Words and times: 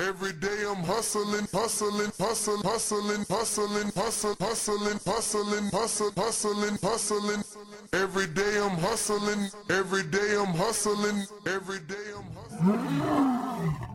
Every 0.00 0.32
day 0.32 0.64
I'm 0.64 0.84
hustling, 0.84 1.48
hustling, 1.52 2.12
hustling, 2.20 2.62
hustling, 2.62 3.24
hustling, 3.28 3.90
hustling, 3.96 4.36
hustling, 4.38 4.98
hustling, 5.04 5.70
hustling, 5.72 6.12
hustling, 6.14 6.78
hustling. 6.80 7.44
Every 7.92 8.28
day 8.28 8.60
I'm 8.62 8.78
hustling, 8.78 9.50
every 9.68 10.04
day 10.04 10.36
I'm 10.38 10.54
hustling, 10.54 11.26
every 11.48 11.80
day 11.80 11.96
I'm 12.16 12.30
hustling. 12.32 13.88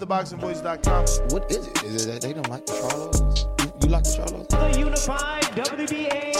TheBoxingVoice.com. 0.00 1.04
What 1.30 1.50
is 1.50 1.66
it? 1.66 1.82
Is 1.84 2.06
it 2.06 2.12
that 2.12 2.22
they 2.22 2.32
don't 2.32 2.48
like 2.48 2.64
the 2.64 2.72
Charlos? 2.72 3.18
You, 3.60 3.72
you 3.82 3.88
like 3.88 4.04
the 4.04 4.10
Charlos? 4.10 4.48
The 4.48 4.78
unified 4.80 5.42
WBA, 5.42 6.32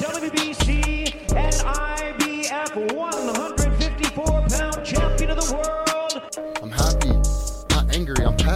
WBC, 0.00 1.36
and 1.36 1.54
IBF 1.54 2.94
154 2.94 3.15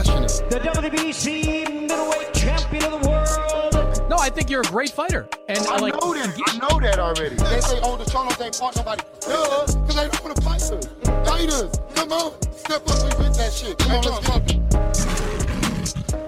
passionate. 0.02 0.50
The 0.50 0.58
WBC 0.60 1.88
middleweight 1.88 2.32
champion 2.34 2.84
of 2.84 3.02
the 3.02 3.08
world. 3.08 4.08
No, 4.08 4.16
I 4.16 4.30
think 4.30 4.50
you're 4.50 4.62
a 4.62 4.64
great 4.64 4.90
fighter. 4.90 5.28
And 5.48 5.58
I 5.66 5.74
I 5.74 5.78
like 5.78 5.94
know 5.94 6.14
that. 6.14 6.34
I 6.46 6.58
know 6.58 6.80
that 6.80 6.98
already. 6.98 7.36
They 7.36 7.60
say, 7.60 7.80
oh, 7.82 7.96
the 7.96 8.04
Charlos 8.04 8.42
ain't 8.44 8.54
fought 8.54 8.76
nobody. 8.76 9.02
Duh, 9.20 9.66
because 9.66 9.94
they 9.94 10.08
don't 10.08 10.24
want 10.24 10.36
to 10.36 10.42
fight 10.42 10.62
us. 10.62 10.88
Fighters, 11.28 11.80
come 11.94 12.12
on. 12.12 12.32
Step 12.52 12.82
up, 12.88 13.02
we 13.02 13.24
with 13.24 13.36
that 13.36 13.52
shit. 13.52 13.78
Come 13.78 13.92
on, 13.92 14.04
let's 14.04 14.26
get 14.26 14.56
it. 14.56 14.60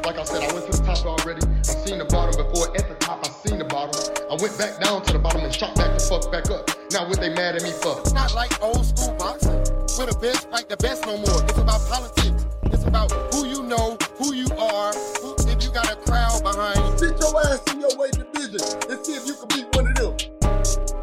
Like 0.05 0.19
I 0.19 0.25
said, 0.25 0.43
I 0.43 0.53
went 0.53 0.71
to 0.71 0.79
the 0.79 0.85
top 0.85 1.07
already. 1.07 1.47
I 1.47 1.63
seen 1.63 1.99
the 1.99 2.05
bottom 2.05 2.37
before. 2.37 2.77
At 2.77 2.89
the 2.89 2.95
top, 2.97 3.25
I 3.25 3.31
seen 3.49 3.59
the 3.59 3.65
bottom. 3.65 3.95
I 4.31 4.35
went 4.41 4.59
back 4.59 4.81
down 4.81 5.03
to 5.03 5.13
the 5.13 5.19
bottom 5.19 5.43
and 5.43 5.55
shot 5.55 5.75
back 5.77 5.97
the 5.97 6.05
fuck 6.05 6.31
back 6.31 6.51
up. 6.51 6.69
Now 6.93 7.09
what 7.09 7.21
they 7.21 7.31
mad 7.35 7.57
at 7.57 7.63
me 7.63 7.71
for? 7.71 8.01
It's 8.01 8.13
not 8.13 8.35
like 8.35 8.63
old 8.63 8.85
school 8.85 9.15
boxing. 9.17 9.72
We're 9.99 10.07
the 10.07 10.19
best, 10.19 10.51
like 10.51 10.69
the 10.69 10.77
best 10.79 11.05
no 11.05 11.19
more. 11.19 11.43
It's 11.45 11.59
about 11.59 11.85
politics. 11.87 12.47
It's 12.73 12.85
about 12.85 13.13
who 13.35 13.47
you 13.47 13.63
know, 13.63 13.99
who 14.17 14.33
you 14.33 14.49
are, 14.57 14.93
who, 15.21 15.37
if 15.45 15.63
you 15.63 15.71
got 15.71 15.93
a 15.93 15.97
crowd 15.97 16.43
behind 16.43 16.81
you. 16.81 16.97
Sit 16.97 17.21
your 17.21 17.37
ass 17.45 17.61
in 17.69 17.81
your 17.81 17.93
weight 18.01 18.17
division 18.17 18.57
and 18.89 19.05
see 19.05 19.21
if 19.21 19.27
you 19.29 19.37
can 19.37 19.49
beat 19.53 19.69
one 19.77 19.93
of 19.93 19.95
them. 19.95 20.17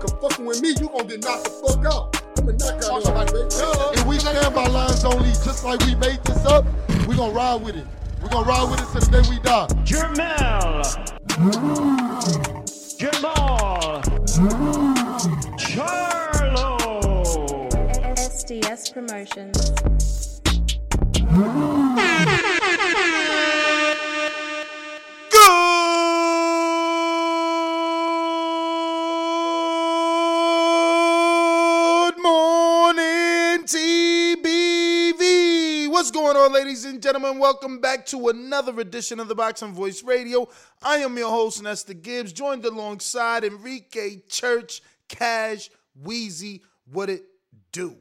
Cause 0.01 0.13
fucking 0.19 0.43
with 0.43 0.61
me, 0.63 0.69
you 0.81 0.89
gonna 0.89 1.05
get 1.05 1.21
knocked 1.21 1.43
the 1.45 1.51
fuck 1.61 1.85
out. 1.85 2.17
I'm 2.39 2.49
a 2.49 2.53
knockout 2.53 3.03
somebody, 3.03 3.31
baby. 3.31 3.49
If 3.93 4.05
we 4.07 4.17
stand 4.17 4.55
by 4.55 4.65
lines 4.65 5.05
only, 5.05 5.29
just 5.37 5.63
like 5.63 5.79
we 5.85 5.93
made 5.93 6.23
this 6.25 6.43
up, 6.45 6.65
we 7.07 7.15
gonna 7.15 7.31
ride 7.31 7.61
with 7.61 7.77
it. 7.77 7.85
we 8.23 8.29
gonna 8.29 8.49
ride 8.49 8.71
with 8.71 8.81
it 8.81 8.89
till 8.89 9.05
the 9.05 9.21
day 9.21 9.29
we 9.29 9.37
die. 9.45 9.67
Jermell. 9.85 10.81
Jamal. 12.97 14.01
Charlo. 15.61 16.38
SDS 18.49 18.91
Promotions. 18.91 20.41
Good 25.29 25.37
morning, 32.23 33.67
TBV. 33.67 35.21
What's 35.91 36.09
going 36.09 36.35
on, 36.35 36.51
ladies 36.51 36.85
and 36.85 37.03
gentlemen? 37.03 37.37
Welcome 37.37 37.79
back 37.79 38.07
to 38.07 38.29
another 38.29 38.79
edition 38.79 39.19
of 39.19 39.27
the 39.27 39.35
Boxing 39.35 39.73
Voice 39.73 40.01
Radio. 40.01 40.49
I 40.81 40.97
am 40.97 41.15
your 41.15 41.29
host, 41.29 41.61
Nestor 41.61 41.93
Gibbs, 41.93 42.33
joined 42.33 42.65
alongside 42.65 43.43
Enrique 43.43 44.21
Church, 44.27 44.81
Cash, 45.07 45.69
Wheezy. 46.01 46.63
What 46.91 47.11
it 47.11 47.25
do? 47.71 47.97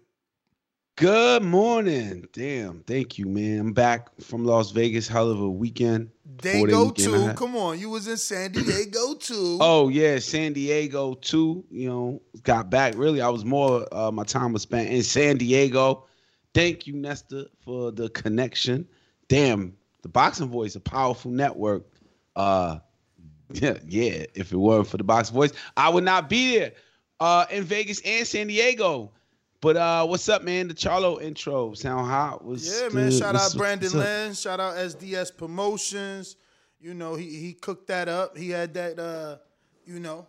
Good 0.99 1.45
morning. 1.45 2.29
Damn. 2.33 2.81
Thank 2.81 3.19
you, 3.19 3.27
man. 3.27 3.61
I'm 3.61 3.73
back 3.73 4.09
from 4.21 4.45
Las 4.45 4.73
Vegas. 4.73 5.07
Hell 5.07 5.31
of 5.31 5.41
a 5.41 5.49
weekend. 5.49 6.11
They 6.43 6.65
go 6.65 6.87
weekend 6.87 7.15
to. 7.15 7.21
had. 7.21 7.37
Come 7.37 7.55
on, 7.55 7.79
you 7.79 7.89
was 7.89 8.09
in 8.09 8.17
San 8.17 8.51
Diego 8.53 9.15
too. 9.15 9.59
Oh 9.61 9.89
yeah, 9.91 10.19
San 10.19 10.55
Diego 10.55 11.15
too. 11.15 11.65
You 11.71 11.89
know, 11.89 12.23
got 12.43 12.69
back. 12.69 12.95
Really, 12.97 13.21
I 13.21 13.29
was 13.29 13.45
more. 13.45 13.87
Uh, 13.93 14.11
my 14.11 14.25
time 14.25 14.53
was 14.53 14.63
spent 14.63 14.91
in 14.91 15.05
San 15.05 15.37
Diego. 15.37 16.05
Thank 16.53 16.89
you, 16.89 16.95
Nestor, 16.95 17.45
for 17.61 17.93
the 17.93 18.09
connection. 18.09 18.85
Damn, 19.29 19.77
the 20.03 20.09
Boxing 20.09 20.49
Voice, 20.49 20.75
a 20.75 20.81
powerful 20.81 21.31
network. 21.31 21.87
Uh, 22.35 22.81
yeah, 23.53 23.79
yeah. 23.87 24.25
If 24.35 24.51
it 24.51 24.57
weren't 24.57 24.89
for 24.89 24.97
the 24.97 25.05
Boxing 25.05 25.35
Voice, 25.35 25.53
I 25.77 25.91
would 25.91 26.03
not 26.03 26.29
be 26.29 26.59
there. 26.59 26.73
Uh, 27.21 27.47
in 27.53 27.63
Vegas 27.63 28.01
and 28.05 28.27
San 28.27 28.49
Diego. 28.49 29.13
But 29.61 29.77
uh, 29.77 30.07
what's 30.07 30.29
up, 30.29 30.45
man? 30.45 30.69
The 30.69 30.75
Charlo 30.75 31.21
intro 31.21 31.75
sound 31.75 32.07
hot. 32.07 32.45
Was 32.45 32.81
Yeah, 32.81 32.89
man. 32.91 33.11
Shout 33.11 33.35
what's- 33.35 33.55
out 33.55 33.59
Brandon? 33.59 33.93
Lynn. 33.93 34.35
Shout 34.35 34.61
out 34.61 34.77
SDS 34.77 35.37
Promotions. 35.37 36.37
You 36.81 36.95
know, 36.95 37.17
he 37.17 37.25
he 37.41 37.55
cooked 37.55 37.89
that 37.89 38.09
up. 38.09 38.37
He 38.37 38.51
had 38.51 38.73
that 38.75 38.99
uh, 39.01 39.39
you 39.85 39.99
know, 39.99 40.27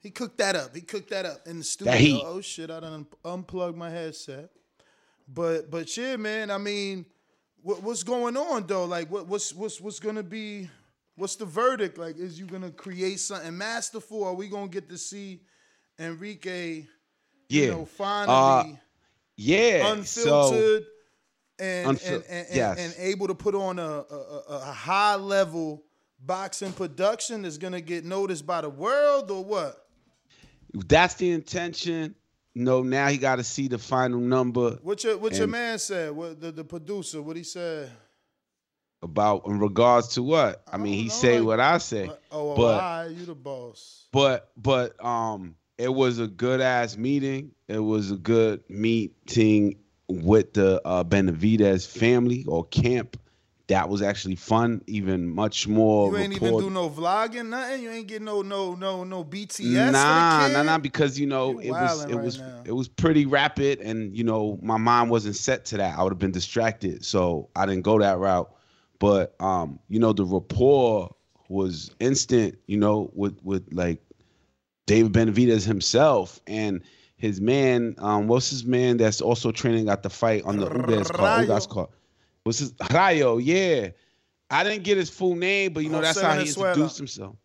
he 0.00 0.10
cooked 0.10 0.38
that 0.38 0.54
up. 0.54 0.74
He 0.74 0.82
cooked 0.82 1.10
that 1.10 1.26
up 1.26 1.40
in 1.46 1.58
the 1.58 1.64
studio. 1.64 2.20
Oh 2.24 2.40
shit, 2.40 2.70
I 2.70 2.78
done 2.78 3.06
unplugged 3.24 3.76
my 3.76 3.90
headset. 3.90 4.50
But 5.26 5.68
but 5.68 5.96
yeah, 5.96 6.14
man, 6.14 6.52
I 6.52 6.58
mean, 6.58 7.06
what, 7.62 7.82
what's 7.82 8.04
going 8.04 8.36
on 8.36 8.68
though? 8.68 8.84
Like 8.84 9.10
what 9.10 9.26
what's 9.26 9.52
what's 9.52 9.80
what's 9.80 9.98
gonna 9.98 10.22
be 10.22 10.70
what's 11.16 11.34
the 11.34 11.44
verdict? 11.44 11.98
Like, 11.98 12.16
is 12.18 12.38
you 12.38 12.46
gonna 12.46 12.70
create 12.70 13.18
something 13.18 13.56
masterful? 13.58 14.22
Are 14.22 14.34
we 14.34 14.46
gonna 14.48 14.68
get 14.68 14.88
to 14.90 14.96
see 14.98 15.40
Enrique, 15.98 16.84
Yeah. 17.50 17.64
you 17.64 17.70
know, 17.72 17.84
finally 17.84 18.78
Yeah. 19.36 19.92
unfiltered 19.92 20.84
So 20.84 20.86
and, 21.58 21.98
Unfil- 21.98 22.14
and, 22.14 22.24
and, 22.28 22.46
yes. 22.52 22.78
and, 22.78 22.94
able 23.06 23.26
to 23.26 23.34
put 23.34 23.54
on 23.54 23.78
a, 23.78 23.82
a, 23.82 24.44
a, 24.48 24.60
high 24.60 25.16
level 25.16 25.82
boxing 26.24 26.72
production 26.72 27.42
that's 27.42 27.58
gonna 27.58 27.80
get 27.82 28.04
noticed 28.04 28.46
by 28.46 28.62
the 28.62 28.70
world 28.70 29.30
or 29.30 29.44
what? 29.44 29.86
that's 30.86 31.14
the 31.14 31.30
intention. 31.30 32.14
No, 32.54 32.82
now 32.82 33.08
he 33.08 33.18
got 33.18 33.36
to 33.36 33.44
see 33.44 33.68
the 33.68 33.78
final 33.78 34.18
number 34.20 34.78
What 34.82 35.04
your 35.04 35.18
what 35.18 35.36
your 35.36 35.46
man 35.46 35.78
said? 35.78 36.12
What 36.12 36.40
the, 36.40 36.50
the 36.50 36.64
producer? 36.64 37.20
What 37.22 37.36
he 37.36 37.42
said? 37.44 37.90
about 39.02 39.46
in 39.46 39.58
regards 39.58 40.08
to 40.08 40.22
what. 40.22 40.62
I 40.70 40.76
mean, 40.76 40.94
he 40.94 41.04
know, 41.04 41.08
say 41.10 41.38
like- 41.38 41.46
what 41.46 41.60
I 41.60 41.78
say. 41.78 42.08
Like, 42.08 42.20
oh, 42.30 42.54
but 42.56 42.76
why 42.76 43.06
you 43.06 43.24
the 43.24 43.34
boss? 43.34 44.06
but 44.12 44.50
but 44.56 45.02
um, 45.04 45.56
it 45.80 45.94
was 45.94 46.18
a 46.18 46.26
good 46.26 46.60
ass 46.60 46.96
meeting. 46.96 47.52
It 47.66 47.78
was 47.78 48.10
a 48.10 48.16
good 48.16 48.62
meeting 48.68 49.76
with 50.08 50.52
the 50.52 50.80
uh, 50.84 51.04
Benavidez 51.04 51.86
family 51.86 52.44
or 52.46 52.64
camp. 52.66 53.16
That 53.68 53.88
was 53.88 54.02
actually 54.02 54.34
fun. 54.34 54.82
Even 54.88 55.28
much 55.28 55.68
more. 55.68 56.10
You 56.10 56.18
ain't 56.18 56.34
even 56.34 56.58
do 56.58 56.70
no 56.70 56.90
vlogging, 56.90 57.48
nothing. 57.48 57.82
You 57.82 57.90
ain't 57.90 58.08
get 58.08 58.20
no 58.20 58.42
no 58.42 58.74
no 58.74 59.04
no 59.04 59.24
BTS. 59.24 59.92
nah, 59.92 60.48
nah, 60.48 60.62
nah. 60.64 60.78
Because 60.78 61.18
you 61.18 61.26
know 61.26 61.52
You 61.52 61.60
it 61.60 61.70
was 61.70 62.04
it 62.04 62.14
right 62.14 62.24
was 62.24 62.38
now. 62.38 62.62
it 62.64 62.72
was 62.72 62.88
pretty 62.88 63.26
rapid, 63.26 63.80
and 63.80 64.14
you 64.16 64.24
know 64.24 64.58
my 64.60 64.76
mind 64.76 65.08
wasn't 65.10 65.36
set 65.36 65.64
to 65.66 65.76
that. 65.78 65.96
I 65.98 66.02
would 66.02 66.12
have 66.12 66.18
been 66.18 66.32
distracted, 66.32 67.04
so 67.04 67.48
I 67.54 67.64
didn't 67.64 67.82
go 67.82 67.98
that 68.00 68.18
route. 68.18 68.52
But 68.98 69.34
um, 69.40 69.78
you 69.88 70.00
know 70.00 70.12
the 70.12 70.24
rapport 70.24 71.14
was 71.48 71.90
instant. 72.00 72.58
You 72.66 72.76
know 72.76 73.10
with 73.14 73.38
with 73.44 73.72
like 73.72 74.02
David 74.90 75.12
Benavidez 75.12 75.64
himself 75.64 76.40
and 76.48 76.82
his 77.16 77.40
man. 77.40 77.94
Um, 77.98 78.26
what's 78.26 78.50
his 78.50 78.64
man 78.64 78.96
that's 78.96 79.20
also 79.20 79.52
training 79.52 79.88
at 79.88 80.02
the 80.02 80.10
fight 80.10 80.42
on 80.44 80.56
the 80.56 80.66
Ugas 80.66 81.12
card? 81.12 81.46
Rayo. 81.46 81.48
Ugas 81.48 81.68
card. 81.68 81.88
What's 82.42 82.58
his 82.58 82.74
Rayo? 82.92 83.38
Yeah, 83.38 83.90
I 84.50 84.64
didn't 84.64 84.82
get 84.82 84.96
his 84.96 85.08
full 85.08 85.36
name, 85.36 85.74
but 85.74 85.84
you 85.84 85.90
know 85.90 86.00
that's 86.00 86.20
how 86.20 86.36
he 86.36 86.48
introduced 86.48 86.96
himself. 86.96 87.36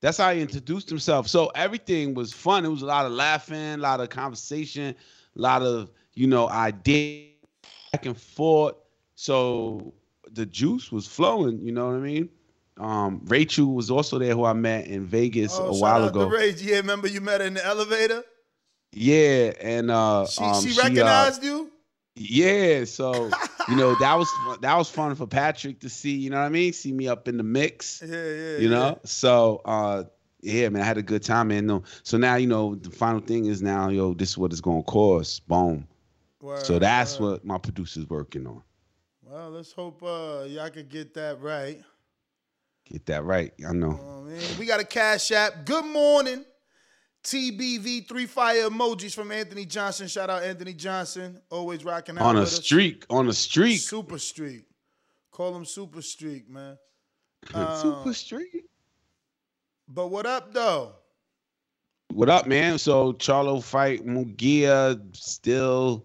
That's 0.00 0.18
how 0.18 0.32
he 0.32 0.40
introduced 0.40 0.88
himself. 0.88 1.28
So 1.28 1.52
everything 1.54 2.14
was 2.14 2.32
fun. 2.32 2.64
It 2.64 2.70
was 2.70 2.82
a 2.82 2.86
lot 2.86 3.06
of 3.06 3.12
laughing, 3.12 3.74
a 3.74 3.76
lot 3.76 4.00
of 4.00 4.08
conversation, 4.08 4.96
a 5.36 5.40
lot 5.40 5.62
of 5.62 5.92
you 6.14 6.26
know 6.26 6.48
idea 6.48 7.28
back 7.92 8.04
and 8.06 8.20
forth. 8.20 8.74
So 9.14 9.94
the 10.32 10.44
juice 10.44 10.90
was 10.90 11.06
flowing. 11.06 11.60
You 11.64 11.70
know 11.70 11.86
what 11.86 11.94
I 11.94 12.00
mean? 12.00 12.30
Um, 12.80 13.20
Rachel 13.26 13.74
was 13.74 13.90
also 13.90 14.18
there, 14.18 14.34
who 14.34 14.44
I 14.44 14.54
met 14.54 14.86
in 14.86 15.04
Vegas 15.06 15.52
Oh, 15.58 15.70
a 15.70 15.72
shout 15.74 15.80
while 15.80 16.02
out 16.04 16.10
ago. 16.10 16.28
To 16.30 16.34
Rage. 16.34 16.62
Yeah, 16.62 16.76
remember 16.76 17.08
you 17.08 17.20
met 17.20 17.40
her 17.42 17.46
in 17.46 17.54
the 17.54 17.64
elevator? 17.64 18.24
Yeah, 18.92 19.52
and 19.60 19.90
uh, 19.90 20.26
She, 20.26 20.42
um, 20.42 20.62
she 20.62 20.70
uh, 20.78 20.82
recognized 20.82 21.44
you? 21.44 21.70
yeah, 22.16 22.84
so 22.84 23.30
you 23.68 23.76
know 23.76 23.94
that 24.00 24.14
was 24.18 24.28
that 24.62 24.76
was 24.76 24.90
fun 24.90 25.14
for 25.14 25.26
Patrick 25.26 25.80
to 25.80 25.88
see. 25.88 26.16
You 26.16 26.30
know 26.30 26.38
what 26.38 26.46
I 26.46 26.48
mean? 26.48 26.72
See 26.72 26.92
me 26.92 27.06
up 27.06 27.28
in 27.28 27.36
the 27.36 27.42
mix. 27.42 28.02
Yeah, 28.04 28.16
yeah. 28.16 28.56
you 28.58 28.68
know 28.68 28.98
so 29.04 29.60
uh 29.64 30.04
yeah, 30.42 30.70
man, 30.70 30.82
I 30.82 30.86
had 30.86 30.96
a 30.96 31.02
good 31.02 31.22
time, 31.22 31.48
man. 31.48 31.66
No, 31.66 31.82
so 32.02 32.16
now 32.16 32.36
you 32.36 32.46
know 32.46 32.74
the 32.74 32.90
final 32.90 33.20
thing 33.20 33.44
is 33.44 33.60
now, 33.62 33.90
yo, 33.90 34.14
this 34.14 34.30
is 34.30 34.38
what 34.38 34.52
it's 34.52 34.60
gonna 34.62 34.82
cost. 34.82 35.46
Boom. 35.46 35.86
so 36.62 36.78
that's 36.78 37.20
word. 37.20 37.30
what 37.32 37.44
my 37.44 37.58
producer's 37.58 38.08
working 38.08 38.46
on. 38.46 38.62
Well, 39.22 39.50
let's 39.50 39.70
hope 39.72 40.02
uh, 40.02 40.44
y'all 40.48 40.70
could 40.70 40.88
get 40.88 41.14
that 41.14 41.40
right. 41.40 41.80
Get 42.90 43.06
that 43.06 43.24
right. 43.24 43.52
I 43.66 43.72
know. 43.72 43.98
Oh, 44.02 44.22
man. 44.22 44.40
We 44.58 44.66
got 44.66 44.80
a 44.80 44.84
cash 44.84 45.30
app. 45.32 45.64
Good 45.64 45.84
morning. 45.84 46.44
TBV 47.22 48.08
three 48.08 48.26
fire 48.26 48.68
emojis 48.68 49.14
from 49.14 49.30
Anthony 49.30 49.66
Johnson. 49.66 50.08
Shout 50.08 50.30
out 50.30 50.42
Anthony 50.42 50.72
Johnson. 50.72 51.40
Always 51.50 51.84
rocking 51.84 52.16
out 52.18 52.24
on 52.24 52.36
a 52.38 52.46
streak. 52.46 53.04
On 53.10 53.28
a 53.28 53.32
streak. 53.32 53.80
Super 53.80 54.18
streak. 54.18 54.64
Call 55.30 55.54
him 55.54 55.64
super 55.64 56.02
streak, 56.02 56.48
man. 56.48 56.76
Super 57.52 58.08
Uh, 58.08 58.12
streak. 58.12 58.64
But 59.88 60.08
what 60.08 60.26
up 60.26 60.52
though? 60.52 60.92
What 62.12 62.28
up, 62.28 62.46
man? 62.46 62.78
So 62.78 63.12
Charlo 63.14 63.62
fight 63.62 64.04
Munguia 64.06 65.00
still 65.16 66.04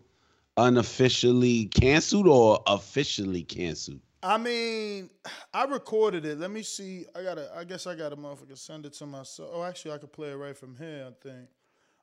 unofficially 0.57 1.65
canceled 1.65 2.27
or 2.27 2.61
officially 2.67 3.43
canceled? 3.43 3.99
I 4.23 4.37
mean, 4.37 5.09
I 5.53 5.65
recorded 5.65 6.25
it. 6.25 6.39
Let 6.39 6.49
me 6.51 6.63
see. 6.63 7.05
I 7.15 7.21
gotta. 7.23 7.51
I 7.55 7.63
guess 7.63 7.85
I 7.87 7.95
got 7.95 8.11
a 8.13 8.15
motherfucker 8.15 8.57
send 8.57 8.85
it 8.85 8.93
to 8.93 9.05
myself. 9.05 9.49
Oh, 9.53 9.63
actually, 9.63 9.91
I 9.91 9.97
could 9.99 10.11
play 10.11 10.29
it 10.31 10.35
right 10.35 10.57
from 10.57 10.75
here. 10.75 11.07
I 11.09 11.13
think. 11.27 11.47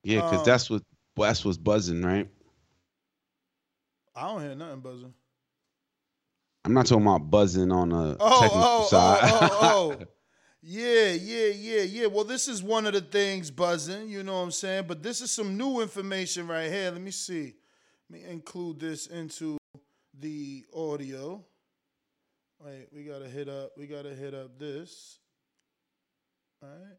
Yeah, 0.05 0.23
because 0.23 0.39
Um, 0.41 0.45
that's 0.45 0.71
what 0.71 0.83
that's 1.17 1.45
what's 1.45 1.59
buzzing, 1.59 2.03
right? 2.03 2.29
I 4.15 4.29
don't 4.29 4.43
hear 4.43 4.55
nothing 4.55 4.81
buzzing. 4.81 5.15
I'm 6.65 6.75
not 6.75 6.87
talking 6.87 7.03
about 7.07 7.29
buzzing 7.31 7.73
on 7.73 7.91
a 7.93 8.17
Oh, 8.21 8.41
technical 8.41 8.63
oh, 8.63 8.87
side. 8.89 9.21
oh, 9.25 9.49
oh, 9.63 9.97
oh. 10.01 10.05
Yeah, 10.65 11.09
yeah, 11.15 11.47
yeah, 11.49 11.83
yeah. 11.83 12.07
Well, 12.07 12.23
this 12.23 12.47
is 12.47 12.63
one 12.63 12.87
of 12.87 12.93
the 12.93 13.01
things 13.01 13.51
buzzing, 13.51 14.09
you 14.09 14.23
know 14.23 14.35
what 14.35 14.45
I'm 14.45 14.51
saying? 14.53 14.85
But 14.87 15.03
this 15.03 15.21
is 15.21 15.33
some 15.33 15.57
new 15.57 15.81
information 15.81 16.47
right 16.47 16.71
here. 16.71 16.93
Let 16.93 17.01
me 17.01 17.11
see. 17.11 17.55
Let 18.09 18.21
me 18.23 18.29
include 18.31 18.79
this 18.79 19.09
into 19.09 19.59
the 20.21 20.65
audio. 20.73 21.45
Wait, 22.65 22.87
we 22.95 23.03
gotta 23.03 23.29
hit 23.29 23.49
up, 23.49 23.73
we 23.77 23.87
gotta 23.87 24.15
hit 24.15 24.35
up 24.35 24.57
this. 24.59 25.19
All 26.63 26.69
right. 26.69 26.99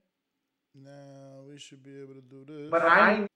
Now 0.76 1.44
we 1.50 1.58
should 1.58 1.82
be 1.84 2.02
able 2.02 2.16
to 2.16 2.22
do 2.22 2.44
this. 2.46 2.70
But 2.70 2.82
I 2.84 3.28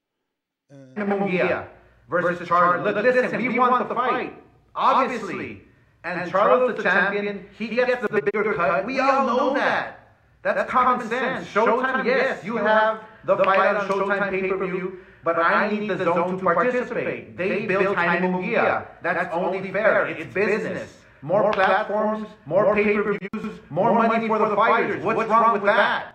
And- 0.70 0.98
Munguia 0.98 1.68
versus 2.10 2.48
Charlo. 2.50 2.84
Look, 2.84 2.98
listen, 2.98 3.38
we 3.38 3.58
want 3.58 3.88
the 3.88 3.96
fight, 3.96 4.44
obviously. 4.76 5.64
And 6.04 6.30
Charlo's 6.30 6.76
the 6.76 6.84
champion. 6.84 7.48
He 7.58 7.68
gets 7.70 8.02
the 8.02 8.22
bigger 8.22 8.54
cut. 8.54 8.86
We 8.86 9.00
all 9.00 9.26
know 9.28 9.54
that. 9.54 10.16
That's 10.42 10.70
common 10.70 11.08
sense. 11.08 11.48
Showtime, 11.48 12.06
yes, 12.06 12.44
you 12.44 12.58
have 12.58 13.04
the 13.24 13.38
fight 13.38 13.76
on 13.76 13.88
Showtime 13.88 14.30
pay-per-view, 14.30 15.00
but 15.24 15.38
I 15.38 15.70
need 15.70 15.90
the 15.90 15.98
zone 16.04 16.38
to 16.38 16.44
participate. 16.44 17.38
They 17.38 17.66
built 17.66 17.96
Jaime 17.96 18.28
Munguia. 18.28 18.88
That's 19.02 19.34
only 19.34 19.72
fair. 19.72 20.08
It's 20.08 20.34
business. 20.34 20.97
More 21.22 21.52
platforms, 21.52 22.28
more 22.46 22.74
pay-per-views, 22.76 23.60
more 23.70 23.94
money 23.94 24.28
for 24.28 24.40
the 24.40 24.56
fighters. 24.56 25.04
What's 25.04 25.30
wrong 25.30 25.54
with 25.54 25.64
that? 25.64 26.14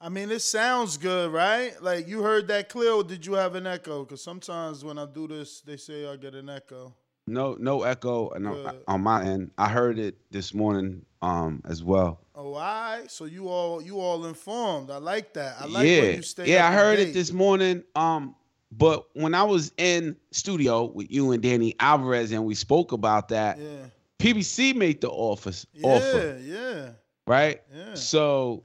I 0.00 0.08
mean, 0.08 0.30
it 0.32 0.40
sounds 0.40 0.96
good, 0.96 1.32
right? 1.32 1.80
Like 1.80 2.08
you 2.08 2.22
heard 2.22 2.48
that 2.48 2.68
clear, 2.68 2.92
or 2.92 3.04
did 3.04 3.24
you 3.24 3.34
have 3.34 3.54
an 3.54 3.66
echo? 3.66 4.04
Because 4.04 4.22
sometimes 4.22 4.84
when 4.84 4.98
I 4.98 5.06
do 5.06 5.28
this, 5.28 5.60
they 5.60 5.76
say 5.76 6.08
I 6.08 6.16
get 6.16 6.34
an 6.34 6.48
echo. 6.50 6.94
no, 7.28 7.56
no 7.60 7.84
echo 7.84 8.30
and 8.30 8.48
on- 8.88 9.00
my 9.02 9.24
end. 9.24 9.52
I 9.56 9.68
heard 9.68 9.98
it 10.00 10.16
this 10.32 10.52
morning 10.52 11.04
um 11.20 11.62
as 11.64 11.84
well. 11.84 12.18
Oh, 12.34 12.54
all 12.54 12.60
right. 12.60 13.08
So 13.08 13.26
you 13.26 13.46
all 13.48 13.80
you 13.80 14.00
all 14.00 14.26
informed. 14.26 14.90
I 14.90 14.96
like 14.96 15.32
that. 15.34 15.54
I 15.60 15.66
like 15.66 15.86
yeah, 15.86 16.00
when 16.00 16.16
you 16.16 16.22
stay 16.22 16.46
yeah, 16.52 16.66
up 16.66 16.72
I 16.72 16.74
heard 16.74 16.96
date. 16.96 17.08
it 17.10 17.14
this 17.14 17.30
morning. 17.32 17.84
Um, 17.94 18.34
but 18.72 19.04
when 19.14 19.34
I 19.34 19.42
was 19.42 19.72
in 19.76 20.16
studio 20.30 20.84
with 20.84 21.10
you 21.10 21.32
and 21.32 21.42
Danny 21.42 21.74
Alvarez 21.78 22.32
and 22.32 22.44
we 22.44 22.54
spoke 22.54 22.92
about 22.92 23.28
that, 23.28 23.58
Yeah. 23.58 23.86
PBC 24.18 24.74
made 24.74 25.00
the 25.00 25.10
offers 25.10 25.66
Yeah, 25.74 25.86
offer, 25.88 26.38
yeah. 26.42 26.90
right? 27.26 27.60
Yeah. 27.74 27.94
So 27.94 28.64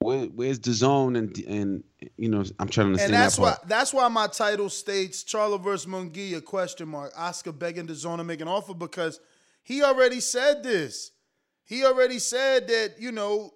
where, 0.00 0.26
where's 0.26 0.58
the 0.58 0.72
zone 0.72 1.16
and 1.16 1.36
and 1.46 1.84
you 2.18 2.28
know 2.28 2.44
I'm 2.58 2.68
trying 2.68 2.88
to 2.88 2.92
understand 2.92 3.14
And 3.14 3.22
that's 3.22 3.36
that 3.36 3.42
why 3.42 3.56
that's 3.66 3.94
why 3.94 4.08
my 4.08 4.26
title 4.26 4.68
states 4.68 5.24
Charlo 5.24 5.58
versus 5.62 5.86
Munguia 5.86 6.44
question 6.44 6.88
mark. 6.88 7.12
Oscar 7.16 7.52
begging 7.52 7.86
the 7.86 7.94
zone 7.94 8.18
to 8.18 8.24
make 8.24 8.40
an 8.42 8.48
offer 8.48 8.74
because 8.74 9.20
he 9.62 9.82
already 9.82 10.20
said 10.20 10.62
this. 10.62 11.12
He 11.64 11.84
already 11.86 12.18
said 12.18 12.68
that, 12.68 12.96
you 13.00 13.10
know, 13.12 13.54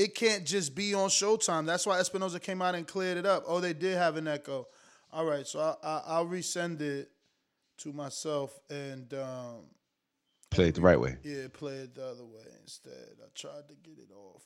it 0.00 0.14
can't 0.14 0.46
just 0.46 0.74
be 0.74 0.94
on 0.94 1.10
Showtime. 1.10 1.66
That's 1.66 1.86
why 1.86 1.98
Espinoza 2.00 2.40
came 2.40 2.62
out 2.62 2.74
and 2.74 2.86
cleared 2.86 3.18
it 3.18 3.26
up. 3.26 3.44
Oh, 3.46 3.60
they 3.60 3.74
did 3.74 3.98
have 3.98 4.16
an 4.16 4.28
echo. 4.28 4.66
All 5.12 5.26
right, 5.26 5.46
so 5.46 5.60
I, 5.60 5.74
I, 5.86 6.02
I'll 6.06 6.26
resend 6.26 6.80
it 6.80 7.10
to 7.78 7.92
myself 7.92 8.58
and 8.70 9.12
um, 9.12 9.66
Play 10.50 10.68
it 10.68 10.74
the 10.74 10.80
right 10.80 10.98
way. 10.98 11.16
yeah, 11.22 11.48
play 11.52 11.74
it 11.74 11.94
the 11.94 12.06
other 12.06 12.24
way 12.24 12.46
instead. 12.62 13.18
I 13.22 13.26
tried 13.34 13.68
to 13.68 13.74
get 13.74 13.98
it 13.98 14.10
off. 14.14 14.42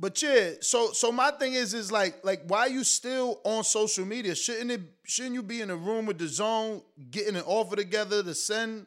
But 0.00 0.20
yeah, 0.22 0.52
so 0.60 0.90
so 0.92 1.12
my 1.12 1.30
thing 1.32 1.52
is 1.52 1.74
is 1.74 1.92
like 1.92 2.24
like 2.24 2.42
why 2.46 2.66
you 2.66 2.82
still 2.82 3.40
on 3.44 3.62
social 3.62 4.06
media? 4.06 4.34
Shouldn't 4.34 4.70
it 4.70 4.80
shouldn't 5.04 5.34
you 5.34 5.42
be 5.42 5.60
in 5.60 5.70
a 5.70 5.76
room 5.76 6.06
with 6.06 6.18
the 6.18 6.28
zone 6.28 6.80
getting 7.10 7.36
an 7.36 7.42
offer 7.46 7.76
together 7.76 8.22
to 8.22 8.34
send 8.34 8.86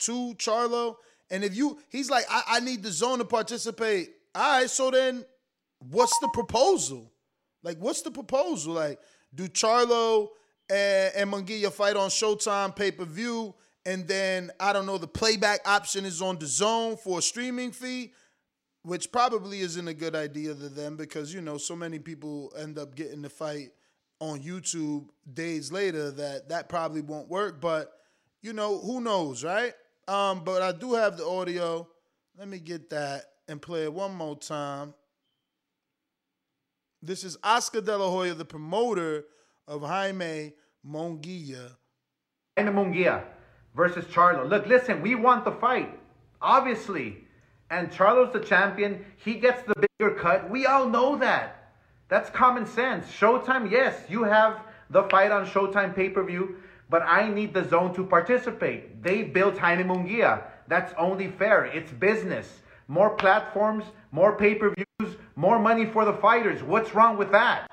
to 0.00 0.34
Charlo? 0.34 0.96
And 1.30 1.44
if 1.44 1.56
you 1.56 1.78
he's 1.88 2.10
like, 2.10 2.24
I, 2.28 2.42
I 2.48 2.60
need 2.60 2.82
the 2.82 2.90
zone 2.90 3.18
to 3.18 3.24
participate. 3.24 4.10
All 4.34 4.58
right, 4.60 4.68
so 4.68 4.90
then 4.90 5.24
what's 5.90 6.18
the 6.20 6.28
proposal? 6.28 7.12
Like, 7.62 7.78
what's 7.78 8.02
the 8.02 8.10
proposal? 8.10 8.74
Like, 8.74 8.98
do 9.34 9.48
Charlo 9.48 10.28
and, 10.70 11.12
and 11.14 11.32
Munguia 11.32 11.72
fight 11.72 11.96
on 11.96 12.10
Showtime 12.10 12.74
pay 12.74 12.90
per 12.90 13.04
view, 13.04 13.54
and 13.84 14.06
then 14.06 14.50
I 14.60 14.72
don't 14.72 14.86
know, 14.86 14.98
the 14.98 15.06
playback 15.06 15.60
option 15.66 16.04
is 16.04 16.22
on 16.22 16.38
the 16.38 16.46
zone 16.46 16.96
for 16.96 17.18
a 17.18 17.22
streaming 17.22 17.72
fee, 17.72 18.12
which 18.82 19.10
probably 19.12 19.60
isn't 19.60 19.88
a 19.88 19.94
good 19.94 20.14
idea 20.14 20.54
to 20.54 20.68
them 20.68 20.96
because 20.96 21.32
you 21.32 21.40
know 21.40 21.58
so 21.58 21.76
many 21.76 21.98
people 21.98 22.52
end 22.58 22.78
up 22.78 22.94
getting 22.94 23.22
the 23.22 23.30
fight 23.30 23.68
on 24.20 24.40
YouTube 24.40 25.08
days 25.34 25.72
later 25.72 26.10
that 26.12 26.48
that 26.48 26.68
probably 26.68 27.00
won't 27.00 27.28
work. 27.28 27.60
But 27.60 27.92
you 28.40 28.52
know, 28.52 28.78
who 28.78 29.00
knows, 29.00 29.44
right? 29.44 29.72
Um, 30.08 30.42
but 30.44 30.62
I 30.62 30.72
do 30.72 30.94
have 30.94 31.16
the 31.16 31.26
audio. 31.26 31.88
Let 32.36 32.48
me 32.48 32.58
get 32.58 32.90
that 32.90 33.24
and 33.48 33.60
play 33.60 33.84
it 33.84 33.92
one 33.92 34.14
more 34.14 34.36
time. 34.36 34.94
This 37.04 37.24
is 37.24 37.36
Oscar 37.42 37.80
De 37.80 37.98
La 37.98 38.08
Hoya, 38.08 38.32
the 38.32 38.44
promoter 38.44 39.24
of 39.66 39.82
Jaime 39.82 40.52
Munguia. 40.88 41.72
Jaime 42.56 42.70
Munguia 42.70 43.24
versus 43.74 44.04
Charlo. 44.04 44.48
Look, 44.48 44.68
listen, 44.68 45.02
we 45.02 45.16
want 45.16 45.44
the 45.44 45.50
fight, 45.50 45.98
obviously. 46.40 47.24
And 47.70 47.90
Charlo's 47.90 48.32
the 48.32 48.38
champion. 48.38 49.04
He 49.16 49.34
gets 49.34 49.62
the 49.64 49.74
bigger 49.74 50.14
cut. 50.14 50.48
We 50.48 50.66
all 50.66 50.88
know 50.88 51.16
that. 51.16 51.72
That's 52.08 52.30
common 52.30 52.66
sense. 52.66 53.06
Showtime, 53.10 53.68
yes, 53.68 53.96
you 54.08 54.22
have 54.22 54.60
the 54.90 55.02
fight 55.04 55.32
on 55.32 55.44
Showtime 55.44 55.96
pay 55.96 56.08
per 56.08 56.22
view, 56.22 56.56
but 56.88 57.02
I 57.02 57.28
need 57.28 57.52
the 57.52 57.68
zone 57.68 57.92
to 57.94 58.04
participate. 58.04 59.02
They 59.02 59.24
built 59.24 59.58
Jaime 59.58 59.82
Munguia. 59.82 60.44
That's 60.68 60.94
only 60.96 61.32
fair. 61.32 61.64
It's 61.64 61.90
business. 61.90 62.60
More 62.86 63.10
platforms, 63.10 63.86
more 64.12 64.36
pay 64.36 64.54
per 64.54 64.72
views, 64.72 65.16
more 65.36 65.58
money 65.58 65.86
for 65.86 66.04
the 66.04 66.14
fighters. 66.14 66.62
What's 66.62 66.94
wrong 66.94 67.16
with 67.16 67.32
that? 67.32 67.70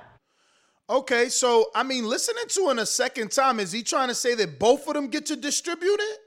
Okay, 0.89 1.29
so 1.29 1.67
I 1.75 1.83
mean, 1.83 2.05
listening 2.05 2.45
to 2.49 2.69
it 2.71 2.79
a 2.79 2.85
second 2.85 3.31
time, 3.31 3.59
is 3.59 3.71
he 3.71 3.83
trying 3.83 4.07
to 4.07 4.15
say 4.15 4.33
that 4.35 4.57
both 4.59 4.87
of 4.87 4.95
them 4.95 5.07
get 5.07 5.27
to 5.27 5.35
distribute 5.35 5.99
it? 5.99 6.19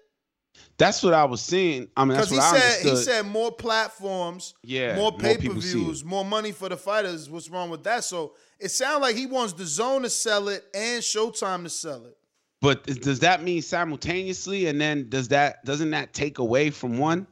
That's 0.78 1.02
what 1.02 1.14
I 1.14 1.24
was 1.24 1.40
seeing. 1.42 1.88
I 1.96 2.04
mean, 2.04 2.16
that's 2.16 2.30
Because 2.30 2.38
what 2.52 2.58
he 2.58 2.64
I 2.64 2.68
said 2.70 2.90
he 2.90 2.96
said 2.96 3.26
more 3.26 3.52
platforms, 3.52 4.54
Yeah, 4.62 4.94
more 4.96 5.10
more 5.10 5.18
pay 5.18 5.34
per 5.36 5.42
people 5.42 5.60
see 5.60 5.80
it. 5.80 5.84
views, 5.84 6.04
more 6.04 6.24
money 6.24 6.52
for 6.52 6.68
the 6.68 6.76
fighters. 6.76 7.28
What's 7.28 7.50
wrong 7.50 7.70
with 7.70 7.84
that? 7.84 8.04
So 8.04 8.34
it 8.58 8.70
sounds 8.70 9.02
like 9.02 9.16
he 9.16 9.26
wants 9.26 9.52
the 9.52 9.66
zone 9.66 10.02
to 10.02 10.10
sell 10.10 10.48
it 10.48 10.64
and 10.74 11.02
Showtime 11.02 11.64
to 11.64 11.70
sell 11.70 12.04
it. 12.06 12.16
But 12.60 12.84
does 12.84 13.18
that 13.20 13.42
mean 13.42 13.60
simultaneously? 13.60 14.66
And 14.66 14.80
then 14.80 15.08
does 15.08 15.28
that 15.28 15.64
doesn't 15.64 15.90
that 15.90 16.12
take 16.12 16.38
away 16.38 16.70
from 16.70 16.98
one? 16.98 17.26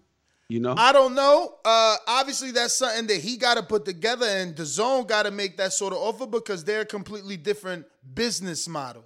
You 0.51 0.59
know, 0.61 0.75
I 0.77 0.93
don't 0.93 1.15
know. 1.15 1.55
Uh, 1.65 1.97
obviously, 2.09 2.51
that's 2.51 2.75
something 2.75 3.07
that 3.07 3.19
he 3.21 3.37
got 3.37 3.57
to 3.57 3.63
put 3.63 3.85
together, 3.85 4.27
and 4.27 4.57
the 4.57 4.67
zone 4.67 5.07
got 5.07 5.23
to 5.23 5.31
make 5.31 5.57
that 5.59 5.73
sort 5.73 5.93
of 5.93 6.01
offer 6.01 6.27
because 6.27 6.65
they're 6.65 6.81
a 6.81 6.87
completely 6.87 7.37
different 7.37 7.87
business 8.15 8.67
model. 8.69 9.05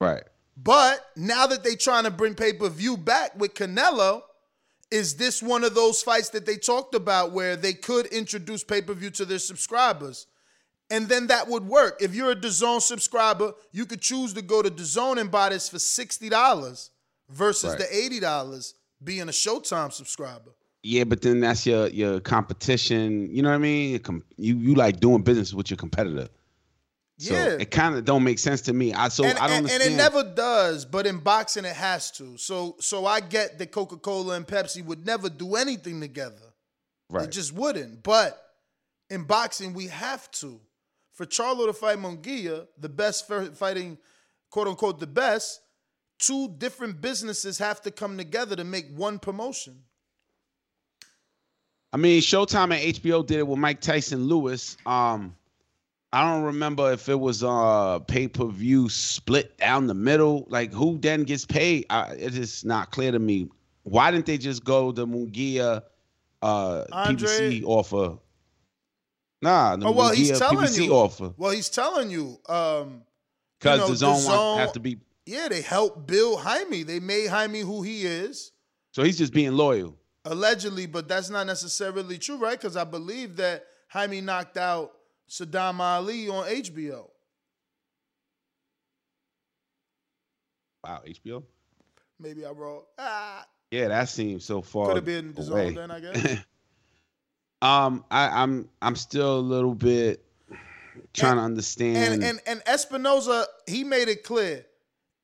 right? 0.00 0.22
But 0.56 1.04
now 1.16 1.46
that 1.46 1.62
they're 1.64 1.76
trying 1.76 2.04
to 2.04 2.10
bring 2.10 2.34
pay 2.34 2.52
per 2.54 2.68
view 2.68 2.96
back 2.96 3.38
with 3.38 3.54
Canelo, 3.54 4.22
is 4.90 5.16
this 5.16 5.42
one 5.42 5.64
of 5.64 5.74
those 5.74 6.02
fights 6.02 6.30
that 6.30 6.46
they 6.46 6.56
talked 6.56 6.94
about 6.94 7.32
where 7.32 7.56
they 7.56 7.72
could 7.74 8.06
introduce 8.06 8.64
pay 8.64 8.80
per 8.82 8.94
view 8.94 9.10
to 9.10 9.24
their 9.24 9.38
subscribers? 9.38 10.26
And 10.90 11.08
then 11.08 11.28
that 11.28 11.46
would 11.46 11.66
work. 11.66 11.98
If 12.02 12.14
you're 12.14 12.32
a 12.32 12.36
DAZN 12.36 12.80
subscriber, 12.80 13.52
you 13.70 13.86
could 13.86 14.00
choose 14.00 14.32
to 14.32 14.42
go 14.42 14.60
to 14.62 14.70
DAZN 14.70 15.18
and 15.20 15.30
buy 15.30 15.50
this 15.50 15.68
for 15.68 15.76
$60 15.76 16.90
versus 17.28 17.70
Right. 17.70 17.78
the 17.78 18.18
$80 18.20 18.74
being 19.04 19.22
a 19.28 19.32
Showtime 19.32 19.92
subscriber. 19.92 20.50
Yeah, 20.82 21.04
but 21.04 21.20
then 21.22 21.40
that's 21.40 21.66
your 21.66 21.88
your 21.88 22.20
competition. 22.20 23.28
You 23.34 23.42
know 23.42 23.50
what 23.50 23.56
I 23.56 23.58
mean? 23.58 23.98
Com- 24.00 24.24
You 24.36 24.56
you 24.56 24.74
like 24.74 25.00
doing 25.00 25.22
business 25.22 25.52
with 25.52 25.70
your 25.70 25.76
competitor. 25.76 26.28
So 27.18 27.34
Yeah. 27.34 27.58
it 27.60 27.70
kind 27.70 27.96
of 27.96 28.06
don't 28.06 28.24
make 28.24 28.38
sense 28.38 28.62
to 28.62 28.72
me. 28.72 28.94
I 28.94 29.08
so 29.08 29.24
and, 29.24 29.38
I 29.38 29.46
don't 29.48 29.58
and, 29.58 29.70
and 29.70 29.82
it 29.82 29.94
never 29.94 30.22
does, 30.22 30.86
but 30.86 31.06
in 31.06 31.18
boxing 31.18 31.66
it 31.66 31.76
has 31.76 32.10
to. 32.12 32.38
So 32.38 32.76
so 32.80 33.04
I 33.04 33.20
get 33.20 33.58
that 33.58 33.72
Coca 33.72 33.98
Cola 33.98 34.36
and 34.36 34.46
Pepsi 34.46 34.82
would 34.82 35.04
never 35.04 35.28
do 35.28 35.56
anything 35.56 36.00
together. 36.00 36.54
right. 37.10 37.24
It 37.24 37.30
just 37.32 37.52
wouldn't. 37.52 38.02
But 38.02 38.42
in 39.10 39.24
boxing, 39.24 39.74
we 39.74 39.88
have 39.88 40.30
to. 40.32 40.60
For 41.12 41.26
Charlo 41.26 41.66
to 41.66 41.74
fight 41.74 41.98
Munguia, 41.98 42.66
the 42.78 42.88
best 42.88 43.28
fighting, 43.28 43.98
quote 44.48 44.68
unquote, 44.68 44.98
the 45.00 45.06
best, 45.06 45.60
two 46.18 46.48
different 46.56 47.02
businesses 47.02 47.58
have 47.58 47.82
to 47.82 47.90
come 47.90 48.16
together 48.16 48.56
to 48.56 48.64
make 48.64 48.86
one 48.96 49.18
promotion. 49.18 49.82
I 51.92 51.96
mean, 51.96 52.20
Showtime 52.22 52.72
and 52.74 52.94
HBO 52.94 53.26
did 53.26 53.38
it 53.38 53.46
with 53.46 53.58
Mike 53.58 53.80
Tyson 53.80 54.24
Lewis. 54.24 54.76
Um, 54.86 55.34
I 56.12 56.22
don't 56.28 56.44
remember 56.44 56.92
if 56.92 57.08
it 57.08 57.18
was 57.18 57.42
uh 57.44 58.00
pay 58.00 58.26
per 58.28 58.46
view 58.46 58.88
split 58.88 59.56
down 59.58 59.86
the 59.86 59.94
middle. 59.94 60.44
Like 60.48 60.72
who 60.72 60.98
then 60.98 61.22
gets 61.24 61.44
paid? 61.44 61.86
I, 61.90 62.12
it 62.12 62.36
is 62.36 62.64
not 62.64 62.90
clear 62.90 63.12
to 63.12 63.18
me. 63.18 63.48
Why 63.84 64.10
didn't 64.10 64.26
they 64.26 64.38
just 64.38 64.64
go 64.64 64.92
the 64.92 65.06
Munguia 65.06 65.82
uh 66.42 66.84
Andre- 66.92 67.28
PBC 67.28 67.64
offer? 67.64 68.18
Nah, 69.42 69.76
the 69.76 69.86
Oh 69.86 69.92
well, 69.92 70.12
he's 70.12 70.36
telling 70.38 70.58
PBC 70.66 70.84
you. 70.86 70.92
offer 70.92 71.32
Well, 71.36 71.52
he's 71.52 71.68
telling 71.68 72.10
you. 72.10 72.38
Um, 72.48 73.02
because 73.58 73.78
you 73.78 73.84
know, 73.84 73.88
the 73.88 73.96
zone 73.96 74.24
want 74.24 74.60
have 74.60 74.72
to 74.72 74.80
be. 74.80 74.98
yeah, 75.26 75.48
they 75.48 75.60
helped 75.60 76.06
build 76.06 76.40
Jaime. 76.40 76.82
They 76.82 76.98
made 76.98 77.28
Jaime 77.28 77.60
who 77.60 77.82
he 77.82 78.04
is. 78.04 78.52
So 78.92 79.02
he's 79.02 79.18
just 79.18 79.32
being 79.32 79.52
loyal. 79.52 79.96
Allegedly, 80.24 80.86
but 80.86 81.08
that's 81.08 81.30
not 81.30 81.46
necessarily 81.46 82.18
true, 82.18 82.36
right? 82.36 82.58
Because 82.58 82.76
I 82.76 82.84
believe 82.84 83.36
that 83.36 83.64
Jaime 83.88 84.20
knocked 84.20 84.56
out 84.56 84.92
Saddam 85.28 85.78
Ali 85.80 86.28
on 86.28 86.46
HBO. 86.46 87.08
Wow, 90.84 91.02
HBO. 91.06 91.42
Maybe 92.18 92.44
I 92.44 92.50
wrong. 92.50 92.82
Ah, 92.98 93.46
Yeah, 93.70 93.88
that 93.88 94.08
seems 94.08 94.44
so 94.44 94.62
far. 94.62 94.88
could 94.88 94.96
have 94.96 95.04
been 95.04 95.32
the 95.34 95.42
away. 95.50 95.74
then, 95.74 95.90
I 95.90 96.00
guess. 96.00 96.44
Um, 97.62 98.06
I, 98.10 98.42
I'm 98.42 98.70
I'm 98.80 98.96
still 98.96 99.38
a 99.38 99.40
little 99.40 99.74
bit 99.74 100.24
trying 101.12 101.36
to 101.36 101.42
understand. 101.42 102.14
and 102.14 102.24
and 102.24 102.40
and 102.46 102.60
Espinoza, 102.64 103.44
he 103.66 103.84
made 103.84 104.08
it 104.08 104.24
clear. 104.24 104.64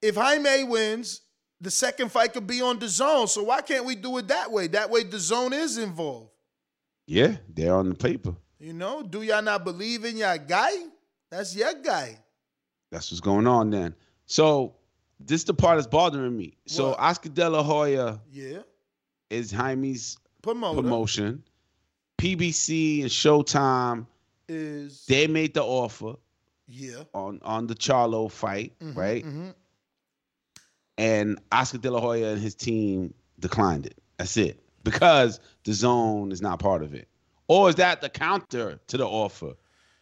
If 0.02 0.16
Jaime 0.16 0.64
wins, 0.64 1.22
the 1.60 1.70
second 1.70 2.10
fight 2.12 2.32
could 2.32 2.46
be 2.46 2.60
on 2.62 2.78
the 2.78 2.88
zone. 2.88 3.26
So 3.28 3.44
why 3.44 3.60
can't 3.62 3.84
we 3.84 3.94
do 3.96 4.18
it 4.18 4.28
that 4.28 4.50
way? 4.50 4.66
That 4.68 4.90
way 4.90 5.02
the 5.04 5.18
zone 5.18 5.52
is 5.52 5.78
involved. 5.78 6.30
yeah, 7.06 7.36
they're 7.48 7.74
on 7.74 7.88
the 7.90 7.94
paper. 7.94 8.34
You 8.58 8.72
know, 8.72 9.02
do 9.02 9.22
y'all 9.22 9.42
not 9.42 9.64
believe 9.64 10.04
in 10.04 10.16
your 10.16 10.36
guy? 10.38 10.70
That's 11.30 11.54
your 11.54 11.74
guy. 11.74 12.18
That's 12.90 13.10
what's 13.10 13.20
going 13.20 13.46
on 13.46 13.70
then. 13.70 13.94
So 14.26 14.74
this 15.20 15.44
the 15.44 15.54
part 15.54 15.76
that's 15.78 15.86
bothering 15.86 16.36
me. 16.36 16.56
So 16.66 16.94
Oscar 16.98 17.28
De 17.28 17.48
La 17.48 17.62
Hoya 17.62 18.20
Yeah. 18.30 18.58
is 19.30 19.50
Jaime's 19.50 20.18
Promoter 20.42 20.80
promotion. 20.82 21.42
PBC 22.18 23.02
and 23.02 23.10
Showtime, 23.10 24.06
is 24.48 25.04
they 25.06 25.26
made 25.26 25.52
the 25.54 25.62
offer 25.64 26.14
yeah. 26.68 27.02
on 27.12 27.40
on 27.44 27.66
the 27.66 27.74
Charlo 27.74 28.30
fight, 28.30 28.72
Mhm, 28.80 28.96
right? 28.96 29.24
mhm. 29.24 29.54
And 30.98 31.38
Oscar 31.52 31.78
De 31.78 31.90
La 31.90 32.00
Hoya 32.00 32.32
and 32.32 32.40
his 32.40 32.54
team 32.54 33.12
declined 33.38 33.86
it. 33.86 33.98
That's 34.18 34.36
it. 34.36 34.62
Because 34.82 35.40
the 35.64 35.72
zone 35.72 36.32
is 36.32 36.40
not 36.40 36.58
part 36.58 36.82
of 36.82 36.94
it. 36.94 37.08
Or 37.48 37.68
is 37.68 37.74
that 37.76 38.00
the 38.00 38.08
counter 38.08 38.80
to 38.86 38.96
the 38.96 39.06
offer? 39.06 39.54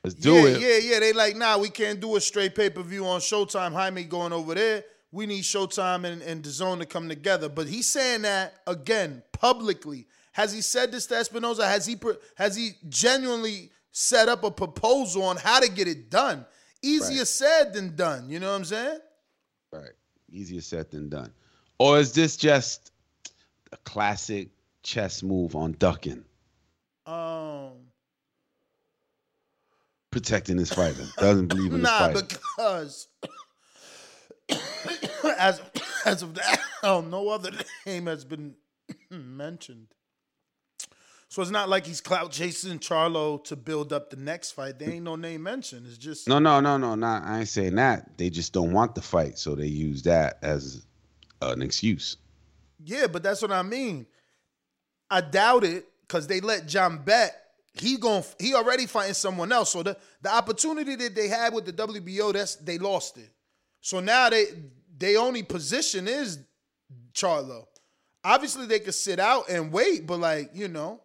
Let's 0.02 0.14
do 0.14 0.34
yeah, 0.34 0.46
it. 0.46 0.60
Yeah, 0.60 0.92
yeah, 0.92 1.00
They 1.00 1.12
like, 1.12 1.36
nah, 1.36 1.58
we 1.58 1.70
can't 1.70 1.98
do 1.98 2.16
a 2.16 2.20
straight 2.20 2.54
pay 2.54 2.70
per 2.70 2.82
view 2.82 3.06
on 3.06 3.20
Showtime. 3.20 3.72
Jaime 3.72 4.04
going 4.04 4.32
over 4.32 4.54
there. 4.54 4.84
We 5.10 5.26
need 5.26 5.44
Showtime 5.44 6.04
and, 6.04 6.20
and 6.22 6.42
the 6.42 6.50
zone 6.50 6.78
to 6.80 6.86
come 6.86 7.08
together. 7.08 7.48
But 7.48 7.68
he's 7.68 7.86
saying 7.86 8.22
that 8.22 8.54
again 8.66 9.22
publicly. 9.32 10.06
Has 10.32 10.52
he 10.52 10.60
said 10.60 10.92
this 10.92 11.06
to 11.06 11.14
Espinoza? 11.14 11.64
Has 11.64 11.86
he 11.86 11.96
has 12.36 12.56
he 12.56 12.72
genuinely 12.88 13.70
set 13.92 14.28
up 14.28 14.44
a 14.44 14.50
proposal 14.50 15.22
on 15.22 15.36
how 15.36 15.60
to 15.60 15.70
get 15.70 15.88
it 15.88 16.10
done? 16.10 16.44
Easier 16.82 17.18
Right. 17.18 17.26
said 17.28 17.72
than 17.72 17.96
done. 17.96 18.28
You 18.28 18.40
know 18.40 18.50
what 18.50 18.56
I'm 18.56 18.64
saying? 18.64 18.98
Right. 19.72 19.92
Easier 20.34 20.60
said 20.60 20.90
than 20.90 21.08
done. 21.08 21.32
Or 21.78 21.98
is 21.98 22.12
this 22.12 22.36
just 22.36 22.90
a 23.72 23.76
classic 23.78 24.48
chess 24.82 25.22
move 25.22 25.54
on 25.54 25.72
ducking, 25.78 26.24
Um, 27.06 27.72
protecting 30.10 30.58
his 30.58 30.72
fighter? 30.72 31.06
Doesn't 31.18 31.46
believe 31.48 31.66
in 31.72 31.80
his 31.80 31.82
nah, 31.82 31.98
fighter. 31.98 32.22
because 32.22 33.08
as 35.38 35.60
as 36.04 36.22
of 36.22 36.34
that, 36.34 36.60
oh, 36.82 37.00
no 37.00 37.28
other 37.28 37.52
name 37.86 38.06
has 38.06 38.24
been 38.24 38.54
mentioned. 39.10 39.86
So 41.34 41.42
it's 41.42 41.50
not 41.50 41.68
like 41.68 41.84
he's 41.84 42.00
clout 42.00 42.30
chasing 42.30 42.78
Charlo 42.78 43.42
to 43.46 43.56
build 43.56 43.92
up 43.92 44.08
the 44.08 44.14
next 44.14 44.52
fight. 44.52 44.78
There 44.78 44.88
ain't 44.88 45.02
no 45.02 45.16
name 45.16 45.42
mentioned. 45.42 45.84
It's 45.84 45.98
just 45.98 46.28
No, 46.28 46.38
no, 46.38 46.60
no, 46.60 46.76
no, 46.76 46.94
not. 46.94 47.24
I 47.24 47.40
ain't 47.40 47.48
saying 47.48 47.74
that. 47.74 48.16
They 48.16 48.30
just 48.30 48.52
don't 48.52 48.72
want 48.72 48.94
the 48.94 49.02
fight, 49.02 49.36
so 49.36 49.56
they 49.56 49.66
use 49.66 50.04
that 50.04 50.38
as 50.42 50.86
an 51.42 51.60
excuse. 51.60 52.18
yeah, 52.84 53.08
but 53.08 53.24
that's 53.24 53.42
what 53.42 53.50
I 53.50 53.62
mean. 53.62 54.06
I 55.10 55.22
doubt 55.22 55.64
it 55.64 55.86
because 56.02 56.28
they 56.28 56.38
let 56.38 56.68
Janibek. 56.68 57.30
He 57.72 57.96
going 57.96 58.22
he 58.38 58.54
already 58.54 58.86
fighting 58.86 59.14
someone 59.14 59.50
else. 59.50 59.72
So 59.72 59.82
the 59.82 59.96
the 60.22 60.32
opportunity 60.32 60.94
that 60.94 61.16
they 61.16 61.26
had 61.26 61.52
with 61.52 61.64
the 61.64 61.72
WBO, 61.72 62.32
that's 62.32 62.54
they 62.54 62.78
lost 62.78 63.18
it. 63.18 63.30
So 63.80 63.98
now 63.98 64.30
they 64.30 64.44
they 64.96 65.16
only 65.16 65.42
position 65.42 66.06
is 66.06 66.38
Charlo. 67.12 67.64
Obviously 68.22 68.66
they 68.66 68.78
could 68.78 68.94
sit 68.94 69.18
out 69.18 69.48
and 69.50 69.72
wait, 69.72 70.06
but 70.06 70.20
like 70.20 70.50
you 70.54 70.68
know, 70.68 71.00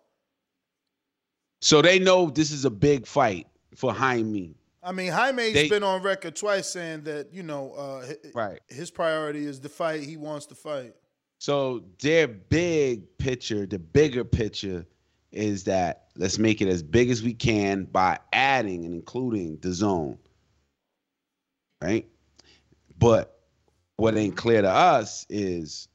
So 1.62 1.82
they 1.82 2.00
know 2.00 2.30
this 2.30 2.52
is 2.52 2.66
a 2.66 2.70
big 2.70 3.06
fight 3.06 3.48
for 3.76 3.94
Jaime. 3.94 4.56
I 4.82 4.94
mean 4.94 5.12
Jaime's 5.12 5.54
They- 5.54 5.68
been 5.70 5.84
on 5.84 6.02
record 6.02 6.36
twice 6.36 6.70
saying 6.70 7.04
that 7.04 7.34
you 7.34 7.44
know 7.44 7.74
uh, 7.74 8.06
Right. 8.34 8.60
his 8.70 8.90
priority 8.90 9.46
is 9.46 9.60
the 9.60 9.68
fight 9.70 10.04
he 10.04 10.16
wants 10.18 10.46
to 10.48 10.56
fight. 10.56 10.96
So 11.38 11.84
their 12.02 12.28
big 12.28 13.18
picture, 13.18 13.66
the 13.66 13.80
bigger 13.80 14.24
picture, 14.24 14.86
is 15.32 15.66
that 15.66 16.08
let's 16.16 16.38
make 16.40 16.62
it 16.62 16.68
as 16.70 16.82
big 16.82 17.10
as 17.10 17.22
we 17.22 17.34
can 17.34 17.84
by 17.86 18.20
adding 18.34 18.86
and 18.86 18.94
including 18.94 19.58
the 19.58 19.74
zone. 19.74 20.18
Right? 21.82 22.08
But 22.98 23.38
what 23.98 24.18
ain't 24.18 24.38
clear 24.38 24.62
to 24.62 24.70
us 24.70 25.26
is 25.30 25.89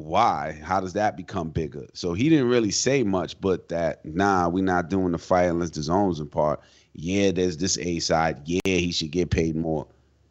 why? 0.00 0.60
How 0.62 0.80
does 0.80 0.92
that 0.94 1.16
become 1.16 1.50
bigger? 1.50 1.86
So 1.94 2.12
he 2.12 2.28
didn't 2.28 2.48
really 2.48 2.70
say 2.70 3.02
much, 3.02 3.40
but 3.40 3.68
that 3.68 4.04
nah, 4.04 4.48
we're 4.48 4.64
not 4.64 4.88
doing 4.88 5.12
the 5.12 5.18
fight 5.18 5.44
unless 5.44 5.70
the 5.70 5.82
zone's 5.82 6.20
in 6.20 6.28
part. 6.28 6.60
Yeah, 6.94 7.30
there's 7.30 7.56
this 7.56 7.78
A 7.78 7.98
side. 8.00 8.42
Yeah, 8.44 8.60
he 8.64 8.92
should 8.92 9.10
get 9.10 9.30
paid 9.30 9.56
more. 9.56 9.86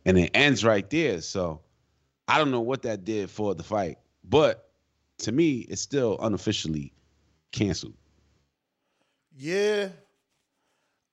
And 0.05 0.17
it 0.17 0.31
ends 0.33 0.65
right 0.65 0.89
there. 0.89 1.21
So 1.21 1.61
I 2.27 2.37
don't 2.37 2.51
know 2.51 2.61
what 2.61 2.81
that 2.83 3.05
did 3.05 3.29
for 3.29 3.55
the 3.55 3.63
fight, 3.63 3.97
but 4.23 4.69
to 5.19 5.31
me, 5.31 5.65
it's 5.69 5.81
still 5.81 6.17
unofficially 6.21 6.93
canceled. 7.51 7.95
Yeah. 9.35 9.89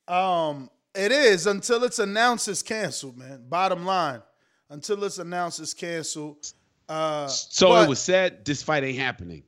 Um, 0.08 0.70
it 0.94 1.12
is 1.12 1.46
until 1.46 1.84
it's 1.84 1.98
announced 1.98 2.48
it's 2.48 2.62
canceled, 2.62 3.18
man. 3.18 3.44
Bottom 3.48 3.84
line. 3.84 4.22
Until 4.70 5.04
it's 5.04 5.18
announced 5.18 5.60
it's 5.60 5.74
canceled. 5.74 6.52
Uh 6.88 7.26
So 7.28 7.68
but- 7.70 7.84
it 7.84 7.88
was 7.88 7.98
said 8.00 8.44
this 8.44 8.62
fight 8.62 8.84
ain't 8.84 8.98
happening. 8.98 9.42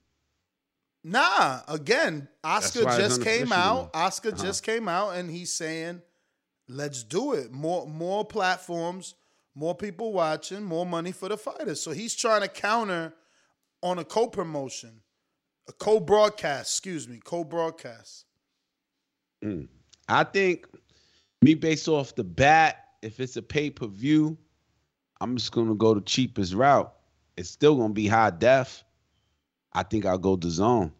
Nah, 1.04 1.60
again, 1.68 2.28
Oscar 2.42 2.82
just 2.84 3.22
came 3.22 3.52
out. 3.52 3.90
Oscar 3.94 4.30
Uh-huh. 4.30 4.42
just 4.44 4.62
came 4.64 4.88
out 4.88 5.10
and 5.16 5.30
he's 5.30 5.52
saying, 5.54 6.02
let's 6.68 7.02
do 7.04 7.32
it. 7.34 7.52
More 7.52 7.86
more 7.86 8.24
platforms, 8.24 9.14
more 9.54 9.74
people 9.74 10.12
watching, 10.12 10.64
more 10.64 10.84
money 10.84 11.12
for 11.12 11.28
the 11.28 11.36
fighters. 11.38 11.80
So 11.80 11.92
he's 11.92 12.14
trying 12.14 12.42
to 12.42 12.48
counter 12.48 13.14
on 13.82 13.98
a 14.00 14.04
co-promotion, 14.04 15.00
a 15.68 15.72
co-broadcast, 15.72 16.72
excuse 16.72 17.06
me, 17.08 17.20
co-broadcast. 17.24 18.24
Mm. 19.44 19.68
I 20.08 20.24
think 20.24 20.66
me 21.42 21.54
based 21.54 21.86
off 21.86 22.14
the 22.16 22.24
bat, 22.24 22.84
if 23.02 23.20
it's 23.20 23.36
a 23.36 23.42
pay 23.42 23.70
per 23.70 23.86
view, 23.86 24.36
I'm 25.20 25.36
just 25.36 25.52
gonna 25.52 25.76
go 25.76 25.94
the 25.94 26.00
cheapest 26.00 26.54
route. 26.54 26.92
It's 27.38 27.50
still 27.50 27.76
gonna 27.76 27.94
be 27.94 28.08
high 28.08 28.30
def. 28.30 28.84
I 29.72 29.84
think 29.84 30.04
I'll 30.04 30.18
go 30.18 30.34
the 30.34 30.50
zone. 30.50 30.92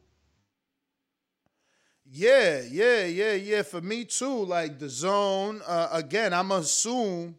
Yeah, 2.10 2.62
yeah, 2.70 3.04
yeah, 3.04 3.32
yeah. 3.34 3.62
For 3.62 3.80
me 3.80 4.04
too, 4.04 4.44
like 4.44 4.78
the 4.78 4.88
zone. 4.88 5.60
Uh, 5.66 5.88
again, 5.92 6.32
I'm 6.32 6.52
assume 6.52 7.34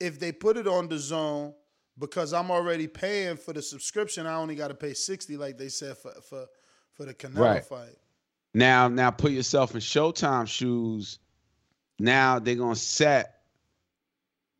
if 0.00 0.18
they 0.18 0.32
put 0.32 0.56
it 0.56 0.66
on 0.66 0.88
the 0.88 0.98
zone 0.98 1.54
because 1.98 2.32
I'm 2.34 2.50
already 2.50 2.88
paying 2.88 3.36
for 3.36 3.52
the 3.52 3.62
subscription, 3.62 4.26
I 4.26 4.34
only 4.34 4.56
got 4.56 4.68
to 4.68 4.74
pay 4.74 4.94
sixty, 4.94 5.36
like 5.36 5.56
they 5.56 5.68
said 5.68 5.96
for 5.96 6.12
for 6.28 6.46
for 6.92 7.04
the 7.06 7.14
Canelo 7.14 7.40
Right. 7.40 7.64
fight. 7.64 7.96
Now, 8.52 8.88
now 8.88 9.10
put 9.10 9.32
yourself 9.32 9.74
in 9.74 9.80
Showtime 9.80 10.46
shoes. 10.48 11.18
Now 11.98 12.40
they're 12.40 12.56
gonna 12.56 12.76
set. 12.76 13.33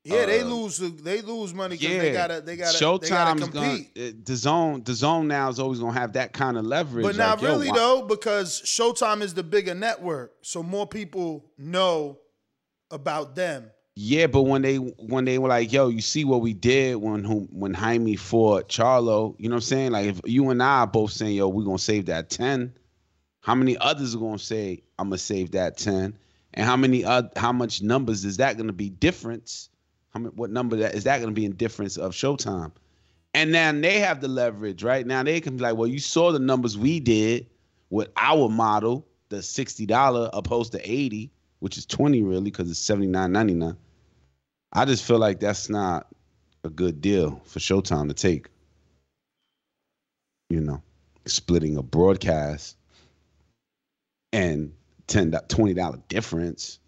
Yeah, 0.05 0.27
they 0.27 0.43
uh, 0.43 0.47
lose 0.47 0.79
they 0.79 1.23
lose 1.23 1.55
money 1.55 1.77
because 1.77 1.95
Yeah, 1.95 2.03
they 2.03 2.13
gotta 2.13 2.41
they 2.43 2.57
gotta 2.57 2.99
they 3.01 3.09
gotta 3.09 3.41
Showtime's 3.41 3.49
compete. 3.51 3.91
uh, 3.99 4.17
the 4.23 4.37
zone. 4.37 4.83
The 4.85 4.93
zone 4.93 5.29
now 5.29 5.49
is 5.49 5.59
always 5.59 5.81
gonna 5.81 5.99
have 5.99 6.13
that 6.13 6.35
kind 6.35 6.59
of 6.59 6.67
leverage. 6.67 7.05
But 7.05 7.17
not 7.17 7.41
like, 7.41 7.51
really 7.51 7.69
why- 7.71 7.77
though, 7.77 8.03
because 8.03 8.61
Showtime 8.63 9.23
is 9.23 9.33
the 9.33 9.43
bigger 9.43 9.75
network, 9.75 10.35
so 10.43 10.63
more 10.63 10.87
people 10.87 11.47
know 11.57 12.19
about 12.91 13.35
them. 13.35 13.71
Yeah, 13.97 14.27
but 14.27 14.43
when 14.43 14.61
they 14.61 14.77
when 14.77 15.25
they 15.25 15.39
were 15.39 15.49
like, 15.49 15.73
"Yo, 15.73 15.89
you 15.89 16.03
see 16.03 16.25
what 16.25 16.43
we 16.43 16.53
did 16.53 16.97
when 16.97 17.25
when 17.25 17.73
Jaime 17.73 18.17
fought 18.17 18.69
Charlo," 18.69 19.35
you 19.39 19.49
know 19.49 19.55
what 19.55 19.63
I'm 19.63 19.67
saying? 19.69 19.93
Like, 19.93 20.07
if 20.07 20.21
you 20.27 20.51
and 20.51 20.63
I 20.63 20.81
are 20.81 20.87
both 20.87 21.13
saying, 21.13 21.37
"Yo, 21.37 21.49
we're 21.49 21.65
gonna 21.65 21.79
save 21.79 22.07
that 22.07 22.29
10," 22.29 22.75
how 23.41 23.55
many 23.55 23.79
others 23.79 24.15
are 24.15 24.19
gonna 24.19 24.39
say, 24.39 24.83
"I'm 24.99 25.09
gonna 25.09 25.19
save 25.19 25.53
that 25.53 25.79
10," 25.79 26.15
and 26.53 26.67
how 26.67 26.77
many 26.77 27.05
uh, 27.05 27.23
how 27.37 27.53
much 27.53 27.81
numbers 27.83 28.25
is 28.27 28.37
that 28.37 28.59
gonna 28.59 28.73
be 28.73 28.91
difference? 28.91 29.71
How 30.15 30.21
many, 30.21 30.35
what 30.35 30.51
number 30.51 30.77
that 30.77 30.95
is 30.95 31.05
that 31.05 31.21
gonna 31.21 31.33
be 31.33 31.45
in 31.45 31.53
difference 31.57 31.97
of 31.97 32.13
Showtime? 32.13 32.73
And 33.35 33.53
then 33.53 33.81
they 33.81 33.99
have 33.99 34.21
the 34.21 34.29
leverage, 34.29 34.85
right? 34.85 35.05
Now 35.05 35.23
they 35.25 35.41
can 35.41 35.57
be 35.57 35.63
like, 35.63 35.77
"Well, 35.77 35.89
you 35.89 35.99
saw 35.99 36.31
the 36.31 36.39
numbers 36.39 36.79
we 36.79 37.01
did 37.01 37.47
with 37.91 38.09
our 38.17 38.49
model, 38.49 39.07
the 39.29 39.43
sixty 39.43 39.87
dollar 39.87 40.31
opposed 40.33 40.73
to 40.73 40.91
eighty, 40.91 41.33
which 41.59 41.77
is 41.77 41.85
twenty 41.85 42.23
really 42.23 42.45
because 42.45 42.71
it's 42.71 42.79
seventy 42.79 43.09
nine 43.09 43.33
ninety 43.33 43.55
nine." 43.55 43.77
I 44.73 44.85
just 44.85 45.05
feel 45.05 45.19
like 45.19 45.41
that's 45.41 45.69
not 45.69 46.07
a 46.63 46.71
good 46.71 47.01
deal 47.01 47.41
for 47.45 47.59
Showtime 47.59 48.09
to 48.09 48.15
take. 48.15 48.49
You 50.51 50.61
know, 50.61 50.81
splitting 51.27 51.77
a 51.77 51.83
broadcast 51.83 52.77
and 54.33 54.73
ten 55.09 55.33
twenty 55.49 55.75
dollar 55.75 55.99
difference. 56.09 56.79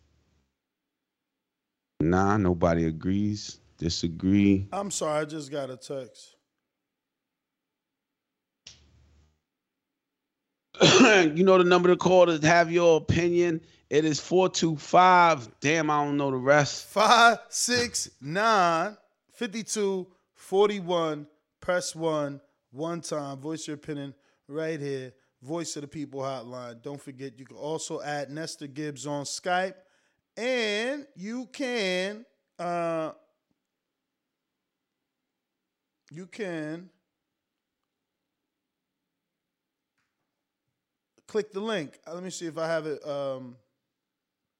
Nah, 2.01 2.37
nobody 2.37 2.87
agrees. 2.87 3.59
Disagree. 3.79 4.69
I'm 4.73 4.91
sorry, 4.91 5.21
I 5.21 5.25
just 5.25 5.51
got 5.51 5.71
a 5.71 5.77
text. 5.77 6.37
you 11.01 11.45
know 11.45 11.59
the 11.59 11.65
number 11.65 11.89
to 11.89 11.97
call 11.97 12.27
to 12.27 12.47
have 12.47 12.71
your 12.71 12.99
opinion. 12.99 13.61
It 13.89 14.05
is 14.05 14.21
four 14.21 14.49
two 14.49 14.77
five. 14.77 15.49
Damn, 15.61 15.91
I 15.91 16.05
don't 16.05 16.17
know 16.17 16.31
the 16.31 16.37
rest. 16.37 16.87
569 16.89 18.97
52 19.33 20.07
41. 20.35 21.27
Press 21.61 21.97
one, 21.97 22.41
one 22.71 23.01
time. 23.01 23.39
Voice 23.39 23.67
your 23.67 23.77
opinion 23.77 24.15
right 24.49 24.81
here. 24.81 25.13
Voice 25.43 25.77
of 25.77 25.83
the 25.83 25.89
People 25.89 26.21
hotline. 26.21 26.83
Don't 26.83 27.01
forget, 27.01 27.39
you 27.39 27.45
can 27.45 27.57
also 27.57 28.01
add 28.03 28.31
Nestor 28.31 28.67
Gibbs 28.67 29.07
on 29.07 29.25
Skype. 29.25 29.75
And 30.37 31.07
you 31.17 31.47
can, 31.47 32.27
uh, 32.59 33.13
you 36.11 36.27
can 36.27 36.91
click 41.27 41.53
the 41.53 41.61
link. 41.61 41.99
Uh, 42.07 42.15
Let 42.15 42.23
me 42.23 42.31
see 42.31 42.47
if 42.47 42.59
I 42.59 42.67
have 42.67 42.87
it 42.87 43.07
um, 43.07 43.57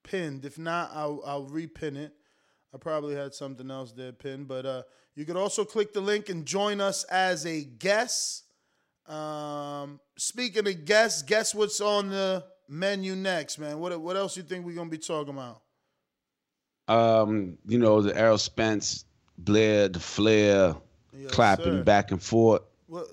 pinned. 0.03 0.45
If 0.45 0.57
not, 0.57 0.91
I'll 0.93 1.21
I'll 1.25 1.45
repin 1.45 1.95
it. 1.95 2.13
I 2.73 2.77
probably 2.77 3.15
had 3.15 3.33
something 3.33 3.71
else 3.71 3.91
there 3.93 4.11
pinned, 4.11 4.47
but 4.47 4.65
uh, 4.65 4.83
you 5.15 5.25
could 5.25 5.37
also 5.37 5.63
click 5.63 5.93
the 5.93 6.01
link 6.01 6.29
and 6.29 6.45
join 6.45 6.81
us 6.81 7.03
as 7.05 7.45
a 7.45 7.63
guest. 7.63 8.43
Um, 9.07 9.99
speaking 10.17 10.67
of 10.67 10.85
guests, 10.85 11.21
guess 11.21 11.55
what's 11.55 11.79
on 11.79 12.09
the 12.09 12.43
menu 12.67 13.15
next, 13.15 13.57
man? 13.57 13.79
What 13.79 13.99
what 14.01 14.17
else 14.17 14.35
you 14.35 14.43
think 14.43 14.65
we're 14.65 14.75
gonna 14.75 14.89
be 14.89 14.97
talking 14.97 15.33
about? 15.33 15.61
Um, 16.87 17.57
you 17.67 17.77
know, 17.77 18.01
the 18.01 18.17
Errol 18.17 18.37
Spence, 18.37 19.05
Blair, 19.37 19.89
the 19.89 19.99
Flair, 19.99 20.75
Yes, 21.13 21.31
clapping 21.31 21.65
sir. 21.65 21.83
back 21.83 22.11
and 22.11 22.21
forth. 22.21 22.61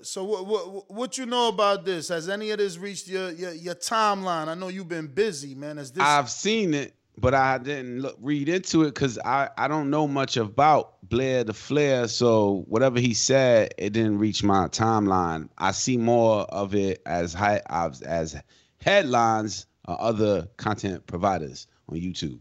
So 0.03 0.23
what, 0.23 0.45
what 0.45 0.91
what 0.91 1.17
you 1.17 1.25
know 1.25 1.49
about 1.49 1.83
this? 1.83 2.07
Has 2.09 2.29
any 2.29 2.51
of 2.51 2.59
this 2.59 2.77
reached 2.77 3.07
your 3.07 3.31
your, 3.31 3.51
your 3.51 3.75
timeline? 3.75 4.47
I 4.47 4.53
know 4.53 4.69
you've 4.69 4.87
been 4.87 5.07
busy, 5.07 5.53
man. 5.55 5.77
Has 5.77 5.91
this 5.91 6.01
I've 6.03 6.29
seen 6.29 6.73
it, 6.73 6.93
but 7.17 7.33
I 7.33 7.57
didn't 7.57 8.01
look, 8.01 8.15
read 8.21 8.47
into 8.47 8.83
it 8.83 8.93
because 8.93 9.19
I, 9.19 9.49
I 9.57 9.67
don't 9.67 9.89
know 9.89 10.07
much 10.07 10.37
about 10.37 10.93
Blair 11.09 11.43
the 11.43 11.53
Flair. 11.53 12.07
So 12.07 12.63
whatever 12.67 12.99
he 12.99 13.13
said, 13.13 13.73
it 13.77 13.91
didn't 13.91 14.19
reach 14.19 14.43
my 14.43 14.67
timeline. 14.67 15.49
I 15.57 15.71
see 15.71 15.97
more 15.97 16.43
of 16.43 16.73
it 16.73 17.01
as 17.05 17.33
high 17.33 17.61
as, 17.67 18.01
as 18.01 18.41
headlines 18.79 19.65
or 19.87 19.99
other 19.99 20.47
content 20.57 21.05
providers 21.07 21.67
on 21.89 21.97
YouTube. 21.97 22.39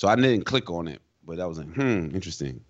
So 0.00 0.08
I 0.08 0.16
didn't 0.16 0.44
click 0.44 0.70
on 0.70 0.88
it, 0.88 1.02
but 1.26 1.38
I 1.40 1.44
was 1.44 1.58
like, 1.58 1.74
hmm, 1.74 2.08
interesting. 2.14 2.62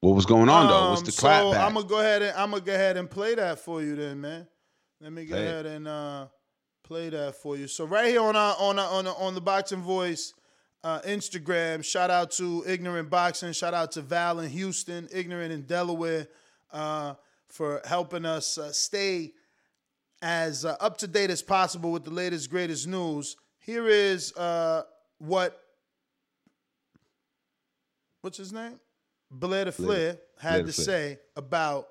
What 0.00 0.14
was 0.14 0.26
going 0.26 0.50
on 0.50 0.68
though? 0.68 0.90
What's 0.90 1.00
Um, 1.00 1.06
the 1.06 1.12
so 1.12 1.26
clapback? 1.26 1.66
I'm 1.66 1.72
gonna 1.72 1.86
go 1.86 2.00
ahead 2.00 2.20
and 2.20 2.36
I'm 2.36 2.50
gonna 2.50 2.62
go 2.62 2.74
ahead 2.74 2.98
and 2.98 3.10
play 3.10 3.34
that 3.34 3.58
for 3.58 3.80
you 3.80 3.96
then, 3.96 4.20
man. 4.20 4.46
Let 5.00 5.10
me 5.10 5.24
go 5.24 5.36
Play 5.36 5.44
it. 5.46 5.48
ahead 5.48 5.64
and 5.64 5.88
uh, 5.88 6.26
play 6.84 7.08
that 7.08 7.34
for 7.36 7.56
you. 7.56 7.66
So 7.66 7.86
right 7.86 8.08
here 8.08 8.20
on 8.20 8.36
our 8.36 8.56
on 8.58 8.78
our, 8.78 8.90
on 8.90 9.06
our, 9.06 9.14
on 9.16 9.34
the 9.34 9.40
Boxing 9.40 9.80
Voice 9.80 10.34
uh, 10.84 11.00
Instagram, 11.00 11.82
shout 11.82 12.10
out 12.10 12.30
to 12.32 12.62
Ignorant 12.66 13.08
Boxing, 13.08 13.52
shout 13.54 13.72
out 13.72 13.92
to 13.92 14.02
Val 14.02 14.40
in 14.40 14.50
Houston, 14.50 15.08
Ignorant 15.10 15.50
in 15.50 15.62
Delaware, 15.62 16.28
uh, 16.72 17.14
for 17.48 17.80
helping 17.86 18.26
us 18.26 18.58
uh, 18.58 18.70
stay 18.70 19.32
as 20.20 20.66
uh, 20.66 20.76
up 20.78 20.98
to 20.98 21.06
date 21.06 21.30
as 21.30 21.40
possible 21.40 21.90
with 21.90 22.04
the 22.04 22.10
latest 22.10 22.50
greatest 22.50 22.86
news. 22.86 23.34
Here 23.60 23.88
is 23.88 24.34
uh, 24.36 24.82
what 25.18 25.60
what's 28.22 28.38
his 28.38 28.52
name? 28.52 28.80
Blair 29.30 29.66
the 29.66 29.72
Flair 29.72 30.18
had 30.38 30.50
Blair 30.50 30.60
to 30.60 30.66
the 30.66 30.72
Flair. 30.72 30.84
say 30.84 31.18
about 31.36 31.88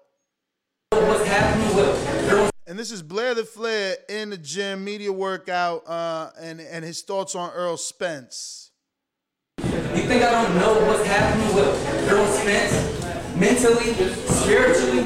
and 2.68 2.78
this 2.78 2.92
is 2.92 3.02
Blair 3.02 3.34
the 3.34 3.46
Flair 3.46 3.96
in 4.10 4.30
the 4.30 4.38
gym, 4.38 4.84
media 4.84 5.12
workout, 5.12 5.88
uh, 5.88 6.32
and 6.40 6.60
and 6.60 6.84
his 6.84 7.02
thoughts 7.02 7.36
on 7.36 7.52
Errol 7.56 7.78
Spence. 7.78 8.72
You 9.60 10.04
think 10.04 10.24
I 10.24 10.32
don't 10.32 10.56
know 10.58 10.86
what's 10.86 11.06
happening 11.06 11.56
with 11.56 12.10
Errol 12.10 12.28
Spence? 12.28 12.74
Mentally, 13.36 13.94
spiritually, 14.26 15.00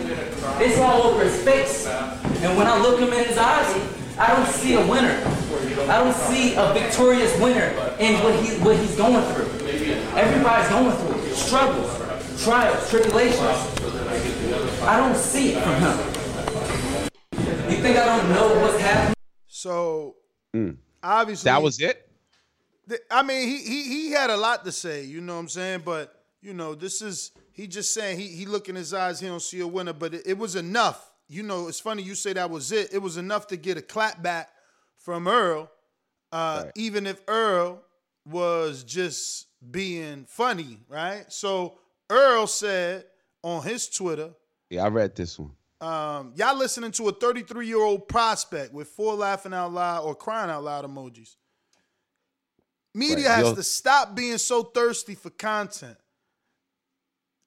it's 0.63 0.79
all 0.79 1.03
over 1.03 1.23
his 1.23 1.43
face. 1.43 1.85
And 1.87 2.57
when 2.57 2.67
I 2.67 2.81
look 2.81 2.99
him 2.99 3.13
in 3.13 3.25
his 3.25 3.37
eyes, 3.37 3.67
I 4.17 4.35
don't 4.35 4.47
see 4.47 4.73
a 4.73 4.87
winner. 4.87 5.30
I 5.89 6.03
don't 6.03 6.13
see 6.15 6.55
a 6.55 6.73
victorious 6.73 7.37
winner 7.39 7.69
in 7.99 8.21
what 8.23 8.35
he 8.43 8.57
what 8.63 8.77
he's 8.77 8.95
going 8.95 9.23
through. 9.33 9.45
Everybody's 10.17 10.69
going 10.69 10.95
through 10.97 11.21
it. 11.21 11.35
struggles, 11.35 12.43
trials, 12.43 12.89
tribulations. 12.89 13.41
I 14.83 14.97
don't 14.97 15.15
see 15.15 15.53
it 15.53 15.63
from 15.63 15.75
him. 15.75 15.97
You 17.69 17.77
think 17.77 17.97
I 17.97 18.05
don't 18.17 18.29
know 18.29 18.61
what's 18.61 18.79
happening? 18.79 19.15
So 19.47 20.15
Mm. 20.55 20.75
obviously 21.01 21.49
that 21.49 21.61
was 21.61 21.79
it. 21.79 22.09
th- 22.89 22.99
I 23.09 23.23
mean, 23.23 23.47
he 23.47 23.57
he 23.59 23.83
he 23.83 24.11
had 24.11 24.29
a 24.29 24.35
lot 24.37 24.65
to 24.65 24.71
say, 24.71 25.03
you 25.05 25.21
know 25.21 25.35
what 25.35 25.39
I'm 25.41 25.49
saying? 25.49 25.81
But 25.85 26.13
you 26.41 26.53
know, 26.53 26.75
this 26.75 27.01
is 27.01 27.31
he 27.53 27.67
just 27.67 27.93
saying 27.93 28.19
he 28.19 28.27
he 28.27 28.45
look 28.45 28.67
in 28.67 28.75
his 28.75 28.93
eyes, 28.93 29.19
he 29.21 29.27
don't 29.27 29.41
see 29.41 29.61
a 29.61 29.67
winner, 29.67 29.93
but 29.93 30.13
it, 30.13 30.23
it 30.27 30.37
was 30.37 30.55
enough. 30.55 31.09
You 31.29 31.43
know, 31.43 31.69
it's 31.69 31.79
funny 31.79 32.03
you 32.03 32.15
say 32.15 32.33
that 32.33 32.49
was 32.49 32.73
it. 32.73 32.93
It 32.93 33.01
was 33.01 33.15
enough 33.15 33.47
to 33.47 33.55
get 33.55 33.77
a 33.77 33.81
clap 33.81 34.21
back 34.21 34.49
from 35.03 35.27
Errol, 35.27 35.69
uh, 36.31 36.65
even 36.75 37.07
if 37.07 37.21
Errol 37.27 37.81
was 38.25 38.83
just 38.83 39.47
being 39.71 40.25
funny, 40.25 40.77
right? 40.87 41.25
So 41.31 41.77
Errol 42.09 42.47
said 42.47 43.05
on 43.43 43.63
his 43.63 43.87
Twitter, 43.89 44.31
Yeah, 44.69 44.85
I 44.85 44.87
read 44.89 45.15
this 45.15 45.37
one. 45.39 45.51
um, 45.81 46.33
y'all 46.35 46.55
listening 46.55 46.91
to 46.91 47.09
a 47.09 47.11
33 47.11 47.67
year 47.67 47.81
old 47.81 48.07
prospect 48.07 48.73
with 48.73 48.87
four 48.89 49.15
laughing 49.15 49.53
out 49.53 49.73
loud 49.73 50.03
or 50.03 50.13
crying 50.15 50.49
out 50.51 50.63
loud 50.63 50.85
emojis. 50.85 51.35
Media 52.93 53.29
Right. 53.29 53.35
has 53.37 53.47
Yo- 53.49 53.55
to 53.55 53.63
stop 53.63 54.15
being 54.15 54.37
so 54.37 54.63
thirsty 54.63 55.15
for 55.15 55.29
content. 55.31 55.97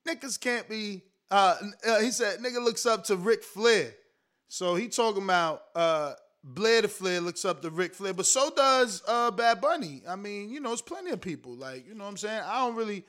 Niggas 0.09 0.39
can't 0.41 0.69
be. 0.69 1.03
Uh, 1.31 1.57
uh, 1.87 2.01
he 2.01 2.11
said, 2.11 2.41
"Nigga 2.41 2.63
looks 2.63 2.87
up 2.87 3.05
to 3.05 3.17
Ric 3.17 3.43
Flair." 3.43 3.95
So 4.49 4.75
he 4.75 4.89
talking 4.89 5.23
about 5.23 5.63
uh, 5.75 6.15
Blair 6.47 6.83
the 6.83 6.89
Flair 6.89 7.23
looks 7.23 7.47
up 7.47 7.63
to 7.63 7.71
Ric 7.71 7.95
Flair, 7.95 8.13
but 8.13 8.27
so 8.27 8.51
does 8.55 9.03
uh, 9.09 9.31
Bad 9.31 9.63
Bunny. 9.63 10.03
I 10.07 10.15
mean, 10.15 10.51
you 10.51 10.61
know, 10.61 10.73
it's 10.73 10.83
plenty 10.83 11.11
of 11.11 11.21
people. 11.21 11.57
Like, 11.57 11.89
you 11.89 11.95
know 11.95 12.05
what 12.05 12.11
I'm 12.11 12.17
saying? 12.19 12.43
I 12.45 12.67
don't 12.67 12.77
really 12.77 13.05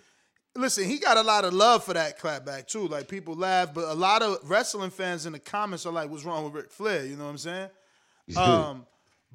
listen. 0.56 0.86
He 0.86 0.98
got 1.00 1.18
a 1.18 1.22
lot 1.22 1.44
of 1.44 1.54
love 1.54 1.84
for 1.84 1.94
that 1.94 2.18
clapback 2.18 2.68
too. 2.68 2.88
Like 2.88 3.10
people 3.10 3.36
laugh, 3.36 3.74
but 3.74 3.84
a 3.86 3.94
lot 3.94 4.22
of 4.22 4.38
wrestling 4.50 4.90
fans 4.90 5.26
in 5.26 5.34
the 5.34 5.40
comments 5.40 5.86
are 5.86 5.92
like, 5.92 6.10
"What's 6.10 6.24
wrong 6.24 6.46
with 6.46 6.54
Ric 6.54 6.72
Flair?" 6.72 7.06
You 7.06 7.18
know 7.18 7.26
what 7.26 7.32
I'm 7.32 7.38
saying? 7.38 7.70
um, 8.38 8.86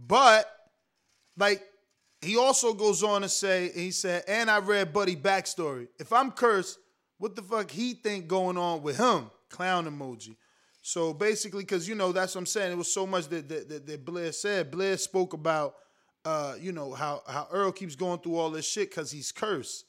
but 0.08 0.50
like 1.36 1.62
he 2.22 2.36
also 2.36 2.74
goes 2.74 3.02
on 3.02 3.22
to 3.22 3.28
say, 3.28 3.70
he 3.74 3.90
said, 3.90 4.24
and 4.28 4.50
I 4.50 4.58
read 4.58 4.92
Buddy 4.92 5.16
backstory. 5.16 5.88
If 5.98 6.12
I'm 6.12 6.30
cursed, 6.30 6.78
what 7.18 7.34
the 7.34 7.42
fuck 7.42 7.70
he 7.70 7.94
think 7.94 8.28
going 8.28 8.58
on 8.58 8.82
with 8.82 8.98
him? 8.98 9.30
Clown 9.48 9.86
emoji. 9.86 10.36
So 10.82 11.12
basically, 11.12 11.62
because 11.62 11.88
you 11.88 11.94
know 11.94 12.12
that's 12.12 12.34
what 12.34 12.40
I'm 12.40 12.46
saying. 12.46 12.72
It 12.72 12.78
was 12.78 12.92
so 12.92 13.06
much 13.06 13.28
that 13.28 13.48
that, 13.48 13.68
that, 13.68 13.86
that 13.86 14.04
Blair 14.04 14.32
said. 14.32 14.70
Blair 14.70 14.96
spoke 14.96 15.32
about, 15.32 15.74
uh, 16.24 16.54
you 16.58 16.72
know 16.72 16.92
how 16.92 17.22
how 17.28 17.48
Errol 17.52 17.72
keeps 17.72 17.94
going 17.94 18.20
through 18.20 18.36
all 18.36 18.50
this 18.50 18.66
shit 18.66 18.90
because 18.90 19.10
he's 19.10 19.32
cursed. 19.32 19.84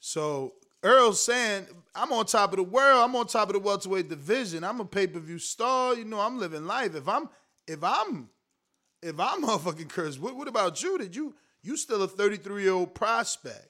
So 0.00 0.54
Errol's 0.82 1.22
saying, 1.22 1.66
"I'm 1.94 2.12
on 2.12 2.26
top 2.26 2.52
of 2.52 2.58
the 2.58 2.62
world. 2.62 3.02
I'm 3.02 3.16
on 3.16 3.26
top 3.26 3.48
of 3.48 3.54
the 3.54 3.60
welterweight 3.60 4.08
division. 4.08 4.64
I'm 4.64 4.80
a 4.80 4.84
pay 4.84 5.06
per 5.06 5.18
view 5.18 5.38
star. 5.38 5.94
You 5.94 6.04
know, 6.04 6.20
I'm 6.20 6.38
living 6.38 6.66
life. 6.66 6.94
If 6.94 7.08
I'm 7.08 7.30
if 7.66 7.82
I'm 7.82 8.28
if 9.02 9.18
I'm 9.18 9.42
motherfucking 9.44 9.88
cursed, 9.88 10.20
what, 10.20 10.36
what 10.36 10.48
about 10.48 10.82
you? 10.82 10.98
Did 10.98 11.16
you 11.16 11.34
you 11.62 11.76
still 11.78 12.02
a 12.02 12.08
33 12.08 12.62
year 12.62 12.72
old 12.72 12.94
prospect? 12.94 13.68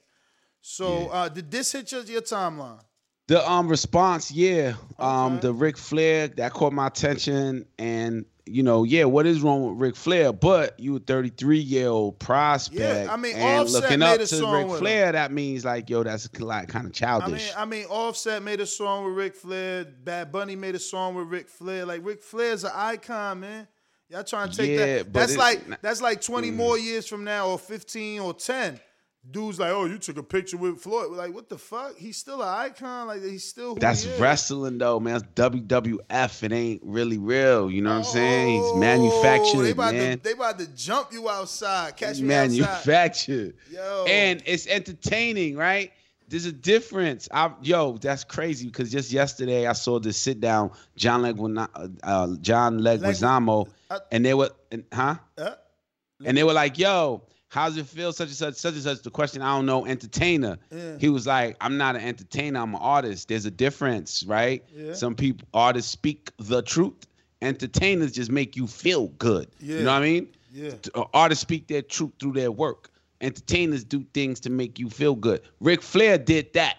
So 0.61 1.09
uh, 1.09 1.29
did 1.29 1.51
this 1.51 1.71
hit 1.71 1.91
your, 1.91 2.01
your 2.03 2.21
timeline? 2.21 2.81
The 3.27 3.49
um 3.49 3.67
response, 3.67 4.31
yeah. 4.31 4.73
Um 4.99 5.39
the 5.39 5.53
Ric 5.53 5.77
Flair 5.77 6.27
that 6.29 6.53
caught 6.53 6.73
my 6.73 6.87
attention 6.87 7.65
and 7.79 8.25
you 8.47 8.61
know, 8.61 8.83
yeah, 8.83 9.05
what 9.05 9.25
is 9.25 9.41
wrong 9.41 9.67
with 9.67 9.81
Ric 9.81 9.95
Flair? 9.95 10.31
But 10.31 10.79
you 10.79 10.95
a 10.97 10.99
33 10.99 11.57
year 11.57 11.87
old 11.87 12.19
prospect. 12.19 12.79
Yeah, 12.79 13.11
I 13.11 13.17
mean, 13.17 13.35
and 13.35 13.61
Offset 13.61 13.81
looking 13.81 13.99
made 13.99 14.05
up 14.05 14.15
a 14.17 14.19
to 14.19 14.27
song 14.27 14.69
Ric. 14.69 14.77
Flair, 14.79 15.11
that 15.13 15.31
means 15.31 15.65
like, 15.65 15.89
yo, 15.89 16.03
that's 16.03 16.29
like 16.39 16.67
kind 16.67 16.85
of 16.85 16.91
I 16.91 16.93
childish. 16.93 17.43
mean, 17.47 17.53
I 17.57 17.65
mean, 17.65 17.85
Offset 17.85 18.43
made 18.43 18.59
a 18.59 18.67
song 18.67 19.05
with 19.05 19.15
Ric 19.15 19.35
Flair. 19.35 19.85
Bad 19.85 20.31
Bunny 20.31 20.55
made 20.55 20.75
a 20.75 20.79
song 20.79 21.15
with 21.15 21.25
Ric 21.27 21.49
Flair. 21.49 21.87
Like 21.87 22.05
Ric 22.05 22.21
Flair's 22.21 22.63
an 22.63 22.71
icon, 22.75 23.39
man. 23.39 23.67
Y'all 24.09 24.23
trying 24.23 24.51
to 24.51 24.55
take 24.57 24.69
Yeah, 24.77 24.97
that? 24.97 25.11
but 25.11 25.19
That's 25.21 25.37
like 25.37 25.81
that's 25.81 26.01
like 26.01 26.21
20 26.21 26.51
Mm. 26.51 26.55
more 26.55 26.77
years 26.77 27.07
from 27.07 27.23
now, 27.23 27.47
or 27.49 27.57
15 27.57 28.19
or 28.21 28.35
10. 28.35 28.79
Dudes 29.31 29.59
like, 29.59 29.71
oh, 29.71 29.85
you 29.85 29.97
took 29.97 30.17
a 30.17 30.23
picture 30.23 30.55
with 30.57 30.79
Floyd. 30.79 31.09
We're 31.09 31.17
like, 31.17 31.33
what 31.33 31.49
the 31.49 31.57
fuck? 31.57 31.97
He's 31.97 32.15
still 32.17 32.41
an 32.41 32.47
icon. 32.47 33.07
Like 33.07 33.23
he's 33.23 33.43
still. 33.43 33.75
That's 33.75 34.03
he 34.03 34.21
wrestling 34.21 34.77
though, 34.77 34.99
man. 34.99 35.13
That's 35.35 35.51
WWF. 35.51 36.43
It 36.43 36.51
ain't 36.51 36.81
really 36.83 37.17
real. 37.17 37.69
You 37.71 37.81
know 37.81 37.89
what 37.91 37.97
I'm 37.97 38.03
saying? 38.03 38.49
He's 38.55 38.61
Oh, 38.63 38.73
they 38.75 38.79
manufactured, 38.79 39.71
about 39.71 39.93
man. 39.93 40.17
to 40.17 40.23
they 40.23 40.31
about 40.33 40.59
to 40.59 40.67
jump 40.75 41.11
you 41.11 41.29
outside. 41.29 41.97
Catch 41.97 42.19
me 42.21 42.33
outside. 42.33 42.51
manufactured. 42.59 43.55
Yo. 43.71 44.05
And 44.07 44.43
it's 44.45 44.67
entertaining, 44.67 45.55
right? 45.57 45.91
There's 46.27 46.45
a 46.45 46.51
difference. 46.51 47.27
I, 47.31 47.51
yo, 47.61 47.97
that's 47.97 48.23
crazy 48.23 48.65
because 48.67 48.91
just 48.91 49.11
yesterday 49.11 49.67
I 49.67 49.73
saw 49.73 49.99
this 49.99 50.17
sit 50.17 50.39
down, 50.39 50.71
John 50.95 51.21
Leguizamo, 51.21 51.97
uh, 52.03 52.35
John 52.41 52.79
Leguizamo, 52.79 53.67
and 54.11 54.25
they 54.25 54.33
were, 54.33 54.49
and, 54.71 54.83
huh? 54.91 55.15
Uh, 55.37 55.51
And 56.25 56.35
they 56.37 56.43
were 56.43 56.53
like, 56.53 56.79
"Yo, 56.79 57.21
how's 57.49 57.77
it 57.77 57.85
feel? 57.85 58.11
Such 58.13 58.27
and 58.29 58.35
such, 58.35 58.55
such 58.55 58.73
and 58.73 58.83
such." 58.83 59.01
The 59.01 59.11
question, 59.11 59.41
I 59.41 59.55
don't 59.55 59.65
know, 59.65 59.85
entertainer. 59.85 60.57
Yeah. 60.71 60.97
He 60.99 61.09
was 61.09 61.27
like, 61.27 61.57
"I'm 61.61 61.77
not 61.77 61.95
an 61.95 62.01
entertainer. 62.01 62.59
I'm 62.59 62.75
an 62.75 62.81
artist. 62.81 63.27
There's 63.27 63.45
a 63.45 63.51
difference, 63.51 64.23
right? 64.23 64.63
Yeah. 64.75 64.93
Some 64.93 65.15
people, 65.15 65.47
artists 65.53 65.91
speak 65.91 66.31
the 66.37 66.61
truth. 66.61 67.05
Entertainers 67.41 68.11
just 68.11 68.31
make 68.31 68.55
you 68.55 68.65
feel 68.67 69.07
good. 69.07 69.47
Yeah. 69.59 69.77
You 69.77 69.83
know 69.83 69.93
what 69.93 70.01
I 70.01 70.05
mean? 70.05 70.27
Yeah. 70.51 70.71
Uh, 70.93 71.03
Artists 71.13 71.41
speak 71.41 71.67
their 71.67 71.81
truth 71.81 72.13
through 72.19 72.31
their 72.31 72.51
work. 72.51 72.89
Entertainers 73.19 73.83
do 73.83 74.05
things 74.13 74.39
to 74.41 74.49
make 74.49 74.79
you 74.79 74.89
feel 74.89 75.15
good. 75.15 75.41
Ric 75.59 75.81
Flair 75.81 76.17
did 76.17 76.53
that. 76.53 76.77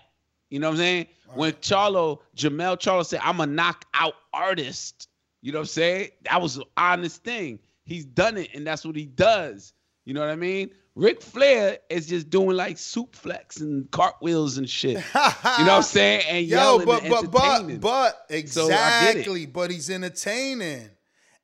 You 0.49 0.61
know 0.61 0.69
what 0.69 0.75
I'm 0.75 0.79
saying? 0.79 1.07
When 1.35 1.53
Charlo, 1.55 2.21
Jamel 2.37 2.79
Charlo 2.79 3.05
said, 3.05 3.21
I'm 3.23 3.41
a 3.41 3.47
knockout 3.47 4.15
artist. 4.33 5.09
You 5.43 5.53
know 5.53 5.59
what 5.59 5.65
I'm 5.65 5.69
saying? 5.69 6.09
That 6.23 6.41
was 6.41 6.57
an 6.57 6.65
honest 6.77 7.23
thing. 7.23 7.59
He's 7.85 8.05
done 8.05 8.37
it, 8.37 8.51
and 8.55 8.67
that's 8.67 8.85
what 8.85 8.97
he 8.97 9.07
does. 9.07 9.73
You 10.07 10.15
know 10.15 10.21
what 10.21 10.31
I 10.31 10.37
mean? 10.37 10.71
Ric 10.95 11.21
Flair 11.21 11.79
is 11.91 12.07
just 12.07 12.31
doing 12.31 12.57
like 12.57 12.77
suplex 12.77 13.61
and 13.61 13.91
cartwheels 13.91 14.57
and 14.57 14.69
shit. 14.71 14.93
you 14.95 14.95
know 14.95 15.03
what 15.15 15.71
I'm 15.71 15.83
saying? 15.83 16.23
And 16.27 16.47
Yo, 16.47 16.57
yelling 16.57 16.87
but 16.87 17.03
and 17.03 17.11
but 17.11 17.31
but 17.31 17.81
but 17.81 18.27
So 18.49 18.65
I 18.65 18.69
get 18.69 18.73
it. 18.73 19.19
exactly. 19.19 19.45
But 19.45 19.71
he's 19.71 19.91
entertaining, 19.91 20.89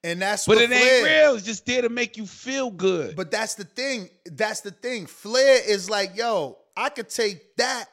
and 0.02 0.22
that's 0.22 0.46
But 0.46 0.56
what 0.56 0.64
it 0.64 0.72
ain't 0.72 1.04
real. 1.04 1.34
It's 1.34 1.44
just 1.44 1.66
there 1.66 1.82
to 1.82 1.90
make 1.90 2.16
you 2.16 2.24
feel 2.24 2.70
good. 2.70 3.14
But 3.14 3.30
that's 3.30 3.54
the 3.56 3.64
thing. 3.64 4.08
That's 4.24 4.62
the 4.62 4.70
thing. 4.70 5.04
Flair 5.04 5.58
is 5.68 5.90
like, 5.90 6.16
yo, 6.16 6.56
I 6.74 6.88
could 6.88 7.10
take 7.10 7.56
that 7.56 7.86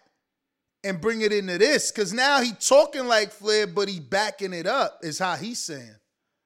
and 0.86 1.02
bring 1.02 1.20
it 1.22 1.34
into 1.34 1.58
this. 1.58 1.92
Cause 1.92 2.14
now 2.14 2.40
he 2.42 2.54
talking 2.54 3.06
like 3.06 3.32
Flair, 3.32 3.68
but 3.68 3.90
he 3.90 4.00
backing 4.00 4.54
it 4.54 4.66
up, 4.66 5.00
is 5.04 5.20
how 5.20 5.36
he's 5.36 5.60
saying. 5.60 5.96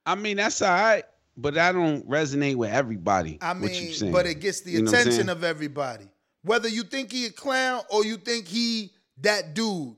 I 0.08 0.16
mean, 0.16 0.38
that's 0.38 0.60
all 0.64 0.72
right, 0.74 1.04
but 1.36 1.58
I 1.58 1.72
don't 1.72 2.08
resonate 2.08 2.56
with 2.56 2.72
everybody. 2.72 3.38
I 3.42 3.54
mean, 3.54 3.94
but 4.12 4.26
it 4.26 4.40
gets 4.40 4.62
the 4.62 4.72
You 4.72 4.84
know 4.84 4.92
what 4.92 4.96
I'm 4.96 5.08
attention 5.08 5.30
of 5.30 5.44
everybody. 5.44 6.06
Whether 6.44 6.70
you 6.70 6.84
think 6.84 7.12
he 7.12 7.26
a 7.26 7.32
clown 7.32 7.82
or 7.90 8.06
you 8.06 8.18
think 8.18 8.48
he 8.48 8.92
that 9.22 9.54
dude. 9.54 9.96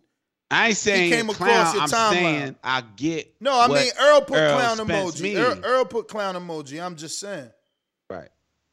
I 0.51 0.67
ain't 0.69 0.77
saying 0.77 1.11
came 1.11 1.21
came 1.21 1.29
across 1.31 1.73
your 1.73 1.83
I'm 1.83 1.89
timeline. 1.89 2.11
saying 2.11 2.55
I 2.63 2.83
get. 2.95 3.35
No, 3.41 3.59
I 3.59 3.67
mean 3.67 3.91
Errol 3.99 4.21
put 4.21 4.37
Errol 4.37 4.59
clown 4.59 4.77
Spence 4.77 5.21
emoji. 5.21 5.35
Errol, 5.35 5.65
Errol 5.65 5.85
put 5.85 6.07
clown 6.07 6.35
emoji. 6.35 6.83
I'm 6.83 6.95
just 6.95 7.19
saying. 7.19 7.49
Right. 8.09 8.29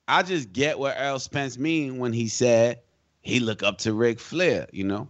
I 0.07 0.22
just 0.22 0.53
get 0.53 0.79
what 0.79 0.96
Errol 0.98 1.18
Spence 1.18 1.59
mean 1.59 1.98
when 1.98 2.12
he 2.12 2.29
said 2.29 2.81
he 3.22 3.40
look 3.40 3.62
up 3.62 3.79
to 3.79 3.94
Ric 3.94 4.20
Flair. 4.20 4.66
You 4.72 4.85
know, 4.85 5.09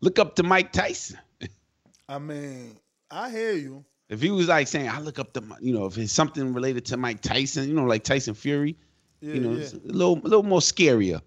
look 0.00 0.18
up 0.20 0.36
to 0.36 0.44
Mike 0.44 0.72
Tyson. 0.72 1.18
I 2.08 2.18
mean, 2.18 2.76
I 3.10 3.30
hear 3.30 3.52
you. 3.52 3.84
If 4.08 4.20
he 4.20 4.30
was 4.30 4.48
like 4.48 4.68
saying 4.68 4.88
I 4.88 5.00
look 5.00 5.18
up 5.18 5.34
my, 5.42 5.56
you 5.60 5.72
know, 5.72 5.86
if 5.86 5.96
it's 5.96 6.12
something 6.12 6.52
related 6.52 6.84
to 6.86 6.96
Mike 6.96 7.20
Tyson, 7.22 7.68
you 7.68 7.74
know, 7.74 7.84
like 7.84 8.04
Tyson 8.04 8.34
Fury, 8.34 8.76
Yeah, 9.20 9.34
you 9.34 9.40
know, 9.40 9.52
yeah. 9.52 9.60
it's 9.62 9.72
a 9.72 9.78
little, 9.78 10.18
a 10.18 10.28
little 10.28 10.42
more 10.42 10.60
scarier. 10.60 11.20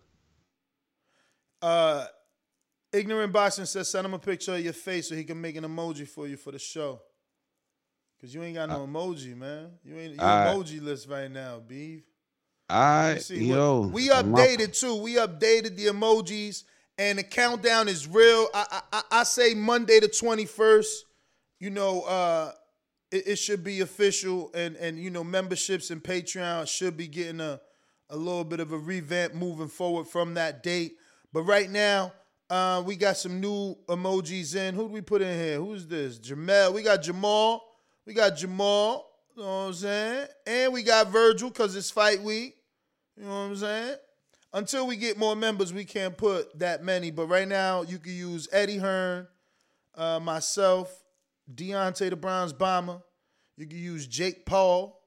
Uh, 1.61 2.05
Ignorant 2.93 3.33
Boxing 3.33 3.65
says 3.65 3.89
send 3.89 4.05
him 4.05 4.13
a 4.13 4.19
picture 4.19 4.53
of 4.55 4.61
your 4.63 4.73
face 4.73 5.09
so 5.09 5.15
he 5.15 5.23
can 5.23 5.39
make 5.41 5.55
an 5.55 5.63
emoji 5.63 6.07
for 6.07 6.27
you 6.27 6.37
for 6.37 6.51
the 6.51 6.59
show. 6.59 7.01
Cause 8.21 8.33
you 8.33 8.41
ain't 8.41 8.55
got 8.55 8.69
no 8.69 8.87
emoji, 8.87 9.35
man. 9.35 9.71
You 9.83 9.95
ain't 9.97 10.13
you 10.15 10.19
Alright. 10.19 10.55
emoji 10.57 10.81
list 10.81 11.07
right 11.07 11.29
now, 11.29 11.59
beef. 11.59 12.01
All 12.69 12.79
Let 12.79 13.07
me 13.07 13.13
right, 13.13 13.21
see. 13.21 13.45
yo, 13.45 13.81
we 13.93 14.09
updated 14.09 14.77
too. 14.79 14.95
We 14.95 15.15
updated 15.15 15.75
the 15.75 15.85
emojis, 15.87 16.63
and 16.97 17.19
the 17.19 17.23
countdown 17.23 17.87
is 17.87 18.07
real. 18.07 18.47
I 18.53 18.65
I, 18.71 18.81
I- 18.93 19.19
I 19.19 19.23
say 19.23 19.53
Monday 19.53 19.99
the 19.99 20.07
twenty 20.07 20.45
first. 20.45 21.05
You 21.59 21.69
know, 21.71 22.01
uh, 22.01 22.51
it, 23.11 23.27
it 23.27 23.35
should 23.37 23.63
be 23.63 23.81
official, 23.81 24.51
and 24.53 24.75
and 24.75 24.99
you 24.99 25.09
know, 25.09 25.23
memberships 25.23 25.91
and 25.91 26.03
Patreon 26.03 26.67
should 26.67 26.97
be 26.97 27.07
getting 27.07 27.41
a 27.41 27.59
a 28.09 28.17
little 28.17 28.43
bit 28.43 28.59
of 28.59 28.71
a 28.71 28.77
revamp 28.77 29.33
moving 29.33 29.67
forward 29.67 30.07
from 30.07 30.35
that 30.35 30.63
date. 30.63 30.95
But 31.33 31.43
right 31.43 31.69
now, 31.69 32.13
uh, 32.49 32.81
we 32.85 32.95
got 32.95 33.17
some 33.17 33.41
new 33.41 33.75
emojis 33.87 34.55
in. 34.55 34.75
Who 34.75 34.87
do 34.87 34.93
we 34.93 35.01
put 35.01 35.21
in 35.21 35.37
here? 35.37 35.57
Who's 35.57 35.85
this? 35.85 36.17
Jamel. 36.19 36.73
We 36.73 36.81
got 36.81 37.03
Jamal. 37.03 37.63
We 38.05 38.13
got 38.13 38.37
Jamal. 38.37 39.05
You 39.35 39.43
know 39.43 39.49
what 39.49 39.67
I'm 39.67 39.73
saying? 39.73 40.27
And 40.47 40.73
we 40.73 40.83
got 40.83 41.09
Virgil 41.09 41.49
because 41.49 41.75
it's 41.75 41.91
fight 41.91 42.21
week. 42.21 42.55
You 43.17 43.25
know 43.25 43.29
what 43.29 43.35
I'm 43.35 43.55
saying? 43.55 43.97
Until 44.53 44.87
we 44.87 44.95
get 44.95 45.17
more 45.17 45.35
members, 45.35 45.73
we 45.73 45.83
can't 45.83 46.17
put 46.17 46.57
that 46.57 46.83
many. 46.83 47.11
But 47.11 47.27
right 47.27 47.47
now, 47.47 47.81
you 47.81 47.99
can 47.99 48.13
use 48.13 48.47
Eddie 48.51 48.77
Hearn, 48.77 49.27
uh, 49.95 50.19
myself, 50.19 51.03
Deontay 51.53 52.09
the 52.09 52.15
Bronze 52.15 52.53
Bomber. 52.53 53.01
You 53.57 53.65
can 53.65 53.77
use 53.77 54.05
Jake 54.05 54.45
Paul, 54.45 55.01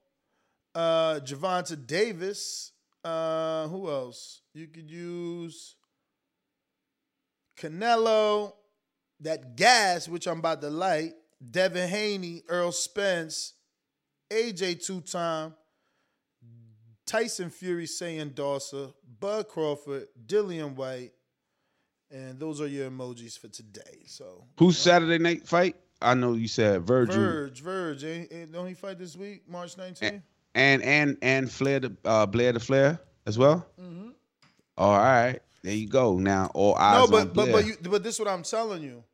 uh, 0.75 1.21
Gervonta 1.21 1.87
Davis. 1.87 2.73
Uh, 3.05 3.69
who 3.69 3.89
else? 3.89 4.43
You 4.53 4.67
could 4.67 4.91
use 4.91 5.77
Canelo, 7.59 8.53
that 9.21 9.57
gas, 9.57 10.09
which 10.09 10.27
I'm 10.27 10.39
about 10.39 10.61
to 10.63 10.71
light, 10.71 11.13
Devin 11.51 11.89
Haney, 11.89 12.43
Errol 12.49 12.73
Spence, 12.73 13.55
AJ 14.31 14.85
two 14.85 15.01
time, 15.01 15.55
Tyson 17.07 17.51
Fury 17.51 17.87
saying 17.87 18.31
Dawson, 18.31 18.93
Bud 19.19 19.49
Crawford, 19.49 20.09
Dillian 20.27 20.75
Whyte, 20.75 21.13
and 22.11 22.39
those 22.39 22.61
are 22.61 22.67
your 22.67 22.91
emojis 22.91 23.39
for 23.39 23.49
today. 23.49 24.05
So 24.07 24.45
Who's 24.59 24.79
Saturday 24.79 25.19
night 25.19 25.47
fight? 25.47 25.77
I 26.03 26.15
know 26.15 26.35
you 26.35 26.49
said 26.49 26.83
Virgil 26.83 27.15
Verge, 27.15 27.61
Verge, 27.61 28.05
ain't, 28.05 28.33
ain't, 28.33 28.53
don't 28.53 28.67
he 28.67 28.75
fight 28.75 28.99
this 28.99 29.17
week, 29.17 29.43
March 29.49 29.77
19th? 29.77 30.23
and 30.55 30.83
and 30.83 31.17
and 31.23 31.51
Flair 31.51 31.81
the 31.81 31.97
uh, 32.05 32.27
Blair 32.27 32.53
the 32.53 32.61
Flair 32.61 33.01
as 33.27 33.39
well. 33.39 33.67
Mhm. 33.81 34.13
All 34.77 34.97
right, 34.97 35.41
there 35.63 35.75
you 35.75 35.89
go. 35.89 36.19
Now 36.19 36.51
all 36.55 36.75
eyes 36.77 37.05
on 37.05 37.11
but 37.11 37.25
but 37.27 37.35
Blair. 37.35 37.53
but 37.53 37.67
you 37.67 37.77
but 37.83 38.03
this 38.03 38.19
what 38.19 38.29
I'm 38.29 38.43
telling 38.43 38.83
you. 38.83 39.05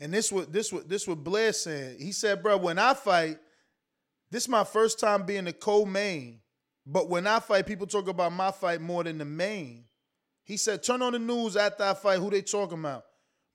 And 0.00 0.12
this 0.12 0.30
what 0.30 0.52
this 0.52 0.72
what 0.72 0.88
this 0.88 1.06
what 1.08 1.24
Blair 1.24 1.52
said. 1.52 1.98
He 1.98 2.12
said, 2.12 2.42
bro, 2.42 2.56
when 2.58 2.78
I 2.78 2.94
fight, 2.94 3.38
this 4.30 4.44
is 4.44 4.48
my 4.48 4.64
first 4.64 4.98
time 4.98 5.24
being 5.24 5.44
the 5.44 5.52
co-main. 5.52 6.40
But 6.86 7.08
when 7.08 7.26
I 7.26 7.40
fight, 7.40 7.66
people 7.66 7.86
talk 7.86 8.08
about 8.08 8.32
my 8.32 8.50
fight 8.50 8.80
more 8.80 9.04
than 9.04 9.16
the 9.18 9.24
main. 9.24 9.84
He 10.42 10.58
said, 10.58 10.82
turn 10.82 11.00
on 11.00 11.12
the 11.12 11.18
news 11.18 11.56
after 11.56 11.84
I 11.84 11.94
fight, 11.94 12.18
who 12.18 12.28
they 12.28 12.42
talking 12.42 12.78
about? 12.80 13.04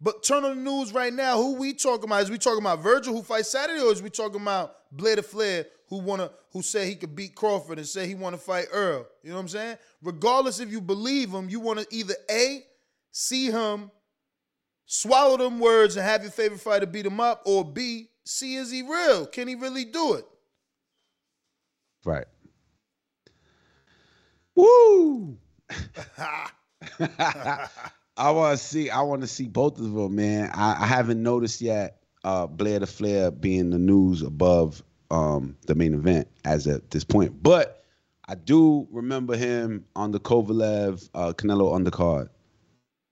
But 0.02 0.24
turn 0.24 0.46
on 0.46 0.56
the 0.56 0.72
news 0.72 0.94
right 0.94 1.14
now, 1.14 1.38
who 1.38 1.56
we 1.56 1.74
talking 1.74 2.06
about? 2.06 2.24
Is 2.24 2.32
we 2.32 2.38
talking 2.38 2.62
about 2.62 2.82
Virgil 2.82 3.14
who 3.14 3.22
fights 3.22 3.50
Saturday, 3.50 3.82
or 3.82 3.92
is 3.92 4.02
we 4.02 4.10
talking 4.10 4.42
about 4.42 4.76
Blair 4.92 5.18
the 5.18 5.24
Flair 5.24 5.66
who 5.90 6.00
wanna 6.00 6.32
who 6.52 6.62
said 6.62 6.88
he 6.88 6.96
could 6.96 7.16
beat 7.16 7.36
Crawford 7.36 7.80
and 7.80 7.88
say 7.88 8.08
he 8.08 8.16
wanna 8.16 8.38
fight 8.38 8.68
Errol? 8.72 9.06
You 9.24 9.32
know 9.32 9.36
what 9.36 9.42
I'm 9.42 9.48
saying? 9.50 9.78
Regardless 10.02 10.62
if 10.62 10.72
you 10.72 10.80
believe 10.80 11.32
him, 11.32 11.50
you 11.50 11.60
wanna 11.60 11.86
either 11.92 12.16
A, 12.32 12.64
see 13.12 13.52
him, 13.52 13.92
swallow 14.86 15.36
them 15.36 15.60
words 15.60 15.98
and 15.98 16.06
have 16.06 16.22
your 16.22 16.32
favorite 16.32 16.62
fighter 16.62 16.86
beat 16.86 17.06
him 17.06 17.20
up, 17.20 17.42
or 17.46 17.66
B, 17.66 18.10
see 18.24 18.56
is 18.56 18.72
he 18.72 18.84
real? 18.84 19.26
Can 19.26 19.50
he 19.50 19.56
really 19.56 19.84
do 19.84 20.14
it? 20.14 20.26
Right. 22.06 22.28
Woo! 24.56 25.38
I 28.20 28.32
want 28.32 28.60
to 28.60 28.64
see. 28.64 28.90
I 28.90 29.02
want 29.02 29.22
to 29.22 29.28
see 29.28 29.48
both 29.48 29.80
of 29.80 29.94
them, 29.94 30.16
man. 30.16 30.52
I, 30.54 30.84
I 30.84 30.86
haven't 30.86 31.24
noticed 31.24 31.62
yet. 31.62 32.02
Uh, 32.26 32.48
Blair 32.48 32.80
the 32.80 32.86
Flair 32.86 33.32
being 33.32 33.70
the 33.70 33.80
news 33.80 34.22
above 34.22 34.84
um, 35.10 35.56
the 35.68 35.74
main 35.74 35.94
event 35.94 36.28
as 36.44 36.68
at 36.68 36.92
this 36.92 37.06
point, 37.06 37.42
but 37.42 37.86
I 38.28 38.36
do 38.36 38.86
remember 38.92 39.38
him 39.38 39.86
on 39.96 40.12
the 40.12 40.20
Kovalev 40.20 41.10
uh, 41.14 41.32
Canelo 41.32 41.72
undercard, 41.72 42.28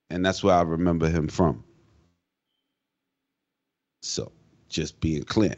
and 0.09 0.25
that's 0.25 0.43
where 0.43 0.55
I 0.55 0.61
remember 0.61 1.07
him 1.09 1.29
from. 1.29 1.63
So, 4.01 4.33
just 4.67 4.99
being 4.99 5.23
clear, 5.23 5.55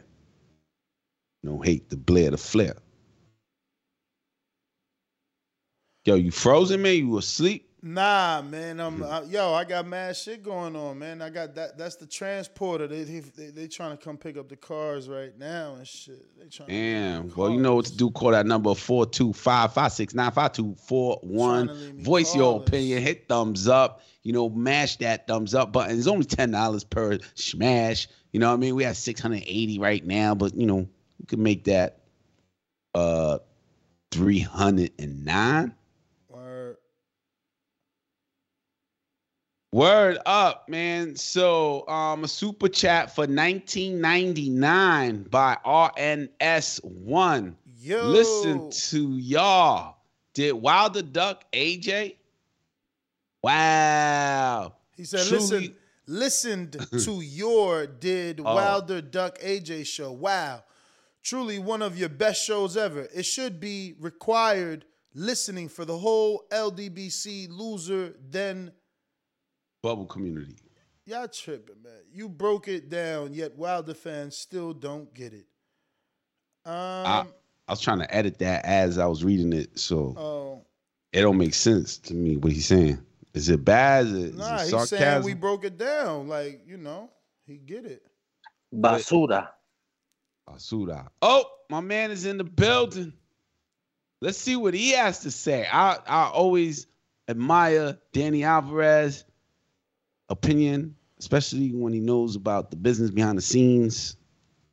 no 1.41 1.59
hate 1.59 1.89
to 1.89 1.97
Blair 1.97 2.29
the 2.29 2.38
Flair. 2.38 2.75
Yo, 6.05 6.13
you 6.15 6.29
frozen, 6.29 6.83
man? 6.83 6.97
You 6.97 7.17
asleep? 7.17 7.68
Nah, 7.82 8.42
man. 8.42 8.80
I'm 8.82 9.02
uh, 9.02 9.22
yo. 9.30 9.54
I 9.54 9.63
got 9.63 9.88
mad 9.88 10.15
shit 10.18 10.44
going 10.44 10.76
on, 10.76 11.00
man. 11.00 11.22
I 11.22 11.30
got 11.30 11.56
that. 11.56 11.78
That's 11.78 11.96
the 11.96 12.06
transporter. 12.06 12.88
They 12.88 13.04
they 13.04 13.48
they 13.52 13.68
trying 13.68 13.98
to 13.98 14.04
come 14.04 14.18
pick 14.18 14.38
up 14.38 14.50
the 14.50 14.58
cars 14.58 15.08
right 15.08 15.38
now 15.38 15.76
and 15.76 15.88
shit. 15.88 16.26
They 16.38 16.50
trying. 16.50 16.70
Damn. 16.70 17.34
Well, 17.36 17.52
you 17.52 17.62
know 17.62 17.76
what 17.76 17.86
to 17.86 17.96
do. 17.96 18.12
Call 18.12 18.32
that 18.32 18.46
number 18.46 18.76
four 18.76 19.06
two 19.06 19.32
five 19.32 19.74
five 19.74 19.94
six 19.94 20.13
nine 20.13 20.32
five 20.32 20.52
two 20.52 20.76
four 20.76 21.20
one. 21.22 21.70
Voice 22.00 22.36
your 22.36 22.62
opinion. 22.62 23.02
Hit 23.02 23.30
thumbs 23.30 23.68
up. 23.70 24.02
You 24.24 24.34
know, 24.34 24.50
mash 24.50 24.98
that 24.98 25.28
thumbs 25.28 25.56
up 25.56 25.72
button. 25.72 25.98
It's 25.98 26.08
only 26.08 26.26
ten 26.26 26.52
dollars 26.52 26.84
per 26.84 27.18
smash. 27.36 28.10
You 28.34 28.42
know 28.42 28.50
what 28.50 28.56
I 28.56 28.58
mean? 28.58 28.76
We 28.76 28.84
have 28.84 28.98
six 28.98 29.22
hundred 29.22 29.44
eighty 29.48 29.80
right 29.80 30.06
now, 30.06 30.36
but 30.36 30.54
you 30.54 30.65
know, 30.65 30.80
you 30.80 31.26
can 31.28 31.42
make 31.42 31.63
that 31.63 32.02
uh 32.94 33.39
three 34.12 34.39
hundred 34.39 34.92
and 35.00 35.24
nine. 35.24 35.74
Word. 36.28 36.76
Word 39.71 40.17
up, 40.25 40.67
man. 40.67 41.15
So, 41.15 41.88
um, 41.88 42.23
a 42.23 42.27
super 42.27 42.67
chat 42.67 43.13
for 43.13 43.21
1999 43.27 45.23
by 45.29 45.58
RNS1. 45.63 47.53
Yo. 47.82 48.03
Listen 48.08 48.71
to 48.71 49.17
y'all. 49.17 49.97
Did 50.34 50.53
Wilder 50.53 51.03
duck 51.03 51.43
AJ? 51.53 52.15
Wow. 53.43 54.73
He 54.97 55.03
said, 55.05 55.27
Truly- 55.27 55.75
"Listen, 56.08 56.73
listened 56.73 56.88
to 57.05 57.21
your 57.21 57.86
did 57.86 58.39
Oh. 58.39 58.55
Wilder 58.55 59.01
Duck 59.01 59.38
AJ 59.39 59.86
show. 59.86 60.12
Wow, 60.12 60.63
truly 61.23 61.60
one 61.60 61.82
of 61.82 61.97
your 61.97 62.10
best 62.10 62.43
shows 62.43 62.75
ever. 62.75 63.08
It 63.15 63.23
should 63.23 63.60
be 63.62 63.93
required 63.99 64.84
listening 65.13 65.69
for 65.69 65.86
the 65.86 65.97
whole 65.97 66.43
LDBC 66.51 67.47
loser. 67.49 68.15
Then 68.29 68.71
Bubble 69.82 70.06
community. 70.06 70.56
y'all 71.06 71.28
tripping, 71.28 71.82
man. 71.84 71.94
You 72.12 72.28
broke 72.28 72.68
it 72.68 72.89
down, 72.89 73.34
yet 73.34 73.56
Wilder 73.56 73.94
fans 73.94 74.36
still 74.36 74.74
don't 74.74 75.13
get 75.13 75.34
it. 75.34 75.46
Um, 76.65 76.74
I, 76.76 77.26
I 77.68 77.72
was 77.72 77.80
trying 77.80 78.00
to 78.00 78.13
edit 78.13 78.39
that 78.39 78.65
as 78.65 78.98
I 78.98 79.06
was 79.06 79.24
reading 79.24 79.54
it, 79.54 79.80
so 79.80 80.13
oh, 80.18 80.65
it 81.13 81.22
don't 81.22 81.38
make 81.38 81.54
sense 81.54 81.98
to 82.00 82.13
me 82.13 82.36
what 82.36 82.52
he's 82.52 82.65
saying. 82.65 83.00
Is 83.34 83.50
it 83.50 83.63
bad? 83.63 84.08
Is 84.08 84.13
it, 84.13 84.18
is 84.18 84.36
nah, 84.36 84.56
it 84.58 84.70
he's 84.70 84.89
saying 84.89 85.24
we 85.24 85.34
broke 85.34 85.63
it 85.63 85.78
down. 85.78 86.28
Like 86.28 86.62
you 86.68 86.78
know, 86.78 87.10
he 87.46 87.58
get 87.58 87.86
it. 87.86 88.04
Basura. 88.74 89.50
Basura. 90.48 91.08
Oh, 91.22 91.46
my 91.70 91.80
man 91.80 92.12
is 92.12 92.26
in 92.26 92.38
the 92.38 92.44
building. 92.44 93.13
Let's 94.22 94.38
see 94.38 94.56
what 94.56 94.74
he 94.74 94.92
has 94.92 95.20
to 95.20 95.32
say. 95.32 95.68
I 95.72 95.98
I 96.06 96.30
always 96.30 96.88
admire 97.28 97.98
Danny 98.12 98.44
Alvarez 98.44 99.24
opinion, 100.30 100.96
especially 101.20 101.72
when 101.74 101.94
he 101.94 102.00
knows 102.00 102.36
about 102.36 102.70
the 102.72 102.78
business 102.78 103.12
behind 103.12 103.38
the 103.38 103.42
scenes. 103.42 104.15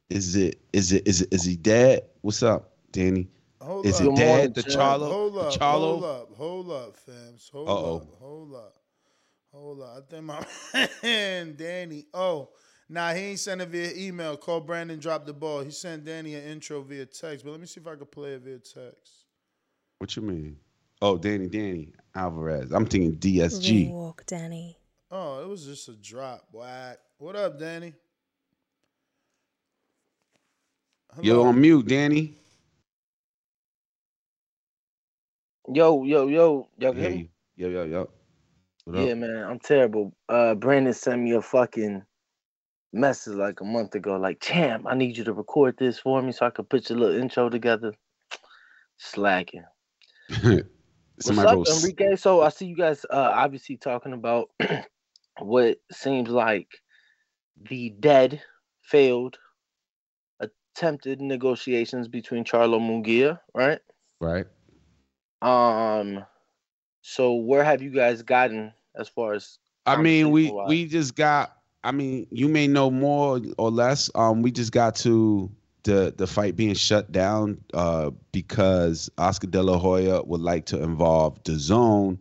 Is 0.08 0.36
it 0.36 0.60
is 0.72 0.92
it 0.92 1.06
is 1.06 1.22
it 1.22 1.32
is 1.34 1.44
he 1.44 1.56
dead? 1.56 2.02
What's 2.20 2.42
up, 2.42 2.76
Danny? 2.92 3.28
Hold 3.60 3.86
is 3.86 4.00
up. 4.00 4.06
it 4.06 4.16
dead? 4.16 4.54
The 4.54 4.62
Hold 4.62 4.76
Charlo? 4.76 5.10
Hold 5.10 5.34
the 5.34 5.40
up. 5.40 5.52
Charlo? 5.54 5.80
Hold 5.80 6.04
up. 6.04 6.36
Hold 6.36 6.70
up, 6.70 6.96
fams. 6.96 7.50
Hold 7.50 7.68
Uh-oh. 7.68 7.96
up. 7.96 8.14
Hold 8.20 8.54
up. 8.54 8.74
Hold 9.52 9.80
up. 9.82 9.96
I 9.96 10.00
think 10.08 10.24
my 10.24 10.46
man 11.02 11.56
Danny. 11.58 12.06
Oh, 12.14 12.50
nah, 12.88 13.12
he 13.14 13.20
ain't 13.22 13.40
sent 13.40 13.60
it 13.60 13.68
via 13.68 13.92
email. 13.96 14.36
Call 14.36 14.60
Brandon, 14.60 14.98
drop 15.00 15.26
the 15.26 15.32
ball. 15.32 15.62
He 15.62 15.70
sent 15.72 16.04
Danny 16.04 16.34
an 16.34 16.44
intro 16.44 16.82
via 16.82 17.06
text, 17.06 17.44
but 17.44 17.50
let 17.50 17.60
me 17.60 17.66
see 17.66 17.80
if 17.80 17.86
I 17.86 17.96
can 17.96 18.06
play 18.06 18.34
it 18.34 18.42
via 18.42 18.58
text. 18.58 19.24
What 19.98 20.14
you 20.14 20.22
mean? 20.22 20.58
Oh, 21.02 21.16
Danny, 21.18 21.48
Danny 21.48 21.92
Alvarez. 22.14 22.70
I'm 22.72 22.86
thinking 22.86 23.16
DSG. 23.16 23.90
walk, 23.90 24.24
Danny. 24.26 24.78
Oh, 25.10 25.40
it 25.40 25.48
was 25.48 25.64
just 25.64 25.88
a 25.88 25.92
drop. 25.92 26.46
Whack. 26.50 26.98
What 27.18 27.36
up, 27.36 27.58
Danny? 27.58 27.94
You're 31.22 31.46
on 31.46 31.60
mute, 31.60 31.86
Danny. 31.86 32.34
Yo, 35.68 36.02
yo, 36.04 36.26
yo, 36.26 36.68
y'all 36.78 36.92
Hey, 36.92 37.00
hear 37.00 37.10
me? 37.10 37.30
yo, 37.56 37.68
yo, 37.68 37.84
yo. 37.84 38.10
What 38.84 38.96
up? 38.96 39.06
Yeah, 39.06 39.14
man, 39.14 39.44
I'm 39.44 39.58
terrible. 39.60 40.12
Uh, 40.28 40.54
Brandon 40.54 40.92
sent 40.92 41.22
me 41.22 41.32
a 41.32 41.42
fucking 41.42 42.02
message 42.92 43.34
like 43.34 43.60
a 43.60 43.64
month 43.64 43.94
ago, 43.94 44.16
like, 44.16 44.40
champ, 44.40 44.86
I 44.88 44.94
need 44.94 45.16
you 45.16 45.24
to 45.24 45.32
record 45.32 45.76
this 45.78 45.98
for 45.98 46.20
me 46.20 46.32
so 46.32 46.46
I 46.46 46.50
can 46.50 46.64
put 46.64 46.90
your 46.90 46.98
little 46.98 47.20
intro 47.20 47.48
together. 47.48 47.94
Slacking. 48.98 49.64
What's 51.24 51.38
up, 51.38 51.66
Enrique? 51.68 52.16
So 52.16 52.42
I 52.42 52.48
see 52.50 52.66
you 52.66 52.76
guys 52.76 53.04
uh 53.08 53.32
obviously 53.34 53.76
talking 53.76 54.12
about 54.12 54.50
what 55.40 55.78
seems 55.92 56.28
like 56.28 56.68
the 57.68 57.90
dead, 57.90 58.42
failed, 58.82 59.38
attempted 60.40 61.20
negotiations 61.20 62.08
between 62.08 62.44
Charlo 62.44 62.80
Munguia, 62.80 63.40
right? 63.54 63.80
right. 64.20 64.46
Um, 65.42 66.24
so 67.02 67.34
where 67.34 67.64
have 67.64 67.82
you 67.82 67.90
guys 67.90 68.22
gotten 68.22 68.72
as 68.96 69.08
far 69.08 69.34
as? 69.34 69.58
I 69.84 69.96
mean, 69.96 70.30
we 70.30 70.52
we 70.66 70.86
just 70.86 71.14
got. 71.14 71.52
I 71.84 71.92
mean, 71.92 72.26
you 72.30 72.48
may 72.48 72.66
know 72.66 72.90
more 72.90 73.40
or 73.58 73.70
less. 73.70 74.10
Um, 74.16 74.42
we 74.42 74.50
just 74.50 74.72
got 74.72 74.96
to 74.96 75.50
the 75.84 76.12
the 76.16 76.26
fight 76.26 76.56
being 76.56 76.74
shut 76.74 77.12
down 77.12 77.62
uh, 77.72 78.10
because 78.32 79.08
Oscar 79.18 79.46
De 79.46 79.62
La 79.62 79.78
Hoya 79.78 80.22
would 80.24 80.40
like 80.40 80.66
to 80.66 80.82
involve 80.82 81.42
the 81.44 81.58
zone. 81.58 82.20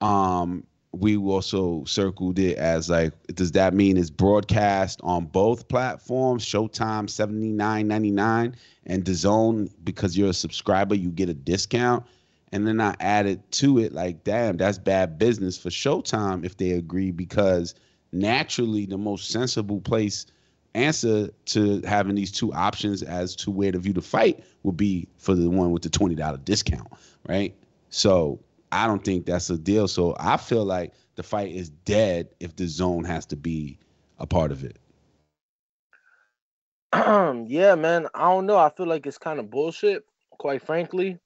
Um, 0.00 0.64
we 0.92 1.16
also 1.16 1.84
circled 1.84 2.38
it 2.38 2.58
as 2.58 2.90
like, 2.90 3.12
does 3.28 3.52
that 3.52 3.72
mean 3.72 3.96
it's 3.96 4.10
broadcast 4.10 5.00
on 5.02 5.24
both 5.24 5.68
platforms? 5.68 6.44
Showtime 6.44 7.08
seventy 7.08 7.50
nine 7.50 7.88
ninety 7.88 8.10
nine 8.10 8.56
and 8.86 9.04
the 9.04 9.14
zone 9.14 9.70
because 9.84 10.16
you're 10.16 10.30
a 10.30 10.34
subscriber, 10.34 10.94
you 10.94 11.10
get 11.10 11.28
a 11.28 11.34
discount. 11.34 12.04
And 12.52 12.66
then 12.66 12.80
I 12.82 12.94
added 13.00 13.50
to 13.52 13.78
it 13.78 13.94
like, 13.94 14.24
damn, 14.24 14.58
that's 14.58 14.76
bad 14.76 15.18
business 15.18 15.56
for 15.56 15.70
Showtime 15.70 16.44
if 16.44 16.58
they 16.58 16.72
agree 16.72 17.10
because 17.10 17.74
naturally 18.12 18.84
the 18.84 18.98
most 18.98 19.30
sensible 19.30 19.80
place 19.80 20.26
answer 20.74 21.30
to 21.46 21.80
having 21.82 22.14
these 22.14 22.32
two 22.32 22.52
options 22.52 23.02
as 23.02 23.34
to 23.36 23.50
where 23.50 23.72
to 23.72 23.78
view 23.78 23.94
the 23.94 24.02
fight 24.02 24.44
would 24.62 24.76
be 24.76 25.08
for 25.16 25.34
the 25.34 25.48
one 25.48 25.70
with 25.70 25.82
the 25.82 25.90
twenty 25.90 26.14
dollar 26.14 26.36
discount, 26.38 26.88
right? 27.26 27.54
So 27.88 28.40
I 28.72 28.86
don't 28.86 29.04
think 29.04 29.26
that's 29.26 29.50
a 29.50 29.58
deal. 29.58 29.86
So 29.86 30.16
I 30.18 30.38
feel 30.38 30.64
like 30.64 30.94
the 31.16 31.22
fight 31.22 31.52
is 31.52 31.68
dead 31.68 32.28
if 32.40 32.56
the 32.56 32.66
zone 32.66 33.04
has 33.04 33.26
to 33.26 33.36
be 33.36 33.78
a 34.18 34.26
part 34.26 34.50
of 34.50 34.64
it. 34.64 34.78
yeah, 36.94 37.74
man. 37.74 38.08
I 38.14 38.30
don't 38.30 38.46
know. 38.46 38.56
I 38.56 38.70
feel 38.70 38.86
like 38.86 39.06
it's 39.06 39.18
kind 39.18 39.38
of 39.38 39.50
bullshit, 39.50 40.04
quite 40.30 40.62
frankly. 40.62 41.18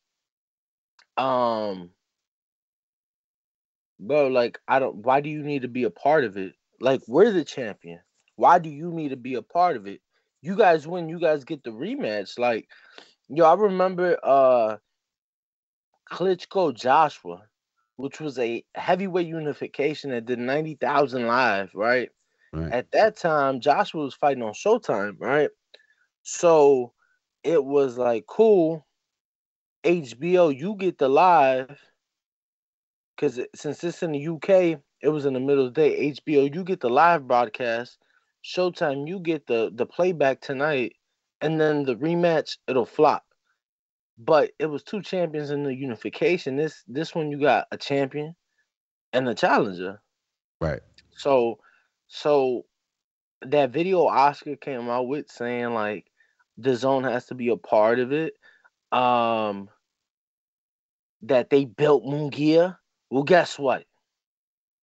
Um, 1.17 1.91
bro, 4.01 4.27
like 4.27 4.59
I 4.67 4.81
don't. 4.81 4.97
Why 4.97 5.21
do 5.21 5.31
you 5.31 5.43
need 5.43 5.63
to 5.63 5.69
be 5.69 5.85
a 5.85 5.91
part 5.91 6.25
of 6.25 6.37
it? 6.37 6.55
Like 6.81 7.01
we're 7.07 7.31
the 7.31 7.45
champion. 7.45 8.01
Why 8.35 8.59
do 8.59 8.69
you 8.69 8.93
need 8.93 9.11
to 9.11 9.17
be 9.17 9.35
a 9.35 9.43
part 9.43 9.77
of 9.77 9.87
it? 9.87 10.01
You 10.43 10.57
guys 10.57 10.87
win. 10.87 11.09
You 11.09 11.21
guys 11.21 11.45
get 11.45 11.63
the 11.63 11.71
rematch. 11.71 12.39
Like, 12.39 12.69
yo, 13.29 13.45
I 13.45 13.55
remember 13.55 14.19
uh 14.23 14.77
Klitschko 16.11 16.75
Joshua, 16.75 17.43
which 17.97 18.21
was 18.21 18.39
a 18.39 18.65
heavyweight 18.75 19.27
unification 19.27 20.11
that 20.11 20.27
did 20.27 20.39
ninety 20.39 20.75
thousand 20.75 21.27
live, 21.27 21.71
right? 21.75 22.11
Right. 22.53 22.73
At 22.73 22.93
that 22.93 23.17
time, 23.17 23.61
Joshua 23.61 24.05
was 24.05 24.15
fighting 24.15 24.43
on 24.43 24.53
Showtime, 24.53 25.17
right? 25.21 25.51
So 26.23 26.93
it 27.43 27.65
was 27.65 27.99
like, 27.99 28.27
cool, 28.27 28.87
HBO, 29.85 30.57
you 30.57 30.75
get 30.77 30.99
the 30.99 31.09
live. 31.09 31.79
Because 33.15 33.41
since 33.55 33.83
it's 33.83 34.03
in 34.03 34.13
the 34.13 34.29
UK, 34.29 34.81
it 35.01 35.09
was 35.09 35.25
in 35.27 35.33
the 35.35 35.41
middle 35.41 35.67
of 35.67 35.75
the 35.75 35.81
day. 35.81 36.13
HBO, 36.13 36.55
you 36.55 36.65
get 36.65 36.81
the 36.81 36.91
live 36.91 37.27
broadcast. 37.27 37.99
Showtime, 38.45 39.09
you 39.09 39.21
get 39.21 39.47
the 39.47 39.71
the 39.75 39.87
playback 39.87 40.41
tonight, 40.41 40.95
and 41.41 41.61
then 41.61 41.85
the 41.85 41.97
rematch, 41.97 42.59
it'll 42.69 42.87
flop. 42.87 43.25
But 44.19 44.53
it 44.59 44.67
was 44.67 44.83
two 44.83 45.03
champions 45.03 45.51
in 45.51 45.63
the 45.63 45.75
unification. 45.75 46.57
This 46.57 46.83
this 46.89 47.15
one 47.15 47.31
you 47.31 47.39
got 47.39 47.67
a 47.71 47.77
champion 47.77 48.35
and 49.13 49.29
a 49.29 49.35
challenger. 49.35 50.01
Right. 50.61 50.81
So 51.11 51.59
so 52.09 52.65
that 53.43 53.71
video 53.71 54.07
Oscar 54.07 54.57
came 54.57 54.89
out 54.89 55.09
with 55.09 55.31
saying 55.31 55.75
like 55.75 56.07
the 56.57 56.75
zone 56.75 57.05
has 57.05 57.27
to 57.27 57.35
be 57.35 57.49
a 57.49 57.57
part 57.57 57.99
of 57.99 58.13
it. 58.13 58.35
Um 58.91 59.69
that 61.23 61.51
they 61.51 61.65
built 61.65 62.05
Munguia. 62.05 62.79
Well, 63.11 63.25
guess 63.25 63.59
what? 63.59 63.85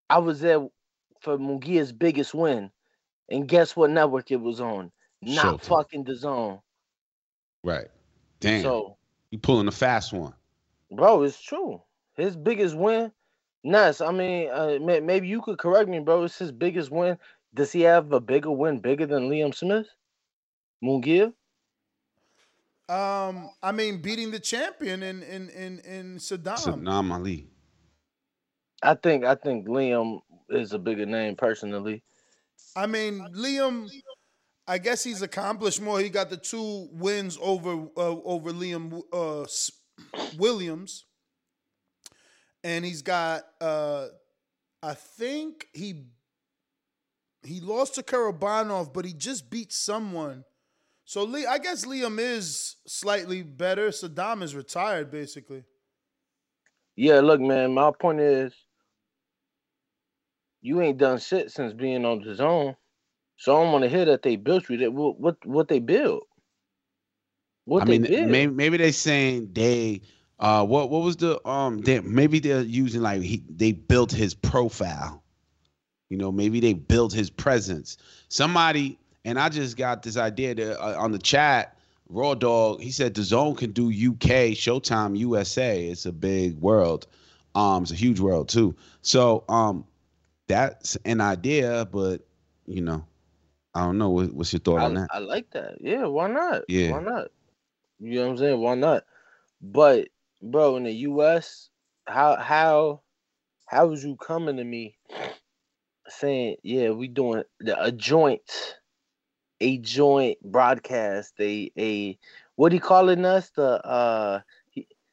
I 0.09 0.19
was 0.19 0.41
there 0.41 0.67
for 1.21 1.37
Munguia's 1.37 1.91
biggest 1.91 2.33
win. 2.33 2.69
And 3.29 3.47
guess 3.47 3.75
what 3.75 3.89
network 3.89 4.31
it 4.31 4.41
was 4.41 4.59
on? 4.59 4.91
Not 5.21 5.61
Showtime. 5.61 5.65
fucking 5.65 6.03
the 6.03 6.15
zone. 6.15 6.59
Right. 7.63 7.87
Damn. 8.39 8.61
So 8.61 8.97
you 9.33 9.39
pulling 9.39 9.67
a 9.67 9.71
fast 9.71 10.13
one. 10.13 10.31
Bro, 10.91 11.23
it's 11.23 11.41
true. 11.41 11.81
His 12.13 12.35
biggest 12.35 12.77
win, 12.77 13.11
Ness. 13.63 13.99
I 13.99 14.11
mean, 14.11 14.51
uh, 14.51 14.77
may, 14.79 14.99
maybe 14.99 15.27
you 15.27 15.41
could 15.41 15.57
correct 15.57 15.89
me, 15.89 15.97
bro. 15.97 16.23
It's 16.23 16.37
his 16.37 16.51
biggest 16.51 16.91
win. 16.91 17.17
Does 17.55 17.71
he 17.71 17.81
have 17.81 18.13
a 18.13 18.19
bigger 18.19 18.51
win, 18.51 18.79
bigger 18.79 19.07
than 19.07 19.29
Liam 19.29 19.55
Smith, 19.55 19.87
Munguia? 20.83 21.33
Um, 22.87 23.49
I 23.63 23.71
mean, 23.71 24.03
beating 24.03 24.29
the 24.29 24.39
champion 24.39 25.01
in 25.01 25.23
in 25.23 25.49
in 25.49 25.79
in 25.79 26.15
Saddam. 26.17 26.57
Saddam 26.57 27.11
Ali. 27.11 27.47
I 28.83 28.93
think 28.93 29.25
I 29.25 29.33
think 29.33 29.67
Liam 29.67 30.19
is 30.49 30.73
a 30.73 30.79
bigger 30.79 31.07
name 31.07 31.35
personally. 31.35 32.03
I 32.75 32.85
mean, 32.85 33.19
Liam. 33.33 33.89
I 34.67 34.77
guess 34.77 35.03
he's 35.03 35.21
accomplished 35.21 35.81
more. 35.81 35.99
He 35.99 36.09
got 36.09 36.29
the 36.29 36.37
two 36.37 36.87
wins 36.91 37.37
over 37.41 37.87
uh, 37.97 38.15
over 38.23 38.51
Liam 38.51 39.01
uh, 39.11 39.45
Williams, 40.37 41.05
and 42.63 42.85
he's 42.85 43.01
got. 43.01 43.43
Uh, 43.59 44.07
I 44.81 44.93
think 44.93 45.67
he 45.73 46.05
he 47.43 47.59
lost 47.59 47.95
to 47.95 48.03
Kurbanov, 48.03 48.93
but 48.93 49.05
he 49.05 49.13
just 49.13 49.49
beat 49.49 49.73
someone. 49.73 50.45
So 51.05 51.23
Lee, 51.23 51.45
I 51.45 51.57
guess 51.57 51.85
Liam 51.85 52.17
is 52.19 52.77
slightly 52.87 53.43
better. 53.43 53.89
Saddam 53.89 54.41
is 54.41 54.55
retired, 54.55 55.11
basically. 55.11 55.63
Yeah, 56.95 57.19
look, 57.19 57.41
man. 57.41 57.73
My 57.73 57.91
point 57.91 58.21
is, 58.21 58.53
you 60.61 60.79
ain't 60.81 60.97
done 60.97 61.19
shit 61.19 61.51
since 61.51 61.73
being 61.73 62.05
on 62.05 62.21
the 62.21 62.35
zone. 62.35 62.75
So 63.43 63.57
I 63.57 63.61
don't 63.61 63.73
want 63.73 63.83
to 63.83 63.89
hear 63.89 64.05
that 64.05 64.21
they 64.21 64.37
built 64.37 64.69
you. 64.69 64.77
That 64.77 64.93
what 64.93 65.19
what 65.19 65.35
what 65.45 65.67
they 65.67 65.79
built? 65.79 66.23
What 67.65 67.81
I 67.81 67.85
they 67.85 67.99
mean, 67.99 68.09
built? 68.09 68.29
maybe 68.29 68.53
maybe 68.53 68.77
they 68.77 68.93
saying 68.93 69.49
they 69.51 69.99
uh 70.39 70.65
what 70.65 70.89
what 70.89 71.03
was 71.03 71.17
the 71.17 71.45
um 71.45 71.81
they, 71.81 71.99
maybe 71.99 72.39
they're 72.39 72.61
using 72.61 73.01
like 73.01 73.21
he, 73.21 73.43
they 73.49 73.73
built 73.73 74.13
his 74.13 74.33
profile. 74.33 75.21
You 76.09 76.15
know, 76.15 76.31
maybe 76.31 76.61
they 76.61 76.71
built 76.71 77.11
his 77.11 77.29
presence. 77.29 77.97
Somebody 78.29 78.97
and 79.25 79.37
I 79.37 79.49
just 79.49 79.75
got 79.75 80.03
this 80.03 80.15
idea 80.15 80.55
that 80.55 80.81
uh, 80.81 80.97
on 80.97 81.11
the 81.11 81.19
chat. 81.19 81.77
Raw 82.07 82.35
Dog, 82.35 82.79
he 82.79 82.91
said 82.91 83.13
the 83.13 83.23
zone 83.23 83.55
can 83.55 83.71
do 83.71 83.87
UK, 83.87 84.53
Showtime 84.55 85.17
USA. 85.17 85.85
It's 85.85 86.05
a 86.05 86.13
big 86.13 86.57
world. 86.61 87.07
Um, 87.55 87.83
it's 87.83 87.91
a 87.91 87.95
huge 87.95 88.21
world 88.21 88.47
too. 88.47 88.75
So 89.01 89.43
um, 89.49 89.83
that's 90.47 90.95
an 91.05 91.19
idea, 91.19 91.87
but 91.91 92.21
you 92.67 92.81
know, 92.81 93.03
I 93.75 93.81
don't 93.85 93.97
know. 93.97 94.09
What, 94.09 94.33
what's 94.33 94.53
your 94.53 94.59
thought 94.59 94.81
I, 94.81 94.85
on 94.85 94.93
that? 94.95 95.07
I 95.11 95.19
like 95.19 95.49
that. 95.51 95.77
Yeah, 95.81 96.05
why 96.05 96.27
not? 96.27 96.63
Yeah. 96.67 96.91
Why 96.91 97.01
not? 97.01 97.27
You 97.99 98.15
know 98.15 98.25
what 98.25 98.31
I'm 98.31 98.37
saying? 98.37 98.59
Why 98.59 98.75
not? 98.75 99.03
But 99.61 100.09
bro, 100.41 100.75
in 100.77 100.83
the 100.83 100.91
US, 100.91 101.69
how 102.05 102.35
how 102.35 103.01
how 103.65 103.87
was 103.87 104.03
you 104.03 104.15
coming 104.15 104.57
to 104.57 104.63
me 104.63 104.97
saying, 106.07 106.57
yeah, 106.63 106.89
we 106.89 107.07
doing 107.07 107.43
the, 107.59 107.81
a 107.81 107.91
joint, 107.91 108.77
a 109.61 109.77
joint 109.79 110.37
broadcast, 110.43 111.33
a 111.39 111.71
a 111.77 112.17
what 112.55 112.71
he 112.71 112.79
calling 112.79 113.25
us? 113.25 113.49
The 113.51 113.83
uh 113.85 114.41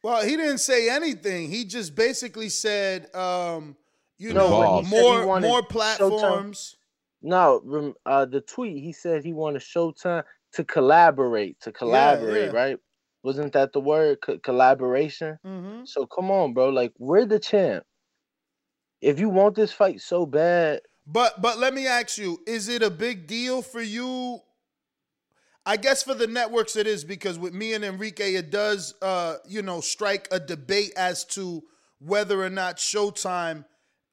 Well, 0.02 0.22
he 0.24 0.36
didn't 0.36 0.58
say 0.58 0.90
anything. 0.90 1.48
He 1.48 1.64
just 1.64 1.94
basically 1.94 2.48
said, 2.48 3.14
um, 3.14 3.76
you 4.18 4.34
know, 4.34 4.58
when 4.74 4.84
he 4.84 4.90
said 4.90 5.04
he 5.04 5.10
more 5.10 5.26
wanted 5.26 5.48
more 5.48 5.62
Showtime- 5.62 5.68
platforms. 5.68 6.76
No, 7.22 7.94
uh, 8.06 8.26
the 8.26 8.40
tweet 8.40 8.82
he 8.82 8.92
said 8.92 9.24
he 9.24 9.32
wanted 9.32 9.62
Showtime 9.62 10.24
to 10.54 10.64
collaborate, 10.64 11.60
to 11.62 11.72
collaborate, 11.72 12.52
yeah. 12.52 12.58
right? 12.58 12.78
Wasn't 13.22 13.52
that 13.54 13.72
the 13.72 13.80
word? 13.80 14.18
Co- 14.22 14.38
collaboration. 14.38 15.38
Mm-hmm. 15.46 15.84
So 15.84 16.06
come 16.06 16.30
on, 16.30 16.54
bro. 16.54 16.70
Like 16.70 16.92
we're 16.98 17.26
the 17.26 17.38
champ. 17.38 17.84
If 19.02 19.20
you 19.20 19.28
want 19.28 19.56
this 19.56 19.72
fight 19.72 20.00
so 20.00 20.26
bad, 20.26 20.80
But 21.06 21.40
but 21.42 21.58
let 21.58 21.74
me 21.74 21.86
ask 21.86 22.18
you, 22.18 22.38
is 22.46 22.68
it 22.68 22.82
a 22.82 22.90
big 22.90 23.26
deal 23.26 23.62
for 23.62 23.82
you? 23.82 24.40
I 25.66 25.76
guess 25.76 26.02
for 26.02 26.14
the 26.14 26.26
networks 26.26 26.76
it 26.76 26.86
is 26.86 27.04
because 27.04 27.38
with 27.38 27.52
me 27.54 27.74
and 27.74 27.84
Enrique 27.84 28.34
it 28.34 28.50
does 28.50 28.94
uh 29.02 29.36
you 29.46 29.62
know 29.62 29.80
strike 29.80 30.28
a 30.30 30.40
debate 30.40 30.92
as 30.96 31.24
to 31.26 31.62
whether 31.98 32.42
or 32.42 32.50
not 32.50 32.76
Showtime 32.78 33.64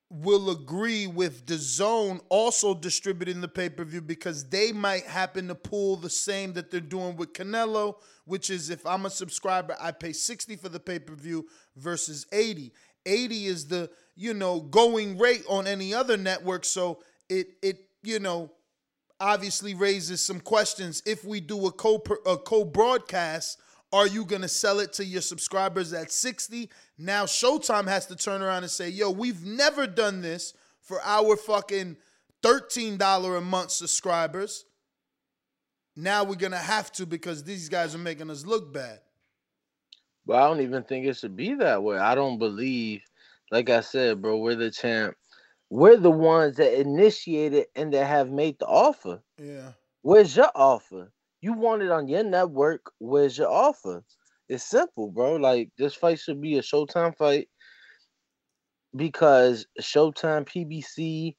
will 0.09 0.51
agree 0.51 1.05
with 1.05 1.45
the 1.45 1.57
zone 1.57 2.21
also 2.29 2.73
distributing 2.73 3.41
the 3.41 3.47
pay-per-view 3.47 4.01
because 4.01 4.47
they 4.49 4.71
might 4.71 5.03
happen 5.03 5.47
to 5.49 5.55
pull 5.55 5.97
the 5.97 6.09
same 6.09 6.53
that 6.53 6.71
they're 6.71 6.79
doing 6.79 7.17
with 7.17 7.33
Canelo, 7.33 7.95
which 8.25 8.49
is 8.49 8.69
if 8.69 8.85
I'm 8.85 9.05
a 9.05 9.09
subscriber, 9.09 9.75
I 9.79 9.91
pay 9.91 10.13
60 10.13 10.55
for 10.55 10.69
the 10.69 10.79
pay-per-view 10.79 11.45
versus 11.75 12.25
80. 12.31 12.71
80 13.05 13.45
is 13.47 13.67
the, 13.67 13.89
you 14.15 14.33
know, 14.33 14.61
going 14.61 15.17
rate 15.17 15.43
on 15.49 15.67
any 15.67 15.93
other 15.93 16.15
network, 16.15 16.63
so 16.63 16.99
it 17.29 17.47
it, 17.61 17.77
you 18.03 18.19
know, 18.19 18.51
obviously 19.19 19.73
raises 19.73 20.23
some 20.23 20.39
questions 20.39 21.01
if 21.05 21.25
we 21.25 21.39
do 21.39 21.67
a 21.67 21.71
co 21.71 22.01
a 22.25 22.37
co-broadcast 22.37 23.59
are 23.97 24.07
you 24.07 24.23
going 24.23 24.41
to 24.41 24.47
sell 24.47 24.79
it 24.79 24.93
to 24.93 25.03
your 25.03 25.21
subscribers 25.21 25.91
at 25.93 26.11
60 26.11 26.69
now 26.97 27.25
showtime 27.25 27.87
has 27.87 28.05
to 28.05 28.15
turn 28.15 28.41
around 28.41 28.63
and 28.63 28.71
say 28.71 28.89
yo 28.89 29.09
we've 29.09 29.43
never 29.45 29.87
done 29.87 30.21
this 30.21 30.53
for 30.81 31.01
our 31.03 31.35
fucking 31.35 31.97
$13 32.43 33.37
a 33.37 33.41
month 33.41 33.71
subscribers 33.71 34.65
now 35.95 36.23
we're 36.23 36.35
going 36.35 36.51
to 36.51 36.57
have 36.57 36.91
to 36.91 37.05
because 37.05 37.43
these 37.43 37.69
guys 37.69 37.95
are 37.95 37.99
making 37.99 38.29
us 38.29 38.45
look 38.45 38.71
bad 38.71 38.99
but 40.27 40.35
I 40.35 40.47
don't 40.47 40.59
even 40.59 40.83
think 40.83 41.05
it 41.05 41.15
should 41.15 41.37
be 41.37 41.53
that 41.53 41.81
way. 41.81 41.97
I 41.97 42.13
don't 42.13 42.37
believe, 42.37 43.01
like 43.49 43.69
I 43.69 43.79
said, 43.79 44.21
bro, 44.21 44.37
we're 44.37 44.55
the 44.55 44.69
champ. 44.69 45.15
We're 45.69 45.95
the 45.95 46.11
ones 46.11 46.57
that 46.57 46.77
initiated 46.79 47.67
and 47.77 47.93
that 47.93 48.05
have 48.05 48.29
made 48.29 48.59
the 48.59 48.65
offer. 48.65 49.21
yeah 49.41 49.71
Where's 50.01 50.35
your 50.35 50.51
offer? 50.53 51.11
You 51.41 51.53
want 51.53 51.83
it 51.83 51.91
on 51.91 52.07
your 52.07 52.23
network. 52.23 52.91
Where's 52.99 53.37
your 53.37 53.49
offer? 53.49 54.03
It's 54.49 54.63
simple, 54.63 55.11
bro. 55.11 55.35
Like 55.35 55.69
this 55.77 55.93
fight 55.93 56.19
should 56.19 56.41
be 56.41 56.57
a 56.57 56.61
Showtime 56.61 57.15
fight 57.15 57.49
because 58.95 59.67
Showtime, 59.81 60.45
PBC, 60.45 61.35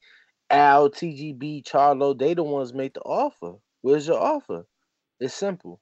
Al, 0.49 0.89
TGB, 0.89 1.63
Charlo, 1.63 2.17
they 2.17 2.33
the 2.33 2.43
ones 2.43 2.73
make 2.73 2.93
the 2.93 3.01
offer. 3.01 3.53
Where's 3.81 4.07
your 4.07 4.19
offer? 4.19 4.65
It's 5.19 5.33
simple. 5.33 5.79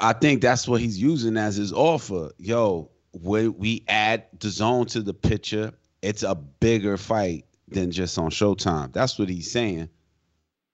I 0.00 0.12
think 0.14 0.40
that's 0.40 0.66
what 0.66 0.80
he's 0.80 1.00
using 1.00 1.36
as 1.36 1.56
his 1.56 1.72
offer. 1.72 2.30
Yo, 2.38 2.90
when 3.12 3.56
we 3.58 3.84
add 3.88 4.24
the 4.38 4.48
zone 4.48 4.86
to 4.86 5.02
the 5.02 5.14
picture, 5.14 5.72
it's 6.00 6.22
a 6.22 6.34
bigger 6.34 6.96
fight 6.96 7.44
than 7.68 7.90
just 7.90 8.18
on 8.18 8.30
Showtime. 8.30 8.92
That's 8.92 9.18
what 9.18 9.28
he's 9.28 9.50
saying. 9.50 9.88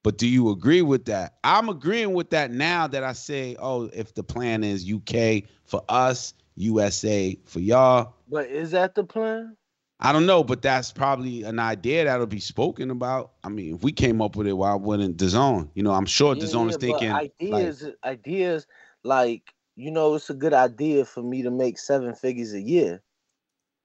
But 0.08 0.16
do 0.16 0.26
you 0.26 0.48
agree 0.48 0.80
with 0.80 1.04
that? 1.04 1.34
I'm 1.44 1.68
agreeing 1.68 2.14
with 2.14 2.30
that 2.30 2.50
now 2.50 2.86
that 2.86 3.04
I 3.04 3.12
say, 3.12 3.56
oh, 3.58 3.90
if 3.92 4.14
the 4.14 4.22
plan 4.22 4.64
is 4.64 4.90
UK 4.90 5.42
for 5.66 5.84
us, 5.90 6.32
USA 6.56 7.38
for 7.44 7.60
y'all. 7.60 8.14
But 8.26 8.46
is 8.46 8.70
that 8.70 8.94
the 8.94 9.04
plan? 9.04 9.54
I 10.00 10.14
don't 10.14 10.24
know, 10.24 10.42
but 10.42 10.62
that's 10.62 10.92
probably 10.92 11.42
an 11.42 11.58
idea 11.58 12.06
that'll 12.06 12.24
be 12.24 12.40
spoken 12.40 12.90
about. 12.90 13.32
I 13.44 13.50
mean, 13.50 13.74
if 13.74 13.82
we 13.82 13.92
came 13.92 14.22
up 14.22 14.34
with 14.34 14.46
it, 14.46 14.54
why 14.54 14.72
wouldn't 14.76 15.20
zone? 15.20 15.70
You 15.74 15.82
know, 15.82 15.92
I'm 15.92 16.06
sure 16.06 16.34
the 16.34 16.46
zone 16.46 16.70
is 16.70 16.76
but 16.76 16.80
thinking 16.80 17.10
like, 17.10 17.34
ideas, 17.42 17.86
ideas 18.02 18.66
like 19.04 19.52
you 19.76 19.90
know, 19.90 20.14
it's 20.14 20.30
a 20.30 20.34
good 20.34 20.54
idea 20.54 21.04
for 21.04 21.22
me 21.22 21.42
to 21.42 21.50
make 21.50 21.78
seven 21.78 22.14
figures 22.14 22.54
a 22.54 22.62
year. 22.62 23.02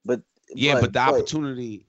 But 0.06 0.22
Yeah, 0.56 0.80
but, 0.80 0.94
the 0.94 1.00
opportunity, 1.00 1.80
the, 1.80 1.86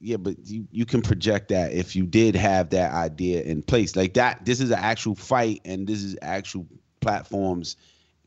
yeah, 0.00 0.16
but 0.16 0.36
you, 0.46 0.66
you 0.70 0.84
can 0.84 1.02
project 1.02 1.48
that 1.48 1.72
if 1.72 1.96
you 1.96 2.04
did 2.06 2.34
have 2.36 2.70
that 2.70 2.92
idea 2.92 3.42
in 3.42 3.62
place. 3.62 3.96
Like 3.96 4.14
that, 4.14 4.44
this 4.44 4.60
is 4.60 4.70
an 4.70 4.78
actual 4.78 5.14
fight 5.14 5.60
and 5.64 5.86
this 5.86 6.02
is 6.02 6.16
actual 6.22 6.66
platforms 7.00 7.76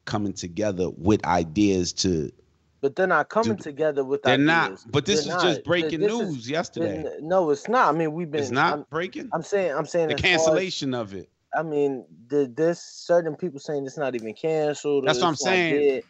coming 0.05 0.33
together 0.33 0.89
with 0.91 1.23
ideas 1.25 1.91
to 1.93 2.31
but 2.79 2.95
they're 2.95 3.07
not 3.07 3.29
coming 3.29 3.57
together 3.57 4.03
with 4.03 4.21
They're 4.21 4.35
ideas. 4.35 4.47
not. 4.85 4.91
But 4.91 5.05
this 5.05 5.25
They're 5.25 5.35
is 5.37 5.43
just 5.43 5.63
breaking 5.63 5.99
This 5.99 6.13
is- 6.13 6.19
news 6.19 6.49
yesterday. 6.49 7.03
No, 7.21 7.49
it's 7.49 7.67
not. 7.67 7.93
I 7.93 7.97
mean, 7.97 8.13
we've 8.13 8.29
been. 8.29 8.39
It's 8.41 8.51
not 8.51 8.73
I'm, 8.73 8.85
breaking. 8.91 9.29
I'm 9.33 9.41
saying. 9.41 9.71
I'm 9.73 9.87
saying 9.87 10.09
The 10.09 10.17
far 10.17 10.25
as- 10.29 10.37
cancellation 10.37 10.93
of 10.93 11.13
it. 11.15 11.27
I 11.55 11.63
mean, 11.63 12.05
the, 12.27 12.51
there's 12.55 12.79
certain 12.79 13.35
people 13.35 13.59
saying 13.59 13.85
it's 13.87 13.97
not 13.97 14.13
even 14.13 14.33
canceled. 14.35 15.07
That's 15.07 15.19
what 15.19 15.27
I'm 15.27 15.35
saying. 15.35 15.73
dead. 15.75 16.03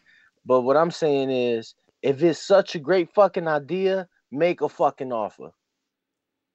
But 0.46 0.62
what 0.62 0.76
I'm 0.76 0.92
saying 0.92 1.30
is, 1.32 1.74
if 2.02 2.22
it's 2.22 2.40
such 2.40 2.76
a 2.76 2.80
great 2.80 3.14
fucking 3.14 3.48
idea, 3.48 4.10
make 4.32 4.62
a 4.62 4.70
fucking 4.70 5.12
offer. 5.12 5.52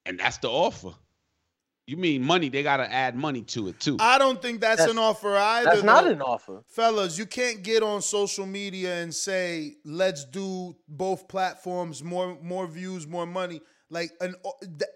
And 0.06 0.18
that's 0.18 0.38
the 0.38 0.48
offer. 0.50 0.92
You 1.86 1.96
mean 1.96 2.22
money? 2.22 2.48
They 2.48 2.62
gotta 2.62 2.90
add 2.90 3.16
money 3.16 3.42
to 3.42 3.68
it 3.68 3.80
too. 3.80 3.96
I 3.98 4.16
don't 4.16 4.40
think 4.40 4.60
that's, 4.60 4.78
That's- 4.78 4.92
an 4.92 4.98
offer 4.98 5.36
either. 5.36 5.70
That's 5.70 5.82
not 5.82 6.04
though. 6.04 6.10
an 6.10 6.22
offer. 6.22 6.62
Fellas, 6.68 7.18
you 7.18 7.26
can't 7.26 7.62
get 7.62 7.82
on 7.82 8.02
social 8.02 8.46
media 8.46 9.02
and 9.02 9.12
say, 9.12 9.76
"Let's 9.84 10.24
do 10.24 10.76
both 10.88 11.26
platforms, 11.26 12.02
more 12.02 12.38
more 12.40 12.68
views, 12.68 13.06
more 13.08 13.26
money." 13.26 13.60
Like 13.90 14.12
an 14.20 14.36
that, 14.62 14.88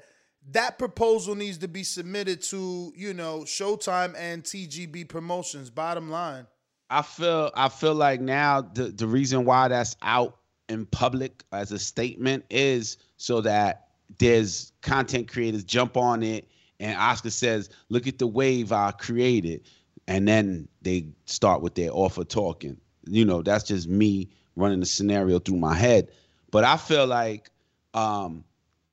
that 0.53 0.79
proposal 0.79 1.35
needs 1.35 1.59
to 1.59 1.69
be 1.69 1.83
submitted 1.83 2.41
to, 2.45 2.93
you 2.97 3.13
know, 3.15 3.41
Showtime 3.41 4.15
and 4.17 4.45
TGB 4.45 5.09
Promotions. 5.09 5.71
Bottom 5.71 6.09
line. 6.09 6.47
I 6.89 7.03
feel 7.03 7.51
I 7.57 7.69
feel 7.69 7.95
like 7.95 8.21
now 8.21 8.61
the 8.63 8.85
the 8.85 9.09
reason 9.09 9.45
why 9.45 9.67
that's 9.69 9.97
out 10.03 10.39
in 10.69 10.87
public 10.87 11.45
as 11.53 11.73
a 11.73 11.79
statement 11.79 12.45
is 12.51 12.99
so 13.17 13.41
that 13.41 13.89
there's 14.19 14.73
content 14.83 15.29
creators 15.29 15.65
jump 15.65 15.97
on 15.97 16.23
it 16.23 16.49
and 16.81 16.97
Oscar 16.99 17.31
says, 17.31 17.71
"Look 17.89 18.07
at 18.07 18.19
the 18.19 18.27
wave 18.27 18.73
I 18.73 18.91
created," 18.93 19.63
and 20.07 20.27
then 20.27 20.69
they 20.83 21.09
start 21.25 21.63
with 21.63 21.75
their 21.75 21.91
offer 21.91 22.25
talking. 22.25 22.77
You 23.07 23.25
know, 23.25 23.43
that's 23.43 23.65
just 23.65 23.89
me 23.89 24.29
running 24.57 24.81
the 24.81 24.87
scenario 24.87 25.39
through 25.39 25.57
my 25.57 25.75
head. 25.75 26.11
But 26.51 26.65
I 26.65 26.77
feel 26.77 27.07
like 27.07 27.51
um, 27.95 28.45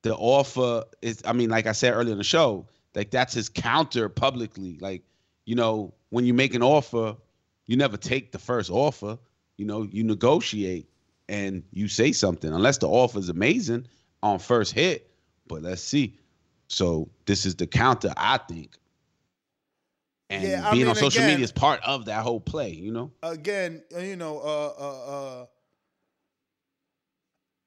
the 0.02 0.14
offer 0.16 0.84
is. 1.02 1.22
I 1.26 1.32
mean, 1.32 1.50
like 1.50 1.66
I 1.66 1.72
said 1.72 1.92
earlier 1.92 2.12
in 2.12 2.18
the 2.18 2.24
show, 2.24 2.66
like 2.94 3.10
that's 3.10 3.34
his 3.34 3.48
counter 3.48 4.08
publicly. 4.08 4.78
Like, 4.80 5.02
you 5.44 5.54
know, 5.54 5.92
when 6.10 6.24
you 6.24 6.34
make 6.34 6.54
an 6.54 6.62
offer, 6.62 7.16
you 7.66 7.76
never 7.76 7.96
take 7.96 8.32
the 8.32 8.38
first 8.38 8.70
offer. 8.70 9.18
You 9.56 9.66
know, 9.66 9.82
you 9.82 10.04
negotiate 10.04 10.88
and 11.28 11.62
you 11.72 11.88
say 11.88 12.12
something, 12.12 12.52
unless 12.52 12.78
the 12.78 12.88
offer 12.88 13.18
is 13.18 13.28
amazing 13.28 13.86
on 14.22 14.38
first 14.38 14.72
hit. 14.72 15.10
But 15.46 15.62
let's 15.62 15.82
see. 15.82 16.18
So 16.68 17.08
this 17.26 17.44
is 17.46 17.54
the 17.56 17.66
counter, 17.66 18.12
I 18.16 18.38
think. 18.38 18.76
And 20.30 20.42
Yeah, 20.44 20.68
I 20.68 20.72
being 20.72 20.84
mean, 20.84 20.90
on 20.90 20.96
social 20.96 21.20
again- 21.22 21.32
media 21.34 21.44
is 21.44 21.52
part 21.52 21.80
of 21.84 22.06
that 22.06 22.22
whole 22.22 22.40
play, 22.40 22.70
you 22.70 22.90
know? 22.92 23.10
Again, 23.22 23.82
uh, 23.94 23.98
you 24.00 24.16
know, 24.16 24.38
uh, 24.38 24.74
uh, 24.78 25.42
uh, 25.42 25.46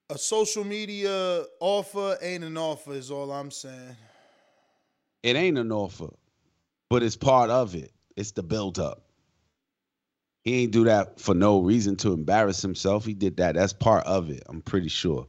a 0.09 0.17
social 0.17 0.63
media 0.63 1.43
offer 1.59 2.17
ain't 2.21 2.43
an 2.43 2.57
offer. 2.57 2.93
Is 2.93 3.11
all 3.11 3.31
I'm 3.31 3.51
saying. 3.51 3.95
It 5.23 5.35
ain't 5.35 5.57
an 5.57 5.71
offer, 5.71 6.09
but 6.89 7.03
it's 7.03 7.17
part 7.17 7.49
of 7.49 7.75
it. 7.75 7.91
It's 8.15 8.31
the 8.31 8.41
build 8.43 8.79
up. 8.79 9.03
He 10.47 10.63
ain't 10.63 10.71
do 10.71 10.85
that 10.85 11.19
for 11.19 11.35
no 11.35 11.59
reason 11.59 11.97
to 11.97 12.13
embarrass 12.13 12.61
himself. 12.61 13.03
He 13.03 13.13
did 13.13 13.35
that. 13.35 13.55
That's 13.55 13.73
part 13.73 14.05
of 14.05 14.29
it. 14.29 14.43
I'm 14.47 14.61
pretty 14.61 14.87
sure. 14.87 15.27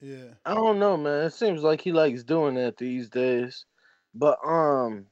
Yeah. 0.00 0.32
I 0.46 0.54
don't 0.54 0.78
know, 0.78 0.96
man. 0.96 1.26
It 1.26 1.34
seems 1.34 1.62
like 1.62 1.82
he 1.82 1.92
likes 1.92 2.22
doing 2.22 2.54
that 2.54 2.78
these 2.78 3.10
days. 3.10 3.66
But 4.14 4.38
um 4.42 5.04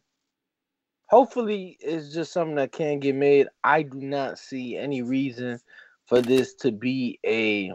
hopefully 1.11 1.77
it's 1.81 2.15
just 2.15 2.33
something 2.33 2.55
that 2.55 2.73
can 2.73 2.99
get 2.99 3.15
made. 3.15 3.49
I 3.63 3.83
do 3.83 4.01
not 4.01 4.39
see 4.39 4.79
any 4.79 5.03
reason 5.03 5.61
for 6.07 6.23
this 6.23 6.55
to 6.61 6.73
be 6.73 7.21
a, 7.27 7.73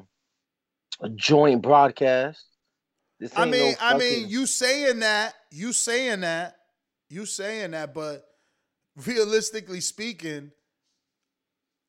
a 0.99 1.09
joint 1.09 1.61
broadcast. 1.61 2.43
This 3.19 3.37
I 3.37 3.43
ain't 3.43 3.51
no 3.51 3.57
mean, 3.65 3.75
I 3.79 3.97
mean, 3.99 4.29
you 4.29 4.47
saying 4.47 5.01
that, 5.01 5.35
you 5.51 5.73
saying 5.73 6.21
that, 6.21 6.55
you 7.11 7.27
saying 7.27 7.69
that, 7.69 7.93
but 7.93 8.25
realistically 9.05 9.81
speaking, 9.81 10.49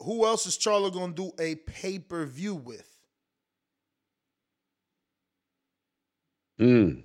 who 0.01 0.25
else 0.27 0.47
is 0.47 0.57
Charlo 0.59 0.93
gonna 0.93 1.13
do 1.13 1.33
a 1.39 1.55
pay 1.57 1.99
per 1.99 2.25
view 2.27 2.55
with? 2.55 2.87
Mm. 6.61 7.05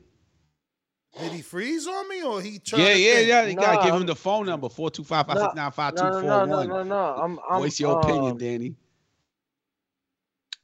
Did 1.19 1.31
he 1.31 1.41
freeze 1.43 1.85
on 1.87 2.09
me 2.09 2.23
or 2.23 2.41
he 2.41 2.57
trying 2.57 2.81
Yeah, 2.81 2.93
to 2.93 2.99
yeah, 2.99 3.13
think? 3.15 3.27
yeah. 3.29 3.45
You 3.45 3.55
gotta 3.55 3.85
give 3.85 3.95
him 3.95 4.05
the 4.07 4.15
phone 4.15 4.47
number 4.47 4.67
four 4.67 4.89
two 4.89 5.03
five 5.03 5.27
five 5.27 5.37
six 5.37 5.55
nine 5.55 5.71
five 5.71 5.93
two 5.95 6.03
no, 6.03 6.11
four 6.11 6.21
no, 6.23 6.45
no, 6.45 6.57
one. 6.57 6.67
no, 6.69 6.83
no. 6.83 6.95
I'm, 7.21 7.39
I'm 7.49 7.59
Voice 7.61 7.79
your 7.79 7.99
opinion, 7.99 8.31
um, 8.31 8.37
Danny. 8.37 8.75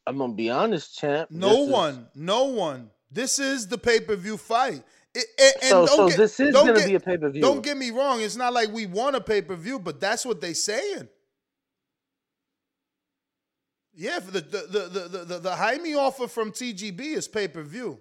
I'm 0.08 0.18
gonna 0.18 0.34
be 0.34 0.50
honest, 0.50 0.98
champ. 0.98 1.30
No 1.30 1.50
This 1.50 1.60
is- 1.60 1.70
one, 1.70 2.08
no 2.16 2.46
one. 2.46 2.90
This 3.12 3.38
is 3.38 3.68
the 3.68 3.78
pay 3.78 4.00
per 4.00 4.16
view 4.16 4.38
fight. 4.38 4.84
It, 5.14 5.26
it- 5.38 5.56
and 5.62 5.70
So- 5.70 5.86
don't 5.86 5.98
so 5.98 6.08
get- 6.10 6.18
this 6.18 6.40
is 6.40 6.54
don't 6.54 6.66
gonna 6.68 6.80
get- 6.80 6.88
be 6.88 6.96
a 6.96 7.00
pay-per-view. 7.00 7.42
Don't 7.42 7.62
get 7.64 7.78
me 7.78 7.92
wrong. 7.92 8.22
It's 8.22 8.36
not 8.36 8.54
like 8.54 8.72
we 8.72 8.88
want 8.88 9.16
a 9.16 9.22
pay 9.22 9.42
per 9.44 9.56
view, 9.56 9.78
but 9.80 10.00
that's 10.00 10.26
what 10.26 10.42
they 10.42 10.54
saying. 10.54 11.08
Yeah, 14.00 14.22
for 14.22 14.32
the 14.32 14.40
the 14.40 14.58
the 14.72 14.80
the 14.88 15.08
the, 15.10 15.26
the, 15.26 15.40
the 15.40 15.56
Jaime 15.58 15.94
offer 15.94 16.30
from 16.30 16.54
TGB 16.54 17.02
is 17.18 17.28
pay 17.28 17.50
per 17.50 17.62
view. 17.64 18.00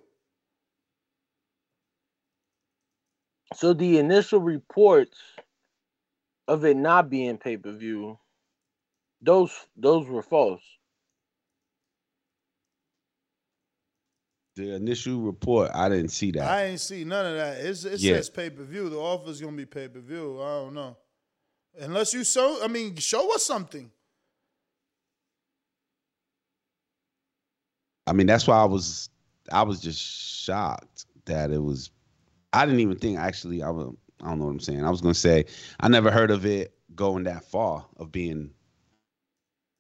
So 3.57 3.73
the 3.73 3.99
initial 3.99 4.39
reports 4.41 5.19
of 6.47 6.65
it 6.65 6.77
not 6.77 7.11
being 7.11 7.37
pay 7.37 7.57
per 7.57 7.73
view, 7.73 8.17
those 9.21 9.51
those 9.77 10.07
were 10.07 10.23
false. 10.23 10.63
The 14.55 14.77
initial 14.77 15.21
report, 15.21 15.73
I 15.75 15.89
didn't 15.89 16.11
see 16.11 16.31
that. 16.31 16.49
I 16.49 16.65
ain't 16.67 16.81
see 16.81 17.03
none 17.03 17.27
of 17.27 17.35
that. 17.35 17.59
It's, 17.59 17.85
it 17.85 17.99
Yeah. 17.99 18.15
says 18.19 18.31
pay 18.31 18.51
per 18.51 18.63
view. 18.63 18.89
The 18.89 18.99
offer's 18.99 19.41
gonna 19.41 19.57
be 19.57 19.67
pay 19.67 19.89
per 19.89 19.99
view. 19.99 20.41
I 20.41 20.61
don't 20.61 20.75
know. 20.75 20.97
Unless 21.77 22.15
you 22.15 22.23
show, 22.23 22.63
I 22.63 22.69
mean, 22.69 22.95
show 22.99 23.35
us 23.35 23.45
something. 23.45 23.91
I 28.09 28.13
mean, 28.13 28.27
that's 28.27 28.47
why 28.47 28.57
I 28.57 28.65
was 28.65 29.11
I 29.53 29.63
was 29.63 29.81
just 29.81 30.01
shocked 30.01 31.05
that 31.27 31.51
it 31.51 31.63
was 31.63 31.91
I 32.53 32.65
didn't 32.65 32.81
even 32.81 32.99
think 32.99 33.19
actually 33.19 33.63
I 33.63 33.71
was 33.71 33.95
I 34.23 34.31
don't 34.31 34.39
know 34.39 34.47
what 34.47 34.53
I'm 34.53 34.61
saying. 34.61 34.85
I 34.85 34.91
was 34.91 35.01
gonna 35.01 35.15
say 35.15 35.45
I 35.81 35.89
never 35.89 36.11
heard 36.11 36.31
of 36.31 36.47
it 36.47 36.73
going 36.95 37.25
that 37.25 37.45
far 37.45 37.85
of 37.99 38.11
being 38.11 38.51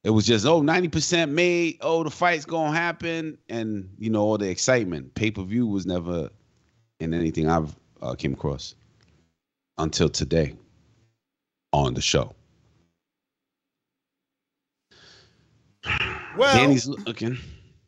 it 0.04 0.10
was 0.10 0.26
just 0.26 0.44
oh 0.46 0.60
90% 0.60 1.30
made, 1.30 1.78
oh 1.80 2.04
the 2.04 2.10
fight's 2.10 2.44
gonna 2.44 2.76
happen, 2.76 3.38
and 3.48 3.88
you 3.98 4.10
know, 4.10 4.22
all 4.22 4.38
the 4.38 4.48
excitement. 4.48 5.14
Pay-per-view 5.14 5.66
was 5.66 5.86
never 5.86 6.28
in 7.00 7.14
anything 7.14 7.48
I've 7.48 7.74
uh, 8.02 8.14
came 8.14 8.34
across 8.34 8.74
until 9.78 10.08
today 10.08 10.54
on 11.72 11.94
the 11.94 12.02
show. 12.02 12.34
Well, 16.36 16.54
Danny's 16.54 16.86
looking. 16.86 17.36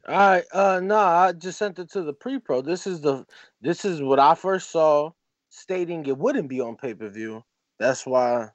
All 0.09 0.17
right, 0.17 0.45
uh 0.53 0.81
no, 0.83 0.97
I 0.97 1.33
just 1.33 1.59
sent 1.59 1.79
it 1.79 1.91
to 1.91 2.03
the 2.03 2.13
pre-pro. 2.13 2.63
This 2.63 2.87
is 2.87 3.01
the 3.01 3.27
this 3.61 3.85
is 3.85 4.03
what 4.03 4.19
I 4.19 4.35
first 4.35 4.71
saw 4.71 5.13
stating 5.51 6.07
it 6.07 6.17
wouldn't 6.17 6.49
be 6.49 6.61
on 6.61 6.77
pay-per-view. 6.77 7.45
That's 7.79 8.07
why 8.07 8.51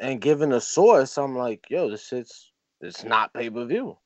and 0.00 0.20
given 0.20 0.52
a 0.52 0.60
source, 0.60 1.18
I'm 1.18 1.36
like, 1.36 1.66
yo, 1.70 1.90
this 1.90 2.06
shit's 2.06 2.52
it's 2.80 3.04
not 3.04 3.34
pay-per-view. 3.34 3.96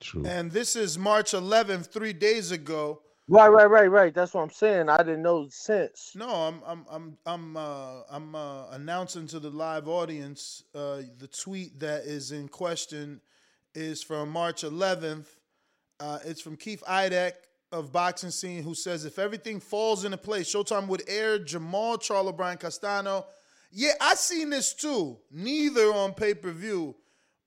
True. 0.00 0.24
And 0.26 0.50
this 0.50 0.76
is 0.76 0.98
March 0.98 1.32
11th, 1.32 1.92
three 1.92 2.12
days 2.12 2.50
ago. 2.50 3.00
Right, 3.26 3.48
right, 3.48 3.70
right, 3.70 3.90
right. 3.90 4.14
That's 4.14 4.34
what 4.34 4.42
I'm 4.42 4.50
saying. 4.50 4.90
I 4.90 4.98
didn't 4.98 5.22
know 5.22 5.46
since. 5.48 6.12
No, 6.14 6.28
I'm 6.28 6.60
I'm 6.66 6.84
I'm 6.90 7.18
I'm 7.24 7.56
uh, 7.56 8.02
I'm 8.10 8.34
uh, 8.34 8.68
announcing 8.72 9.26
to 9.28 9.40
the 9.40 9.48
live 9.48 9.88
audience 9.88 10.62
uh, 10.74 11.00
the 11.16 11.28
tweet 11.28 11.80
that 11.80 12.02
is 12.02 12.32
in 12.32 12.48
question 12.48 13.22
is 13.74 14.02
from 14.02 14.30
March 14.30 14.62
11th. 14.62 15.26
Uh, 16.00 16.18
it's 16.24 16.40
from 16.40 16.56
Keith 16.56 16.82
Idec 16.88 17.32
of 17.72 17.92
Boxing 17.92 18.30
Scene, 18.30 18.62
who 18.62 18.74
says 18.74 19.04
if 19.04 19.18
everything 19.18 19.60
falls 19.60 20.04
into 20.04 20.16
place, 20.16 20.52
Showtime 20.52 20.86
would 20.88 21.02
air 21.08 21.38
Jermell 21.38 21.98
Charlo 21.98 22.36
Brian 22.36 22.58
Castano. 22.58 23.26
Yeah, 23.70 23.92
I 24.00 24.14
seen 24.14 24.50
this 24.50 24.72
too. 24.72 25.18
Neither 25.30 25.92
on 25.92 26.14
pay 26.14 26.34
per 26.34 26.52
view. 26.52 26.94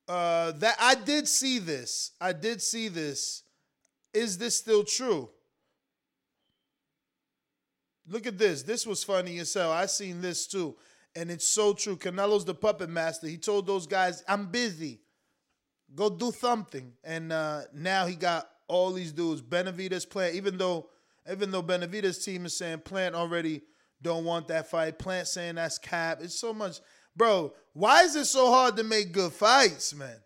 Uh, 0.07 0.51
that 0.53 0.75
I 0.79 0.95
did 0.95 1.27
see 1.27 1.59
this. 1.59 2.11
I 2.19 2.33
did 2.33 2.61
see 2.61 2.87
this. 2.87 3.43
Is 4.13 4.37
this 4.37 4.55
still 4.55 4.83
true? 4.83 5.29
Look 8.07 8.25
at 8.25 8.37
this. 8.37 8.63
This 8.63 8.87
was 8.87 9.03
funny 9.03 9.37
as 9.39 9.53
hell. 9.53 9.71
I 9.71 9.85
seen 9.85 10.21
this 10.21 10.47
too. 10.47 10.75
And 11.15 11.29
it's 11.29 11.47
so 11.47 11.73
true. 11.73 11.97
Canelo's 11.97 12.45
the 12.45 12.53
puppet 12.53 12.89
master. 12.89 13.27
He 13.27 13.37
told 13.37 13.67
those 13.67 13.85
guys, 13.85 14.23
I'm 14.27 14.47
busy. 14.47 15.01
Go 15.95 16.09
do 16.09 16.31
something. 16.31 16.93
And 17.03 17.31
uh, 17.31 17.61
now 17.73 18.05
he 18.05 18.15
got 18.15 18.49
all 18.67 18.91
these 18.91 19.11
dudes. 19.11 19.41
Benavides 19.41 20.05
Plant, 20.05 20.35
even 20.35 20.57
though 20.57 20.89
even 21.31 21.51
though 21.51 21.61
Benavides 21.61 22.23
team 22.23 22.45
is 22.45 22.57
saying 22.57 22.79
Plant 22.79 23.15
already 23.15 23.61
don't 24.01 24.25
want 24.25 24.47
that 24.47 24.69
fight. 24.69 24.99
Plant 24.99 25.27
saying 25.27 25.55
that's 25.55 25.77
cap. 25.77 26.19
It's 26.21 26.39
so 26.39 26.53
much. 26.53 26.79
Bro, 27.15 27.53
why 27.73 28.03
is 28.03 28.15
it 28.15 28.25
so 28.25 28.51
hard 28.51 28.77
to 28.77 28.83
make 28.83 29.11
good 29.11 29.33
fights, 29.33 29.93
man? 29.95 30.17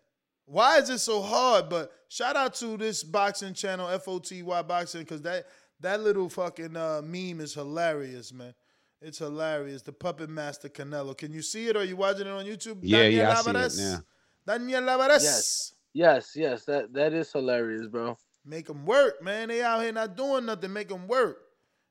Why 0.44 0.78
is 0.78 0.90
it 0.90 0.98
so 0.98 1.22
hard? 1.22 1.68
But 1.68 1.90
shout 2.08 2.36
out 2.36 2.54
to 2.56 2.76
this 2.76 3.02
boxing 3.02 3.54
channel, 3.54 3.88
FOTY 3.98 4.42
Boxing, 4.42 5.00
because 5.00 5.22
that 5.22 5.46
that 5.80 6.00
little 6.00 6.28
fucking 6.28 6.76
uh, 6.76 7.02
meme 7.04 7.40
is 7.40 7.54
hilarious, 7.54 8.32
man. 8.32 8.54
It's 9.00 9.18
hilarious. 9.18 9.82
The 9.82 9.92
puppet 9.92 10.30
master 10.30 10.68
Canelo. 10.68 11.16
Can 11.16 11.32
you 11.32 11.42
see 11.42 11.66
it? 11.68 11.76
Or 11.76 11.80
are 11.80 11.84
you 11.84 11.96
watching 11.96 12.26
it 12.26 12.30
on 12.30 12.44
YouTube? 12.44 12.78
Yeah, 12.82 13.02
Daniel 13.02 13.22
yeah, 13.22 13.30
I 13.30 13.68
see 13.68 13.82
it 13.82 13.90
now. 13.90 14.00
Daniel 14.46 14.88
Alvarez. 14.88 15.22
Yes. 15.24 15.74
Yes, 15.94 16.32
yes, 16.34 16.64
that 16.64 16.92
that 16.94 17.12
is 17.12 17.30
hilarious, 17.32 17.86
bro. 17.86 18.16
Make 18.46 18.66
them 18.66 18.86
work, 18.86 19.22
man. 19.22 19.48
They 19.48 19.62
out 19.62 19.82
here 19.82 19.92
not 19.92 20.16
doing 20.16 20.46
nothing. 20.46 20.72
Make 20.72 20.88
them 20.88 21.06
work. 21.06 21.38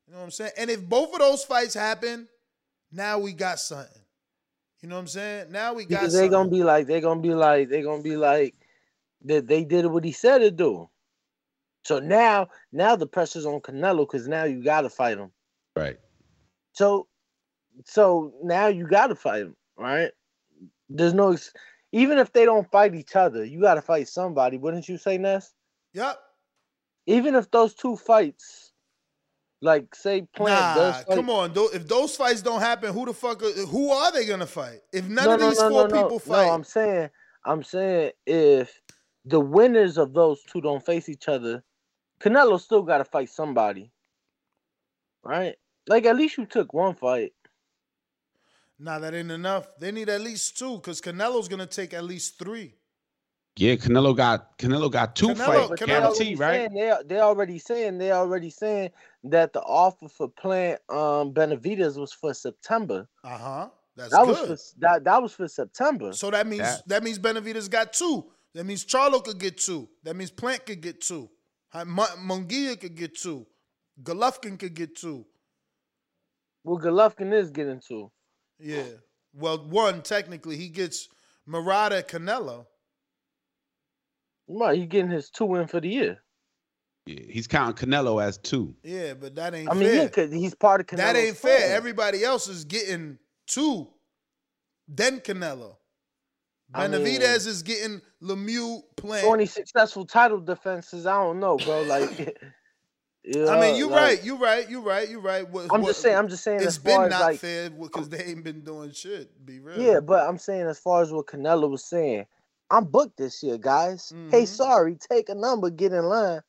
You 0.07 0.13
know 0.13 0.19
what 0.19 0.25
I'm 0.25 0.31
saying? 0.31 0.51
And 0.57 0.69
if 0.69 0.83
both 0.83 1.13
of 1.13 1.19
those 1.19 1.43
fights 1.43 1.75
happen, 1.75 2.27
now 2.91 3.19
we 3.19 3.31
got 3.33 3.59
something. 3.59 4.01
You 4.81 4.89
know 4.89 4.95
what 4.95 5.01
I'm 5.01 5.07
saying? 5.07 5.51
Now 5.51 5.73
we 5.73 5.83
got 5.83 5.99
Because 5.99 6.13
they 6.13 6.21
something. 6.21 6.31
gonna 6.31 6.49
be 6.49 6.63
like, 6.63 6.87
they're 6.87 6.99
gonna 7.01 7.21
be 7.21 7.35
like, 7.35 7.69
they're 7.69 7.83
gonna 7.83 8.01
be 8.01 8.17
like 8.17 8.55
that 9.25 9.47
they 9.47 9.63
did 9.63 9.85
what 9.85 10.03
he 10.03 10.11
said 10.11 10.39
to 10.39 10.49
do. 10.49 10.89
So 11.83 11.99
now, 11.99 12.47
now 12.71 12.95
the 12.95 13.07
pressure's 13.07 13.45
on 13.45 13.61
Canelo 13.61 13.99
because 13.99 14.27
now 14.27 14.43
you 14.45 14.63
gotta 14.63 14.89
fight 14.89 15.19
him. 15.19 15.31
Right. 15.75 15.97
So, 16.73 17.07
so 17.85 18.33
now 18.43 18.67
you 18.67 18.87
gotta 18.87 19.15
fight 19.15 19.43
him, 19.43 19.55
right? 19.77 20.11
There's 20.89 21.13
no, 21.13 21.31
ex- 21.33 21.53
even 21.91 22.17
if 22.17 22.31
they 22.31 22.45
don't 22.45 22.69
fight 22.71 22.95
each 22.95 23.15
other, 23.15 23.43
you 23.43 23.61
gotta 23.61 23.81
fight 23.81 24.07
somebody, 24.07 24.57
wouldn't 24.57 24.87
you 24.87 24.97
say, 24.97 25.17
Ness? 25.17 25.53
Yep. 25.93 26.19
Even 27.07 27.35
if 27.35 27.49
those 27.51 27.73
two 27.73 27.95
fights, 27.95 28.71
like 29.61 29.93
say, 29.93 30.27
Nah, 30.39 31.03
come 31.03 31.29
on. 31.29 31.51
If 31.55 31.87
those 31.87 32.15
fights 32.15 32.41
don't 32.41 32.61
happen, 32.61 32.93
who 32.93 33.05
the 33.05 33.13
fuck? 33.13 33.43
Are, 33.43 33.51
who 33.51 33.91
are 33.91 34.11
they 34.11 34.25
gonna 34.25 34.47
fight? 34.47 34.79
If 34.93 35.07
none 35.07 35.25
no, 35.25 35.33
of 35.33 35.39
these 35.39 35.59
no, 35.59 35.69
four 35.69 35.87
no, 35.87 35.87
no. 35.87 36.03
people 36.03 36.19
fight, 36.19 36.47
No, 36.47 36.51
I'm 36.51 36.63
saying, 36.63 37.09
I'm 37.45 37.63
saying 37.63 38.11
if 38.25 38.81
the 39.25 39.39
winners 39.39 39.97
of 39.97 40.13
those 40.13 40.41
two 40.43 40.61
don't 40.61 40.85
face 40.85 41.09
each 41.09 41.27
other, 41.27 41.63
Canelo 42.21 42.59
still 42.59 42.83
got 42.83 42.99
to 42.99 43.05
fight 43.05 43.29
somebody, 43.29 43.91
right? 45.23 45.55
Like 45.87 46.05
at 46.05 46.15
least 46.15 46.37
you 46.37 46.45
took 46.45 46.73
one 46.73 46.95
fight. 46.95 47.33
Nah, 48.81 48.99
that 48.99 49.13
ain't 49.13 49.31
enough. 49.31 49.67
They 49.79 49.91
need 49.91 50.09
at 50.09 50.21
least 50.21 50.57
two, 50.57 50.75
because 50.77 50.99
Canelo's 51.01 51.47
gonna 51.47 51.65
take 51.67 51.93
at 51.93 52.03
least 52.03 52.37
three. 52.39 52.73
Yeah, 53.57 53.75
Canelo 53.75 54.15
got 54.15 54.57
Canelo 54.57 54.89
got 54.89 55.15
two 55.15 55.29
Canelo- 55.29 55.67
fights 55.69 55.81
Canelo- 55.81 55.87
guaranteed, 55.87 56.39
right? 56.39 56.69
Saying, 56.69 56.73
they 56.73 56.93
they 57.05 57.19
already 57.19 57.59
saying 57.59 57.97
they 57.97 58.11
already 58.11 58.49
saying 58.49 58.91
that 59.25 59.51
the 59.53 59.61
offer 59.61 60.07
for 60.07 60.29
Plant 60.29 60.79
um 60.89 61.33
Benavides 61.33 61.97
was 61.97 62.13
for 62.13 62.33
September. 62.33 63.07
Uh 63.23 63.37
huh. 63.37 63.69
That's 63.97 64.11
that 64.11 64.25
good. 64.25 64.49
was 64.49 64.71
for 64.73 64.79
that 64.79 65.03
that 65.03 65.21
was 65.21 65.33
for 65.33 65.47
September. 65.49 66.13
so 66.13 66.31
that 66.31 66.47
means 66.47 66.61
That- 66.61 66.87
that 66.87 67.03
means 67.03 67.19
Benavides 67.19 67.67
got 67.67 67.91
two. 67.93 68.31
That 68.53 68.65
means 68.65 68.85
Charlo 68.85 69.23
could 69.23 69.37
get 69.37 69.57
two. 69.57 69.89
That 70.03 70.15
means 70.15 70.31
Plant 70.31 70.65
could 70.65 70.81
get 70.81 71.01
two. 71.01 71.29
Hi- 71.73 71.83
Mo- 71.83 72.15
Munguia 72.19 72.79
could 72.79 72.95
get 72.95 73.17
two. 73.17 73.45
Golovkin 74.01 74.57
could 74.59 74.73
get 74.73 74.95
two. 74.95 75.25
Well, 76.63 76.79
Golovkin 76.79 77.33
is 77.33 77.51
getting 77.51 77.81
two. 77.85 78.11
Yeah. 78.61 78.83
Well, 79.33 79.65
one 79.67 80.01
technically 80.01 80.57
he 80.57 80.69
gets 80.69 81.07
Murata 81.45 82.03
Canelo. 82.07 82.65
Right, 84.47 84.77
he 84.77 84.85
getting 84.85 85.09
his 85.11 85.29
two 85.29 85.55
in 85.55 85.67
for 85.67 85.79
the 85.79 85.87
year. 85.89 86.19
Yeah, 87.05 87.21
he's 87.29 87.47
counting 87.47 87.89
Canelo 87.89 88.21
as 88.21 88.37
two. 88.37 88.75
Yeah, 88.83 89.13
but 89.13 89.33
that 89.35 89.53
ain't 89.55 89.69
I 89.69 89.73
mean, 89.73 89.83
fair. 89.87 89.95
yeah, 89.95 90.07
'cause 90.09 90.31
he's 90.31 90.53
part 90.53 90.81
of 90.81 90.87
Canelo's 90.87 90.97
that 90.97 91.15
ain't 91.15 91.37
fair. 91.37 91.57
plan. 91.57 91.71
Everybody 91.71 92.23
else 92.23 92.47
is 92.47 92.63
getting 92.65 93.17
two. 93.47 93.87
Then 94.87 95.19
Canelo. 95.21 95.77
I 96.73 96.87
mean- 96.87 97.21
is 97.21 97.63
getting 97.63 98.01
Lemieux 98.21 98.81
playing. 98.97 99.25
Twenty 99.25 99.45
successful 99.45 100.05
title 100.05 100.39
defenses. 100.39 101.05
I 101.05 101.13
don't 101.23 101.39
know, 101.39 101.57
bro. 101.57 101.81
Like, 101.83 102.37
yeah, 103.23 103.49
I 103.49 103.59
mean, 103.59 103.75
you're 103.77 103.89
like, 103.89 104.01
right. 104.01 104.23
You're 104.23 104.37
right. 104.37 104.69
You're 104.69 104.81
right. 104.81 105.09
You're 105.09 105.21
right. 105.21 105.47
What- 105.49 105.67
I'm 105.71 105.81
what- 105.81 105.89
just 105.89 106.01
saying. 106.01 106.17
I'm 106.17 106.27
just 106.27 106.43
saying. 106.43 106.57
It's 106.57 106.67
as 106.67 106.77
far 106.77 107.03
been 107.03 107.13
as 107.13 107.19
not 107.19 107.21
like, 107.21 107.39
fair 107.39 107.69
because 107.69 108.09
they 108.09 108.23
ain't 108.23 108.43
been 108.43 108.61
doing 108.61 108.91
shit. 108.91 109.45
Be 109.45 109.59
real. 109.59 109.79
yeah, 109.79 109.99
but 109.99 110.27
I'm 110.27 110.37
saying 110.37 110.67
as 110.67 110.79
far 110.79 111.01
as 111.01 111.11
what 111.11 111.27
Canelo 111.27 111.69
was 111.69 111.83
saying, 111.85 112.25
I'm 112.69 112.85
booked 112.85 113.17
this 113.17 113.43
year, 113.43 113.57
guys. 113.57 114.11
Hey, 114.31 114.43
Mhm. 114.43 114.47
sorry, 114.47 114.95
take 114.95 115.29
a 115.29 115.35
number, 115.35 115.69
get 115.69 115.93
in 115.93 116.05
line. 116.05 116.41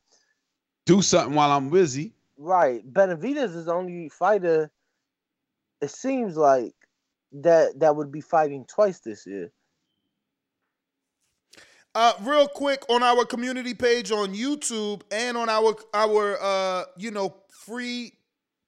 Do 0.85 1.01
something 1.01 1.35
while 1.35 1.51
I'm 1.51 1.69
busy. 1.69 2.13
Right. 2.37 2.81
Benavides 2.91 3.55
is 3.55 3.65
the 3.65 3.73
only 3.73 4.09
fighter. 4.09 4.71
It 5.81 5.89
seems 5.91 6.35
like 6.37 6.73
that 7.33 7.79
that 7.79 7.95
would 7.95 8.11
be 8.11 8.21
fighting 8.21 8.65
twice 8.65 8.99
this 8.99 9.25
year. 9.25 9.51
Uh, 11.95 12.13
real 12.21 12.47
quick 12.47 12.81
on 12.89 13.03
our 13.03 13.23
community 13.23 13.75
page 13.75 14.11
on 14.11 14.33
YouTube 14.33 15.03
and 15.11 15.37
on 15.37 15.47
our 15.47 15.75
our 15.93 16.39
uh, 16.41 16.85
you 16.97 17.11
know 17.11 17.35
free 17.51 18.11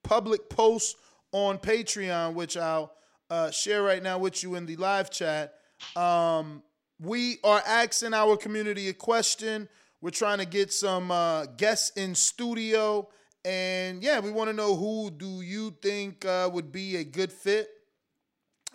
public 0.03 0.47
post 0.47 0.95
on 1.32 1.57
Patreon, 1.57 2.36
which 2.36 2.55
I'll 2.55 2.93
uh, 3.32 3.49
share 3.49 3.82
right 3.82 4.03
now 4.03 4.19
with 4.19 4.43
you 4.43 4.53
in 4.53 4.67
the 4.67 4.76
live 4.76 5.09
chat. 5.09 5.55
Um, 5.95 6.61
we 6.99 7.38
are 7.43 7.63
asking 7.65 8.13
our 8.13 8.38
community 8.38 8.89
a 8.89 8.93
question. 8.93 9.67
We're 10.01 10.11
trying 10.11 10.38
to 10.38 10.45
get 10.45 10.71
some 10.71 11.09
uh, 11.09 11.47
guests 11.57 11.97
in 11.97 12.13
studio, 12.13 13.09
and 13.43 14.03
yeah, 14.03 14.19
we 14.19 14.30
want 14.30 14.51
to 14.51 14.55
know 14.55 14.76
who 14.76 15.09
do 15.09 15.41
you 15.41 15.76
think 15.82 16.26
uh, 16.26 16.47
would 16.53 16.71
be 16.71 16.97
a 16.97 17.03
good 17.03 17.32
fit, 17.32 17.69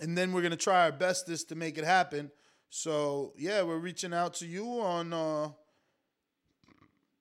and 0.01 0.19
then 0.19 0.33
we're 0.33 0.43
gonna 0.43 0.57
try 0.57 0.87
our 0.87 0.93
bestest 0.93 1.51
to 1.51 1.55
make 1.55 1.79
it 1.79 1.85
happen. 1.85 2.33
So 2.71 3.33
yeah, 3.37 3.63
we're 3.63 3.79
reaching 3.79 4.15
out 4.15 4.35
to 4.35 4.47
you 4.47 4.65
on 4.81 5.13
uh, 5.13 5.49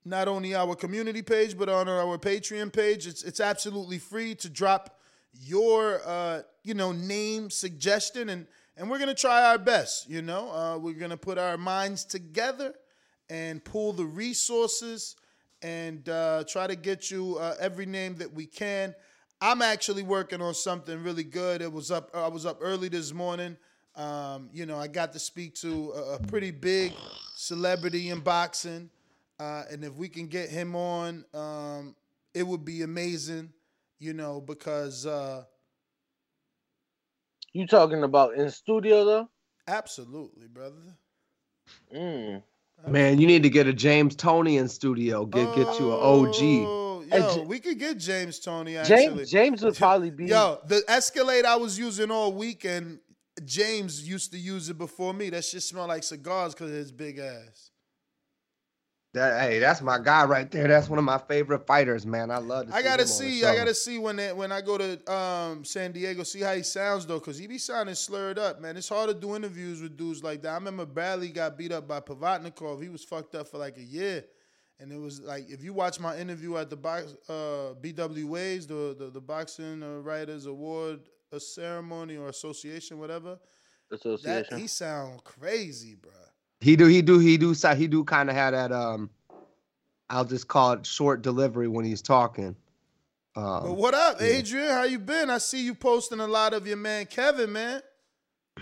not 0.05 0.27
only 0.27 0.53
our 0.53 0.75
community 0.75 1.23
page 1.23 1.57
but 1.57 1.67
on 1.67 1.89
our 1.89 2.19
Patreon 2.19 2.71
page. 2.71 3.07
It's 3.07 3.23
it's 3.23 3.39
absolutely 3.39 3.97
free 3.97 4.35
to 4.35 4.49
drop 4.49 4.99
your 5.33 6.01
uh, 6.05 6.41
you 6.63 6.75
know 6.75 6.91
name 6.91 7.49
suggestion 7.49 8.29
and 8.29 8.45
and 8.77 8.89
we're 8.89 8.99
gonna 8.99 9.15
try 9.15 9.43
our 9.49 9.57
best. 9.57 10.07
You 10.07 10.21
know, 10.21 10.51
uh, 10.51 10.77
we're 10.77 10.93
gonna 10.93 11.17
put 11.17 11.39
our 11.39 11.57
minds 11.57 12.05
together 12.05 12.75
and 13.27 13.63
pull 13.65 13.91
the 13.91 14.05
resources 14.05 15.15
and 15.63 16.07
uh, 16.09 16.43
try 16.47 16.67
to 16.67 16.75
get 16.75 17.09
you 17.09 17.37
uh, 17.37 17.55
every 17.59 17.87
name 17.87 18.15
that 18.17 18.31
we 18.31 18.45
can. 18.45 18.93
I'm 19.41 19.63
actually 19.63 20.03
working 20.03 20.43
on 20.43 20.53
something 20.53 21.01
really 21.01 21.23
good. 21.23 21.63
It 21.63 21.73
was 21.73 21.89
up. 21.89 22.11
I 22.13 22.27
was 22.27 22.45
up 22.45 22.59
early 22.61 22.89
this 22.89 23.11
morning. 23.13 23.57
Um, 23.99 24.49
you 24.53 24.65
know, 24.65 24.77
I 24.77 24.87
got 24.87 25.11
to 25.13 25.19
speak 25.19 25.55
to 25.55 25.91
a, 25.91 26.13
a 26.15 26.19
pretty 26.19 26.51
big 26.51 26.93
celebrity 27.35 28.09
in 28.09 28.21
boxing, 28.21 28.89
uh, 29.39 29.63
and 29.69 29.83
if 29.83 29.93
we 29.95 30.07
can 30.07 30.27
get 30.27 30.49
him 30.49 30.75
on, 30.75 31.25
um, 31.33 31.95
it 32.33 32.43
would 32.43 32.63
be 32.63 32.81
amazing. 32.83 33.51
You 33.99 34.13
know, 34.13 34.39
because 34.39 35.05
uh, 35.05 35.43
You 37.51 37.67
talking 37.67 38.03
about 38.03 38.35
in 38.35 38.49
studio 38.49 39.03
though? 39.03 39.29
absolutely, 39.67 40.47
brother. 40.47 40.95
Mm. 41.93 42.41
Man, 42.87 43.19
you 43.19 43.27
need 43.27 43.43
to 43.43 43.49
get 43.49 43.67
a 43.67 43.73
James 43.73 44.15
Toney 44.15 44.57
in 44.57 44.69
studio. 44.69 45.25
Get 45.25 45.53
get 45.53 45.79
you 45.79 45.91
an 45.91 45.99
OG. 45.99 46.35
Oh, 46.41 47.03
Hey, 47.09 47.19
yo, 47.19 47.35
J- 47.35 47.45
we 47.45 47.59
could 47.59 47.79
get 47.79 47.97
James 47.97 48.39
Toney. 48.39 48.77
Actually, 48.77 48.97
James 49.25 49.31
James 49.31 49.63
would 49.63 49.75
probably 49.77 50.11
be. 50.11 50.27
Yo, 50.27 50.59
the 50.67 50.83
Escalade 50.87 51.43
I 51.43 51.55
was 51.55 51.77
using 51.77 52.11
all 52.11 52.31
weekend, 52.31 52.99
James 53.45 54.07
used 54.07 54.31
to 54.31 54.37
use 54.37 54.69
it 54.69 54.77
before 54.77 55.13
me. 55.13 55.29
That 55.29 55.45
shit 55.45 55.63
smell 55.63 55.87
like 55.87 56.03
cigars 56.03 56.53
because 56.53 56.71
of 56.71 56.75
his 56.75 56.91
big 56.91 57.19
ass. 57.19 57.71
That 59.13 59.41
hey, 59.41 59.57
that's 59.57 59.81
my 59.81 59.97
guy 59.97 60.25
right 60.25 60.49
there. 60.51 60.67
That's 60.67 60.87
one 60.87 60.99
of 60.99 61.05
my 61.05 61.17
favorite 61.17 61.65
fighters, 61.65 62.05
man. 62.05 62.29
I 62.29 62.37
love 62.37 62.67
to 62.67 62.75
I 62.75 62.83
gotta 62.83 63.01
him 63.01 63.07
on 63.07 63.07
the 63.07 63.07
see. 63.07 63.43
I 63.43 63.55
gotta 63.55 63.73
see 63.73 63.97
when 63.97 64.17
they, 64.17 64.31
when 64.33 64.51
I 64.51 64.61
go 64.61 64.77
to 64.77 65.11
um, 65.11 65.65
San 65.65 65.91
Diego, 65.91 66.21
see 66.21 66.41
how 66.41 66.53
he 66.53 66.61
sounds 66.61 67.07
though, 67.07 67.19
cause 67.19 67.35
he 67.35 67.47
be 67.47 67.57
sounding 67.57 67.95
slurred 67.95 68.37
up, 68.37 68.61
man. 68.61 68.77
It's 68.77 68.87
hard 68.87 69.09
to 69.09 69.15
do 69.15 69.35
interviews 69.35 69.81
with 69.81 69.97
dudes 69.97 70.23
like 70.23 70.43
that. 70.43 70.49
I 70.49 70.55
remember 70.55 70.85
Bradley 70.85 71.29
got 71.29 71.57
beat 71.57 71.71
up 71.71 71.87
by 71.87 72.01
Provodnikov. 72.01 72.83
He 72.83 72.89
was 72.89 73.03
fucked 73.03 73.33
up 73.33 73.47
for 73.47 73.57
like 73.57 73.77
a 73.77 73.83
year, 73.83 74.25
and 74.79 74.91
it 74.91 74.99
was 74.99 75.21
like 75.21 75.49
if 75.49 75.63
you 75.63 75.73
watch 75.73 75.99
my 75.99 76.15
interview 76.15 76.57
at 76.57 76.69
the 76.69 76.77
box 76.77 77.15
uh, 77.27 77.73
BWA's, 77.81 78.67
the 78.67 78.95
the, 78.95 79.09
the 79.09 79.21
Boxing 79.21 79.81
uh, 79.81 80.01
Writers 80.01 80.45
Award 80.45 80.99
a 81.31 81.39
ceremony 81.39 82.17
or 82.17 82.29
association, 82.29 82.99
whatever. 82.99 83.37
That 83.89 83.99
Association. 83.99 84.57
he 84.59 84.67
sound 84.67 85.23
crazy, 85.23 85.95
bro. 85.95 86.11
He 86.61 86.75
do 86.75 86.85
he 86.85 87.01
do 87.01 87.19
he 87.19 87.37
do 87.37 87.53
so 87.53 87.73
he 87.73 87.87
do 87.87 88.03
kind 88.03 88.29
of 88.29 88.35
have 88.35 88.53
that 88.53 88.71
um 88.71 89.09
I'll 90.09 90.25
just 90.25 90.47
call 90.47 90.73
it 90.73 90.85
short 90.85 91.21
delivery 91.21 91.67
when 91.67 91.85
he's 91.85 92.01
talking. 92.01 92.55
Um, 93.35 93.63
But 93.63 93.73
what 93.77 93.93
up, 93.93 94.19
yeah. 94.19 94.27
Adrian? 94.27 94.69
How 94.69 94.83
you 94.83 94.99
been? 94.99 95.29
I 95.29 95.37
see 95.37 95.63
you 95.63 95.73
posting 95.75 96.19
a 96.19 96.27
lot 96.27 96.53
of 96.53 96.67
your 96.67 96.77
man 96.77 97.05
Kevin, 97.05 97.51
man. 97.51 97.81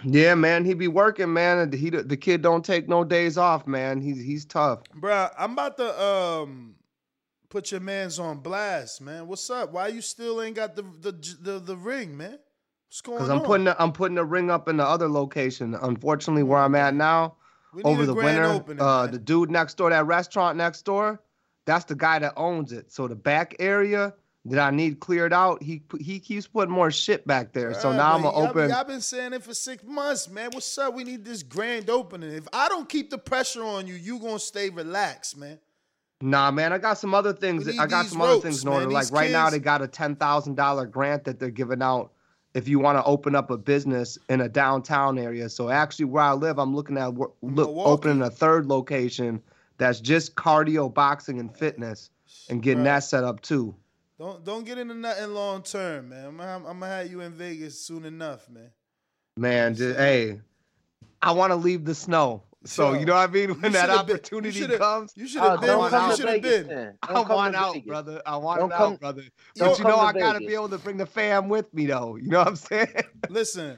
Yeah, 0.03 0.35
man, 0.35 0.63
he 0.63 0.75
be 0.75 0.87
working, 0.87 1.33
man. 1.33 1.57
and 1.57 1.73
He 1.73 1.89
the 1.89 2.17
kid 2.17 2.41
don't 2.41 2.63
take 2.63 2.87
no 2.87 3.03
days 3.03 3.37
off, 3.37 3.65
man. 3.65 3.99
He's 3.99 4.21
he's 4.21 4.45
tough. 4.45 4.83
Bruh, 4.95 5.31
I'm 5.37 5.53
about 5.53 5.77
to 5.77 6.01
um 6.03 6.75
put 7.49 7.71
your 7.71 7.81
man's 7.81 8.19
on 8.19 8.37
blast, 8.39 9.01
man. 9.01 9.27
What's 9.27 9.49
up? 9.49 9.71
Why 9.71 9.87
you 9.87 10.01
still 10.01 10.41
ain't 10.41 10.55
got 10.55 10.75
the 10.75 10.83
the 10.83 11.11
the, 11.41 11.59
the 11.59 11.75
ring, 11.75 12.15
man? 12.15 12.37
What's 12.89 13.01
going 13.01 13.19
Cause? 13.19 13.29
I'm 13.29 13.41
putting 13.41 13.65
the, 13.65 13.81
I'm 13.81 13.91
putting 13.91 14.15
the 14.15 14.25
ring 14.25 14.49
up 14.49 14.67
in 14.69 14.77
the 14.77 14.85
other 14.85 15.09
location. 15.09 15.75
Unfortunately, 15.75 16.43
where 16.43 16.59
I'm 16.59 16.75
at 16.75 16.93
now, 16.93 17.35
We 17.73 17.83
over 17.83 18.05
the 18.05 18.13
winter. 18.13 18.45
opening, 18.45 18.81
uh, 18.81 19.07
the 19.07 19.19
dude 19.19 19.51
next 19.51 19.75
door, 19.75 19.89
that 19.89 20.05
restaurant 20.05 20.57
next 20.57 20.83
door, 20.83 21.21
that's 21.65 21.85
the 21.85 21.95
guy 21.95 22.19
that 22.19 22.33
owns 22.37 22.71
it. 22.71 22.91
So 22.91 23.07
the 23.07 23.15
back 23.15 23.55
area 23.59 24.13
that 24.45 24.59
I 24.59 24.71
need 24.71 25.01
cleared 25.01 25.33
out, 25.33 25.61
he 25.61 25.83
he 25.99 26.21
keeps 26.21 26.47
putting 26.47 26.73
more 26.73 26.89
shit 26.89 27.27
back 27.27 27.51
there. 27.51 27.73
So 27.73 27.91
now 27.91 28.15
I'm 28.15 28.21
gonna 28.21 28.37
open. 28.37 28.71
I've 28.71 28.87
been 28.87 29.01
saying 29.01 29.33
it 29.33 29.43
for 29.43 29.53
six 29.53 29.83
months, 29.83 30.29
man. 30.29 30.51
What's 30.53 30.77
up? 30.77 30.93
We 30.93 31.03
need 31.03 31.25
this 31.25 31.43
grand 31.43 31.89
opening. 31.89 32.31
If 32.31 32.47
I 32.53 32.69
don't 32.69 32.87
keep 32.87 33.09
the 33.09 33.17
pressure 33.17 33.63
on 33.65 33.85
you, 33.87 33.95
you 33.95 34.19
gonna 34.19 34.39
stay 34.39 34.69
relaxed, 34.69 35.37
man. 35.37 35.59
Nah, 36.21 36.49
man, 36.49 36.71
I 36.73 36.77
got 36.77 36.97
some 36.97 37.13
other 37.13 37.33
things. 37.33 37.67
I 37.77 37.85
got 37.85 38.05
some 38.05 38.21
other 38.21 38.39
things 38.39 38.63
in 38.63 38.69
order. 38.69 38.85
man. 38.85 38.93
Like 38.93 39.11
right 39.11 39.29
now, 39.29 39.49
they 39.49 39.59
got 39.59 39.81
a 39.81 39.87
ten 39.87 40.15
thousand 40.15 40.55
dollar 40.55 40.85
grant 40.85 41.25
that 41.25 41.39
they're 41.39 41.51
giving 41.51 41.81
out 41.81 42.13
if 42.53 42.67
you 42.67 42.79
want 42.79 42.97
to 42.97 43.03
open 43.03 43.35
up 43.35 43.51
a 43.51 43.57
business 43.57 44.17
in 44.29 44.41
a 44.41 44.49
downtown 44.49 45.17
area. 45.17 45.49
So 45.49 45.69
actually, 45.69 46.05
where 46.05 46.23
I 46.23 46.33
live, 46.33 46.57
I'm 46.57 46.75
looking 46.75 46.97
at 46.97 47.13
look, 47.13 47.35
opening 47.41 48.21
a 48.21 48.29
third 48.29 48.65
location 48.65 49.41
that's 49.77 49.99
just 49.99 50.35
cardio, 50.35 50.91
boxing, 50.93 51.39
and 51.39 51.55
fitness, 51.55 52.09
and 52.49 52.61
getting 52.63 52.81
Bruh. 52.81 52.85
that 52.85 52.99
set 53.03 53.23
up 53.23 53.41
too. 53.41 53.75
Don't 54.19 54.43
don't 54.43 54.65
get 54.65 54.79
into 54.79 54.95
nothing 54.95 55.33
long 55.33 55.61
term, 55.61 56.09
man. 56.09 56.25
I'm, 56.25 56.37
gonna- 56.37 56.67
I'm 56.67 56.79
gonna 56.79 56.87
have 56.87 57.11
you 57.11 57.21
in 57.21 57.33
Vegas 57.33 57.79
soon 57.79 58.05
enough, 58.05 58.49
man. 58.49 58.71
Man, 59.37 59.75
just, 59.75 59.99
hey, 59.99 60.41
I 61.21 61.31
want 61.33 61.51
to 61.51 61.55
leave 61.55 61.85
the 61.85 61.93
snow. 61.93 62.41
So 62.65 62.93
Yo, 62.93 62.99
you 62.99 63.05
know 63.05 63.13
what 63.13 63.29
I 63.29 63.31
mean. 63.31 63.49
When 63.61 63.71
that 63.71 63.89
should've 63.89 64.07
been- 64.07 64.07
you 64.07 64.13
opportunity 64.15 64.59
should've- 64.59 64.79
comes, 64.79 65.13
you 65.15 65.27
should've 65.27 65.43
I 65.43 65.55
been- 65.57 65.79
you 65.79 66.15
should've 66.15 66.31
Vegas 66.41 66.67
been. 66.67 66.97
I 67.03 67.13
Don't 67.13 67.29
want 67.29 67.55
out, 67.55 67.73
Vegas. 67.73 67.87
brother. 67.87 68.21
I 68.25 68.37
want 68.37 68.59
Don't 68.59 68.71
it 68.71 68.75
come- 68.77 68.93
out, 68.93 68.99
brother. 68.99 69.23
But 69.57 69.77
you 69.77 69.83
know, 69.85 69.97
I 69.99 70.11
gotta 70.13 70.39
Vegas. 70.39 70.47
be 70.49 70.55
able 70.55 70.69
to 70.69 70.77
bring 70.79 70.97
the 70.97 71.05
fam 71.05 71.49
with 71.49 71.71
me, 71.73 71.85
though. 71.85 72.15
You 72.15 72.29
know 72.29 72.39
what 72.39 72.47
I'm 72.47 72.55
saying? 72.55 72.87
Listen, 73.29 73.77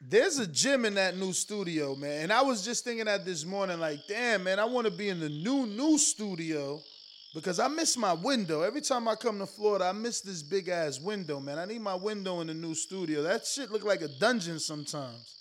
there's 0.00 0.38
a 0.38 0.46
gym 0.46 0.84
in 0.84 0.94
that 0.94 1.16
new 1.16 1.32
studio, 1.32 1.94
man. 1.96 2.22
And 2.24 2.32
I 2.32 2.42
was 2.42 2.64
just 2.64 2.84
thinking 2.84 3.06
that 3.06 3.24
this 3.24 3.44
morning, 3.44 3.80
like, 3.80 3.98
damn, 4.08 4.44
man, 4.44 4.58
I 4.60 4.64
want 4.66 4.86
to 4.86 4.90
be 4.92 5.08
in 5.08 5.18
the 5.18 5.28
new, 5.30 5.66
new 5.66 5.98
studio 5.98 6.80
because 7.34 7.58
I 7.58 7.68
miss 7.68 7.96
my 7.96 8.12
window. 8.12 8.62
Every 8.62 8.82
time 8.82 9.08
I 9.08 9.14
come 9.16 9.38
to 9.40 9.46
Florida, 9.46 9.86
I 9.86 9.92
miss 9.92 10.20
this 10.20 10.42
big 10.42 10.68
ass 10.68 11.00
window, 11.00 11.40
man. 11.40 11.58
I 11.58 11.64
need 11.64 11.80
my 11.80 11.94
window 11.96 12.40
in 12.40 12.46
the 12.46 12.54
new 12.54 12.74
studio. 12.74 13.22
That 13.22 13.44
shit 13.46 13.70
look 13.72 13.82
like 13.84 14.00
a 14.02 14.08
dungeon 14.20 14.60
sometimes. 14.60 15.34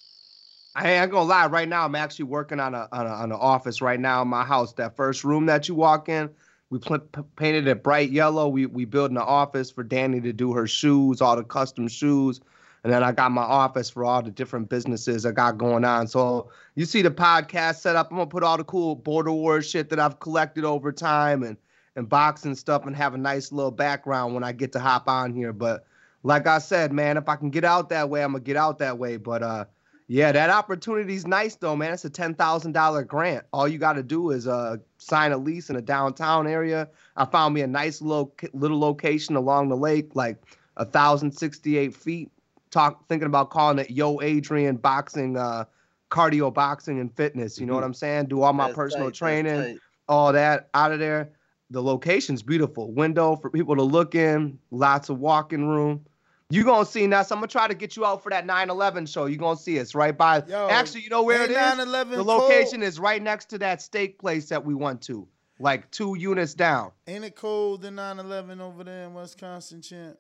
I 0.76 0.92
ain't 0.92 1.12
gonna 1.12 1.30
lie. 1.30 1.46
Right 1.48 1.70
now, 1.70 1.86
I'm 1.86 1.96
actually 1.96 2.26
working 2.26 2.60
on 2.60 2.74
a 2.74 2.88
on, 2.92 3.06
on 3.06 3.32
an 3.32 3.38
office 3.40 3.82
right 3.82 4.00
now 4.00 4.24
in 4.24 4.28
my 4.28 4.44
house. 4.44 4.74
That 4.74 4.96
first 4.96 5.24
room 5.24 5.46
that 5.46 5.68
you 5.68 5.76
walk 5.76 6.10
in, 6.10 6.30
we 6.72 6.80
pl- 6.80 7.08
painted 7.36 7.68
it 7.68 7.84
bright 7.84 8.10
yellow. 8.10 8.48
We 8.48 8.66
we 8.66 8.86
built 8.86 9.12
an 9.12 9.18
office 9.18 9.70
for 9.70 9.84
Danny 9.84 10.20
to 10.22 10.34
do 10.34 10.54
her 10.54 10.66
shoes, 10.66 11.22
all 11.22 11.36
the 11.36 11.44
custom 11.44 11.88
shoes, 11.88 12.42
and 12.84 12.92
then 12.92 13.04
I 13.04 13.12
got 13.12 13.32
my 13.32 13.44
office 13.44 13.92
for 13.92 14.04
all 14.04 14.24
the 14.24 14.32
different 14.32 14.70
businesses 14.70 15.28
I 15.28 15.32
got 15.32 15.60
going 15.60 15.86
on. 15.86 16.08
So 16.08 16.50
you 16.74 16.86
see 16.86 17.04
the 17.04 17.12
podcast 17.12 17.76
set 17.76 17.96
up. 17.96 18.10
I'm 18.10 18.18
gonna 18.18 18.28
put 18.28 18.44
all 18.44 18.58
the 18.58 18.64
cool 18.64 18.96
border 18.96 19.32
wars 19.32 19.70
shit 19.70 19.90
that 19.92 20.00
I've 20.00 20.20
collected 20.20 20.66
over 20.66 20.92
time 20.92 21.44
and 21.44 21.58
and 21.96 22.10
boxing 22.10 22.56
stuff 22.56 22.88
and 22.88 22.96
have 22.96 23.14
a 23.14 23.20
nice 23.20 23.52
little 23.52 23.70
background 23.70 24.34
when 24.34 24.44
I 24.44 24.54
get 24.54 24.72
to 24.72 24.80
hop 24.80 25.08
on 25.08 25.36
here. 25.36 25.54
But 25.54 25.86
like 26.24 26.48
I 26.48 26.58
said, 26.58 26.92
man, 26.92 27.18
if 27.18 27.30
I 27.30 27.36
can 27.36 27.52
get 27.52 27.64
out 27.64 27.90
that 27.90 28.10
way, 28.10 28.24
I'm 28.24 28.32
gonna 28.32 28.44
get 28.44 28.58
out 28.58 28.80
that 28.80 28.98
way. 28.98 29.18
But 29.18 29.44
uh. 29.44 29.66
Yeah, 30.08 30.32
that 30.32 30.50
opportunity's 30.50 31.26
nice 31.26 31.56
though, 31.56 31.76
man. 31.76 31.94
It's 31.94 32.06
a 32.06 32.10
ten 32.10 32.34
thousand 32.36 32.74
dollar 32.74 33.04
grant. 33.04 33.46
All 33.54 33.68
you 33.68 33.78
got 33.78 33.94
to 33.94 34.04
do 34.04 34.32
is 34.32 34.48
uh 34.48 34.78
sign 34.98 35.32
a 35.32 35.38
lease 35.38 35.70
in 35.70 35.76
a 35.76 35.82
downtown 35.82 36.48
area. 36.48 36.90
I 37.16 37.26
found 37.26 37.54
me 37.54 37.62
a 37.62 37.68
nice 37.68 38.02
little 38.02 38.34
little 38.54 38.80
location 38.80 39.36
along 39.36 39.70
the 39.70 39.78
lake, 39.78 40.16
like 40.16 40.44
a 40.78 40.86
thousand 40.86 41.32
sixty 41.32 41.78
eight 41.78 41.96
feet. 41.96 42.32
Talk 42.70 43.08
thinking 43.08 43.28
about 43.28 43.50
calling 43.50 43.80
it 43.80 43.92
Yo 43.92 44.20
Adrian 44.22 44.78
Boxing, 44.78 45.38
uh, 45.38 45.66
cardio 46.10 46.54
boxing 46.54 47.00
and 47.00 47.16
fitness. 47.16 47.60
You 47.60 47.66
know 47.66 47.76
what 47.76 47.84
I'm 47.84 47.94
saying? 47.94 48.26
Do 48.26 48.42
all 48.42 48.54
my 48.54 48.68
That's 48.68 48.76
personal 48.76 49.08
tight, 49.08 49.16
training, 49.16 49.80
all 50.10 50.34
that 50.34 50.70
out 50.74 50.92
of 50.92 51.00
there. 51.00 51.32
The 51.70 51.82
location's 51.82 52.44
beautiful. 52.44 52.92
Window 52.92 53.36
for 53.36 53.50
people 53.50 53.76
to 53.76 53.84
look 53.84 54.16
in. 54.16 54.60
Lots 54.70 55.10
of 55.10 55.20
walking 55.20 55.68
room. 55.68 56.06
You 56.54 56.64
gonna 56.64 56.86
see 56.86 57.12
us. 57.12 57.32
I'm 57.32 57.38
gonna 57.38 57.48
try 57.48 57.68
to 57.68 57.74
get 57.74 57.96
you 57.96 58.06
out 58.06 58.22
for 58.22 58.30
that 58.30 58.46
9/11 58.46 59.08
show. 59.08 59.26
You 59.26 59.38
gonna 59.38 59.58
see 59.58 59.80
us 59.80 59.96
right 59.96 60.16
by. 60.16 60.44
Yo, 60.48 60.68
Actually, 60.70 61.02
you 61.02 61.10
know 61.10 61.24
where 61.24 61.44
it 61.44 61.50
is? 61.50 61.58
9/11 61.58 62.12
The 62.12 62.24
cold? 62.24 62.28
location 62.44 62.84
is 62.84 63.00
right 63.00 63.24
next 63.24 63.50
to 63.50 63.58
that 63.58 63.82
steak 63.82 64.20
place 64.20 64.50
that 64.50 64.64
we 64.64 64.76
went 64.76 65.02
to, 65.04 65.28
like 65.60 65.90
two 65.90 66.16
units 66.16 66.54
down. 66.54 66.92
Ain't 67.08 67.24
it 67.24 67.36
cold 67.36 67.82
than 67.82 67.96
9-11 67.96 68.62
over 68.62 68.84
there 68.84 69.06
in 69.06 69.16
Wisconsin, 69.16 69.82
champ? 69.82 70.16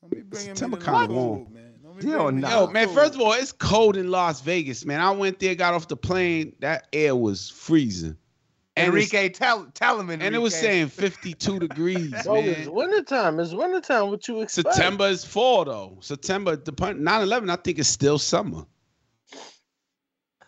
Don't 0.00 0.10
be 0.10 0.22
bringing 0.22 0.56
September 0.56 0.76
me 0.76 0.80
to 0.80 0.86
the 0.86 0.90
kinda 0.92 1.06
cold, 1.14 1.28
warm. 1.38 1.52
man. 1.52 1.74
Don't 1.80 1.96
be 2.00 2.06
Yo, 2.08 2.16
bringing 2.24 2.36
me 2.36 2.42
to 2.42 2.48
Yo, 2.48 2.66
the 2.66 2.72
man, 2.72 2.88
first 2.88 3.14
of 3.14 3.20
all, 3.20 3.32
it's 3.34 3.52
cold 3.52 3.96
in 3.96 4.10
Las 4.10 4.40
Vegas, 4.40 4.84
man. 4.84 5.00
I 5.00 5.12
went 5.12 5.38
there, 5.38 5.54
got 5.54 5.72
off 5.74 5.86
the 5.86 5.96
plane. 5.96 6.52
That 6.58 6.88
air 6.92 7.14
was 7.14 7.48
freezing. 7.50 8.16
And 8.78 8.88
it's- 8.94 9.10
Enrique, 9.12 9.28
tell 9.30 9.66
tell 9.74 9.98
him. 9.98 10.10
Enrique. 10.10 10.26
and 10.26 10.34
it 10.34 10.38
was 10.38 10.54
saying 10.54 10.88
52 10.88 11.58
degrees, 11.60 12.10
Bro, 12.24 12.36
it's 12.36 12.66
man. 12.66 12.74
wintertime. 12.74 13.40
It's 13.40 13.52
wintertime. 13.54 14.10
What 14.10 14.28
you 14.28 14.42
expect? 14.42 14.74
September 14.74 15.06
is 15.08 15.24
fall 15.24 15.64
though. 15.64 15.96
September, 16.00 16.56
the 16.56 16.72
9/11, 16.72 17.50
I 17.50 17.56
think 17.56 17.78
it's 17.78 17.88
still 17.88 18.18
summer. 18.18 18.66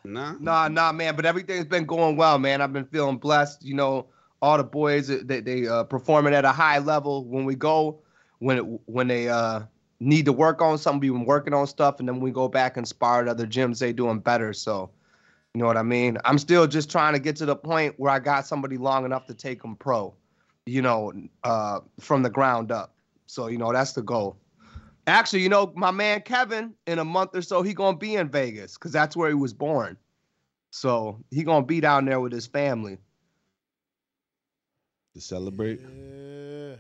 Nah. 0.05 0.35
Nah, 0.41 0.68
nah, 0.68 0.93
man. 0.93 1.16
But 1.16 1.26
everything's 1.26 1.66
been 1.66 1.85
going 1.85 2.16
well, 2.16 2.39
man. 2.39 2.61
I've 2.62 2.72
been 2.72 2.87
feeling 2.87 3.18
blessed. 3.18 3.64
You 3.64 3.74
know, 3.74 4.07
all 4.41 4.57
the 4.57 4.64
boys 4.64 5.09
they 5.09 5.41
they 5.41 5.66
uh, 5.66 5.85
performing 5.85 6.35
at 6.35 6.45
a 6.45 6.53
high 6.53 6.79
level. 6.79 7.24
When 7.26 7.45
we 7.45 7.55
go, 7.55 8.01
when 8.39 8.59
it, 8.59 8.64
when 8.87 9.09
they 9.09 9.29
uh 9.29 9.62
need 10.01 10.24
to 10.26 10.33
work 10.33 10.62
on 10.62 10.79
something, 10.79 11.01
we've 11.01 11.12
been 11.12 11.24
working 11.26 11.53
on 11.53 11.66
stuff, 11.66 11.99
and 11.99 12.09
then 12.09 12.20
we 12.20 12.31
go 12.31 12.47
back 12.49 12.76
and 12.76 12.87
spar 12.87 13.22
at 13.22 13.29
other 13.29 13.47
gyms. 13.47 13.81
They 13.81 13.93
doing 13.93 14.20
better. 14.20 14.53
So, 14.53 14.91
you 15.55 15.61
know 15.61 15.67
what 15.67 15.77
I 15.77 15.83
mean. 15.83 16.19
I'm 16.25 16.39
still 16.39 16.67
just 16.67 16.91
trying 16.91 17.15
to 17.15 17.19
get 17.19 17.37
to 17.37 17.47
the 17.47 17.57
point 17.57 17.95
where 17.97 18.13
I 18.13 18.19
got 18.19 18.47
somebody 18.47 18.77
long 18.77 19.05
enough 19.05 19.27
to 19.27 19.35
take 19.35 19.63
them 19.63 19.77
pro. 19.77 20.15
You 20.67 20.83
know, 20.83 21.13
uh, 21.45 21.81
from 21.99 22.23
the 22.23 22.31
ground 22.31 22.71
up. 22.71 22.95
So 23.27 23.47
you 23.47 23.59
know 23.59 23.73
that's 23.73 23.93
the 23.93 24.03
goal. 24.03 24.37
Actually, 25.07 25.41
you 25.41 25.49
know, 25.49 25.73
my 25.75 25.91
man 25.91 26.21
Kevin, 26.21 26.75
in 26.87 26.99
a 26.99 27.05
month 27.05 27.35
or 27.35 27.41
so, 27.41 27.63
he 27.63 27.73
gonna 27.73 27.97
be 27.97 28.17
in 28.17 28.29
Vegas 28.29 28.75
because 28.75 28.93
that's 28.93 29.17
where 29.17 29.29
he 29.29 29.35
was 29.35 29.55
born. 29.55 29.97
So 30.71 31.25
he 31.31 31.45
gonna 31.45 31.65
be 31.65 31.81
down 31.81 32.05
there 32.05 32.21
with 32.21 32.33
his 32.33 32.47
family. 32.47 32.99
To 35.15 35.21
celebrate. 35.21 35.81
Yeah. 35.81 36.77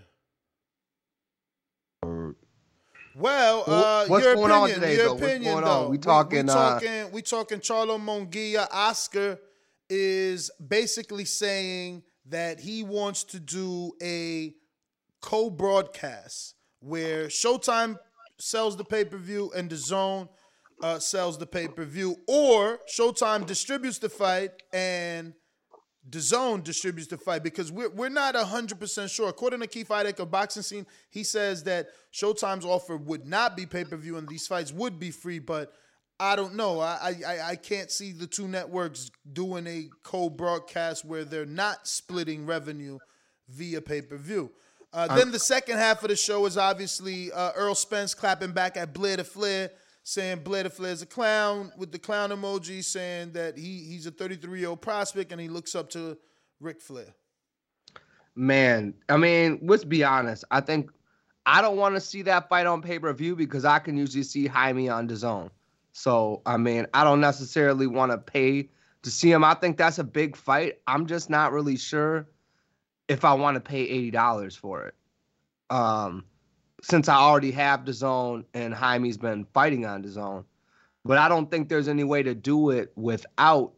Or 2.02 2.36
Well, 3.18 3.64
uh, 3.66 4.06
What's 4.06 4.24
your 4.24 4.36
going 4.36 4.52
on 4.52 4.70
opinion, 4.70 4.80
today, 4.80 4.94
your 4.94 5.04
though? 5.06 5.12
What's 5.14 5.22
opinion, 5.24 5.52
going 5.54 5.64
on? 5.64 5.82
though. 5.84 5.88
We 5.88 5.98
talking, 5.98 6.46
We, 6.46 6.52
uh, 6.52 6.54
talking. 6.54 7.10
we 7.12 7.22
talking. 7.22 7.58
Charlo 7.58 7.98
Munguia, 8.00 8.68
Oscar 8.70 9.40
is 9.90 10.50
basically 10.64 11.24
saying 11.24 12.04
that 12.26 12.60
he 12.60 12.84
wants 12.84 13.24
to 13.24 13.40
do 13.40 13.92
a 14.00 14.54
co-broadcast 15.20 16.54
where 16.78 17.26
Showtime 17.26 17.98
sells 18.38 18.76
the 18.76 18.84
pay-per-view 18.84 19.50
and 19.56 19.68
the 19.68 19.76
Zone 19.76 20.28
uh, 20.80 21.00
sells 21.00 21.38
the 21.38 21.46
pay-per-view, 21.46 22.14
or 22.28 22.78
Showtime 22.88 23.46
distributes 23.46 23.98
the 23.98 24.08
fight 24.08 24.52
and 24.72 25.32
the 26.10 26.20
zone 26.20 26.62
distributes 26.62 27.08
the 27.08 27.18
fight 27.18 27.42
because 27.42 27.70
we're, 27.70 27.90
we're 27.90 28.08
not 28.08 28.34
100% 28.34 29.10
sure. 29.10 29.28
According 29.28 29.60
to 29.60 29.66
Keith 29.66 29.88
Idec 29.88 30.18
of 30.20 30.30
Boxing 30.30 30.62
Scene, 30.62 30.86
he 31.10 31.22
says 31.22 31.64
that 31.64 31.88
Showtime's 32.12 32.64
offer 32.64 32.96
would 32.96 33.26
not 33.26 33.56
be 33.56 33.66
pay 33.66 33.84
per 33.84 33.96
view 33.96 34.16
and 34.16 34.28
these 34.28 34.46
fights 34.46 34.72
would 34.72 34.98
be 34.98 35.10
free, 35.10 35.38
but 35.38 35.72
I 36.20 36.34
don't 36.34 36.54
know. 36.54 36.80
I, 36.80 37.14
I, 37.26 37.38
I 37.50 37.56
can't 37.56 37.90
see 37.90 38.12
the 38.12 38.26
two 38.26 38.48
networks 38.48 39.10
doing 39.32 39.66
a 39.66 39.88
co 40.02 40.28
broadcast 40.28 41.04
where 41.04 41.24
they're 41.24 41.46
not 41.46 41.86
splitting 41.86 42.46
revenue 42.46 42.98
via 43.48 43.80
pay 43.80 44.02
per 44.02 44.16
view. 44.16 44.50
Uh, 44.92 45.14
then 45.14 45.30
the 45.30 45.38
second 45.38 45.76
half 45.76 46.02
of 46.02 46.08
the 46.08 46.16
show 46.16 46.46
is 46.46 46.56
obviously 46.56 47.30
uh, 47.32 47.52
Errol 47.54 47.74
Spence 47.74 48.14
clapping 48.14 48.52
back 48.52 48.76
at 48.76 48.94
Blair 48.94 49.18
to 49.18 49.24
Flair, 49.24 49.70
saying 50.08 50.38
Blair 50.38 50.70
Flair's 50.70 51.02
a 51.02 51.06
clown 51.06 51.70
with 51.76 51.92
the 51.92 51.98
clown 51.98 52.30
emoji, 52.30 52.82
saying 52.82 53.32
that 53.32 53.58
he 53.58 53.80
he's 53.80 54.06
a 54.06 54.10
33 54.10 54.60
year 54.60 54.70
old 54.70 54.80
prospect 54.80 55.32
and 55.32 55.40
he 55.40 55.48
looks 55.48 55.74
up 55.74 55.90
to 55.90 56.16
Ric 56.60 56.80
Flair. 56.80 57.14
Man, 58.34 58.94
I 59.10 59.18
mean, 59.18 59.58
let's 59.62 59.84
be 59.84 60.02
honest. 60.02 60.44
I 60.50 60.62
think 60.62 60.90
I 61.44 61.60
don't 61.60 61.76
want 61.76 61.94
to 61.94 62.00
see 62.00 62.22
that 62.22 62.48
fight 62.48 62.64
on 62.64 62.80
pay 62.80 62.98
per 62.98 63.12
view 63.12 63.36
because 63.36 63.66
I 63.66 63.80
can 63.80 63.98
usually 63.98 64.22
see 64.22 64.46
Jaime 64.46 64.88
on 64.88 65.06
the 65.08 65.14
zone. 65.14 65.50
So 65.92 66.40
I 66.46 66.56
mean, 66.56 66.86
I 66.94 67.04
don't 67.04 67.20
necessarily 67.20 67.86
want 67.86 68.10
to 68.10 68.16
pay 68.16 68.70
to 69.02 69.10
see 69.10 69.30
him. 69.30 69.44
I 69.44 69.52
think 69.52 69.76
that's 69.76 69.98
a 69.98 70.04
big 70.04 70.36
fight. 70.36 70.78
I'm 70.86 71.06
just 71.06 71.28
not 71.28 71.52
really 71.52 71.76
sure 71.76 72.28
if 73.08 73.26
I 73.26 73.34
want 73.34 73.56
to 73.56 73.60
pay 73.60 73.82
eighty 73.82 74.10
dollars 74.10 74.56
for 74.56 74.86
it. 74.86 74.94
Um, 75.68 76.24
since 76.82 77.08
I 77.08 77.16
already 77.16 77.50
have 77.52 77.84
the 77.84 77.92
zone 77.92 78.44
and 78.54 78.72
Jaime's 78.74 79.16
been 79.16 79.44
fighting 79.52 79.84
on 79.86 80.02
the 80.02 80.08
zone, 80.08 80.44
but 81.04 81.18
I 81.18 81.28
don't 81.28 81.50
think 81.50 81.68
there's 81.68 81.88
any 81.88 82.04
way 82.04 82.22
to 82.22 82.34
do 82.34 82.70
it 82.70 82.92
without 82.96 83.72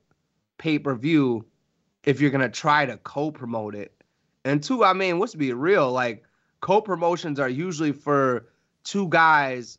pay 0.59 0.79
per 0.79 0.95
view 0.95 1.45
if 2.05 2.21
you're 2.21 2.31
gonna 2.31 2.49
try 2.49 2.87
to 2.87 2.97
co-promote 2.99 3.75
it. 3.75 3.93
And 4.45 4.63
two, 4.63 4.85
I 4.85 4.93
mean, 4.93 5.19
let's 5.19 5.35
be 5.35 5.53
real, 5.53 5.91
like 5.93 6.25
co-promotions 6.61 7.39
are 7.41 7.49
usually 7.49 7.93
for 7.93 8.47
two 8.85 9.09
guys 9.09 9.79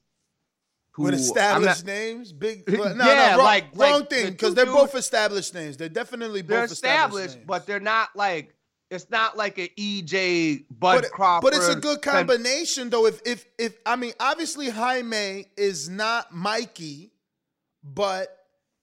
who 0.91 1.03
With 1.03 1.13
established 1.13 1.85
not- 1.85 1.93
names, 1.93 2.33
big. 2.33 2.63
well, 2.77 2.95
No, 2.95 3.05
Yeah, 3.05 3.31
no, 3.31 3.37
wrong, 3.37 3.45
like- 3.45 3.65
wrong 3.75 3.99
like 4.01 4.09
thing 4.09 4.31
because 4.31 4.49
two 4.49 4.55
they're 4.55 4.65
both 4.65 4.93
established 4.95 5.53
names. 5.53 5.77
They're 5.77 5.89
definitely 5.89 6.41
both 6.41 6.49
they're 6.49 6.63
established. 6.65 7.25
established, 7.27 7.47
but 7.47 7.65
they're 7.65 7.79
not 7.79 8.09
like 8.15 8.53
it's 8.91 9.09
not 9.09 9.37
like 9.37 9.57
an 9.57 9.69
EJ 9.77 10.65
Bud 10.69 11.05
Crawford. 11.11 11.49
But 11.49 11.57
it's 11.57 11.69
a 11.69 11.79
good 11.79 12.01
combination, 12.01 12.89
though. 12.89 13.05
If 13.05 13.21
if 13.25 13.45
if 13.57 13.77
I 13.85 13.95
mean, 13.95 14.11
obviously 14.19 14.69
Jaime 14.69 15.45
is 15.55 15.89
not 15.89 16.35
Mikey, 16.35 17.13
but 17.83 18.37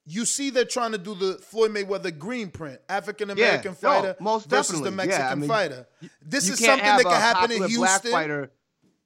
you 0.07 0.25
see 0.25 0.49
they're 0.49 0.65
trying 0.65 0.93
to 0.93 0.99
do 0.99 1.15
the 1.15 1.35
Floyd 1.35 1.73
Mayweather 1.73 2.17
green 2.19 2.51
print, 2.51 2.81
African 2.89 3.29
American 3.29 3.77
Yeah, 3.83 3.89
no, 3.89 3.95
fighter 3.95 4.17
most 4.19 4.49
versus 4.49 4.81
the. 4.81 4.91
Mexican 4.91 5.21
Yeah, 5.21 5.31
I 5.31 5.35
mean, 5.35 5.49
fighter. 5.49 5.87
This 6.23 6.49
is 6.49 6.59
something 6.59 6.85
that 6.85 7.03
can 7.03 7.13
happen 7.13 7.53
in 7.53 7.59
popular 7.59 7.79
black 7.79 7.91
Houston. 7.91 8.11
fighter 8.11 8.51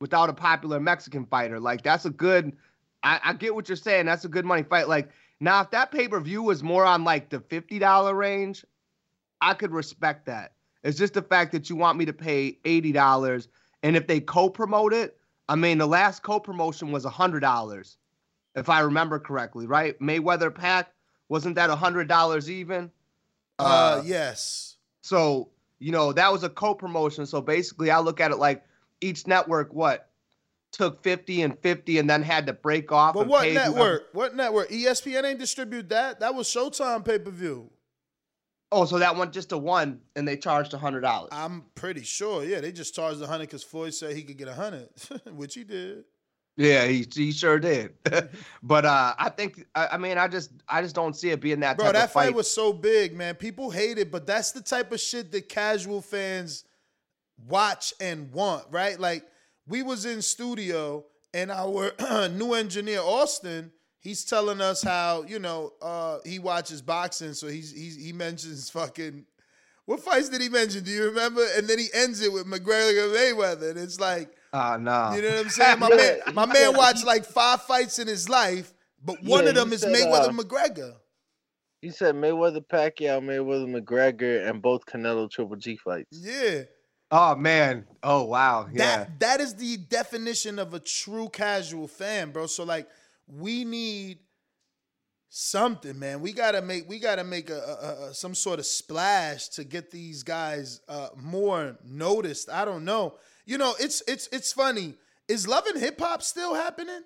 without 0.00 0.30
a 0.30 0.34
popular 0.34 0.78
Mexican 0.78 1.26
fighter. 1.26 1.58
Like 1.58 1.82
that's 1.82 2.04
a 2.04 2.10
good. 2.10 2.56
I, 3.02 3.20
I 3.24 3.32
get 3.32 3.52
what 3.52 3.68
you're 3.68 3.74
saying. 3.74 4.06
That's 4.06 4.24
a 4.24 4.28
good 4.28 4.44
money 4.44 4.62
fight. 4.62 4.88
Like 4.88 5.08
now, 5.40 5.60
if 5.62 5.72
that 5.72 5.90
pay 5.90 6.06
per 6.06 6.20
view 6.20 6.44
was 6.44 6.62
more 6.62 6.84
on 6.84 7.02
like 7.02 7.28
the 7.28 7.40
fifty 7.40 7.80
dollar 7.80 8.14
range, 8.14 8.64
I 9.40 9.54
could 9.54 9.72
respect 9.72 10.26
that. 10.26 10.52
It's 10.84 10.98
just 10.98 11.14
the 11.14 11.22
fact 11.22 11.52
that 11.52 11.70
you 11.70 11.76
want 11.76 11.98
me 11.98 12.04
to 12.06 12.12
pay 12.12 12.58
eighty 12.64 12.92
dollars, 12.92 13.48
and 13.82 13.96
if 13.96 14.06
they 14.06 14.20
co 14.20 14.48
promote 14.48 14.92
it, 14.92 15.16
I 15.48 15.54
mean 15.56 15.78
the 15.78 15.86
last 15.86 16.22
co 16.22 16.40
promotion 16.40 16.90
was 16.92 17.04
hundred 17.04 17.40
dollars, 17.40 17.96
if 18.54 18.68
I 18.68 18.80
remember 18.80 19.18
correctly, 19.18 19.66
right? 19.66 19.98
Mayweather 20.00 20.54
Pac 20.54 20.92
wasn't 21.28 21.54
that 21.54 21.70
hundred 21.70 22.08
dollars 22.08 22.50
even? 22.50 22.90
Uh, 23.58 24.02
yes. 24.04 24.76
So, 25.02 25.50
you 25.78 25.92
know, 25.92 26.12
that 26.12 26.32
was 26.32 26.42
a 26.42 26.48
co-promotion. 26.48 27.26
So 27.26 27.40
basically 27.40 27.90
I 27.90 28.00
look 28.00 28.20
at 28.20 28.30
it 28.30 28.38
like 28.38 28.64
each 29.00 29.26
network 29.26 29.72
what 29.72 30.08
took 30.70 31.02
50 31.02 31.42
and 31.42 31.58
50 31.58 31.98
and 31.98 32.08
then 32.08 32.22
had 32.22 32.46
to 32.46 32.52
break 32.52 32.92
off. 32.92 33.14
But 33.14 33.22
and 33.22 33.30
what 33.30 33.52
network? 33.52 34.08
What 34.12 34.34
network? 34.34 34.70
ESPN 34.70 35.24
ain't 35.24 35.38
distribute 35.38 35.88
that. 35.90 36.20
That 36.20 36.34
was 36.34 36.48
Showtime 36.48 37.04
pay 37.04 37.18
per 37.18 37.30
view. 37.30 37.70
Oh, 38.72 38.86
so 38.86 38.98
that 38.98 39.14
one 39.14 39.30
just 39.30 39.52
a 39.52 39.58
one 39.58 40.00
and 40.16 40.26
they 40.26 40.36
charged 40.36 40.72
a 40.72 40.78
hundred 40.78 41.02
dollars. 41.02 41.28
I'm 41.30 41.64
pretty 41.74 42.02
sure. 42.02 42.42
Yeah, 42.42 42.60
they 42.60 42.72
just 42.72 42.94
charged 42.94 43.20
a 43.20 43.26
hundred 43.26 43.46
because 43.46 43.62
Floyd 43.62 43.94
said 43.94 44.16
he 44.16 44.22
could 44.22 44.38
get 44.38 44.48
a 44.48 44.54
hundred, 44.54 44.88
which 45.34 45.54
he 45.54 45.62
did. 45.62 46.04
Yeah, 46.56 46.86
he, 46.86 47.06
he 47.14 47.32
sure 47.32 47.58
did. 47.58 47.94
but 48.62 48.84
uh 48.84 49.14
I 49.18 49.28
think 49.28 49.66
I, 49.74 49.88
I 49.92 49.98
mean 49.98 50.18
I 50.18 50.26
just 50.28 50.50
I 50.68 50.82
just 50.82 50.94
don't 50.94 51.14
see 51.14 51.30
it 51.30 51.40
being 51.40 51.60
that 51.60 51.76
Bro, 51.76 51.92
that 51.92 52.10
fight. 52.10 52.26
fight 52.26 52.34
was 52.34 52.50
so 52.50 52.72
big, 52.72 53.14
man. 53.14 53.34
People 53.34 53.70
hate 53.70 53.98
it, 53.98 54.10
but 54.10 54.26
that's 54.26 54.52
the 54.52 54.62
type 54.62 54.90
of 54.92 55.00
shit 55.00 55.32
that 55.32 55.48
casual 55.48 56.00
fans 56.00 56.64
watch 57.46 57.92
and 58.00 58.32
want, 58.32 58.64
right? 58.70 58.98
Like 58.98 59.24
we 59.66 59.82
was 59.82 60.06
in 60.06 60.22
studio 60.22 61.04
and 61.34 61.50
our 61.50 61.92
new 62.30 62.54
engineer 62.54 63.00
Austin, 63.00 63.72
he's 64.02 64.24
telling 64.24 64.60
us 64.60 64.82
how 64.82 65.22
you 65.22 65.38
know 65.38 65.72
uh, 65.80 66.18
he 66.24 66.38
watches 66.38 66.82
boxing, 66.82 67.32
so 67.32 67.48
he's, 67.48 67.72
he's 67.72 67.96
he 67.96 68.12
mentions 68.12 68.68
fucking. 68.68 69.24
What 69.86 70.00
fights 70.00 70.28
did 70.28 70.40
he 70.40 70.48
mention? 70.48 70.84
Do 70.84 70.90
you 70.90 71.06
remember? 71.06 71.44
And 71.56 71.66
then 71.66 71.78
he 71.78 71.88
ends 71.92 72.20
it 72.20 72.32
with 72.32 72.46
McGregor 72.46 73.12
Mayweather, 73.14 73.70
and 73.70 73.78
it's 73.78 73.98
like, 73.98 74.30
uh 74.52 74.76
no. 74.80 75.14
you 75.16 75.22
know 75.22 75.28
what 75.30 75.40
I'm 75.40 75.48
saying? 75.48 75.78
My 75.80 75.88
man, 75.88 76.18
my 76.34 76.46
man 76.46 76.76
watched 76.76 77.04
like 77.04 77.24
five 77.24 77.62
fights 77.62 77.98
in 77.98 78.06
his 78.06 78.28
life, 78.28 78.72
but 79.04 79.22
one 79.24 79.44
Yeah, 79.44 79.50
of 79.50 79.54
them 79.56 79.72
is 79.72 79.80
said, 79.80 79.92
Mayweather 79.92 80.28
uh, 80.28 80.32
McGregor. 80.38 80.94
He 81.80 81.90
said 81.90 82.14
Mayweather 82.14 82.64
Pacquiao, 82.64 83.20
Mayweather 83.20 83.66
McGregor, 83.66 84.48
and 84.48 84.62
both 84.62 84.86
Canelo 84.86 85.28
Triple 85.28 85.56
G 85.56 85.76
fights. 85.76 86.16
Yeah. 86.22 86.62
Oh 87.10 87.34
man. 87.34 87.86
Oh 88.02 88.24
wow. 88.24 88.68
Yeah. 88.72 89.06
That 89.06 89.20
that 89.20 89.40
is 89.40 89.56
the 89.56 89.76
definition 89.78 90.58
of 90.58 90.74
a 90.74 90.80
true 90.80 91.28
casual 91.28 91.88
fan, 91.88 92.30
bro. 92.30 92.46
So 92.46 92.62
like 92.64 92.88
we 93.26 93.64
need 93.64 94.18
something, 95.28 95.98
man. 95.98 96.20
We 96.20 96.32
gotta 96.32 96.60
make 96.62 96.88
we 96.88 96.98
gotta 96.98 97.24
make 97.24 97.50
a, 97.50 97.54
a, 97.58 98.08
a 98.10 98.14
some 98.14 98.34
sort 98.34 98.58
of 98.58 98.66
splash 98.66 99.48
to 99.50 99.64
get 99.64 99.90
these 99.90 100.22
guys 100.22 100.80
uh, 100.88 101.08
more 101.16 101.76
noticed. 101.84 102.50
I 102.50 102.64
don't 102.64 102.84
know. 102.84 103.14
You 103.46 103.58
know, 103.58 103.74
it's 103.80 104.02
it's 104.06 104.28
it's 104.32 104.52
funny. 104.52 104.94
Is 105.28 105.48
love 105.48 105.66
and 105.66 105.80
hip 105.80 105.98
hop 106.00 106.22
still 106.22 106.54
happening? 106.54 107.02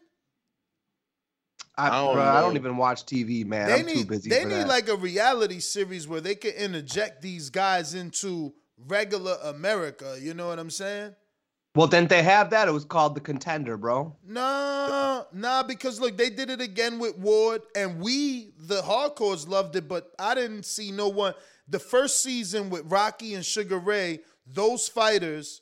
I, 1.79 1.89
I 1.89 1.91
don't 1.91 2.15
bro, 2.15 2.25
I 2.25 2.41
don't 2.41 2.57
even 2.57 2.77
watch 2.77 3.05
TV, 3.05 3.45
man. 3.45 3.69
they 3.69 3.81
I'm 3.81 3.87
need 3.87 3.95
too 3.99 4.05
busy 4.07 4.31
they 4.31 4.43
for 4.43 4.49
need 4.49 4.55
that. 4.57 4.69
like 4.69 4.89
a 4.89 4.97
reality 4.97 5.61
series 5.61 6.09
where 6.09 6.23
they 6.23 6.35
can 6.35 6.53
interject 6.53 7.21
these 7.23 7.51
guys 7.51 7.95
into 7.95 8.55
regular 8.87 9.37
America. 9.45 10.17
You 10.21 10.35
know 10.35 10.49
what 10.49 10.59
I'm 10.59 10.71
saying? 10.71 11.15
Well, 11.77 11.87
didn't 11.87 12.09
they 12.09 12.23
have 12.23 12.51
that? 12.51 12.69
It 12.69 12.73
was 12.73 12.85
called 12.85 13.15
the 13.15 13.21
Contender, 13.21 13.77
bro. 13.77 14.17
No, 14.27 15.27
nah, 15.33 15.63
because 15.63 16.01
look, 16.01 16.17
they 16.17 16.31
did 16.31 16.51
it 16.51 16.61
again 16.61 16.99
with 16.99 17.19
Ward, 17.19 17.63
and 17.77 18.01
we, 18.01 18.53
the 18.59 18.81
hardcores, 18.81 19.47
loved 19.47 19.77
it, 19.77 19.87
but 19.87 20.13
I 20.19 20.35
didn't 20.35 20.65
see 20.65 20.91
no 20.91 21.09
one. 21.09 21.35
The 21.69 21.79
first 21.79 22.23
season 22.23 22.71
with 22.71 22.91
Rocky 22.91 23.35
and 23.35 23.45
Sugar 23.45 23.79
Ray, 23.79 24.21
those 24.47 24.89
fighters 24.89 25.61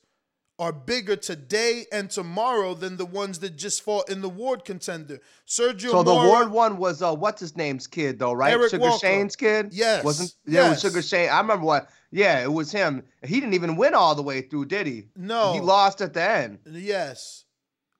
are 0.58 0.72
bigger 0.72 1.16
today 1.16 1.84
and 1.90 2.08
tomorrow 2.08 2.74
than 2.74 2.96
the 2.96 3.04
ones 3.04 3.40
that 3.40 3.56
just 3.56 3.82
fought 3.82 4.08
in 4.08 4.20
the 4.20 4.28
Ward 4.28 4.64
contender. 4.64 5.18
Sergio 5.48 5.90
So 5.90 6.02
the 6.04 6.14
Ward 6.14 6.50
one 6.50 6.76
was 6.76 7.02
uh 7.02 7.12
what's 7.14 7.40
his 7.40 7.56
name's 7.56 7.88
kid 7.88 8.18
though, 8.20 8.32
right? 8.32 8.52
Eric 8.52 8.70
Sugar 8.70 8.84
Walker. 8.84 8.98
Shane's 8.98 9.34
kid? 9.34 9.70
Yes, 9.72 10.04
Wasn't 10.04 10.32
yeah, 10.46 10.66
it 10.66 10.70
was. 10.70 10.80
Sugar 10.80 11.02
Shane. 11.02 11.28
I 11.28 11.40
remember 11.40 11.66
what 11.66 11.88
yeah, 12.14 12.44
it 12.44 12.52
was 12.52 12.70
him. 12.70 13.02
He 13.24 13.40
didn't 13.40 13.54
even 13.54 13.74
win 13.74 13.92
all 13.92 14.14
the 14.14 14.22
way 14.22 14.40
through, 14.40 14.66
did 14.66 14.86
he? 14.86 15.08
No. 15.16 15.52
He 15.52 15.60
lost 15.60 16.00
at 16.00 16.14
the 16.14 16.22
end. 16.22 16.60
Yes. 16.64 17.44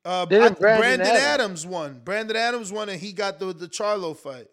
Uh, 0.05 0.25
Brandon 0.25 0.55
Brandon, 0.61 1.01
Adams. 1.01 1.23
Adams 1.25 1.67
won. 1.67 2.01
Brandon 2.05 2.37
Adams 2.37 2.71
won, 2.71 2.89
and 2.89 3.01
he 3.01 3.13
got 3.13 3.41
the 3.41 3.53
the 3.53 3.67
Charlo 3.67 4.17
fight. 4.17 4.47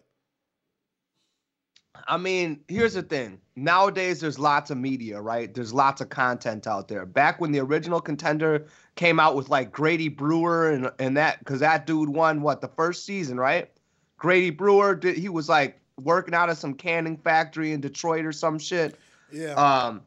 I 2.08 2.16
mean, 2.16 2.64
here's 2.66 2.94
the 2.94 3.02
thing. 3.02 3.38
Nowadays, 3.54 4.18
there's 4.18 4.38
lots 4.38 4.72
of 4.72 4.78
media, 4.78 5.20
right? 5.20 5.54
There's 5.54 5.72
lots 5.72 6.00
of 6.00 6.08
content 6.08 6.66
out 6.66 6.88
there. 6.88 7.06
Back 7.06 7.40
when 7.40 7.52
the 7.52 7.60
original 7.60 8.00
contender 8.00 8.66
came 8.96 9.20
out 9.20 9.36
with 9.36 9.48
like 9.48 9.70
Grady 9.70 10.08
Brewer 10.08 10.70
and 10.70 10.90
and 10.98 11.16
that, 11.16 11.38
because 11.38 11.60
that 11.60 11.86
dude 11.86 12.08
won 12.08 12.42
what 12.42 12.60
the 12.62 12.68
first 12.68 13.06
season, 13.06 13.38
right? 13.38 13.70
Grady 14.18 14.50
Brewer, 14.50 14.96
did, 14.96 15.16
he 15.16 15.28
was 15.28 15.48
like 15.48 15.78
working 16.00 16.34
out 16.34 16.50
of 16.50 16.58
some 16.58 16.74
canning 16.74 17.16
factory 17.16 17.72
in 17.72 17.80
Detroit 17.80 18.24
or 18.24 18.32
some 18.32 18.58
shit. 18.58 18.98
Yeah. 19.32 19.54
Um, 19.54 20.02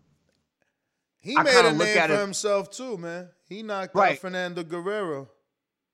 He 1.20 1.36
I 1.36 1.44
made 1.44 1.56
a 1.66 1.74
name 1.74 1.78
for 2.08 2.14
it- 2.14 2.20
himself 2.20 2.70
too, 2.70 2.98
man. 2.98 3.30
He 3.48 3.64
knocked 3.64 3.96
out 3.96 4.18
Fernando 4.20 4.64
Guerrero. 4.64 5.30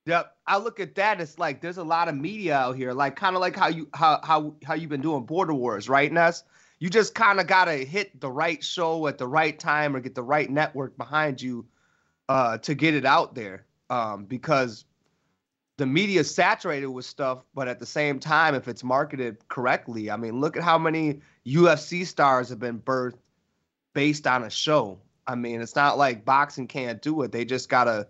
Yep. 0.05 0.36
I 0.47 0.57
look 0.57 0.79
at 0.79 0.95
that. 0.95 1.21
It's 1.21 1.38
like 1.38 1.61
there's 1.61 1.77
a 1.77 1.84
lot 1.84 2.07
of 2.07 2.15
media 2.15 2.55
out 2.57 2.75
here, 2.75 2.91
like 2.93 3.15
kind 3.15 3.36
of 3.36 3.41
like 3.41 3.55
how 3.55 3.67
you 3.67 3.88
how 3.93 4.19
how 4.23 4.55
how 4.63 4.73
you've 4.73 4.89
been 4.89 5.01
doing 5.01 5.25
Border 5.25 5.53
Wars, 5.53 5.88
right, 5.88 6.11
Ness? 6.11 6.43
You 6.79 6.89
just 6.89 7.13
kind 7.13 7.39
of 7.39 7.45
gotta 7.45 7.73
hit 7.73 8.19
the 8.19 8.32
right 8.32 8.63
show 8.63 9.05
at 9.07 9.17
the 9.19 9.27
right 9.27 9.57
time 9.57 9.95
or 9.95 9.99
get 9.99 10.15
the 10.15 10.23
right 10.23 10.49
network 10.49 10.97
behind 10.97 11.39
you 11.41 11.67
uh, 12.27 12.57
to 12.59 12.73
get 12.73 12.95
it 12.95 13.05
out 13.05 13.36
there. 13.36 13.65
Um, 13.91 14.25
because 14.25 14.86
the 15.77 15.86
media 15.86 16.21
is 16.21 16.34
saturated 16.34 16.88
with 16.88 17.05
stuff, 17.05 17.43
but 17.53 17.67
at 17.67 17.77
the 17.79 17.86
same 17.86 18.19
time, 18.19 18.55
if 18.55 18.67
it's 18.67 18.84
marketed 18.84 19.47
correctly, 19.49 20.09
I 20.09 20.17
mean, 20.17 20.39
look 20.39 20.57
at 20.57 20.63
how 20.63 20.77
many 20.79 21.21
UFC 21.45 22.05
stars 22.05 22.49
have 22.49 22.59
been 22.59 22.79
birthed 22.79 23.17
based 23.93 24.27
on 24.27 24.43
a 24.43 24.49
show. 24.49 24.99
I 25.27 25.35
mean, 25.35 25.61
it's 25.61 25.75
not 25.75 25.97
like 25.97 26.25
boxing 26.25 26.67
can't 26.67 27.01
do 27.01 27.21
it. 27.21 27.31
They 27.31 27.45
just 27.45 27.69
gotta 27.69 28.07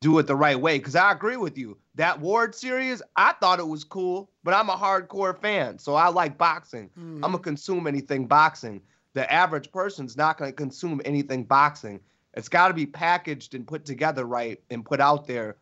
do 0.00 0.18
it 0.18 0.26
the 0.26 0.36
right 0.36 0.60
way. 0.60 0.78
Because 0.78 0.96
I 0.96 1.12
agree 1.12 1.36
with 1.36 1.56
you. 1.56 1.76
That 1.94 2.20
Ward 2.20 2.54
series, 2.54 3.02
I 3.16 3.32
thought 3.32 3.58
it 3.58 3.68
was 3.68 3.84
cool, 3.84 4.30
but 4.44 4.54
I'm 4.54 4.68
a 4.68 4.76
hardcore 4.76 5.38
fan, 5.38 5.78
so 5.78 5.94
I 5.94 6.08
like 6.08 6.36
boxing. 6.38 6.90
Hmm. 6.94 7.24
I'm 7.24 7.32
gonna 7.32 7.38
consume 7.38 7.86
anything 7.86 8.26
boxing. 8.26 8.82
The 9.14 9.30
average 9.32 9.72
person's 9.72 10.16
not 10.16 10.38
gonna 10.38 10.52
consume 10.52 11.00
anything 11.04 11.44
boxing. 11.44 12.00
It's 12.36 12.50
got 12.50 12.68
to 12.68 12.74
be 12.74 12.86
packaged 12.86 13.54
and 13.54 13.66
put 13.66 13.86
together 13.86 14.26
right 14.26 14.60
and 14.70 14.84
put 14.84 15.00
out 15.00 15.26
there 15.26 15.56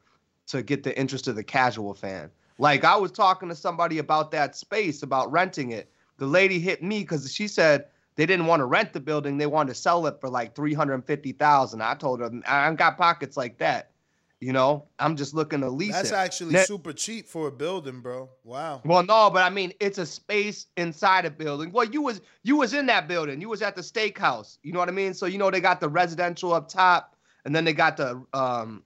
to 0.48 0.62
get 0.62 0.82
the 0.82 0.96
interest 0.98 1.28
of 1.28 1.36
the 1.36 1.44
casual 1.44 1.94
fan. 1.94 2.30
Like 2.58 2.84
I 2.84 2.96
was 2.96 3.12
talking 3.12 3.48
to 3.48 3.54
somebody 3.54 3.98
about 3.98 4.30
that 4.32 4.56
space, 4.56 5.02
about 5.02 5.30
renting 5.30 5.70
it. 5.70 5.90
The 6.18 6.26
lady 6.26 6.58
hit 6.58 6.82
me 6.82 7.00
because 7.00 7.32
she 7.32 7.48
said 7.48 7.86
they 8.16 8.26
didn't 8.26 8.46
want 8.46 8.60
to 8.60 8.66
rent 8.66 8.92
the 8.92 9.00
building; 9.00 9.38
they 9.38 9.46
wanted 9.46 9.70
to 9.74 9.80
sell 9.80 10.06
it 10.06 10.20
for 10.20 10.28
like 10.28 10.54
three 10.54 10.74
hundred 10.74 11.04
fifty 11.06 11.32
thousand. 11.32 11.82
I 11.82 11.94
told 11.94 12.20
her 12.20 12.30
I 12.46 12.68
ain't 12.68 12.78
got 12.78 12.96
pockets 12.98 13.36
like 13.36 13.58
that. 13.58 13.90
You 14.40 14.52
know, 14.52 14.84
I'm 14.98 15.16
just 15.16 15.32
looking 15.32 15.60
to 15.60 15.70
lease 15.70 15.92
That's 15.92 16.10
it. 16.10 16.14
actually 16.14 16.52
Now- 16.52 16.64
super 16.64 16.92
cheap 16.92 17.28
for 17.28 17.48
a 17.48 17.52
building, 17.52 18.00
bro. 18.02 18.28
Wow. 18.42 18.82
well, 18.84 19.02
no, 19.02 19.30
but 19.30 19.42
I 19.42 19.48
mean, 19.48 19.72
it's 19.80 19.96
a 19.96 20.04
space 20.04 20.66
inside 20.76 21.24
a 21.24 21.30
building. 21.30 21.72
Well, 21.72 21.86
you 21.86 22.02
was 22.02 22.20
you 22.42 22.56
was 22.56 22.74
in 22.74 22.86
that 22.86 23.08
building. 23.08 23.40
You 23.40 23.48
was 23.48 23.62
at 23.62 23.74
the 23.74 23.82
steakhouse. 23.82 24.58
You 24.62 24.72
know 24.72 24.80
what 24.80 24.88
I 24.88 24.92
mean? 24.92 25.14
So 25.14 25.26
you 25.26 25.38
know 25.38 25.50
they 25.50 25.60
got 25.60 25.80
the 25.80 25.88
residential 25.88 26.52
up 26.52 26.68
top, 26.68 27.16
and 27.44 27.54
then 27.54 27.64
they 27.64 27.72
got 27.72 27.96
the 27.96 28.22
um, 28.34 28.82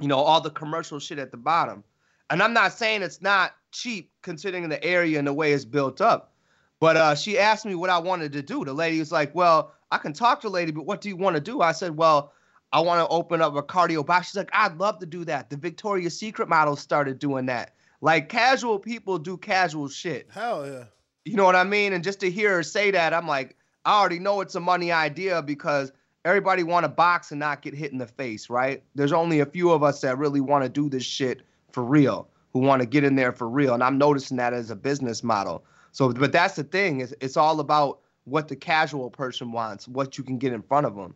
you 0.00 0.08
know, 0.08 0.18
all 0.18 0.40
the 0.40 0.50
commercial 0.50 0.98
shit 0.98 1.18
at 1.18 1.30
the 1.30 1.36
bottom. 1.36 1.84
And 2.30 2.42
I'm 2.42 2.52
not 2.52 2.72
saying 2.72 3.02
it's 3.02 3.20
not 3.20 3.54
cheap 3.70 4.10
considering 4.22 4.68
the 4.68 4.82
area 4.82 5.18
and 5.18 5.26
the 5.26 5.32
way 5.32 5.52
it's 5.52 5.64
built 5.64 6.00
up. 6.00 6.32
But 6.80 6.96
uh, 6.96 7.14
she 7.14 7.38
asked 7.38 7.64
me 7.64 7.74
what 7.74 7.90
I 7.90 7.98
wanted 7.98 8.32
to 8.32 8.42
do. 8.42 8.64
The 8.64 8.72
lady 8.72 8.98
was 8.98 9.12
like, 9.12 9.34
"Well, 9.34 9.72
I 9.90 9.98
can 9.98 10.12
talk 10.12 10.40
to 10.40 10.48
the 10.48 10.52
lady, 10.52 10.72
but 10.72 10.86
what 10.86 11.00
do 11.00 11.08
you 11.08 11.16
want 11.16 11.36
to 11.36 11.40
do?" 11.40 11.60
I 11.60 11.72
said, 11.72 11.96
"Well, 11.96 12.32
I 12.74 12.80
want 12.80 12.98
to 13.00 13.06
open 13.08 13.40
up 13.40 13.54
a 13.54 13.62
cardio 13.62 14.04
box. 14.04 14.26
She's 14.26 14.36
like, 14.36 14.50
I'd 14.52 14.78
love 14.78 14.98
to 14.98 15.06
do 15.06 15.24
that. 15.26 15.48
The 15.48 15.56
Victoria's 15.56 16.18
Secret 16.18 16.48
models 16.48 16.80
started 16.80 17.20
doing 17.20 17.46
that. 17.46 17.76
Like 18.00 18.28
casual 18.28 18.80
people 18.80 19.16
do 19.16 19.36
casual 19.36 19.88
shit. 19.88 20.26
Hell 20.28 20.66
yeah. 20.66 20.84
You 21.24 21.36
know 21.36 21.44
what 21.44 21.54
I 21.54 21.62
mean? 21.62 21.92
And 21.92 22.02
just 22.02 22.18
to 22.20 22.30
hear 22.32 22.56
her 22.56 22.62
say 22.64 22.90
that, 22.90 23.14
I'm 23.14 23.28
like, 23.28 23.56
I 23.84 24.00
already 24.00 24.18
know 24.18 24.40
it's 24.40 24.56
a 24.56 24.60
money 24.60 24.90
idea 24.90 25.40
because 25.40 25.92
everybody 26.24 26.64
want 26.64 26.82
to 26.82 26.88
box 26.88 27.30
and 27.30 27.38
not 27.38 27.62
get 27.62 27.74
hit 27.74 27.92
in 27.92 27.98
the 27.98 28.08
face, 28.08 28.50
right? 28.50 28.82
There's 28.96 29.12
only 29.12 29.38
a 29.38 29.46
few 29.46 29.70
of 29.70 29.84
us 29.84 30.00
that 30.00 30.18
really 30.18 30.40
want 30.40 30.64
to 30.64 30.68
do 30.68 30.88
this 30.88 31.04
shit 31.04 31.42
for 31.70 31.84
real, 31.84 32.28
who 32.52 32.58
want 32.58 32.82
to 32.82 32.86
get 32.86 33.04
in 33.04 33.14
there 33.14 33.30
for 33.30 33.48
real. 33.48 33.74
And 33.74 33.84
I'm 33.84 33.98
noticing 33.98 34.36
that 34.38 34.52
as 34.52 34.72
a 34.72 34.76
business 34.76 35.22
model. 35.22 35.64
So, 35.94 36.12
but 36.12 36.32
that's 36.32 36.56
the 36.56 36.64
thing. 36.64 37.00
It's, 37.02 37.14
it's 37.20 37.36
all 37.36 37.60
about 37.60 38.00
what 38.24 38.48
the 38.48 38.56
casual 38.56 39.10
person 39.10 39.52
wants, 39.52 39.86
what 39.86 40.18
you 40.18 40.24
can 40.24 40.38
get 40.38 40.52
in 40.52 40.60
front 40.60 40.86
of 40.86 40.96
them. 40.96 41.14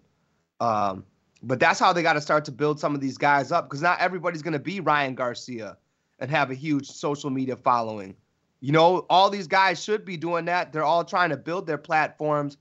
Um, 0.61 1.05
but 1.43 1.59
that's 1.59 1.81
how 1.81 1.93
they 1.93 2.01
got 2.01 2.13
to 2.13 2.21
start 2.21 2.45
to 2.45 2.53
build 2.53 2.79
some 2.79 2.95
of 2.95 3.01
these 3.01 3.19
guys 3.19 3.51
up 3.51 3.69
because 3.69 3.83
not 3.83 3.99
everybody's 4.01 4.41
going 4.41 4.53
to 4.53 4.61
be 4.61 4.79
Ryan 4.79 5.17
Garcia 5.17 5.77
and 6.21 6.31
have 6.31 6.53
a 6.53 6.55
huge 6.55 6.87
social 6.87 7.29
media 7.29 7.57
following. 7.57 8.15
You 8.61 8.71
know, 8.71 9.05
all 9.11 9.31
these 9.31 9.49
guys 9.49 9.83
should 9.83 10.05
be 10.05 10.17
doing 10.17 10.45
that. 10.45 10.73
They're 10.73 10.85
all 10.85 11.05
trying 11.05 11.31
to 11.31 11.37
build 11.37 11.67
their 11.67 11.79
platforms, 11.79 12.57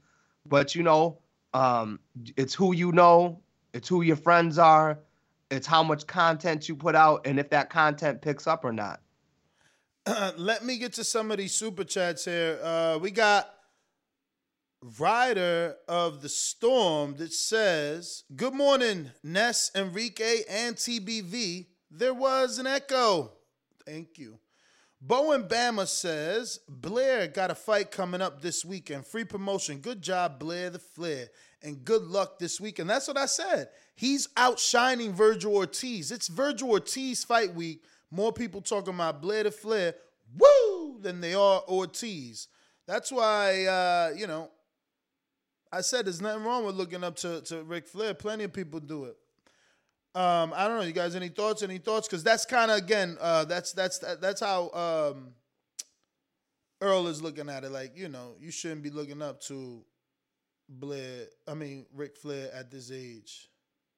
but 0.47 0.73
you 0.73 0.81
know, 0.81 1.19
um, 1.53 1.99
it's 2.35 2.55
who 2.55 2.73
you 2.73 2.91
know, 2.93 3.39
it's 3.73 3.87
who 3.87 4.01
your 4.01 4.15
friends 4.15 4.57
are, 4.57 4.97
it's 5.51 5.67
how 5.67 5.83
much 5.83 6.07
content 6.07 6.67
you 6.67 6.75
put 6.75 6.95
out, 6.95 7.27
and 7.27 7.39
if 7.39 7.51
that 7.51 7.69
content 7.69 8.23
picks 8.23 8.47
up 8.47 8.65
or 8.65 8.73
not. 8.73 9.01
Let 10.37 10.63
me 10.63 10.77
get 10.77 10.93
to 10.93 11.03
some 11.03 11.31
of 11.31 11.37
these 11.37 11.53
super 11.53 11.83
chats 11.83 12.25
here. 12.25 12.59
Uh, 12.63 12.99
we 13.01 13.11
got 13.11 13.49
Rider 14.99 15.75
of 15.87 16.21
the 16.21 16.29
Storm 16.29 17.15
that 17.17 17.33
says, 17.33 18.23
Good 18.35 18.53
morning, 18.53 19.11
Ness, 19.23 19.71
Enrique, 19.75 20.43
and 20.49 20.75
TBV. 20.75 21.67
There 21.91 22.13
was 22.13 22.57
an 22.59 22.67
echo. 22.67 23.33
Thank 23.85 24.17
you. 24.17 24.39
Bowen 25.01 25.43
Bama 25.43 25.87
says, 25.87 26.59
Blair 26.67 27.27
got 27.27 27.51
a 27.51 27.55
fight 27.55 27.91
coming 27.91 28.21
up 28.21 28.41
this 28.41 28.63
weekend. 28.63 29.05
Free 29.05 29.25
promotion. 29.25 29.79
Good 29.79 30.01
job, 30.01 30.39
Blair 30.39 30.69
the 30.69 30.79
Flair. 30.79 31.27
And 31.61 31.83
good 31.83 32.03
luck 32.03 32.39
this 32.39 32.61
weekend. 32.61 32.89
That's 32.89 33.07
what 33.07 33.17
I 33.17 33.25
said. 33.25 33.69
He's 33.95 34.29
outshining 34.37 35.13
Vergil 35.13 35.53
Ortiz. 35.53 36.11
It's 36.11 36.29
Vergil 36.29 36.69
Ortiz 36.69 37.23
fight 37.23 37.53
week. 37.53 37.83
More 38.11 38.31
people 38.31 38.61
talking 38.61 38.93
about 38.93 39.21
Blair 39.21 39.43
the 39.43 39.51
Flair, 39.51 39.95
woo, 40.37 40.99
than 41.01 41.21
they 41.21 41.33
are 41.33 41.61
Ortiz. 41.67 42.47
That's 42.87 43.11
why, 43.11 43.65
uh, 43.65 44.13
you 44.15 44.27
know, 44.27 44.49
I 45.71 45.81
said 45.81 46.05
there's 46.05 46.21
nothing 46.21 46.43
wrong 46.43 46.65
with 46.65 46.75
looking 46.75 47.03
up 47.03 47.17
to, 47.17 47.41
to 47.41 47.63
Ric 47.63 47.87
Flair. 47.87 48.13
Plenty 48.13 48.45
of 48.45 48.53
people 48.53 48.79
do 48.79 49.05
it. 49.05 49.17
Um, 50.15 50.53
I 50.55 50.67
don't 50.67 50.77
know. 50.77 50.83
You 50.83 50.93
guys, 50.93 51.15
any 51.15 51.29
thoughts? 51.29 51.61
Any 51.61 51.77
thoughts? 51.77 52.07
Because 52.07 52.23
that's 52.23 52.45
kind 52.45 52.71
of 52.71 52.77
again, 52.77 53.17
uh, 53.21 53.45
that's 53.45 53.71
that's 53.73 53.99
that's 53.99 54.41
how 54.41 54.71
um, 54.71 55.33
Errol 56.81 57.07
is 57.07 57.21
looking 57.21 57.49
at 57.49 57.63
it. 57.63 57.71
Like 57.71 57.95
you 57.95 58.09
know, 58.09 58.35
you 58.39 58.49
shouldn't 58.49 58.81
be 58.81 58.89
looking 58.89 59.21
up 59.21 59.41
to 59.41 59.83
Blair. 60.67 61.27
I 61.47 61.53
mean, 61.53 61.85
Ric 61.93 62.17
Flair 62.17 62.49
at 62.51 62.71
this 62.71 62.91
age. 62.91 63.49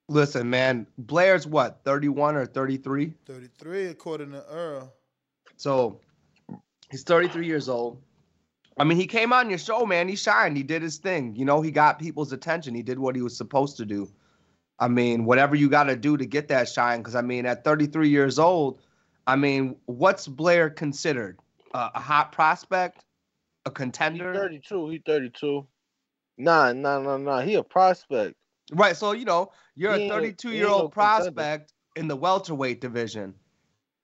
Listen, 0.10 0.50
man, 0.50 0.88
Blair's 0.98 1.46
what, 1.46 1.82
31 1.86 2.36
or 2.36 2.46
33? 2.48 3.14
33, 3.28 3.86
according 3.86 4.32
to 4.32 4.44
Errol. 4.52 4.92
So 5.56 6.02
he's 6.90 7.04
33 7.04 7.46
years 7.46 7.70
old. 7.70 8.02
I 8.80 8.86
mean, 8.86 8.98
he 8.98 9.06
came 9.06 9.32
on 9.32 9.50
your 9.50 9.60
show, 9.60 9.86
man. 9.86 10.08
He 10.08 10.16
shined. 10.16 10.58
He 10.58 10.64
did 10.64 10.82
his 10.82 10.98
thing. 10.98 11.36
You 11.36 11.46
know, 11.46 11.62
he 11.62 11.70
got 11.70 12.00
people's 12.00 12.32
attention. 12.32 12.74
He 12.74 12.82
did 12.82 12.98
what 12.98 13.16
he 13.16 13.22
was 13.22 13.38
supposed 13.38 13.78
to 13.78 13.86
do. 13.86 14.10
I 14.80 14.88
mean, 14.88 15.26
whatever 15.26 15.56
you 15.56 15.70
got 15.70 15.84
to 15.84 15.96
do 15.96 16.18
to 16.18 16.26
get 16.26 16.48
that 16.48 16.68
shine. 16.70 17.00
Because 17.00 17.16
I 17.16 17.22
mean, 17.22 17.46
at 17.46 17.64
33 17.64 18.10
years 18.10 18.40
old, 18.40 18.82
I 19.28 19.36
mean, 19.36 19.76
what's 19.86 20.28
Blair 20.28 20.72
considered? 20.72 21.38
Uh, 21.72 21.90
a 21.94 22.00
hot 22.00 22.32
prospect, 22.32 23.04
a 23.66 23.70
contender? 23.70 24.32
He 24.34 24.40
32. 24.40 24.90
He 24.90 25.04
32. 25.06 25.68
Nah, 26.40 26.74
nah, 26.74 27.00
nah, 27.00 27.18
nah. 27.18 27.42
He 27.42 27.54
a 27.56 27.64
prospect. 27.64 28.39
Right. 28.72 28.96
So 28.96 29.12
you 29.12 29.26
know, 29.26 29.52
you're 29.76 29.96
He 29.96 30.08
a 30.08 30.10
32 30.10 30.52
year 30.52 30.68
no 30.68 30.74
old 30.74 30.92
prospect 30.92 31.74
in 31.96 32.08
the 32.08 32.16
welterweight 32.16 32.82
division. 32.82 33.34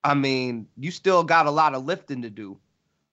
I 0.03 0.13
mean, 0.13 0.67
you 0.77 0.91
still 0.91 1.23
got 1.23 1.47
a 1.47 1.51
lot 1.51 1.73
of 1.73 1.85
lifting 1.85 2.21
to 2.21 2.29
do, 2.29 2.59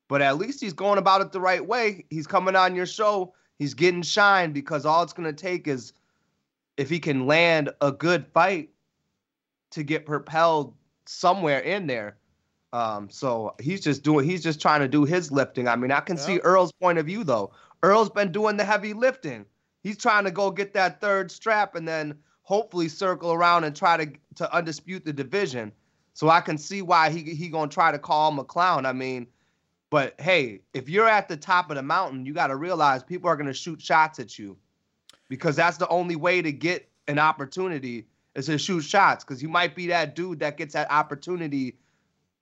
but 0.08 0.20
at 0.20 0.36
least 0.36 0.60
he's 0.60 0.74
going 0.74 0.98
about 0.98 1.22
it 1.22 1.32
the 1.32 1.40
right 1.40 1.66
way. 1.66 2.04
He's 2.10 2.26
coming 2.26 2.54
on 2.54 2.74
your 2.74 2.86
show. 2.86 3.34
He's 3.58 3.74
getting 3.74 4.02
shine 4.02 4.52
because 4.52 4.84
all 4.84 5.02
it's 5.02 5.12
going 5.12 5.34
to 5.34 5.40
take 5.40 5.66
is 5.68 5.94
if 6.76 6.90
he 6.90 6.98
can 6.98 7.26
land 7.26 7.70
a 7.80 7.92
good 7.92 8.26
fight 8.26 8.70
to 9.70 9.82
get 9.82 10.04
propelled 10.04 10.74
somewhere 11.06 11.60
in 11.60 11.86
there. 11.86 12.16
Um, 12.72 13.10
so 13.10 13.54
he's 13.60 13.80
just 13.80 14.02
doing, 14.02 14.28
he's 14.28 14.42
just 14.42 14.60
trying 14.60 14.80
to 14.80 14.88
do 14.88 15.04
his 15.04 15.30
lifting. 15.30 15.68
I 15.68 15.76
mean, 15.76 15.90
I 15.90 16.00
can 16.00 16.16
see 16.16 16.40
Errol's 16.44 16.72
point 16.72 16.98
of 16.98 17.06
view 17.06 17.24
though. 17.24 17.52
Errol's 17.82 18.10
been 18.10 18.32
doing 18.32 18.56
the 18.56 18.64
heavy 18.64 18.94
lifting. 18.94 19.44
He's 19.82 19.98
trying 19.98 20.24
to 20.24 20.30
go 20.30 20.50
get 20.50 20.74
that 20.74 21.00
third 21.00 21.30
strap 21.30 21.74
and 21.74 21.86
then 21.86 22.18
hopefully 22.42 22.88
circle 22.88 23.32
around 23.32 23.64
and 23.64 23.74
try 23.74 23.96
to 23.96 24.06
to 24.36 24.48
undispute 24.52 25.04
the 25.04 25.12
division. 25.12 25.72
So 26.14 26.28
I 26.28 26.40
can 26.40 26.58
see 26.58 26.82
why 26.82 27.10
he 27.10 27.22
he 27.34 27.48
gonna 27.48 27.70
try 27.70 27.92
to 27.92 27.98
call 27.98 28.30
him 28.30 28.38
a 28.38 28.44
clown. 28.44 28.86
I 28.86 28.92
mean, 28.92 29.26
but 29.90 30.20
hey, 30.20 30.60
if 30.72 30.88
you're 30.88 31.08
at 31.08 31.28
the 31.28 31.36
top 31.36 31.70
of 31.70 31.76
the 31.76 31.82
mountain, 31.82 32.26
you 32.26 32.32
got 32.32 32.48
to 32.48 32.56
realize 32.56 33.02
people 33.02 33.28
are 33.28 33.36
gonna 33.36 33.52
shoot 33.52 33.80
shots 33.80 34.18
at 34.18 34.38
you 34.38 34.56
because 35.28 35.56
that's 35.56 35.78
the 35.78 35.88
only 35.88 36.16
way 36.16 36.42
to 36.42 36.52
get 36.52 36.88
an 37.08 37.18
opportunity 37.18 38.06
is 38.34 38.46
to 38.46 38.58
shoot 38.58 38.82
shots. 38.82 39.24
Because 39.24 39.42
you 39.42 39.48
might 39.48 39.74
be 39.74 39.88
that 39.88 40.14
dude 40.14 40.40
that 40.40 40.56
gets 40.56 40.74
that 40.74 40.90
opportunity 40.90 41.76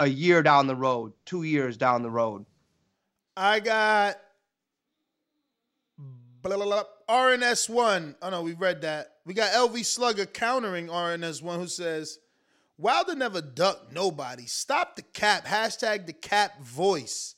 a 0.00 0.06
year 0.06 0.42
down 0.42 0.66
the 0.66 0.76
road, 0.76 1.12
two 1.24 1.44
years 1.44 1.76
down 1.76 2.02
the 2.02 2.10
road. 2.10 2.44
I 3.36 3.60
got 3.60 4.18
blah, 6.42 6.56
blah, 6.56 6.64
blah, 6.64 6.84
RNS1. 7.10 8.14
Oh 8.22 8.30
no, 8.30 8.42
we 8.42 8.52
read 8.52 8.82
that. 8.82 9.14
We 9.26 9.34
got 9.34 9.52
LV 9.52 9.84
Slugger 9.84 10.26
countering 10.26 10.86
RNS1 10.86 11.56
who 11.56 11.66
says, 11.66 12.18
Wilder 12.78 13.14
never 13.14 13.42
ducked 13.42 13.92
nobody. 13.92 14.46
Stop 14.46 14.96
the 14.96 15.02
cap. 15.02 15.44
Hashtag 15.44 16.06
the 16.06 16.12
cap 16.12 16.62
voice. 16.62 17.34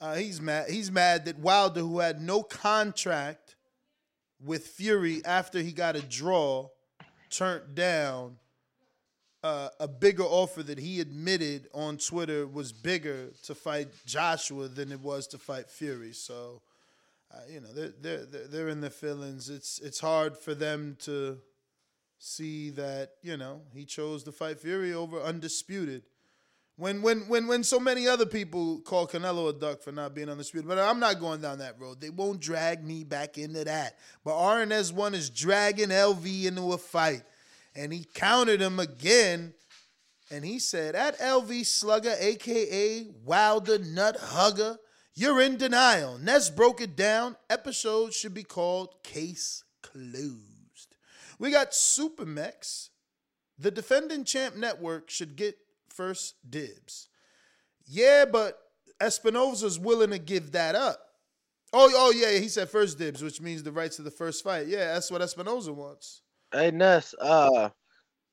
Uh, 0.00 0.16
he's 0.16 0.40
mad. 0.40 0.68
He's 0.68 0.90
mad 0.90 1.24
that 1.24 1.38
Wilder, 1.38 1.80
who 1.80 2.00
had 2.00 2.20
no 2.20 2.42
contract 2.42 3.56
with 4.44 4.66
Fury 4.66 5.24
after 5.24 5.60
he 5.60 5.72
got 5.72 5.96
a 5.96 6.02
draw, 6.02 6.68
turned 7.30 7.74
down 7.74 8.36
uh, 9.44 9.68
a 9.78 9.86
bigger 9.86 10.24
offer 10.24 10.62
that 10.62 10.78
he 10.78 11.00
admitted 11.00 11.68
on 11.72 11.98
Twitter 11.98 12.46
was 12.46 12.72
bigger 12.72 13.30
to 13.44 13.54
fight 13.54 13.88
Joshua 14.04 14.68
than 14.68 14.90
it 14.90 15.00
was 15.00 15.26
to 15.28 15.38
fight 15.38 15.70
Fury. 15.70 16.12
So, 16.12 16.62
you 17.50 17.60
know, 17.60 17.72
they're, 17.72 17.92
they're 18.00 18.46
they're 18.46 18.68
in 18.68 18.80
their 18.80 18.90
feelings. 18.90 19.48
It's 19.48 19.78
it's 19.80 20.00
hard 20.00 20.36
for 20.36 20.54
them 20.54 20.96
to 21.00 21.38
see 22.18 22.70
that 22.70 23.12
you 23.22 23.36
know 23.36 23.62
he 23.74 23.84
chose 23.84 24.24
to 24.24 24.32
fight 24.32 24.60
Fury 24.60 24.92
over 24.92 25.20
undisputed. 25.20 26.02
When 26.76 27.02
when 27.02 27.20
when 27.28 27.46
when 27.46 27.62
so 27.62 27.78
many 27.78 28.08
other 28.08 28.26
people 28.26 28.80
call 28.80 29.06
Canelo 29.06 29.48
a 29.48 29.52
duck 29.52 29.82
for 29.82 29.92
not 29.92 30.14
being 30.14 30.28
undisputed, 30.28 30.68
but 30.68 30.78
I'm 30.78 30.98
not 30.98 31.20
going 31.20 31.40
down 31.40 31.58
that 31.58 31.78
road. 31.78 32.00
They 32.00 32.10
won't 32.10 32.40
drag 32.40 32.84
me 32.84 33.04
back 33.04 33.38
into 33.38 33.64
that. 33.64 33.98
But 34.24 34.34
RNS 34.34 34.92
one 34.92 35.14
is 35.14 35.30
dragging 35.30 35.90
LV 35.90 36.44
into 36.46 36.72
a 36.72 36.78
fight, 36.78 37.22
and 37.76 37.92
he 37.92 38.04
countered 38.14 38.60
him 38.60 38.80
again, 38.80 39.54
and 40.32 40.44
he 40.44 40.58
said, 40.58 40.96
"At 40.96 41.18
LV 41.20 41.64
Slugger, 41.64 42.16
aka 42.18 43.06
Wilder 43.24 43.78
Nut 43.78 44.16
Hugger, 44.18 44.76
you're 45.14 45.40
in 45.40 45.56
denial." 45.56 46.18
Ness 46.18 46.50
broke 46.50 46.80
it 46.80 46.96
down. 46.96 47.36
Episode 47.48 48.12
should 48.14 48.34
be 48.34 48.44
called 48.44 49.02
Case 49.02 49.64
Closed. 49.82 50.96
We 51.38 51.50
got 51.50 51.70
Supermex. 51.72 52.90
The 53.58 53.70
defending 53.70 54.24
champ 54.24 54.56
network 54.56 55.10
should 55.10 55.36
get 55.36 55.56
first 55.88 56.34
dibs. 56.48 57.08
Yeah, 57.86 58.24
but 58.24 58.58
Espinoza's 59.00 59.78
willing 59.78 60.10
to 60.10 60.18
give 60.18 60.52
that 60.52 60.74
up. 60.74 61.00
Oh, 61.72 61.90
oh 61.92 62.12
yeah, 62.12 62.38
he 62.38 62.48
said 62.48 62.70
first 62.70 62.98
dibs, 62.98 63.22
which 63.22 63.40
means 63.40 63.62
the 63.62 63.72
rights 63.72 63.96
to 63.96 64.02
the 64.02 64.10
first 64.10 64.44
fight. 64.44 64.66
Yeah, 64.68 64.94
that's 64.94 65.10
what 65.10 65.20
Espinoza 65.22 65.74
wants. 65.74 66.22
Hey 66.52 66.70
Ness, 66.70 67.14
uh, 67.20 67.70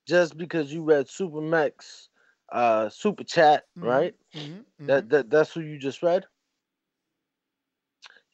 just 0.07 0.37
because 0.37 0.71
you 0.71 0.83
read 0.83 1.09
Super 1.09 1.41
Max, 1.41 2.09
uh, 2.51 2.89
Super 2.89 3.23
Chat, 3.23 3.63
right? 3.75 4.13
Mm-hmm, 4.35 4.85
That 4.85 5.09
that 5.09 5.29
that's 5.31 5.51
who 5.53 5.61
you 5.61 5.79
just 5.79 6.03
read. 6.03 6.25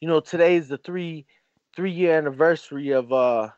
You 0.00 0.08
know, 0.08 0.20
today 0.20 0.56
is 0.56 0.68
the 0.68 0.78
three 0.78 1.26
three 1.74 1.92
year 1.92 2.16
anniversary 2.16 2.90
of 2.90 3.12
uh 3.12 3.50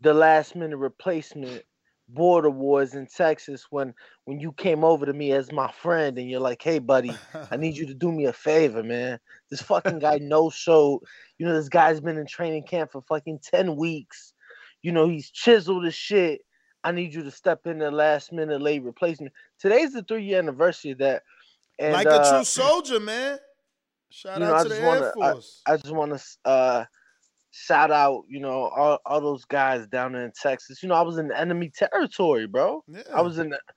the 0.00 0.14
last 0.14 0.54
minute 0.56 0.76
replacement 0.76 1.62
border 2.08 2.50
wars 2.50 2.94
in 2.94 3.06
Texas 3.06 3.66
when 3.70 3.92
when 4.24 4.38
you 4.38 4.52
came 4.52 4.84
over 4.84 5.06
to 5.06 5.12
me 5.12 5.32
as 5.32 5.50
my 5.52 5.70
friend 5.72 6.18
and 6.18 6.30
you're 6.30 6.40
like, 6.40 6.62
hey 6.62 6.78
buddy, 6.78 7.14
I 7.50 7.56
need 7.56 7.76
you 7.76 7.86
to 7.86 7.94
do 7.94 8.12
me 8.12 8.26
a 8.26 8.32
favor, 8.32 8.82
man. 8.82 9.18
This 9.50 9.62
fucking 9.62 9.98
guy 9.98 10.18
no 10.18 10.50
show. 10.50 11.02
You 11.38 11.46
know, 11.46 11.54
this 11.54 11.68
guy's 11.68 12.00
been 12.00 12.18
in 12.18 12.26
training 12.26 12.64
camp 12.64 12.92
for 12.92 13.02
fucking 13.02 13.40
10 13.42 13.76
weeks. 13.76 14.32
You 14.82 14.92
know, 14.92 15.08
he's 15.08 15.30
chiseled 15.30 15.86
as 15.86 15.94
shit. 15.94 16.42
I 16.84 16.92
need 16.92 17.12
you 17.12 17.24
to 17.24 17.30
step 17.30 17.66
in 17.66 17.78
the 17.78 17.90
last 17.90 18.32
minute 18.32 18.62
late 18.62 18.82
replacement. 18.82 19.32
Today's 19.58 19.92
the 19.92 20.02
three 20.02 20.24
year 20.24 20.38
anniversary 20.38 20.92
of 20.92 20.98
that. 20.98 21.22
And, 21.78 21.92
like 21.92 22.06
uh, 22.06 22.22
a 22.22 22.30
true 22.30 22.44
soldier, 22.44 23.00
man. 23.00 23.38
Shout 24.16 24.38
you 24.38 24.46
know, 24.46 24.54
out 24.54 24.60
I 24.60 24.62
to 24.62 24.68
the 24.70 24.74
just 24.76 24.82
Air 24.82 24.88
wanna, 24.88 25.12
I, 25.20 25.32
Force. 25.32 25.62
I 25.66 25.76
just 25.76 25.94
want 25.94 26.18
to 26.18 26.50
uh, 26.50 26.84
shout 27.50 27.90
out, 27.90 28.24
you 28.30 28.40
know, 28.40 28.70
all, 28.74 28.98
all 29.04 29.20
those 29.20 29.44
guys 29.44 29.86
down 29.88 30.14
in 30.14 30.32
Texas. 30.40 30.82
You 30.82 30.88
know, 30.88 30.94
I 30.94 31.02
was 31.02 31.18
in 31.18 31.30
enemy 31.30 31.68
territory, 31.68 32.46
bro. 32.46 32.82
I 33.14 33.20
was 33.20 33.38
in. 33.38 33.50
The, 33.50 33.60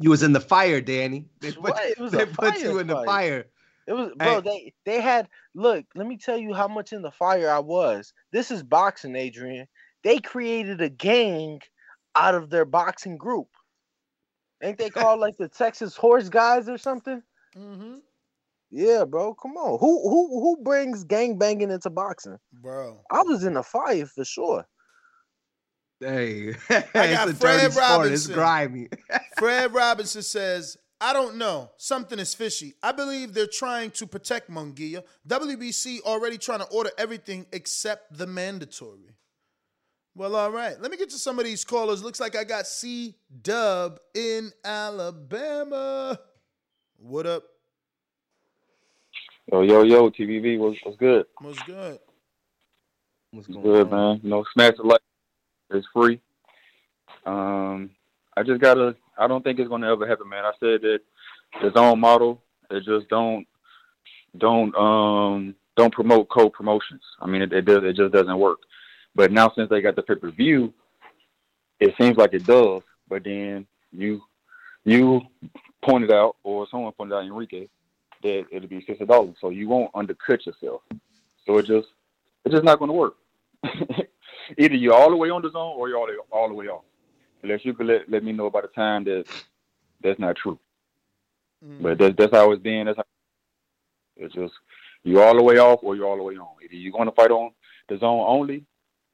You 0.00 0.10
was 0.10 0.24
in 0.24 0.32
the 0.32 0.40
fire, 0.40 0.80
Danny. 0.80 1.26
They 1.40 1.52
put, 1.52 1.62
What? 1.62 1.84
It 1.84 2.00
was 2.00 2.10
they 2.10 2.26
put 2.26 2.58
you 2.60 2.78
in 2.78 2.88
the 2.88 3.04
fire. 3.04 3.44
It 3.86 3.92
was, 3.92 4.10
bro. 4.16 4.40
They 4.40 4.72
they 4.84 5.00
had. 5.00 5.28
Look, 5.54 5.84
let 5.94 6.08
me 6.08 6.16
tell 6.16 6.38
you 6.38 6.52
how 6.52 6.66
much 6.66 6.92
in 6.92 7.02
the 7.02 7.12
fire 7.12 7.48
I 7.48 7.60
was. 7.60 8.12
This 8.32 8.50
is 8.50 8.62
boxing, 8.62 9.14
Adrian. 9.14 9.68
They 10.02 10.18
created 10.18 10.80
a 10.80 10.88
gang 10.88 11.60
out 12.16 12.34
of 12.34 12.50
their 12.50 12.64
boxing 12.64 13.18
group. 13.18 13.48
Ain't 14.62 14.78
they 14.78 14.90
called 14.90 15.20
like 15.20 15.36
the 15.36 15.48
Texas 15.48 15.94
Horse 15.94 16.28
Guys 16.30 16.68
or 16.68 16.78
something? 16.78 17.22
Mm-hmm. 17.56 17.98
Yeah, 18.76 19.04
bro. 19.04 19.34
Come 19.34 19.52
on. 19.52 19.78
Who 19.78 20.08
who 20.10 20.40
who 20.40 20.64
brings 20.64 21.04
gang 21.04 21.38
banging 21.38 21.70
into 21.70 21.90
boxing? 21.90 22.38
Bro. 22.52 23.02
I 23.08 23.22
was 23.22 23.44
in 23.44 23.54
the 23.54 23.62
fire 23.62 24.04
for 24.04 24.24
sure. 24.24 24.66
Hey, 26.00 26.54
I 26.68 26.82
got 26.92 27.30
Fred 27.36 27.70
dirty 27.70 27.70
sport. 27.70 28.06
It's 28.12 28.26
Robinson. 28.26 28.34
grimy. 28.34 28.88
Fred 29.38 29.72
Robinson 29.72 30.22
says, 30.22 30.76
I 31.00 31.12
don't 31.12 31.36
know. 31.36 31.70
Something 31.76 32.18
is 32.18 32.34
fishy. 32.34 32.74
I 32.82 32.90
believe 32.90 33.32
they're 33.32 33.46
trying 33.46 33.92
to 33.92 34.08
protect 34.08 34.50
Munguia. 34.50 35.04
WBC 35.28 36.00
already 36.00 36.36
trying 36.36 36.58
to 36.58 36.66
order 36.66 36.90
everything 36.98 37.46
except 37.52 38.18
the 38.18 38.26
mandatory. 38.26 39.14
Well, 40.16 40.34
all 40.34 40.50
right. 40.50 40.80
Let 40.80 40.90
me 40.90 40.96
get 40.96 41.10
to 41.10 41.18
some 41.18 41.38
of 41.38 41.44
these 41.44 41.64
callers. 41.64 42.02
Looks 42.02 42.18
like 42.18 42.34
I 42.34 42.42
got 42.42 42.66
C 42.66 43.14
Dub 43.40 44.00
in 44.14 44.50
Alabama. 44.64 46.18
What 46.96 47.26
up? 47.26 47.44
Yo, 49.52 49.60
yo, 49.60 49.82
yo, 49.82 50.10
TVV 50.10 50.58
was 50.58 50.76
was 50.86 50.96
good. 50.98 51.26
What's 51.38 51.62
good? 51.64 51.98
What's 53.30 53.46
It's 53.46 53.56
good, 53.58 53.90
man. 53.90 54.20
You 54.22 54.30
know, 54.30 54.44
smash 54.54 54.74
the 54.76 54.84
like. 54.84 55.02
It's 55.70 55.86
free. 55.92 56.20
Um, 57.26 57.90
I 58.36 58.42
just 58.42 58.60
gotta. 58.60 58.96
I 59.18 59.26
don't 59.26 59.42
think 59.42 59.58
it's 59.58 59.68
gonna 59.68 59.92
ever 59.92 60.06
happen, 60.06 60.28
man. 60.30 60.44
I 60.44 60.52
said 60.60 60.80
that 60.82 61.00
the 61.60 61.72
zone 61.76 62.00
model. 62.00 62.42
It 62.70 62.84
just 62.84 63.08
don't 63.10 63.46
don't 64.38 64.74
um 64.76 65.54
don't 65.76 65.92
promote 65.92 66.30
co-promotions. 66.30 67.02
I 67.20 67.26
mean, 67.26 67.42
it, 67.42 67.52
it 67.52 67.66
does. 67.66 67.84
It 67.84 67.96
just 67.96 68.12
doesn't 68.12 68.38
work. 68.38 68.60
But 69.14 69.30
now 69.30 69.52
since 69.54 69.68
they 69.68 69.82
got 69.82 69.94
the 69.94 70.02
pay 70.02 70.14
per 70.14 70.30
view, 70.30 70.72
it 71.80 71.94
seems 72.00 72.16
like 72.16 72.32
it 72.32 72.46
does. 72.46 72.82
But 73.08 73.24
then 73.24 73.66
you 73.92 74.22
you 74.84 75.20
pointed 75.84 76.12
out, 76.12 76.36
or 76.42 76.66
someone 76.70 76.92
pointed 76.92 77.14
out, 77.14 77.24
Enrique, 77.24 77.68
that 78.24 78.46
it'll 78.50 78.68
be 78.68 78.80
fifty 78.80 79.04
dollars. 79.04 79.36
So 79.40 79.50
you 79.50 79.68
won't 79.68 79.90
undercut 79.94 80.44
yourself. 80.44 80.82
So 81.46 81.58
it 81.58 81.66
just 81.66 81.88
it's 82.44 82.52
just 82.52 82.64
not 82.64 82.78
going 82.78 82.88
to 82.88 82.94
work. 82.94 83.14
Either 84.58 84.74
you're 84.74 84.94
all 84.94 85.10
the 85.10 85.16
way 85.16 85.30
on 85.30 85.42
the 85.42 85.50
zone 85.50 85.74
or 85.76 85.88
you're 85.88 85.98
all 85.98 86.06
the, 86.06 86.16
all 86.30 86.48
the 86.48 86.54
way 86.54 86.66
off. 86.66 86.84
Unless 87.42 87.64
you 87.64 87.74
could 87.74 87.86
let, 87.86 88.10
let 88.10 88.24
me 88.24 88.32
know 88.32 88.50
by 88.50 88.62
the 88.62 88.68
time 88.68 89.04
that 89.04 89.24
that's 90.02 90.18
not 90.18 90.36
true. 90.36 90.58
Mm-hmm. 91.64 91.82
But 91.82 91.98
that's 91.98 92.16
that's 92.16 92.32
how 92.32 92.50
it's 92.52 92.62
been. 92.62 92.86
That's 92.86 92.96
how 92.96 93.04
it's 94.16 94.34
just 94.34 94.54
you're 95.02 95.22
all 95.22 95.36
the 95.36 95.42
way 95.42 95.58
off 95.58 95.80
or 95.82 95.94
you're 95.94 96.06
all 96.06 96.16
the 96.16 96.22
way 96.22 96.36
on. 96.36 96.48
Either 96.64 96.74
you're 96.74 96.92
going 96.92 97.08
to 97.08 97.14
fight 97.14 97.30
on 97.30 97.52
the 97.88 97.98
zone 97.98 98.24
only 98.26 98.64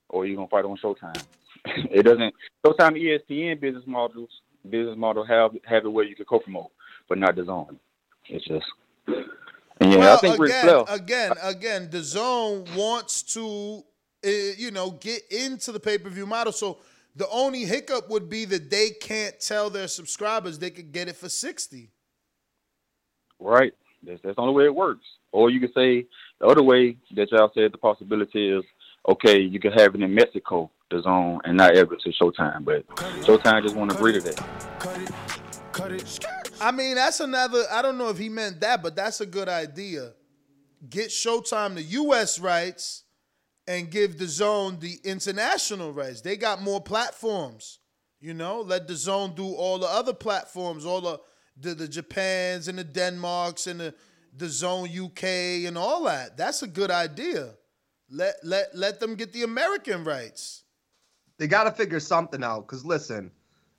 or 0.09 0.27
you're 0.27 0.37
going 0.37 0.49
to 0.49 0.51
fight 0.51 0.65
on 0.65 0.77
Showtime. 0.79 1.23
it 1.91 2.05
doesn't 2.05 2.35
Showtime 2.65 2.97
ESPN 2.97 3.61
business 3.61 3.85
models 3.87 4.31
business 4.69 4.97
model 4.97 5.25
have 5.25 5.53
have 5.65 5.85
it 5.85 5.89
where 5.89 6.05
you 6.05 6.15
can 6.15 6.27
co-promote, 6.27 6.71
but 7.09 7.19
not 7.19 7.35
the 7.35 7.45
zone. 7.45 7.79
It's 8.27 8.45
just 8.45 8.67
and 9.07 9.93
yeah, 9.93 9.99
well, 9.99 10.17
I 10.17 10.19
think 10.19 10.39
Ric 10.39 10.51
again, 10.51 10.65
Flair. 10.65 10.85
again, 10.89 11.33
again, 11.43 11.89
the 11.91 12.03
zone 12.03 12.67
wants 12.77 13.23
to, 13.35 13.83
uh, 14.25 14.31
you 14.59 14.71
know, 14.71 14.91
get 14.91 15.23
into 15.31 15.73
the 15.73 15.81
pay 15.81 15.99
per 15.99 16.11
view 16.11 16.27
model. 16.27 16.53
So 16.53 16.79
the 17.17 17.29
only 17.31 17.65
hiccup 17.65 18.09
would 18.11 18.29
be 18.29 18.45
that 18.47 18.71
they 18.71 18.91
can't 18.91 19.39
tell 19.41 19.71
their 19.71 19.89
subscribers 19.89 20.59
they 20.59 20.71
could 20.71 20.93
get 20.93 21.09
it 21.09 21.17
for 21.17 21.29
sixty. 21.29 21.91
Right. 23.39 23.73
That's 24.03 24.21
that's 24.23 24.37
the 24.37 24.43
only 24.43 24.55
way 24.55 24.65
it 24.65 24.75
works. 24.75 25.05
Or 25.33 25.51
you 25.51 25.61
could 25.61 25.73
say 25.75 26.07
the 26.41 26.47
other 26.47 26.63
way 26.63 26.97
that 27.15 27.31
y'all 27.31 27.51
said 27.55 27.73
the 27.73 27.79
possibility 27.79 28.51
is 28.51 28.65
okay, 29.09 29.41
you 29.41 29.59
could 29.59 29.79
have 29.79 29.95
it 29.95 30.03
in 30.03 30.15
Mexico, 30.15 30.71
the 30.91 31.01
zone, 31.03 31.41
and 31.45 31.57
not 31.57 31.75
ever 31.75 31.97
to 31.97 32.11
Showtime. 32.11 32.65
But 32.65 32.87
Showtime 33.25 33.63
just 33.63 33.77
won't 33.77 33.93
agree 33.93 34.13
to 34.13 34.21
that. 34.21 34.41
I 36.61 36.73
mean, 36.73 36.97
that's 36.97 37.21
another. 37.21 37.65
I 37.71 37.83
don't 37.83 37.99
know 37.99 38.09
if 38.11 38.19
he 38.19 38.29
meant 38.29 38.61
that, 38.61 38.83
but 38.83 38.95
that's 38.95 39.21
a 39.21 39.27
good 39.27 39.49
idea. 39.49 40.13
Get 40.89 41.09
Showtime 41.09 41.75
the 41.75 41.83
U.S. 41.83 42.39
rights 42.39 43.05
and 43.67 43.91
give 43.91 44.19
the 44.19 44.27
Zone 44.27 44.79
the 44.81 44.99
international 45.05 45.93
rights. 45.93 46.21
They 46.21 46.37
got 46.37 46.61
more 46.61 46.81
platforms. 46.81 47.79
You 48.21 48.35
know, 48.35 48.61
let 48.61 48.87
the 48.87 48.97
Zone 48.97 49.35
do 49.35 49.47
all 49.55 49.79
the 49.79 49.87
other 49.87 50.13
platforms, 50.13 50.85
all 50.85 51.01
the 51.01 51.21
the, 51.57 51.75
the 51.75 51.89
Japans 51.89 52.69
and 52.69 52.79
the 52.79 52.85
Denmarks 52.85 53.67
and 53.67 53.81
the 53.81 53.95
the 54.37 54.49
Zone 54.49 54.89
UK 54.89 55.25
and 55.67 55.77
all 55.79 56.05
that. 56.05 56.37
That's 56.37 56.63
a 56.63 56.67
good 56.67 56.91
idea. 56.91 57.55
Let 58.11 58.35
let 58.43 58.75
let 58.75 59.01
them 59.01 59.15
get 59.15 59.33
the 59.33 59.45
American 59.45 60.05
rights. 60.05 60.65
They 61.39 61.47
got 61.47 61.65
to 61.65 61.71
figure 61.71 62.01
something 62.01 62.45
out. 62.45 62.67
Cause 62.67 62.85
listen, 62.85 63.31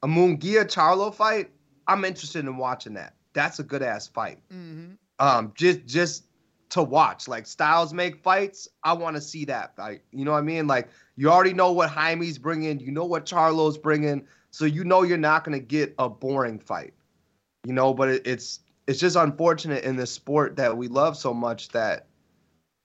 a 0.02 0.08
Munguia 0.08 0.66
Charlo 0.66 1.14
fight, 1.14 1.52
I'm 1.92 2.06
interested 2.06 2.46
in 2.46 2.58
watching 2.58 2.94
that. 2.96 3.16
That's 3.34 3.60
a 3.60 3.64
good 3.64 3.84
ass 3.84 4.08
fight. 4.08 4.39
Mm-hmm. 4.52 4.94
Um, 5.20 5.54
just 5.56 5.86
just 5.86 6.26
to 6.72 6.82
watch. 6.82 7.28
Like 7.28 7.46
Styles 7.46 7.94
make 7.94 8.24
fights, 8.24 8.68
I 8.84 8.94
want 8.94 9.16
to 9.16 9.22
see 9.22 9.46
that 9.46 9.76
fight. 9.76 10.02
You 10.12 10.26
know 10.26 10.32
what 10.32 10.39
I 10.39 10.42
mean? 10.42 10.68
Like 10.68 10.89
you 11.16 11.30
already 11.30 11.54
know 11.54 11.72
what 11.72 11.89
Jaime's 11.89 12.38
bringing, 12.38 12.80
you 12.80 12.92
know 12.92 13.06
what 13.06 13.26
Charlo's 13.26 13.78
bringing, 13.78 14.26
so 14.50 14.66
you 14.66 14.84
know 14.84 15.04
you're 15.04 15.18
not 15.18 15.44
gonna 15.44 15.60
get 15.60 15.94
a 16.00 16.10
boring 16.10 16.60
fight. 16.60 16.94
You 17.66 17.74
know, 17.74 17.94
but 17.94 18.10
it, 18.10 18.26
it's 18.26 18.62
it's 18.88 19.00
just 19.00 19.16
unfortunate 19.16 19.84
in 19.84 19.96
this 19.96 20.12
sport 20.12 20.56
that 20.56 20.76
we 20.76 20.88
love 20.88 21.16
so 21.16 21.34
much 21.34 21.70
that 21.70 22.08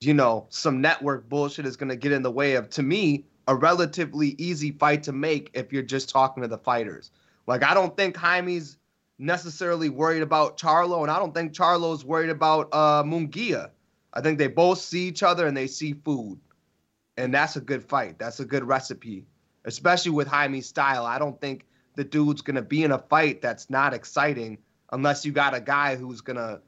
you 0.00 0.14
know 0.14 0.46
some 0.50 0.80
network 0.80 1.28
bullshit 1.28 1.64
is 1.64 1.76
gonna 1.76 1.96
get 1.96 2.12
in 2.12 2.22
the 2.22 2.30
way 2.30 2.54
of 2.54 2.68
to 2.70 2.82
me 2.82 3.24
a 3.48 3.54
relatively 3.54 4.34
easy 4.38 4.72
fight 4.72 5.04
to 5.04 5.12
make 5.12 5.50
if 5.54 5.72
you're 5.72 5.82
just 5.82 6.09
talking 6.09 6.42
to 6.42 6.48
the 6.48 6.59
fighters. 6.59 7.12
Like 7.46 7.62
I 7.62 7.72
don't 7.72 7.96
think 7.96 8.16
Jaime's 8.16 8.78
necessarily 9.18 9.88
worried 9.88 10.22
about 10.22 10.58
Charlo, 10.58 11.02
and 11.02 11.10
I 11.10 11.18
don't 11.18 11.34
think 11.34 11.52
Charlo's 11.52 12.04
worried 12.04 12.30
about 12.30 12.68
uh, 12.72 13.02
Munguia. 13.02 13.70
I 14.12 14.20
think 14.20 14.38
they 14.38 14.48
both 14.48 14.78
see 14.78 15.08
each 15.08 15.22
other 15.22 15.46
and 15.46 15.56
they 15.56 15.66
see 15.66 15.94
food, 16.04 16.38
and 17.16 17.32
that's 17.32 17.56
a 17.56 17.60
good 17.60 17.82
fight. 17.82 18.18
That's 18.18 18.40
a 18.40 18.44
good 18.44 18.64
recipe, 18.64 19.24
especially 19.64 20.12
with 20.12 20.28
Jaime's 20.28 20.66
style. 20.66 21.04
I 21.04 21.18
don't 21.18 21.40
think 21.40 21.66
the 21.96 22.04
dude's 22.04 22.42
gonna 22.42 22.62
be 22.62 22.84
in 22.84 22.92
a 22.92 22.98
fight 22.98 23.40
that's 23.40 23.70
not 23.70 23.94
exciting 23.94 24.58
unless 24.92 25.24
you 25.24 25.32
got 25.32 25.54
a 25.54 25.60
guy 25.60 25.96
who's 25.96 26.20
gonna 26.20 26.60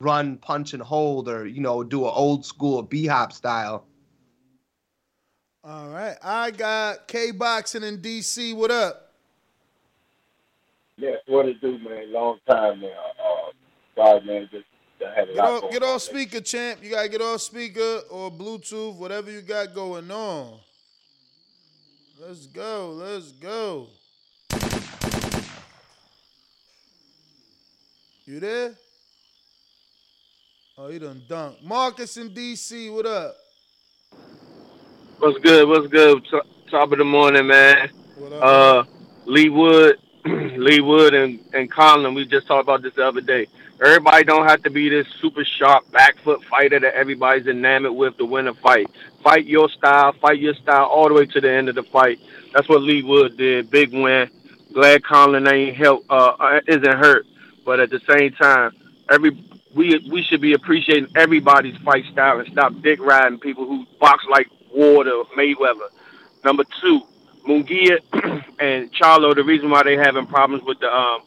run, 0.00 0.36
punch, 0.38 0.72
and 0.72 0.82
hold, 0.82 1.28
or 1.28 1.46
you 1.46 1.60
know, 1.60 1.82
do 1.82 2.04
an 2.04 2.12
old 2.14 2.44
school 2.44 2.82
B 2.82 3.06
hop 3.06 3.32
style. 3.32 3.86
All 5.62 5.88
right, 5.90 6.16
I 6.22 6.50
got 6.50 7.06
K 7.06 7.32
boxing 7.32 7.82
in 7.82 7.98
DC. 7.98 8.54
What 8.54 8.70
up? 8.70 9.09
Yes, 11.00 11.18
what 11.26 11.46
it 11.46 11.60
do, 11.62 11.78
man? 11.78 12.12
Long 12.12 12.38
time 12.48 12.80
now. 12.80 12.88
Uh, 12.88 13.50
sorry, 13.96 14.24
man. 14.26 14.48
Just 14.52 14.64
I 15.04 15.18
had 15.18 15.28
a 15.30 15.32
Get 15.32 15.36
lot 15.36 15.64
off, 15.64 15.70
get 15.70 15.82
off 15.82 16.02
speaker, 16.02 16.40
champ. 16.40 16.80
You 16.82 16.90
gotta 16.90 17.08
get 17.08 17.22
off 17.22 17.40
speaker 17.40 18.00
or 18.10 18.30
Bluetooth, 18.30 18.96
whatever 18.96 19.30
you 19.30 19.40
got 19.40 19.74
going 19.74 20.10
on. 20.10 20.58
Let's 22.20 22.46
go. 22.46 22.90
Let's 22.90 23.32
go. 23.32 23.86
You 28.26 28.40
there? 28.40 28.74
Oh, 30.76 30.88
he 30.88 30.98
done 30.98 31.22
dunked. 31.28 31.64
Marcus 31.64 32.16
in 32.18 32.30
DC, 32.30 32.94
what 32.94 33.06
up? 33.06 33.34
What's 35.18 35.38
good? 35.38 35.66
What's 35.66 35.88
good? 35.88 36.22
Top, 36.30 36.46
top 36.70 36.92
of 36.92 36.98
the 36.98 37.04
morning, 37.04 37.46
man. 37.46 37.90
What 38.16 38.32
Uh, 38.32 38.84
Leigh 39.26 39.48
Wood, 39.48 39.96
Leigh 40.26 40.80
Wood, 40.80 41.14
and 41.14 41.40
and 41.54 41.70
Conlan. 41.70 42.14
We 42.14 42.26
just 42.26 42.46
talked 42.46 42.62
about 42.62 42.82
this 42.82 42.94
the 42.94 43.06
other 43.06 43.20
day. 43.20 43.46
Everybody 43.82 44.24
don't 44.24 44.46
have 44.46 44.62
to 44.64 44.70
be 44.70 44.90
this 44.90 45.08
super 45.20 45.44
sharp 45.44 45.90
back 45.90 46.18
foot 46.18 46.44
fighter 46.44 46.78
that 46.78 46.94
everybody's 46.94 47.46
enamored 47.46 47.94
with 47.94 48.18
to 48.18 48.26
win 48.26 48.48
a 48.48 48.54
fight. 48.54 48.90
Fight 49.22 49.46
your 49.46 49.70
style, 49.70 50.12
fight 50.12 50.38
your 50.38 50.54
style 50.54 50.84
all 50.84 51.08
the 51.08 51.14
way 51.14 51.24
to 51.24 51.40
the 51.40 51.50
end 51.50 51.70
of 51.70 51.74
the 51.74 51.82
fight. 51.84 52.18
That's 52.52 52.68
what 52.68 52.82
Leigh 52.82 53.02
Wood 53.02 53.38
did. 53.38 53.70
Big 53.70 53.92
win. 53.92 54.28
Glad 54.74 55.02
Conlan 55.02 55.50
ain't 55.50 55.76
help, 55.76 56.04
uh, 56.10 56.60
isn't 56.66 56.84
hurt. 56.84 57.26
But 57.64 57.80
at 57.80 57.90
the 57.90 58.00
same 58.00 58.32
time, 58.32 58.72
every 59.10 59.30
we 59.74 59.98
we 60.10 60.22
should 60.22 60.40
be 60.40 60.52
appreciating 60.52 61.08
everybody's 61.16 61.76
fight 61.78 62.04
style 62.12 62.40
and 62.40 62.52
stop 62.52 62.72
dick 62.82 63.00
riding 63.00 63.38
people 63.38 63.66
who 63.66 63.86
box 63.98 64.24
like 64.30 64.48
Ward 64.74 65.08
or 65.08 65.24
Mayweather. 65.36 65.88
Number 66.44 66.64
two, 66.80 67.02
Munguia 67.46 67.98
and 68.58 68.92
Charlo, 68.92 69.34
the 69.34 69.44
reason 69.44 69.70
why 69.70 69.82
they're 69.82 70.02
having 70.02 70.26
problems 70.26 70.62
with 70.64 70.80
the 70.80 70.94
um 70.94 71.22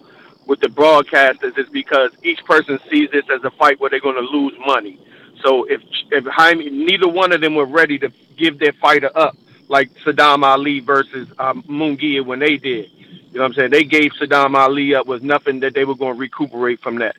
with 0.46 0.60
the 0.60 0.68
broadcasters 0.68 1.58
is 1.58 1.70
because 1.70 2.12
each 2.22 2.44
person 2.46 2.80
sees 2.92 3.10
this 3.12 3.24
as 3.34 3.44
a 3.44 3.52
fight 3.52 3.80
where 3.80 3.90
they're 3.90 4.02
going 4.02 4.16
to 4.16 4.22
lose 4.22 4.54
money. 4.66 5.00
So 5.42 5.66
if 5.66 5.82
if 6.12 6.26
Jaime, 6.26 6.70
neither 6.70 7.08
one 7.08 7.32
of 7.32 7.42
them 7.42 7.56
were 7.56 7.66
ready 7.66 7.98
to 8.00 8.12
give 8.38 8.60
their 8.60 8.74
fighter 8.74 9.12
up, 9.16 9.38
like 9.68 9.94
Saddam 10.04 10.44
Ali 10.44 10.80
versus 10.80 11.28
um, 11.40 11.64
Munguia 11.64 12.26
when 12.26 12.40
they 12.40 12.58
did, 12.58 12.90
you 13.34 13.40
know 13.40 13.42
what 13.42 13.46
I'm 13.46 13.54
saying? 13.56 13.72
They 13.72 13.84
gave 13.84 14.12
Saddam 14.12 14.56
Ali 14.56 14.94
up 14.94 15.08
with 15.08 15.24
nothing 15.24 15.62
that 15.62 15.74
they 15.74 15.86
were 15.86 15.96
going 15.96 16.14
to 16.14 16.20
recuperate 16.20 16.80
from 16.82 17.00
that. 17.00 17.16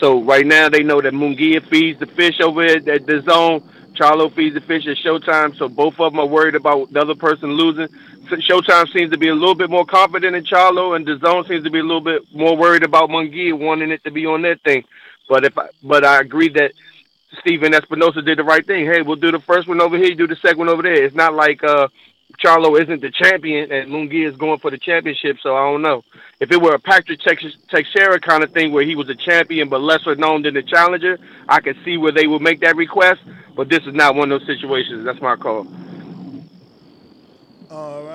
So 0.00 0.20
right 0.22 0.44
now 0.44 0.68
they 0.68 0.82
know 0.82 1.00
that 1.00 1.12
Munguia 1.12 1.64
feeds 1.68 2.00
the 2.00 2.06
fish 2.06 2.40
over 2.40 2.62
at 2.64 2.84
the, 2.84 3.22
zone. 3.24 3.60
Charlo 3.94 4.32
feeds 4.32 4.54
the 4.54 4.60
fish 4.60 4.86
at 4.88 4.96
Showtime. 4.96 5.56
So 5.56 5.68
both 5.68 6.00
of 6.00 6.12
them 6.12 6.18
are 6.18 6.26
worried 6.26 6.56
about 6.56 6.92
the 6.92 7.00
other 7.00 7.14
person 7.14 7.52
losing. 7.52 7.88
Showtime 8.26 8.92
seems 8.92 9.10
to 9.12 9.18
be 9.18 9.28
a 9.28 9.34
little 9.34 9.54
bit 9.54 9.70
more 9.70 9.84
confident 9.84 10.36
in 10.36 10.44
Charlo, 10.44 10.96
and 10.96 11.06
zone 11.20 11.46
seems 11.46 11.64
to 11.64 11.70
be 11.70 11.78
a 11.78 11.82
little 11.82 12.00
bit 12.00 12.22
more 12.32 12.56
worried 12.56 12.82
about 12.82 13.10
Munguia 13.10 13.58
wanting 13.58 13.90
it 13.90 14.02
to 14.04 14.10
be 14.10 14.26
on 14.26 14.42
their 14.42 14.56
thing. 14.56 14.84
But 15.28 15.44
if 15.44 15.56
I, 15.56 15.68
but 15.82 16.04
I 16.04 16.20
agree 16.20 16.48
that 16.50 16.72
Stephen 17.40 17.72
Espinoza 17.72 18.24
did 18.24 18.38
the 18.38 18.44
right 18.44 18.66
thing. 18.66 18.86
Hey, 18.86 19.02
we'll 19.02 19.16
do 19.16 19.32
the 19.32 19.40
first 19.40 19.68
one 19.68 19.80
over 19.80 19.96
here, 19.96 20.14
do 20.14 20.26
the 20.26 20.36
second 20.36 20.58
one 20.58 20.68
over 20.68 20.82
there. 20.82 21.04
It's 21.04 21.14
not 21.14 21.34
like 21.34 21.62
uh 21.64 21.88
Charlo 22.42 22.80
isn't 22.80 23.00
the 23.00 23.10
champion 23.10 23.70
and 23.70 23.90
Munguia 23.90 24.28
is 24.28 24.36
going 24.36 24.58
for 24.58 24.70
the 24.70 24.78
championship, 24.78 25.38
so 25.40 25.56
I 25.56 25.70
don't 25.70 25.82
know. 25.82 26.04
If 26.40 26.50
it 26.50 26.60
were 26.60 26.74
a 26.74 26.78
Patrick 26.78 27.20
Teixeira 27.20 28.20
kind 28.20 28.42
of 28.42 28.52
thing 28.52 28.72
where 28.72 28.84
he 28.84 28.96
was 28.96 29.08
a 29.08 29.14
champion 29.14 29.68
but 29.68 29.80
lesser 29.80 30.14
known 30.16 30.42
than 30.42 30.54
the 30.54 30.62
challenger, 30.62 31.18
I 31.48 31.60
could 31.60 31.76
see 31.84 31.96
where 31.96 32.12
they 32.12 32.26
would 32.26 32.42
make 32.42 32.60
that 32.60 32.76
request. 32.76 33.20
But 33.56 33.68
this 33.68 33.84
is 33.86 33.94
not 33.94 34.16
one 34.16 34.32
of 34.32 34.40
those 34.40 34.48
situations. 34.48 35.04
That's 35.04 35.20
my 35.20 35.36
call. 35.36 35.66
All 37.70 38.02
right. 38.02 38.13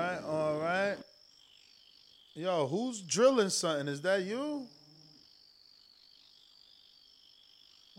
Yo, 2.40 2.66
who's 2.68 3.02
drilling 3.02 3.50
something? 3.50 3.86
Is 3.86 4.00
that 4.00 4.22
you? 4.22 4.66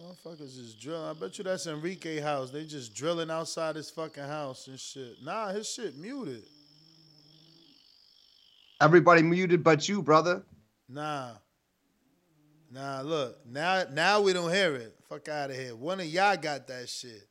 Motherfuckers 0.02 0.58
is 0.58 0.74
drilling. 0.74 1.08
I 1.08 1.14
bet 1.14 1.38
you 1.38 1.44
that's 1.44 1.68
Enrique 1.68 2.20
house. 2.20 2.50
They 2.50 2.66
just 2.66 2.96
drilling 2.96 3.30
outside 3.30 3.76
his 3.76 3.92
fucking 3.92 4.24
house 4.24 4.66
and 4.66 4.80
shit. 4.80 5.18
Nah, 5.24 5.50
his 5.50 5.70
shit 5.70 5.96
muted. 5.96 6.42
Everybody 8.82 9.22
muted 9.22 9.64
but 9.64 9.88
you, 9.88 10.02
brother. 10.02 10.42
Nah. 10.90 11.34
Nah, 12.72 13.02
look. 13.02 13.46
Now 13.46 13.84
now 13.94 14.22
we 14.22 14.34
don't 14.34 14.52
hear 14.52 14.74
it. 14.76 14.96
Fuck 15.08 15.30
out 15.30 15.52
of 15.52 15.56
here. 15.56 15.76
One 15.76 16.00
of 16.00 16.08
y'all 16.08 16.36
got 16.36 16.68
that 16.68 16.90
shit. 16.90 17.28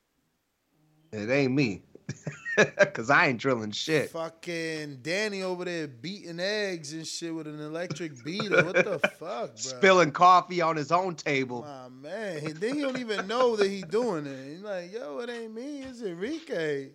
It 1.10 1.28
ain't 1.28 1.52
me. 1.54 1.82
Cause 2.92 3.10
I 3.10 3.28
ain't 3.28 3.40
drilling 3.40 3.70
shit. 3.72 4.10
Fucking 4.10 4.98
Danny 5.02 5.42
over 5.42 5.64
there 5.64 5.88
beating 5.88 6.40
eggs 6.40 6.92
and 6.92 7.06
shit 7.06 7.34
with 7.34 7.46
an 7.46 7.60
electric 7.60 8.22
beater. 8.24 8.64
What 8.64 8.74
the 8.74 8.98
fuck, 9.18 9.18
bro? 9.18 9.50
Spilling 9.54 10.12
coffee 10.12 10.60
on 10.60 10.76
his 10.76 10.92
own 10.92 11.14
table. 11.14 11.62
My 11.62 11.88
man, 11.88 12.40
he, 12.40 12.52
then 12.52 12.74
he 12.74 12.82
don't 12.82 12.98
even 12.98 13.26
know 13.26 13.56
that 13.56 13.68
he 13.68 13.82
doing 13.82 14.26
it. 14.26 14.50
He's 14.50 14.62
like, 14.62 14.92
yo, 14.92 15.18
it 15.20 15.30
ain't 15.30 15.54
me, 15.54 15.82
it's 15.82 16.02
Enrique. 16.02 16.90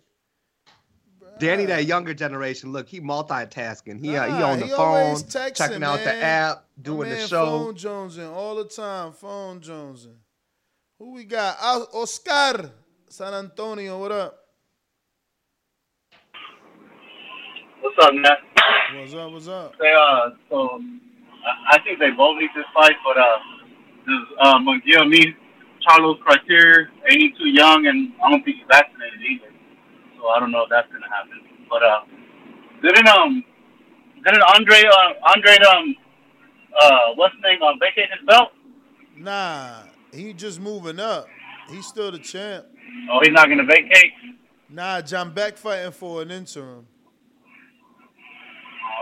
Danny, 1.38 1.66
that 1.66 1.84
younger 1.84 2.14
generation, 2.14 2.72
look, 2.72 2.88
he 2.88 3.00
multitasking. 3.00 4.00
He 4.00 4.16
uh, 4.16 4.26
he 4.26 4.42
on 4.42 4.58
the 4.58 4.66
he 4.66 4.72
phone, 4.72 5.16
texting, 5.16 5.54
checking 5.54 5.82
out 5.82 5.98
the 6.02 6.14
app, 6.14 6.64
doing 6.80 7.10
the 7.10 7.26
show. 7.26 7.44
Phone 7.44 7.74
Jonesing 7.74 8.32
all 8.32 8.54
the 8.56 8.64
time. 8.64 9.12
Phone 9.12 9.60
Jonesing. 9.60 10.16
Who 10.98 11.12
we 11.12 11.24
got? 11.24 11.58
Oscar 11.60 12.70
San 13.10 13.34
Antonio. 13.34 14.00
What 14.00 14.12
up? 14.12 14.45
What's 17.80 17.96
up, 18.06 18.14
man? 18.14 18.36
What's 19.00 19.14
up? 19.14 19.32
What's 19.32 19.48
up? 19.48 19.74
They, 19.78 19.92
uh, 19.92 20.30
so 20.50 20.80
I- 21.44 21.76
I 21.76 21.78
think 21.82 21.98
they 21.98 22.10
both 22.10 22.38
need 22.38 22.50
this 22.54 22.64
fight, 22.74 22.96
but 23.04 23.16
uh, 23.18 23.38
does 24.06 24.26
uh, 24.40 24.58
Munguia 24.58 25.08
meet 25.08 25.34
Charlo's 25.80 26.18
criteria? 26.24 26.88
Ain't 27.10 27.22
he 27.22 27.30
too 27.38 27.48
young, 27.48 27.86
and 27.86 28.12
I 28.24 28.30
don't 28.30 28.42
think 28.44 28.56
he's 28.56 28.66
vaccinated 28.70 29.20
either. 29.30 29.52
So 30.18 30.28
I 30.28 30.40
don't 30.40 30.50
know 30.50 30.62
if 30.64 30.70
that's 30.70 30.90
gonna 30.92 31.06
happen. 31.08 31.40
But 31.70 31.82
uh, 31.82 32.00
didn't 32.82 33.08
um, 33.08 33.44
didn't 34.24 34.42
Andre 34.42 34.82
uh, 34.84 35.12
Andre 35.34 35.56
um, 35.66 35.94
uh, 36.80 36.98
what's 37.14 37.34
his 37.34 37.42
name 37.44 37.58
uh, 37.62 37.72
vacate 37.80 38.10
his 38.18 38.26
belt? 38.26 38.50
Nah, 39.16 39.82
he 40.12 40.32
just 40.32 40.60
moving 40.60 40.98
up. 41.00 41.28
He's 41.70 41.86
still 41.86 42.10
the 42.12 42.18
champ. 42.18 42.66
Oh, 43.10 43.20
he's 43.22 43.32
not 43.32 43.48
gonna 43.48 43.64
vacate. 43.64 44.12
Nah, 44.68 45.00
Janibek 45.00 45.58
fighting 45.58 45.92
for 45.92 46.22
an 46.22 46.30
interim. 46.30 46.86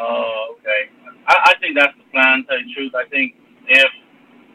Oh, 0.04 0.56
okay. 0.60 0.90
I, 1.26 1.52
I 1.52 1.60
think 1.60 1.76
that's 1.76 1.96
the 1.96 2.04
plan. 2.12 2.42
To 2.42 2.46
tell 2.48 2.58
you 2.60 2.66
the 2.68 2.74
truth, 2.74 2.94
I 2.94 3.08
think 3.08 3.34
if 3.68 3.90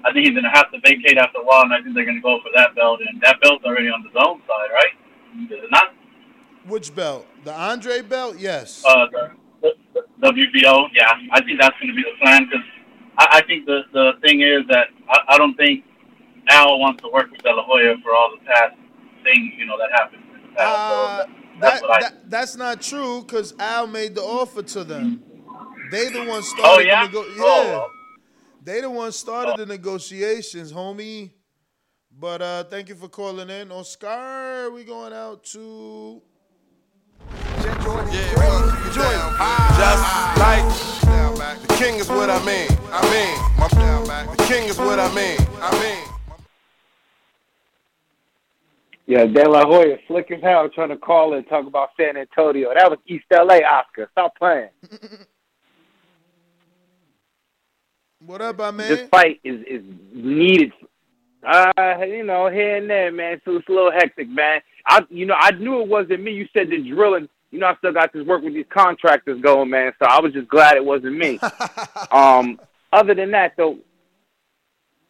I 0.06 0.14
think 0.14 0.28
he's 0.28 0.36
gonna 0.36 0.54
have 0.54 0.72
to 0.72 0.80
vacate 0.86 1.18
after 1.18 1.40
a 1.40 1.44
while, 1.46 1.64
and 1.64 1.74
I 1.74 1.82
think 1.82 1.96
they're 1.96 2.06
gonna 2.06 2.22
go 2.22 2.40
for 2.42 2.52
that 2.56 2.76
belt. 2.76 3.00
And 3.06 3.20
that 3.22 3.42
belt's 3.42 3.66
already 3.66 3.90
on 3.90 4.04
the 4.04 4.12
zone 4.14 4.42
side, 4.48 4.70
right? 4.74 4.94
Is 5.52 5.64
it 5.64 5.72
not? 5.72 5.94
Which 6.68 6.94
belt? 6.94 7.26
The 7.44 7.54
Andre 7.54 8.02
belt? 8.02 8.38
Yes. 8.38 8.84
Uh, 8.86 9.08
the, 9.62 9.72
the, 9.94 10.02
the 10.22 10.28
WBO. 10.28 10.88
Yeah, 10.94 11.12
I 11.32 11.42
think 11.44 11.60
that's 11.60 11.76
gonna 11.82 11.94
be 11.96 12.04
the 12.04 12.18
plan 12.22 12.46
because 12.46 12.66
I, 13.18 13.40
I 13.40 13.42
think 13.48 13.66
the 13.66 13.82
the 13.94 14.12
thing 14.22 14.42
is 14.42 14.62
that 14.70 14.88
I, 15.10 15.36
I 15.36 15.38
don't 15.38 15.56
think 15.56 15.84
Al 16.50 16.80
wants 16.80 17.02
to 17.04 17.10
work 17.12 17.32
with 17.32 17.42
De 17.42 17.52
La 17.52 17.64
Hoya 17.64 17.96
for 18.04 18.12
all 18.16 18.32
the 18.38 18.46
past 18.46 18.76
things 19.24 19.54
you 19.58 19.66
know 19.66 19.78
that 19.78 19.90
happened 19.92 20.24
in 20.36 20.42
the 20.50 20.56
past. 20.56 20.60
Uh, 20.60 21.24
so 21.26 21.30
that's 21.60 21.82
that, 21.82 21.90
I. 21.90 22.00
that- 22.02 22.30
that's 22.30 22.56
not 22.56 22.80
true 22.82 23.22
because 23.22 23.54
Al 23.60 23.88
made 23.88 24.14
the 24.16 24.22
offer 24.22 24.62
to 24.62 24.84
them. 24.84 25.24
They 25.92 26.10
the 26.10 26.26
ones 26.26 26.48
started 26.48 26.72
Oh, 26.72 26.80
yeah? 26.80 27.08
the 27.08 27.12
nego- 27.12 27.28
yeah. 27.36 27.44
Oh. 27.44 27.92
They 28.64 28.82
the 28.82 28.90
ones 28.90 29.16
started 29.16 29.58
the 29.58 29.66
negotiations, 29.66 30.72
homie. 30.72 31.32
But 32.12 32.42
uh 32.42 32.64
thank 32.66 32.90
you 32.90 32.96
for 32.96 33.08
calling 33.08 33.50
in. 33.50 33.72
Oscar, 33.72 34.70
we 34.72 34.84
going 34.84 35.14
out 35.14 35.44
to 35.46 36.22
Yeah, 38.12 38.34
Just 39.78 40.04
like 40.38 41.62
the 41.68 41.76
king 41.78 41.96
is 41.96 42.10
what 42.10 42.30
I 42.30 42.44
mean. 42.46 42.68
I 42.92 43.02
mean, 43.14 44.08
my 44.08 44.36
the 44.36 44.44
king 44.44 44.68
is 44.68 44.78
what 44.78 45.00
I 45.00 45.14
mean. 45.16 45.38
I 45.62 45.72
mean. 45.82 46.06
Yeah, 49.06 49.26
De 49.26 49.50
La 49.50 49.66
Hoya, 49.66 49.98
slick 50.08 50.30
as 50.30 50.42
hell, 50.44 50.70
trying 50.70 50.90
to 50.90 50.98
call 50.98 51.34
and 51.34 51.48
talk 51.48 51.66
about 51.66 51.90
San 51.98 52.16
Antonio. 52.16 52.70
That 52.76 52.92
was 52.92 53.00
East 53.08 53.26
LA, 53.32 53.56
Oscar. 53.66 54.08
Stop 54.12 54.36
playing. 54.38 54.70
What 58.30 58.44
up, 58.44 58.60
my 58.60 58.70
man? 58.70 58.88
This 58.90 59.10
fight 59.10 59.40
is 59.44 59.60
is 59.66 59.82
needed. 60.14 60.72
Uh, 61.44 61.72
you 62.06 62.24
know, 62.24 62.48
here 62.48 62.76
and 62.76 62.88
there, 62.88 63.12
man. 63.12 63.42
So 63.44 63.56
it's 63.56 63.68
a 63.68 63.72
little 63.72 63.92
hectic, 63.92 64.30
man. 64.30 64.62
I, 64.86 65.04
you 65.10 65.26
know, 65.26 65.34
I 65.36 65.50
knew 65.50 65.82
it 65.82 65.88
wasn't 65.88 66.22
me. 66.22 66.34
You 66.34 66.48
said 66.54 66.70
the 66.70 66.78
drilling. 66.78 67.28
You 67.50 67.58
know, 67.58 67.66
I 67.66 67.76
still 67.78 67.92
got 67.92 68.14
this 68.14 68.24
work 68.28 68.44
with 68.44 68.54
these 68.54 68.68
contractors 68.70 69.42
going, 69.42 69.72
man. 69.72 69.94
So 69.98 70.06
I 70.06 70.22
was 70.22 70.32
just 70.32 70.48
glad 70.48 70.76
it 70.76 70.86
wasn't 70.86 71.18
me. 71.18 71.40
um, 72.12 72.62
other 72.94 73.16
than 73.16 73.32
that, 73.32 73.54
though, 73.58 73.80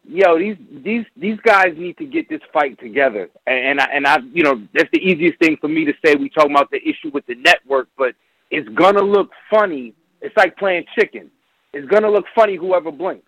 yo, 0.08 0.38
these 0.38 0.56
these 0.82 1.04
these 1.14 1.38
guys 1.40 1.74
need 1.76 1.98
to 1.98 2.06
get 2.06 2.26
this 2.30 2.40
fight 2.54 2.80
together. 2.80 3.28
And, 3.46 3.66
and 3.66 3.80
I 3.82 3.84
and 3.92 4.06
I, 4.06 4.18
you 4.32 4.44
know, 4.44 4.66
that's 4.72 4.90
the 4.94 4.98
easiest 4.98 5.38
thing 5.40 5.58
for 5.60 5.68
me 5.68 5.84
to 5.84 5.92
say. 6.02 6.14
We 6.14 6.30
talking 6.30 6.52
about 6.52 6.70
the 6.70 6.78
issue 6.78 7.10
with 7.12 7.26
the 7.26 7.34
network, 7.34 7.88
but 7.98 8.14
it's 8.50 8.68
gonna 8.70 9.02
look 9.02 9.30
funny. 9.50 9.92
It's 10.22 10.34
like 10.38 10.56
playing 10.56 10.86
chicken. 10.98 11.30
It's 11.72 11.88
gonna 11.88 12.10
look 12.10 12.24
funny 12.34 12.56
whoever 12.56 12.90
blinks. 12.90 13.26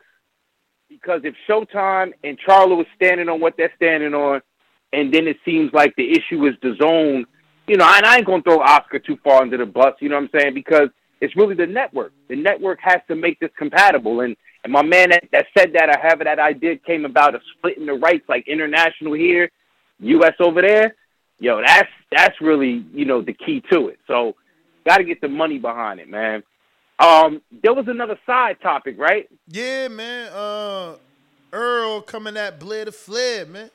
Because 0.89 1.23
if 1.25 1.35
Showtime 1.49 2.13
and 2.23 2.39
Charlo 2.47 2.81
is 2.81 2.87
standing 2.95 3.29
on 3.29 3.41
what 3.41 3.55
they're 3.57 3.73
standing 3.77 4.15
on, 4.15 4.43
and 4.93 5.13
then 5.13 5.27
it 5.27 5.39
seems 5.45 5.73
like 5.73 5.95
the 5.97 6.11
issue 6.11 6.47
is 6.47 6.55
the 6.63 6.77
zone, 6.81 7.25
you 7.67 7.77
know, 7.77 7.87
and 7.89 8.05
I 8.05 8.19
ain't 8.19 8.27
gonna 8.27 8.43
throw 8.43 8.61
Oscar 8.61 8.99
too 8.99 9.17
far 9.25 9.43
under 9.43 9.57
the 9.57 9.67
bus, 9.67 9.95
you 10.01 10.09
know 10.09 10.17
what 10.17 10.31
I'm 10.35 10.41
saying? 10.41 10.55
Because 10.55 10.89
it's 11.21 11.37
really 11.37 11.55
the 11.55 11.67
network. 11.67 12.13
The 12.29 12.37
network 12.37 12.79
has 12.83 13.01
to 13.09 13.15
make 13.15 13.41
this 13.41 13.51
compatible. 13.57 14.21
And 14.21 14.37
and 14.65 14.73
my 14.73 14.83
man 14.83 15.11
that, 15.11 15.25
that 15.33 15.47
said 15.57 15.73
that 15.75 15.89
I 15.89 15.99
have 16.07 16.21
that 16.21 16.39
idea 16.39 16.77
came 16.77 17.05
about 17.05 17.35
of 17.35 17.41
splitting 17.57 17.87
the 17.87 17.95
rights 17.95 18.25
like 18.29 18.47
international 18.47 19.15
here, 19.15 19.51
US 20.01 20.35
over 20.41 20.63
there, 20.63 20.95
yo, 21.43 21.61
that's 21.65 21.89
that's 22.11 22.41
really, 22.41 22.85
you 22.93 23.05
know, 23.05 23.21
the 23.21 23.33
key 23.33 23.63
to 23.73 23.89
it. 23.89 23.99
So 24.07 24.35
gotta 24.87 25.05
get 25.05 25.21
the 25.21 25.29
money 25.29 25.59
behind 25.59 26.01
it, 26.01 26.09
man. 26.09 26.43
Um, 27.03 27.43
there 27.63 27.75
was 27.75 27.89
another 27.89 28.19
side 28.25 28.61
topic, 28.63 28.97
right? 28.99 29.29
Yeah, 29.49 29.89
man. 29.89 30.33
Uh 30.33 30.95
Errol 31.53 32.01
coming 32.01 32.37
at 32.37 32.59
Blair 32.59 32.87
the 32.87 32.93
Flair, 32.93 33.45
man. 33.45 33.71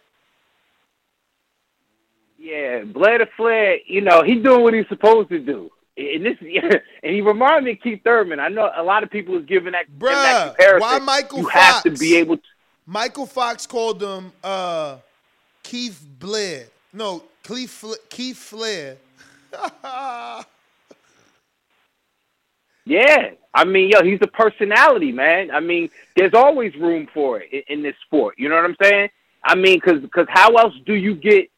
Yeah, 2.39 2.83
Blair 2.85 3.19
the 3.19 3.27
Flair, 3.35 3.77
you 3.85 4.01
know, 4.01 4.23
he's 4.23 4.43
doing 4.43 4.63
what 4.63 4.73
he's 4.73 4.87
supposed 4.87 5.29
to 5.29 5.39
do. 5.39 5.69
And 5.97 6.25
this, 6.25 6.37
and 6.41 7.13
he 7.13 7.21
reminded 7.21 7.65
me 7.65 7.71
of 7.71 7.81
Keith 7.81 8.01
Thurman. 8.03 8.39
I 8.39 8.47
know 8.47 8.71
a 8.75 8.83
lot 8.83 9.03
of 9.03 9.09
people 9.09 9.37
is 9.37 9.45
giving 9.45 9.73
that, 9.73 9.85
giving 9.99 10.15
that 10.15 10.55
comparison. 10.55 10.79
why 10.79 10.99
Michael 10.99 11.39
you 11.39 11.49
Fox? 11.49 11.55
have 11.55 11.83
to 11.83 11.91
be 11.91 12.15
able 12.17 12.37
to. 12.37 12.43
Michael 12.85 13.25
Fox 13.25 13.67
called 13.67 14.01
him 14.01 14.31
uh 14.43 14.97
Keith 15.63 16.03
Blair. 16.19 16.67
No, 16.93 17.23
Keith 17.43 17.83
Keith 18.09 18.37
Flair. 18.37 18.97
Yeah, 22.87 23.31
I 23.53 23.65
mean, 23.65 23.89
yo, 23.89 24.01
he's 24.03 24.19
a 24.21 24.27
personality, 24.27 25.11
man. 25.11 25.51
I 25.51 25.59
mean, 25.59 25.89
there's 26.15 26.33
always 26.33 26.73
room 26.75 27.07
for 27.13 27.41
it 27.41 27.49
in, 27.51 27.79
in 27.79 27.83
this 27.83 27.95
sport. 28.05 28.35
You 28.37 28.47
know 28.47 28.55
what 28.55 28.63
I'm 28.63 28.77
saying? 28.81 29.09
I 29.43 29.55
mean, 29.55 29.75
because 29.83 30.01
because 30.01 30.27
how 30.29 30.53
else 30.55 30.73
do 30.85 30.93
you 30.93 31.13
get, 31.15 31.49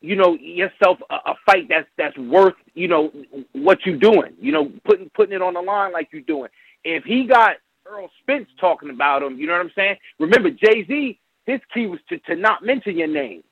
you 0.00 0.16
know, 0.16 0.34
yourself 0.40 0.98
a, 1.10 1.14
a 1.14 1.34
fight 1.44 1.68
that's 1.68 1.88
that's 1.98 2.16
worth, 2.16 2.54
you 2.74 2.88
know, 2.88 3.12
what 3.52 3.84
you 3.84 3.98
doing? 3.98 4.32
You 4.40 4.52
know, 4.52 4.72
putting 4.86 5.10
putting 5.10 5.34
it 5.34 5.42
on 5.42 5.54
the 5.54 5.60
line 5.60 5.92
like 5.92 6.08
you're 6.10 6.22
doing. 6.22 6.48
If 6.84 7.04
he 7.04 7.26
got 7.26 7.56
Errol 7.86 8.10
Spence 8.22 8.48
talking 8.58 8.88
about 8.90 9.22
him, 9.22 9.38
you 9.38 9.46
know 9.46 9.52
what 9.52 9.62
I'm 9.62 9.72
saying? 9.74 9.96
Remember, 10.18 10.50
Jay 10.50 10.86
Z, 10.86 11.18
his 11.44 11.60
key 11.74 11.86
was 11.86 12.00
to 12.08 12.18
to 12.20 12.34
not 12.34 12.64
mention 12.64 12.96
your 12.96 13.08
name. 13.08 13.42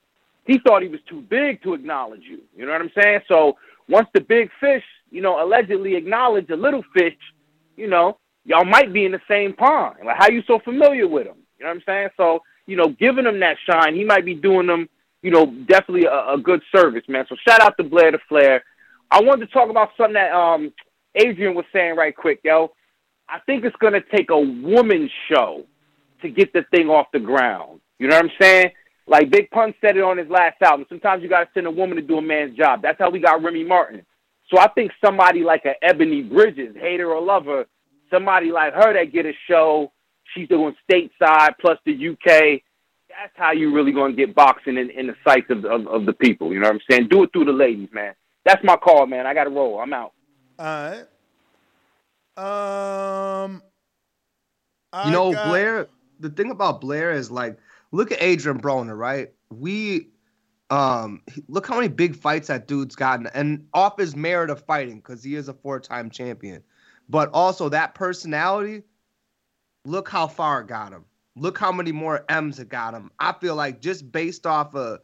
He 0.47 0.59
thought 0.59 0.83
he 0.83 0.89
was 0.89 1.01
too 1.09 1.21
big 1.23 1.63
to 1.65 1.75
acknowledge 1.75 2.23
you. 2.23 2.41
You 2.57 2.65
know 2.65 2.73
what 2.73 2.81
I'm 2.81 2.93
saying? 2.99 3.21
So 3.29 3.57
once 3.89 4.09
the 4.15 4.21
big 4.21 4.51
fish, 4.61 4.85
you 5.11 5.21
know, 5.21 5.43
allegedly 5.45 5.97
acknowledge 5.97 6.51
a 6.51 6.57
little 6.57 6.83
fish, 6.97 7.17
you 7.77 7.89
know, 7.89 8.19
y'all 8.45 8.65
might 8.65 8.93
be 8.93 9.05
in 9.05 9.13
the 9.13 9.21
same 9.29 9.53
pond. 9.55 9.97
Like, 10.05 10.17
how 10.19 10.29
you 10.29 10.43
so 10.47 10.59
familiar 10.59 11.09
with 11.09 11.27
him? 11.27 11.37
You 11.59 11.65
know 11.65 11.71
what 11.71 11.77
I'm 11.77 11.83
saying? 11.87 12.09
So, 12.17 12.41
you 12.67 12.77
know, 12.77 12.89
giving 12.89 13.27
him 13.27 13.41
that 13.41 13.57
shine, 13.69 13.95
he 13.95 14.05
might 14.05 14.25
be 14.25 14.35
doing 14.35 14.67
them, 14.67 14.89
you 15.23 15.31
know, 15.31 15.47
definitely 15.47 16.07
a, 16.07 16.35
a 16.35 16.39
good 16.39 16.63
service, 16.75 17.05
man. 17.09 17.25
So 17.29 17.37
shout 17.47 17.61
out 17.61 17.77
to 17.79 17.85
Blair 17.85 18.13
the 18.13 18.19
Flair. 18.29 18.65
I 19.11 19.23
wanted 19.23 19.47
to 19.47 19.53
talk 19.53 19.71
about 19.71 19.91
something 19.97 20.15
that 20.15 20.33
um 20.33 20.73
Adrian 21.15 21.55
was 21.55 21.65
saying 21.73 21.97
right 21.97 22.15
quick, 22.15 22.41
yo. 22.45 22.73
I 23.29 23.39
think 23.47 23.65
it's 23.65 23.77
gonna 23.77 24.03
take 24.15 24.31
a 24.31 24.39
woman's 24.39 25.11
show 25.31 25.65
to 26.23 26.29
get 26.29 26.53
the 26.53 26.65
thing 26.71 26.89
off 26.89 27.07
the 27.13 27.21
ground. 27.21 27.81
You 27.99 28.09
know 28.09 28.17
what 28.17 28.25
I'm 28.25 28.31
saying? 28.41 28.73
Like 29.07 29.31
Big 29.31 29.51
Pun 29.51 29.75
said 29.81 29.97
it 29.97 30.03
on 30.03 30.19
his 30.19 30.29
last 30.29 30.61
album. 30.63 30.87
Sometimes 30.89 31.23
you 31.23 31.29
gotta 31.29 31.49
send 31.55 31.67
a 31.67 31.71
woman 31.71 31.97
to 31.97 32.03
do 32.03 32.19
a 32.19 32.23
man's 32.23 32.57
job. 32.57 32.81
That's 32.83 32.99
how 32.99 33.11
we 33.11 33.21
got 33.21 33.43
Remy 33.43 33.65
Martin. 33.65 34.05
So 34.53 34.59
I 34.59 34.69
think 34.69 34.93
somebody 35.05 35.43
like 35.43 35.65
a 35.67 35.73
Ebony 35.85 36.23
Bridges, 36.23 36.75
hater 36.79 37.11
or 37.13 37.21
lover, 37.23 37.67
somebody 38.11 38.51
like 38.51 38.73
her 38.75 38.93
that 38.95 39.13
get 39.13 39.27
a 39.27 39.33
show, 39.49 39.93
she's 40.35 40.49
doing 40.49 40.75
stateside 40.91 41.51
plus 41.61 41.79
the 41.85 41.93
UK. 41.93 42.63
That's 43.09 43.33
how 43.37 43.53
you 43.53 43.75
really 43.75 43.93
gonna 43.93 44.15
get 44.15 44.35
boxing 44.35 44.77
in, 44.79 44.91
in 44.91 45.07
the 45.07 45.15
sights 45.27 45.47
of, 45.51 45.65
of, 45.65 45.87
of 45.87 46.07
the 46.07 46.13
people. 46.15 46.53
You 46.53 46.61
know 46.61 46.69
what 46.69 46.77
I'm 46.77 46.81
saying? 46.91 47.09
Do 47.09 47.23
it 47.25 47.31
through 47.33 47.45
the 47.47 47.53
ladies, 47.53 47.89
man. 47.93 48.15
That's 48.45 48.63
my 48.65 48.77
call, 48.77 49.07
man. 49.07 49.27
I 49.27 49.35
gotta 49.35 49.51
roll. 49.51 49.79
I'm 49.81 49.93
out. 49.93 50.13
All 50.59 50.67
right. 50.67 51.05
Um, 52.37 53.63
You 55.07 55.13
know, 55.13 55.33
got- 55.33 55.49
Blair. 55.49 55.89
The 56.21 56.31
thing 56.31 56.51
about 56.51 56.81
Blair 56.81 57.13
is 57.13 57.31
like, 57.31 57.59
look 57.95 58.11
at 58.11 58.21
Adrian 58.21 58.61
Broner, 58.61 58.97
right? 58.97 59.31
We, 59.51 60.09
um, 60.71 61.23
look 61.49 61.67
how 61.67 61.77
many 61.77 61.89
big 61.89 62.17
fights 62.17 62.49
that 62.49 62.67
dude's 62.67 62.97
gotten, 62.97 63.29
and 63.29 63.67
off 63.73 63.99
his 63.99 64.17
merit 64.17 64.51
of 64.51 64.61
fighting 64.65 64.97
because 64.97 65.23
he 65.23 65.37
is 65.37 65.49
a 65.49 65.55
four-time 65.55 66.11
champion, 66.11 66.63
but 67.09 67.31
also 67.33 67.69
that 67.69 67.95
personality. 67.95 68.83
Look 69.85 70.09
how 70.09 70.27
far 70.27 70.63
it 70.63 70.67
got 70.67 70.93
him. 70.93 71.05
Look 71.37 71.59
how 71.59 71.71
many 71.71 71.93
more 71.93 72.25
M's 72.29 72.59
it 72.59 72.69
got 72.69 72.95
him. 72.95 73.11
I 73.19 73.33
feel 73.33 73.55
like 73.55 73.81
just 73.81 74.11
based 74.11 74.47
off 74.47 74.75
of 74.75 75.01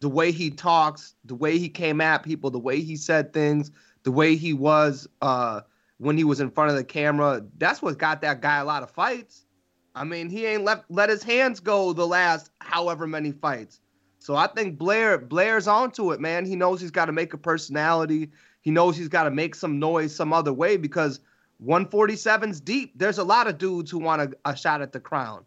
the 0.00 0.08
way 0.08 0.30
he 0.30 0.50
talks, 0.50 1.14
the 1.24 1.34
way 1.34 1.58
he 1.58 1.68
came 1.68 2.00
at 2.00 2.22
people, 2.22 2.50
the 2.50 2.58
way 2.58 2.80
he 2.80 2.96
said 2.96 3.32
things, 3.32 3.70
the 4.02 4.12
way 4.12 4.36
he 4.36 4.52
was 4.52 5.08
uh, 5.22 5.62
when 5.98 6.16
he 6.16 6.24
was 6.24 6.40
in 6.40 6.50
front 6.50 6.70
of 6.70 6.76
the 6.76 6.84
camera, 6.84 7.42
that's 7.58 7.82
what 7.82 7.98
got 7.98 8.20
that 8.20 8.40
guy 8.40 8.58
a 8.58 8.64
lot 8.64 8.82
of 8.82 8.90
fights. 8.90 9.46
I 9.94 10.04
mean, 10.04 10.30
he 10.30 10.46
ain't 10.46 10.64
left 10.64 10.84
let 10.88 11.08
his 11.08 11.22
hands 11.22 11.60
go 11.60 11.92
the 11.92 12.06
last 12.06 12.50
however 12.60 13.06
many 13.06 13.32
fights. 13.32 13.80
So 14.18 14.36
I 14.36 14.46
think 14.46 14.78
Blair 14.78 15.18
Blair's 15.18 15.66
onto 15.66 16.12
it, 16.12 16.20
man. 16.20 16.44
He 16.44 16.56
knows 16.56 16.80
he's 16.80 16.90
got 16.90 17.06
to 17.06 17.12
make 17.12 17.32
a 17.32 17.38
personality. 17.38 18.30
He 18.60 18.70
knows 18.70 18.96
he's 18.96 19.08
got 19.08 19.24
to 19.24 19.30
make 19.30 19.54
some 19.54 19.78
noise 19.78 20.14
some 20.14 20.32
other 20.32 20.52
way 20.52 20.76
because 20.76 21.20
147's 21.64 22.60
deep. 22.60 22.92
There's 22.96 23.18
a 23.18 23.24
lot 23.24 23.48
of 23.48 23.58
dudes 23.58 23.90
who 23.90 23.98
want 23.98 24.22
a, 24.22 24.50
a 24.50 24.56
shot 24.56 24.82
at 24.82 24.92
the 24.92 25.00
crown. 25.00 25.44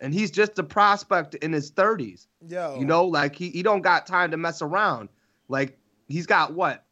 And 0.00 0.14
he's 0.14 0.30
just 0.30 0.58
a 0.58 0.62
prospect 0.62 1.34
in 1.36 1.52
his 1.52 1.72
30s. 1.72 2.26
Yo. 2.46 2.76
You 2.78 2.84
know, 2.84 3.06
like 3.06 3.34
he, 3.34 3.50
he 3.50 3.62
don't 3.62 3.82
got 3.82 4.06
time 4.06 4.30
to 4.30 4.36
mess 4.36 4.62
around. 4.62 5.08
Like 5.48 5.78
he's 6.06 6.26
got 6.26 6.54
what? 6.54 6.84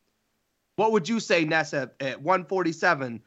What 0.76 0.92
would 0.92 1.08
you 1.08 1.20
say, 1.20 1.44
Ness, 1.44 1.72
at, 1.72 1.94
at 2.00 2.20
147? 2.20 3.22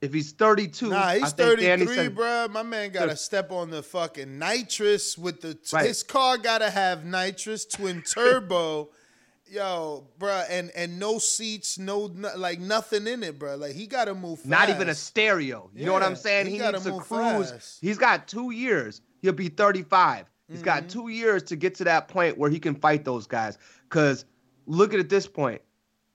If 0.00 0.12
he's 0.12 0.32
32, 0.32 0.90
Nah, 0.90 1.10
he's 1.14 1.32
think 1.32 1.58
33, 1.58 1.94
said- 1.94 2.14
bruh. 2.14 2.50
My 2.50 2.62
man 2.62 2.90
got 2.90 3.06
to 3.06 3.16
step 3.16 3.50
on 3.50 3.70
the 3.70 3.82
fucking 3.82 4.38
nitrous 4.38 5.18
with 5.18 5.40
the. 5.40 5.58
Right. 5.72 5.86
His 5.86 6.02
car 6.04 6.38
got 6.38 6.58
to 6.58 6.70
have 6.70 7.04
nitrous 7.04 7.64
twin 7.64 8.02
turbo. 8.02 8.90
Yo, 9.50 10.06
bruh, 10.18 10.44
and 10.50 10.70
and 10.76 10.98
no 11.00 11.18
seats, 11.18 11.78
no 11.78 12.08
no- 12.14 12.36
like 12.36 12.60
nothing 12.60 13.06
in 13.06 13.22
it, 13.22 13.38
bruh. 13.38 13.58
Like 13.58 13.72
he 13.74 13.86
got 13.86 14.04
to 14.04 14.14
move. 14.14 14.40
Fast. 14.40 14.48
Not 14.48 14.68
even 14.68 14.90
a 14.90 14.94
stereo. 14.94 15.70
You 15.74 15.86
know 15.86 15.94
what 15.94 16.02
I'm 16.02 16.16
saying? 16.16 16.46
he 16.46 16.58
He, 16.58 16.58
needs 16.58 16.84
to 16.84 16.98
cruise. 16.98 17.50
fast. 17.50 17.78
He's 17.80 17.96
got 17.96 18.28
two 18.28 18.50
years. 18.50 19.00
He'll 19.22 19.32
be 19.32 19.48
35. 19.48 20.26
He's 20.48 20.56
Mm-hmm. 20.58 20.64
got 20.64 20.88
two 20.88 21.08
years 21.08 21.42
to 21.44 21.56
get 21.56 21.74
to 21.76 21.84
that 21.84 22.08
point 22.08 22.36
where 22.38 22.50
he 22.50 22.58
can 22.60 22.74
fight 22.74 23.04
those 23.06 23.26
guys. 23.26 23.58
Because 23.88 24.26
look 24.66 24.92
at 24.94 25.00
it 25.00 25.08
this 25.08 25.26
point. 25.26 25.60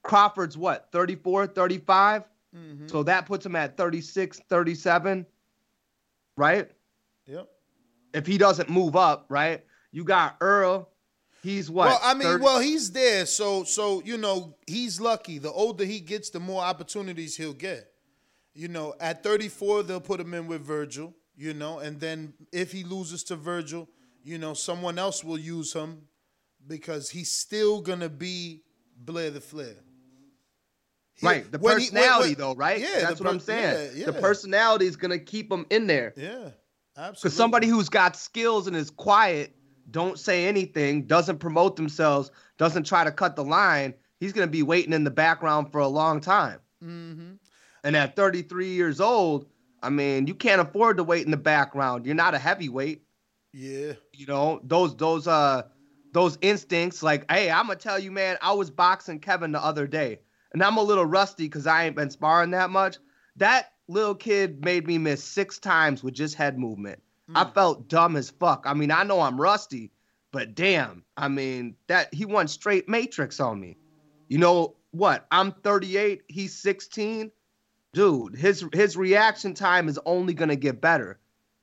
Crawford's 0.02 0.56
what, 0.56 0.88
34, 0.92 1.48
35? 1.48 2.22
Mm-hmm. 2.56 2.88
So 2.88 3.02
that 3.02 3.26
puts 3.26 3.44
him 3.44 3.56
at 3.56 3.76
36, 3.76 4.40
37, 4.48 5.26
right? 6.36 6.70
Yep. 7.26 7.48
If 8.12 8.26
he 8.26 8.38
doesn't 8.38 8.70
move 8.70 8.96
up, 8.96 9.26
right? 9.28 9.64
You 9.90 10.04
got 10.04 10.36
Errol. 10.40 10.88
He's 11.42 11.70
what? 11.70 11.88
Well, 11.88 12.00
I 12.02 12.14
mean, 12.14 12.22
30 12.22 12.42
well, 12.42 12.58
he's 12.58 12.90
there, 12.90 13.26
so 13.26 13.64
so 13.64 14.00
you 14.02 14.16
know 14.16 14.56
he's 14.66 14.98
lucky. 14.98 15.38
The 15.38 15.52
older 15.52 15.84
he 15.84 16.00
gets, 16.00 16.30
the 16.30 16.40
more 16.40 16.62
opportunities 16.62 17.36
he'll 17.36 17.52
get. 17.52 17.92
You 18.54 18.68
know, 18.68 18.94
at 18.98 19.22
34, 19.22 19.82
they'll 19.82 20.00
put 20.00 20.20
him 20.20 20.32
in 20.32 20.46
with 20.46 20.66
Vergil. 20.66 21.12
You 21.36 21.52
know, 21.52 21.80
and 21.80 22.00
then 22.00 22.32
if 22.50 22.72
he 22.72 22.82
loses 22.82 23.24
to 23.24 23.36
Vergil, 23.36 23.88
you 24.22 24.38
know, 24.38 24.54
someone 24.54 24.98
else 24.98 25.22
will 25.22 25.38
use 25.38 25.72
him 25.72 26.02
because 26.66 27.10
he's 27.10 27.30
still 27.30 27.80
gonna 27.82 28.08
be 28.08 28.62
Blair 28.96 29.30
the 29.30 29.40
Flair. 29.40 29.76
He- 31.16 31.26
Right, 31.26 31.50
the 31.50 31.58
when 31.58 31.78
he- 31.78 31.86
when- 31.90 31.92
personality 32.02 32.30
when- 32.30 32.38
though, 32.38 32.54
right? 32.54 32.80
Yeah, 32.80 33.00
that's 33.00 33.20
what 33.20 33.28
I'm 33.28 33.40
saying. 33.40 33.92
yeah, 33.96 34.06
The 34.06 34.12
personality 34.14 34.86
is 34.86 34.96
gonna 34.96 35.18
keep 35.18 35.50
him 35.52 35.64
in 35.70 35.86
there. 35.86 36.12
Yeah, 36.16 36.50
absolutely. 36.96 37.12
Because 37.22 37.34
somebody 37.36 37.66
who's 37.68 37.88
got 37.88 38.16
skills 38.16 38.66
and 38.66 38.76
is 38.76 38.90
quiet, 38.90 39.54
don't 39.90 40.18
say 40.18 40.46
anything, 40.46 41.06
doesn't 41.06 41.38
promote 41.38 41.76
themselves, 41.76 42.30
doesn't 42.58 42.84
try 42.84 43.04
to 43.04 43.12
cut 43.12 43.36
the 43.36 43.44
line, 43.44 43.94
he's 44.18 44.32
gonna 44.32 44.46
be 44.48 44.62
waiting 44.62 44.92
in 44.92 45.04
the 45.04 45.10
background 45.10 45.70
for 45.70 45.78
a 45.78 45.88
long 45.88 46.20
time. 46.20 46.58
Mm-hmm. 46.82 47.34
And 47.84 47.96
at 47.96 48.16
33 48.16 48.68
years 48.74 49.00
old, 49.00 49.46
I 49.82 49.90
mean, 49.90 50.26
you 50.26 50.34
can't 50.34 50.60
afford 50.62 50.96
to 50.96 51.04
wait 51.04 51.24
in 51.26 51.30
the 51.30 51.36
background. 51.36 52.06
You're 52.06 52.14
not 52.14 52.34
a 52.34 52.38
heavyweight. 52.38 53.02
Yeah. 53.52 53.92
You 54.12 54.26
know, 54.26 54.60
those 54.64 54.96
those 54.96 55.28
uh 55.28 55.62
those 56.12 56.38
instincts, 56.40 57.02
like, 57.02 57.30
hey, 57.30 57.50
I'm 57.50 57.66
gonna 57.66 57.78
tell 57.78 57.98
you, 57.98 58.10
man, 58.10 58.36
I 58.40 58.52
was 58.52 58.70
boxing 58.70 59.20
Kevin 59.20 59.52
the 59.52 59.62
other 59.62 59.86
day, 59.86 60.20
and 60.54 60.62
I'm 60.62 60.78
a 60.78 60.82
little 60.82 61.04
rusty 61.04 61.44
because 61.44 61.66
I 61.66 61.84
ain't 61.84 61.96
been 61.96 62.10
sparring 62.10 62.52
that 62.52 62.70
much. 62.70 62.96
That 63.36 63.72
little 63.88 64.14
kid 64.14 64.64
made 64.64 64.86
me 64.86 64.96
miss 64.96 65.22
six 65.22 65.58
times 65.58 66.02
with 66.02 66.14
just 66.14 66.36
head 66.36 66.58
movement. 66.58 67.02
I 67.34 67.44
mm. 67.44 67.52
felt 67.52 67.88
dumb 67.88 68.16
as 68.16 68.30
fuck. 68.30 68.64
I 68.66 68.72
mean, 68.72 68.90
I 68.90 69.02
know 69.02 69.20
I'm 69.20 69.40
rusty, 69.40 69.90
but 70.30 70.54
damn, 70.54 71.04
I 71.16 71.28
mean, 71.28 71.74
that 71.88 72.14
he 72.14 72.24
went 72.24 72.50
straight 72.50 72.88
matrix 72.88 73.40
on 73.40 73.60
me. 73.60 73.76
You 74.28 74.38
know 74.38 74.76
what? 74.92 75.26
I'm 75.30 75.52
38, 75.52 76.22
he's 76.28 76.54
16. 76.54 77.30
Dude, 77.92 78.36
his 78.36 78.64
his 78.72 78.96
reaction 78.96 79.54
time 79.54 79.88
is 79.88 79.98
only 80.04 80.34
gonna 80.34 80.56
get 80.56 80.80
better. 80.80 81.18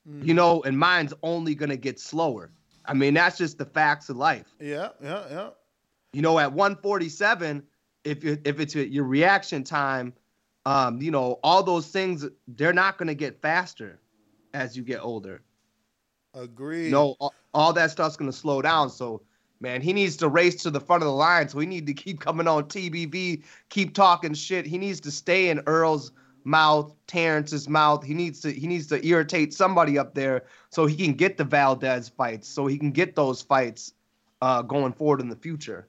Mm. 0.08 0.26
You 0.26 0.34
know, 0.34 0.62
and 0.62 0.78
mine's 0.78 1.14
only 1.22 1.54
gonna 1.54 1.76
get 1.76 1.98
slower. 1.98 2.50
I 2.84 2.94
mean, 2.94 3.14
that's 3.14 3.38
just 3.38 3.58
the 3.58 3.66
facts 3.66 4.08
of 4.08 4.16
life. 4.16 4.54
Yeah, 4.60 4.88
yeah, 5.02 5.24
yeah. 5.30 5.50
You 6.12 6.22
know, 6.22 6.38
at 6.38 6.52
147, 6.52 7.62
if 8.04 8.24
you 8.24 8.38
if 8.44 8.60
it's 8.60 8.74
your 8.74 9.04
reaction 9.04 9.64
time, 9.64 10.12
um, 10.66 11.00
you 11.00 11.10
know, 11.10 11.38
all 11.42 11.62
those 11.62 11.88
things 11.88 12.26
they're 12.48 12.72
not 12.72 12.98
gonna 12.98 13.14
get 13.14 13.40
faster 13.40 14.00
as 14.54 14.76
you 14.76 14.82
get 14.82 15.00
older. 15.00 15.42
Agreed. 16.34 16.86
You 16.86 16.92
know, 16.92 17.16
all, 17.20 17.34
all 17.54 17.72
that 17.72 17.90
stuff's 17.90 18.16
gonna 18.16 18.32
slow 18.32 18.62
down. 18.62 18.90
So, 18.90 19.22
man, 19.60 19.80
he 19.80 19.92
needs 19.92 20.16
to 20.18 20.28
race 20.28 20.62
to 20.62 20.70
the 20.70 20.80
front 20.80 21.02
of 21.02 21.06
the 21.06 21.14
line. 21.14 21.48
So 21.48 21.58
we 21.58 21.66
need 21.66 21.86
to 21.86 21.94
keep 21.94 22.20
coming 22.20 22.48
on 22.48 22.64
TBV, 22.64 23.44
keep 23.68 23.94
talking 23.94 24.34
shit. 24.34 24.66
He 24.66 24.78
needs 24.78 25.00
to 25.00 25.10
stay 25.10 25.50
in 25.50 25.62
Errol's 25.66 26.12
mouth, 26.44 26.94
Terrence's 27.06 27.68
mouth. 27.68 28.04
He 28.04 28.14
needs 28.14 28.40
to 28.40 28.52
he 28.52 28.66
needs 28.66 28.86
to 28.88 29.06
irritate 29.06 29.54
somebody 29.54 29.98
up 29.98 30.14
there 30.14 30.44
so 30.70 30.86
he 30.86 30.96
can 30.96 31.14
get 31.14 31.36
the 31.36 31.44
Valdez 31.44 32.08
fights, 32.08 32.48
so 32.48 32.66
he 32.66 32.78
can 32.78 32.90
get 32.90 33.14
those 33.14 33.42
fights 33.42 33.92
uh, 34.40 34.62
going 34.62 34.92
forward 34.92 35.20
in 35.20 35.28
the 35.28 35.36
future. 35.36 35.88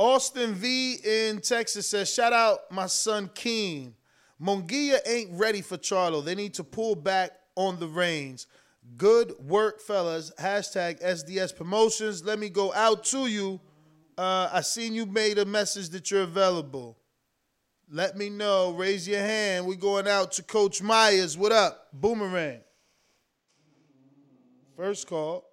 Austin 0.00 0.54
V 0.54 0.94
in 1.04 1.42
Texas 1.42 1.86
says, 1.86 2.10
shout 2.10 2.32
out 2.32 2.60
my 2.70 2.86
son 2.86 3.30
Keen. 3.34 3.94
Munguia 4.40 4.98
ain't 5.04 5.28
ready 5.32 5.60
for 5.60 5.76
Charlo. 5.76 6.24
They 6.24 6.34
need 6.34 6.54
to 6.54 6.64
pull 6.64 6.94
back 6.94 7.32
on 7.54 7.78
the 7.78 7.86
reins. 7.86 8.46
Good 8.96 9.34
work, 9.38 9.82
fellas. 9.82 10.32
Hashtag 10.40 11.02
SDS 11.02 11.54
promotions. 11.54 12.24
Let 12.24 12.38
me 12.38 12.48
go 12.48 12.72
out 12.72 13.04
to 13.04 13.26
you. 13.26 13.60
Uh, 14.16 14.48
I 14.50 14.62
seen 14.62 14.94
you 14.94 15.04
made 15.04 15.36
a 15.36 15.44
message 15.44 15.90
that 15.90 16.10
you're 16.10 16.22
available. 16.22 16.96
let 17.90 18.16
me 18.16 18.30
know. 18.30 18.70
Raise 18.70 19.06
your 19.06 19.20
hand. 19.20 19.66
we 19.66 19.76
going 19.76 20.08
out 20.08 20.32
to 20.32 20.42
Coach 20.42 20.80
Myers. 20.80 21.36
What 21.36 21.52
up? 21.52 21.88
Boomerang. 21.92 22.60
First 24.78 25.06
call. 25.06 25.44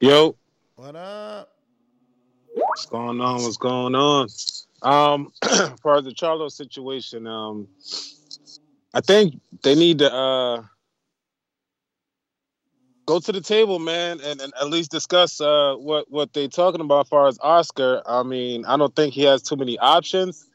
Yo, 0.00 0.34
What 0.74 0.96
up? 0.96 1.57
What's 2.66 2.86
going 2.86 3.20
on? 3.20 3.42
What's 3.42 3.56
going 3.56 3.94
on? 3.94 4.28
Um, 4.82 5.32
as 5.42 5.80
far 5.80 5.98
as 5.98 6.04
the 6.04 6.10
Charlo 6.10 6.50
situation, 6.50 7.26
um, 7.26 7.68
I 8.94 9.00
think 9.00 9.40
they 9.62 9.74
need 9.74 9.98
to 10.00 10.12
uh 10.12 10.62
go 13.06 13.20
to 13.20 13.32
the 13.32 13.40
table, 13.40 13.78
man, 13.78 14.20
and, 14.22 14.40
and 14.40 14.52
at 14.60 14.68
least 14.68 14.90
discuss 14.90 15.40
uh 15.40 15.74
what 15.76 16.10
what 16.10 16.32
they 16.32 16.48
talking 16.48 16.80
about 16.80 17.06
as 17.06 17.08
far 17.08 17.28
as 17.28 17.38
Oscar. 17.42 18.02
I 18.06 18.22
mean, 18.22 18.64
I 18.64 18.76
don't 18.76 18.94
think 18.94 19.14
he 19.14 19.22
has 19.22 19.42
too 19.42 19.56
many 19.56 19.78
options. 19.78 20.46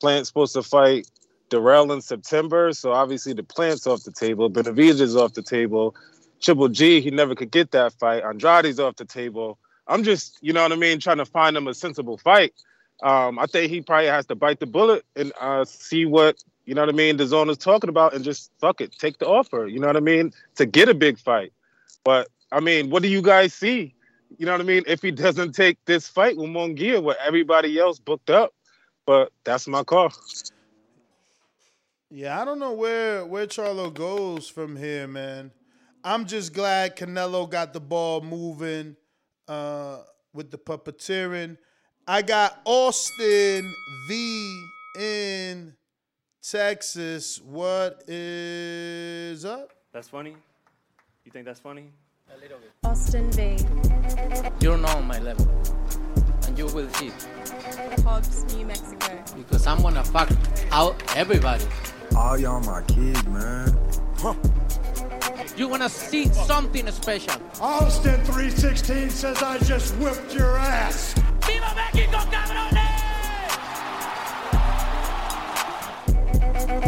Plant's 0.00 0.28
supposed 0.28 0.54
to 0.54 0.62
fight 0.62 1.08
Dirrell 1.50 1.92
in 1.92 2.00
September, 2.02 2.72
so 2.72 2.92
obviously 2.92 3.32
the 3.32 3.42
plant's 3.42 3.86
off 3.86 4.04
the 4.04 4.12
table. 4.12 4.50
Benavidez 4.50 5.00
is 5.00 5.16
off 5.16 5.32
the 5.32 5.42
table. 5.42 5.96
Triple 6.40 6.68
G, 6.68 7.00
he 7.00 7.10
never 7.10 7.34
could 7.34 7.50
get 7.50 7.72
that 7.72 7.92
fight. 7.94 8.22
Andrade's 8.22 8.78
off 8.78 8.96
the 8.96 9.04
table. 9.04 9.58
I'm 9.88 10.04
just, 10.04 10.38
you 10.42 10.52
know 10.52 10.62
what 10.62 10.72
I 10.72 10.76
mean, 10.76 11.00
trying 11.00 11.16
to 11.18 11.24
find 11.24 11.56
him 11.56 11.66
a 11.66 11.74
sensible 11.74 12.18
fight. 12.18 12.52
Um, 13.02 13.38
I 13.38 13.46
think 13.46 13.70
he 13.70 13.80
probably 13.80 14.08
has 14.08 14.26
to 14.26 14.34
bite 14.34 14.60
the 14.60 14.66
bullet 14.66 15.04
and 15.16 15.32
uh, 15.40 15.64
see 15.64 16.04
what 16.04 16.42
you 16.66 16.74
know 16.74 16.82
what 16.82 16.90
I 16.90 16.92
mean. 16.92 17.16
The 17.16 17.26
zone 17.26 17.48
is 17.48 17.56
talking 17.56 17.88
about, 17.88 18.12
and 18.12 18.22
just 18.22 18.50
fuck 18.60 18.82
it, 18.82 18.92
take 18.98 19.18
the 19.18 19.26
offer. 19.26 19.66
You 19.66 19.80
know 19.80 19.86
what 19.86 19.96
I 19.96 20.00
mean 20.00 20.32
to 20.56 20.66
get 20.66 20.88
a 20.88 20.94
big 20.94 21.18
fight. 21.18 21.52
But 22.04 22.28
I 22.52 22.60
mean, 22.60 22.90
what 22.90 23.02
do 23.02 23.08
you 23.08 23.22
guys 23.22 23.54
see? 23.54 23.94
You 24.36 24.44
know 24.44 24.52
what 24.52 24.60
I 24.60 24.64
mean? 24.64 24.82
If 24.86 25.00
he 25.00 25.10
doesn't 25.10 25.52
take 25.52 25.82
this 25.86 26.08
fight 26.08 26.36
with 26.36 26.50
Munguia, 26.50 27.02
with 27.02 27.16
everybody 27.24 27.78
else 27.78 27.98
booked 27.98 28.28
up, 28.28 28.52
but 29.06 29.32
that's 29.44 29.66
my 29.66 29.82
call. 29.82 30.12
Yeah, 32.10 32.40
I 32.40 32.44
don't 32.44 32.58
know 32.58 32.72
where 32.72 33.24
where 33.24 33.46
Charlo 33.46 33.92
goes 33.92 34.48
from 34.48 34.76
here, 34.76 35.06
man. 35.06 35.52
I'm 36.04 36.26
just 36.26 36.52
glad 36.52 36.96
Canelo 36.96 37.48
got 37.48 37.72
the 37.72 37.80
ball 37.80 38.20
moving 38.20 38.96
uh, 39.48 39.98
with 40.32 40.50
the 40.50 40.58
puppeteering. 40.58 41.56
I 42.06 42.22
got 42.22 42.60
Austin 42.64 43.74
V 44.08 44.64
in 44.98 45.74
Texas. 46.42 47.40
What 47.40 48.02
is 48.08 49.44
up? 49.44 49.72
That's 49.92 50.08
funny? 50.08 50.36
You 51.24 51.32
think 51.32 51.44
that's 51.44 51.60
funny? 51.60 51.90
A 52.34 52.38
little 52.40 52.58
bit. 52.58 52.70
Austin 52.84 53.30
V. 53.32 53.58
You're 54.60 54.78
not 54.78 54.96
on 54.96 55.06
my 55.06 55.18
level. 55.18 55.46
And 56.46 56.56
you 56.56 56.66
will 56.66 56.88
see. 56.94 57.12
Hobbs, 58.02 58.44
New 58.54 58.64
Mexico. 58.64 59.22
Because 59.36 59.66
I'm 59.66 59.82
gonna 59.82 60.04
fuck 60.04 60.30
out 60.70 61.02
everybody. 61.16 61.64
All 62.16 62.38
y'all 62.38 62.60
my 62.60 62.82
kids, 62.82 63.24
man. 63.26 63.76
Huh. 64.16 64.34
You're 65.56 65.68
gonna 65.70 65.88
see 65.88 66.26
something 66.26 66.90
special. 66.90 67.40
Austin 67.60 68.22
316 68.24 69.10
says 69.10 69.42
I 69.42 69.58
just 69.58 69.94
whipped 69.96 70.34
your 70.34 70.56
ass. 70.58 71.14
¡Viva 71.46 71.74
México, 71.74 72.18
cabrones! 72.30 72.78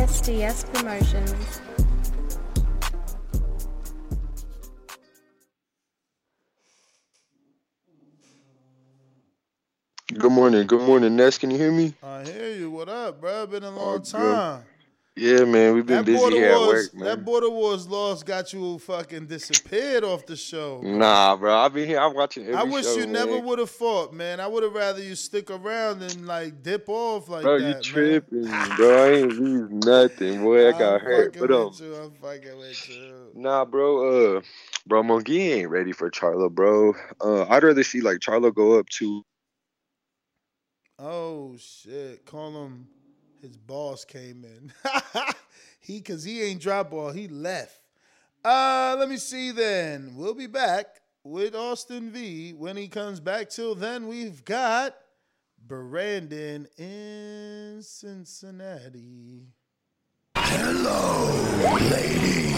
SDS 0.08 0.64
Promotions. 0.72 1.60
Good 10.18 10.32
morning. 10.32 10.66
Good 10.66 10.82
morning, 10.82 11.16
Ness. 11.16 11.38
Can 11.38 11.50
you 11.50 11.56
hear 11.56 11.70
me? 11.70 11.94
I 12.02 12.24
hear 12.24 12.50
you. 12.50 12.70
What 12.70 12.88
up, 12.88 13.20
bro? 13.20 13.46
Been 13.46 13.62
a 13.62 13.70
long 13.70 13.98
good. 13.98 14.04
time. 14.06 14.64
Yeah, 15.16 15.44
man. 15.44 15.74
We've 15.74 15.84
been 15.84 15.98
That 15.98 16.06
busy 16.06 16.30
here 16.36 16.52
at 16.52 16.58
wars, 16.58 16.68
work, 16.68 16.94
man. 16.94 17.04
that 17.04 17.24
border 17.24 17.50
wars 17.50 17.86
loss 17.88 18.22
got 18.22 18.52
you 18.52 18.78
fucking 18.78 19.26
disappeared 19.26 20.04
off 20.04 20.24
the 20.24 20.36
show. 20.36 20.80
Nah, 20.82 21.36
bro. 21.36 21.54
I've 21.58 21.74
been 21.74 21.86
here. 21.88 21.98
I'm 22.00 22.14
watching 22.14 22.44
every 22.44 22.54
I 22.56 22.62
wish 22.62 22.84
show, 22.86 22.94
you 22.94 23.06
never 23.06 23.38
would 23.38 23.58
have 23.58 23.68
fought, 23.68 24.14
man. 24.14 24.38
I 24.40 24.46
would 24.46 24.62
have 24.62 24.72
rather 24.72 25.02
you 25.02 25.14
stick 25.16 25.50
around 25.50 26.00
and 26.02 26.26
like 26.26 26.62
dip 26.62 26.88
off 26.88 27.28
like 27.28 27.42
Bro, 27.42 27.58
that. 27.58 27.66
you 27.66 27.72
man. 27.74 27.82
tripping, 27.82 28.44
bro. 28.76 29.04
I 29.04 29.08
ain't 29.16 29.32
lose 29.32 29.70
nothing, 29.84 30.42
boy. 30.42 30.68
I 30.68 30.72
got 30.78 30.94
I'm 30.94 31.00
hurt. 31.00 31.36
But 31.38 31.50
um, 31.50 31.72
you. 31.78 31.94
I'm 31.96 32.12
fucking 32.12 32.56
with 32.58 32.88
you. 32.88 33.30
nah, 33.34 33.64
bro. 33.64 34.36
Uh, 34.36 34.40
bro, 34.86 35.02
Munguia 35.02 35.56
ain't 35.58 35.70
ready 35.70 35.92
for 35.92 36.08
Charlo, 36.10 36.50
bro. 36.50 36.94
Uh, 37.20 37.44
I'd 37.48 37.64
rather 37.64 37.82
see 37.82 38.00
like 38.00 38.18
Charlo 38.20 38.54
go 38.54 38.78
up 38.78 38.88
to. 38.90 39.22
Oh 40.98 41.56
shit! 41.58 42.24
Call 42.26 42.64
him. 42.64 42.86
His 43.40 43.56
boss 43.56 44.04
came 44.04 44.44
in. 44.44 44.72
he 45.80 46.02
cause 46.02 46.24
he 46.24 46.42
ain't 46.42 46.60
drop 46.60 46.90
ball. 46.90 47.10
He 47.10 47.26
left. 47.26 47.80
Uh, 48.44 48.96
let 48.98 49.08
me 49.08 49.16
see. 49.16 49.50
Then 49.50 50.12
we'll 50.14 50.34
be 50.34 50.46
back 50.46 51.00
with 51.24 51.54
Austin 51.54 52.10
V 52.10 52.52
when 52.52 52.76
he 52.76 52.86
comes 52.86 53.18
back. 53.18 53.48
Till 53.48 53.74
then, 53.74 54.08
we've 54.08 54.44
got 54.44 54.94
Brandon 55.66 56.66
in 56.76 57.80
Cincinnati. 57.82 59.46
Hello, 60.36 61.78
ladies. 61.90 62.50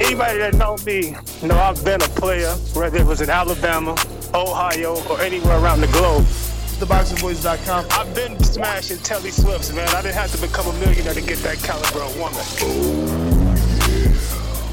Anybody 0.00 0.38
that 0.38 0.54
know 0.54 0.76
me 0.86 1.16
know 1.42 1.58
I've 1.58 1.84
been 1.84 2.00
a 2.00 2.08
player, 2.08 2.52
whether 2.74 2.98
it 2.98 3.06
was 3.06 3.20
in 3.22 3.30
Alabama, 3.30 3.96
Ohio, 4.34 5.02
or 5.08 5.20
anywhere 5.20 5.58
around 5.58 5.80
the 5.80 5.88
globe. 5.88 6.26
TheBoxingVoice.com. 6.76 7.86
I've 7.90 8.14
been 8.14 8.38
smashing 8.42 8.98
Telly 8.98 9.30
Swifts, 9.30 9.72
man. 9.72 9.88
I 9.88 10.02
didn't 10.02 10.14
have 10.14 10.30
to 10.32 10.40
become 10.40 10.66
a 10.66 10.72
millionaire 10.78 11.14
to 11.14 11.22
get 11.22 11.38
that 11.38 11.56
caliber 11.58 12.02
of 12.02 12.14
woman. 12.18 12.44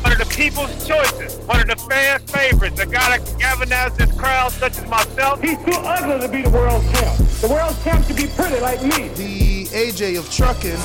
One 0.03 0.11
of 0.11 0.17
the 0.17 0.25
people's 0.35 0.85
choices, 0.85 1.38
one 1.47 1.61
of 1.61 1.67
the 1.67 1.77
fans' 1.88 2.30
favorites, 2.30 2.77
a 2.81 2.85
guy 2.85 3.17
that 3.17 3.25
can 3.25 3.39
galvanize 3.39 3.95
this 3.95 4.11
crowd, 4.17 4.51
such 4.51 4.77
as 4.77 4.89
myself. 4.89 5.41
He's 5.41 5.57
too 5.59 5.80
ugly 5.80 6.19
to 6.27 6.31
be 6.31 6.41
the 6.41 6.49
world 6.49 6.84
champ. 6.93 7.17
The 7.39 7.47
world 7.47 7.75
champ 7.84 8.05
should 8.05 8.17
be 8.17 8.27
pretty 8.27 8.59
like 8.59 8.81
me. 8.84 9.07
The 9.15 9.65
AJ 9.71 10.19
of 10.19 10.30
trucking. 10.30 10.80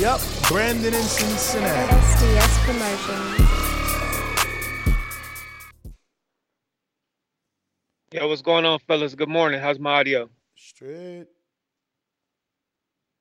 Yep, 0.00 0.20
Brandon 0.48 0.92
in 0.92 1.02
Cincinnati. 1.02 1.94
SDS 1.94 2.58
Promotions. 2.66 3.61
Yo, 8.12 8.28
what's 8.28 8.42
going 8.42 8.66
on, 8.66 8.78
fellas? 8.80 9.14
Good 9.14 9.30
morning. 9.30 9.58
How's 9.58 9.78
my 9.78 9.92
audio? 9.92 10.28
Straight. 10.54 11.28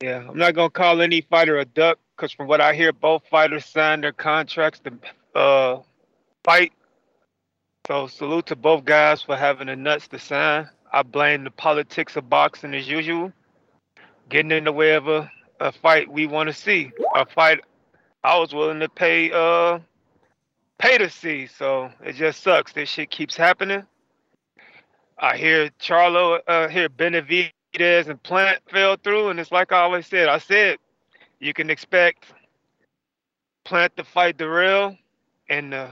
Yeah, 0.04 0.28
I'm 0.28 0.38
not 0.38 0.54
gonna 0.54 0.70
call 0.70 1.02
any 1.02 1.22
fighter 1.22 1.58
a 1.60 1.64
duck 1.64 1.98
because 2.14 2.34
from 2.34 2.48
what 2.48 2.60
I 2.60 2.74
hear, 2.74 2.92
both 2.92 3.26
fighters 3.30 3.66
signed 3.66 4.04
their 4.04 4.12
contracts 4.12 4.82
to 4.82 5.40
uh, 5.40 5.82
fight. 6.44 6.74
So 7.88 8.08
salute 8.08 8.48
to 8.48 8.58
both 8.58 8.84
guys 8.84 9.22
for 9.22 9.38
having 9.38 9.68
the 9.68 9.78
nuts 9.78 10.10
to 10.10 10.20
sign. 10.20 10.68
I 10.92 11.04
blame 11.04 11.46
the 11.46 11.52
politics 11.52 12.18
of 12.18 12.30
boxing 12.30 12.74
as 12.74 12.86
usual, 12.86 13.32
getting 14.28 14.52
in 14.52 14.66
the 14.66 14.74
way 14.74 14.96
of 14.96 15.08
a, 15.08 15.32
a 15.62 15.72
fight 15.72 16.12
we 16.12 16.28
want 16.28 16.50
to 16.50 16.54
see, 16.54 16.92
a 17.16 17.26
fight 17.26 17.62
I 18.26 18.38
was 18.38 18.54
willing 18.54 18.82
to 18.82 18.90
pay 18.90 19.32
uh 19.32 19.80
pay 20.80 20.98
to 20.98 21.10
see. 21.10 21.48
So 21.48 21.90
it 22.04 22.16
just 22.18 22.44
sucks. 22.44 22.74
This 22.74 22.90
shit 22.90 23.10
keeps 23.10 23.38
happening. 23.38 23.86
I 25.22 25.38
hear 25.38 25.70
Charlo, 25.80 26.40
uh, 26.48 26.68
hear 26.68 26.90
Benavidez 26.90 28.10
and 28.10 28.22
Plant 28.24 28.60
fell 28.72 28.98
through, 28.98 29.30
and 29.30 29.40
it's 29.40 29.52
like 29.52 29.72
I 29.72 29.82
always 29.82 30.08
said. 30.08 30.28
I 30.28 30.40
said 30.40 30.78
you 31.40 31.54
can 31.54 31.70
expect 31.70 32.26
Plant 33.64 33.96
to 33.98 34.04
fight 34.04 34.38
Dirrell, 34.38 34.98
and 35.48 35.76
uh, 35.76 35.92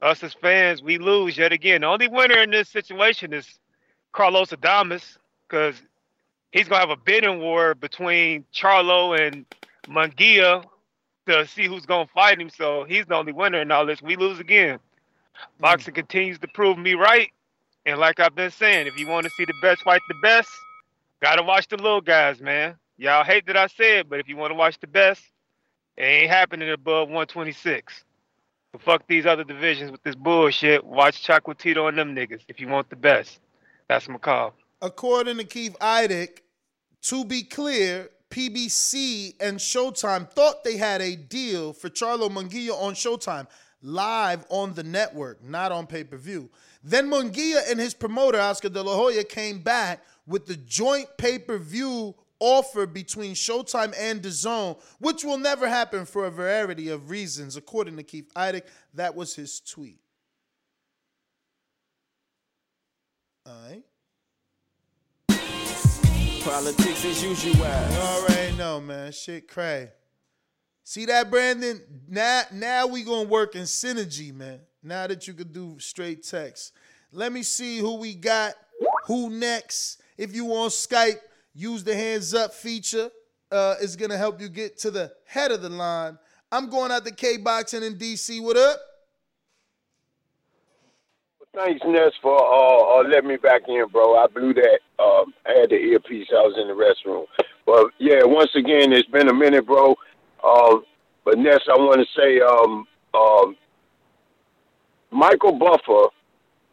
us 0.00 0.22
as 0.22 0.34
fans, 0.34 0.82
we 0.82 0.98
lose 0.98 1.36
yet 1.36 1.52
again. 1.52 1.80
The 1.80 1.88
only 1.88 2.06
winner 2.06 2.40
in 2.40 2.50
this 2.52 2.68
situation 2.68 3.32
is 3.32 3.58
Carlos 4.12 4.50
Adames, 4.50 5.18
because 5.48 5.74
he's 6.52 6.68
gonna 6.68 6.80
have 6.80 6.90
a 6.90 6.96
bidding 6.96 7.40
war 7.40 7.74
between 7.74 8.44
Charlo 8.54 9.18
and 9.18 9.46
Munguia 9.88 10.64
to 11.26 11.46
see 11.48 11.66
who's 11.66 11.86
gonna 11.86 12.06
fight 12.14 12.40
him. 12.40 12.50
So 12.50 12.84
he's 12.84 13.06
the 13.06 13.16
only 13.16 13.32
winner 13.32 13.60
in 13.60 13.72
all 13.72 13.84
this. 13.84 14.00
We 14.00 14.14
lose 14.14 14.38
again. 14.38 14.78
Boxing 15.58 15.94
continues 15.94 16.38
to 16.38 16.48
prove 16.48 16.78
me 16.78 16.94
right. 16.94 17.32
And 17.86 17.98
like 17.98 18.20
I've 18.20 18.34
been 18.34 18.50
saying, 18.50 18.86
if 18.86 18.98
you 18.98 19.06
want 19.06 19.24
to 19.24 19.30
see 19.30 19.44
the 19.44 19.54
best 19.62 19.82
fight 19.82 20.00
the 20.08 20.14
best, 20.22 20.50
gotta 21.22 21.42
watch 21.42 21.68
the 21.68 21.76
little 21.76 22.00
guys, 22.00 22.40
man. 22.40 22.76
Y'all 22.96 23.24
hate 23.24 23.46
that 23.46 23.56
I 23.56 23.68
said, 23.68 24.08
but 24.10 24.20
if 24.20 24.28
you 24.28 24.36
want 24.36 24.50
to 24.50 24.54
watch 24.56 24.78
the 24.80 24.86
best, 24.86 25.22
it 25.96 26.02
ain't 26.02 26.30
happening 26.30 26.70
above 26.70 27.08
126. 27.08 28.04
So 28.72 28.78
fuck 28.78 29.06
these 29.08 29.24
other 29.24 29.44
divisions 29.44 29.90
with 29.90 30.02
this 30.02 30.14
bullshit. 30.14 30.84
Watch 30.84 31.26
Chocolatito 31.26 31.88
and 31.88 31.96
them 31.96 32.14
niggas 32.14 32.42
if 32.48 32.60
you 32.60 32.68
want 32.68 32.90
the 32.90 32.96
best. 32.96 33.40
That's 33.88 34.08
my 34.08 34.18
call. 34.18 34.54
According 34.82 35.38
to 35.38 35.44
Keith 35.44 35.76
Idec, 35.80 36.40
to 37.02 37.24
be 37.24 37.42
clear, 37.42 38.10
PBC 38.30 39.34
and 39.40 39.58
Showtime 39.58 40.30
thought 40.30 40.64
they 40.64 40.76
had 40.76 41.00
a 41.00 41.16
deal 41.16 41.72
for 41.72 41.88
Charlo 41.88 42.28
Munguia 42.28 42.72
on 42.72 42.94
Showtime. 42.94 43.46
live 43.80 44.44
on 44.48 44.74
the 44.74 44.82
network, 44.82 45.42
not 45.42 45.72
on 45.72 45.86
pay 45.86 46.04
per 46.04 46.16
view. 46.16 46.50
Then 46.82 47.10
Munguia 47.10 47.70
and 47.70 47.80
his 47.80 47.94
promoter, 47.94 48.40
Oscar 48.40 48.68
De 48.68 48.82
La 48.82 48.94
Hoya, 48.94 49.24
came 49.24 49.60
back 49.60 50.04
with 50.26 50.46
the 50.46 50.56
joint 50.56 51.08
pay 51.16 51.38
per 51.38 51.58
view 51.58 52.14
offer 52.40 52.86
between 52.86 53.34
Showtime 53.34 53.94
and 53.98 54.22
DAZN, 54.22 54.78
which 55.00 55.24
will 55.24 55.38
never 55.38 55.68
happen 55.68 56.04
for 56.04 56.26
a 56.26 56.30
variety 56.30 56.88
of 56.88 57.10
reasons, 57.10 57.56
according 57.56 57.96
to 57.96 58.02
Keith 58.02 58.30
Idec. 58.36 58.62
That 58.94 59.14
was 59.14 59.34
his 59.34 59.60
tweet. 59.60 59.98
All 63.46 63.54
right. 63.68 63.82
Politics 66.44 67.04
as 67.04 67.24
usual. 67.24 67.54
You 67.54 67.62
already 67.62 68.56
know, 68.56 68.80
man. 68.80 69.12
Shit 69.12 69.48
cray. 69.48 69.90
See 70.84 71.06
that, 71.06 71.30
Brandon? 71.30 71.80
Now, 72.08 72.42
now 72.52 72.86
we 72.86 73.02
gonna 73.02 73.28
work 73.28 73.54
in 73.54 73.62
synergy, 73.62 74.32
man. 74.32 74.60
Now 74.82 75.06
that 75.06 75.26
you 75.26 75.34
could 75.34 75.52
do 75.52 75.76
straight 75.78 76.22
text. 76.22 76.72
Let 77.12 77.32
me 77.32 77.42
see 77.42 77.78
who 77.78 77.96
we 77.96 78.14
got. 78.14 78.54
Who 79.06 79.30
next? 79.30 80.00
If 80.16 80.34
you 80.34 80.46
on 80.52 80.68
Skype, 80.68 81.18
use 81.54 81.82
the 81.82 81.94
hands 81.94 82.34
up 82.34 82.52
feature. 82.52 83.10
Uh, 83.50 83.76
it's 83.80 83.96
gonna 83.96 84.16
help 84.16 84.40
you 84.40 84.48
get 84.48 84.78
to 84.78 84.90
the 84.90 85.12
head 85.24 85.50
of 85.50 85.62
the 85.62 85.70
line. 85.70 86.18
I'm 86.52 86.68
going 86.68 86.92
out 86.92 87.04
to 87.06 87.12
K 87.12 87.38
Boxing 87.38 87.82
in 87.82 87.96
DC. 87.96 88.42
What 88.42 88.56
up? 88.56 88.78
Thanks, 91.54 91.80
Ness, 91.86 92.12
for 92.22 92.36
uh, 92.36 93.00
uh, 93.00 93.08
letting 93.08 93.28
me 93.28 93.36
back 93.36 93.62
in, 93.68 93.84
bro. 93.90 94.16
I 94.16 94.26
blew 94.28 94.54
that. 94.54 94.78
Um, 94.98 95.34
I 95.46 95.58
had 95.60 95.70
the 95.70 95.76
earpiece. 95.76 96.28
I 96.30 96.42
was 96.42 96.56
in 96.60 96.68
the 96.68 96.74
restroom. 96.74 97.24
But 97.66 97.86
yeah, 97.98 98.22
once 98.24 98.50
again, 98.54 98.92
it's 98.92 99.08
been 99.08 99.28
a 99.28 99.34
minute, 99.34 99.66
bro. 99.66 99.96
Um, 100.44 100.84
but 101.24 101.38
Ness, 101.38 101.60
I 101.68 101.76
want 101.76 102.00
to 102.00 102.20
say, 102.20 102.40
um, 102.40 102.86
um, 103.14 103.56
Michael 105.10 105.52
Buffer 105.52 106.08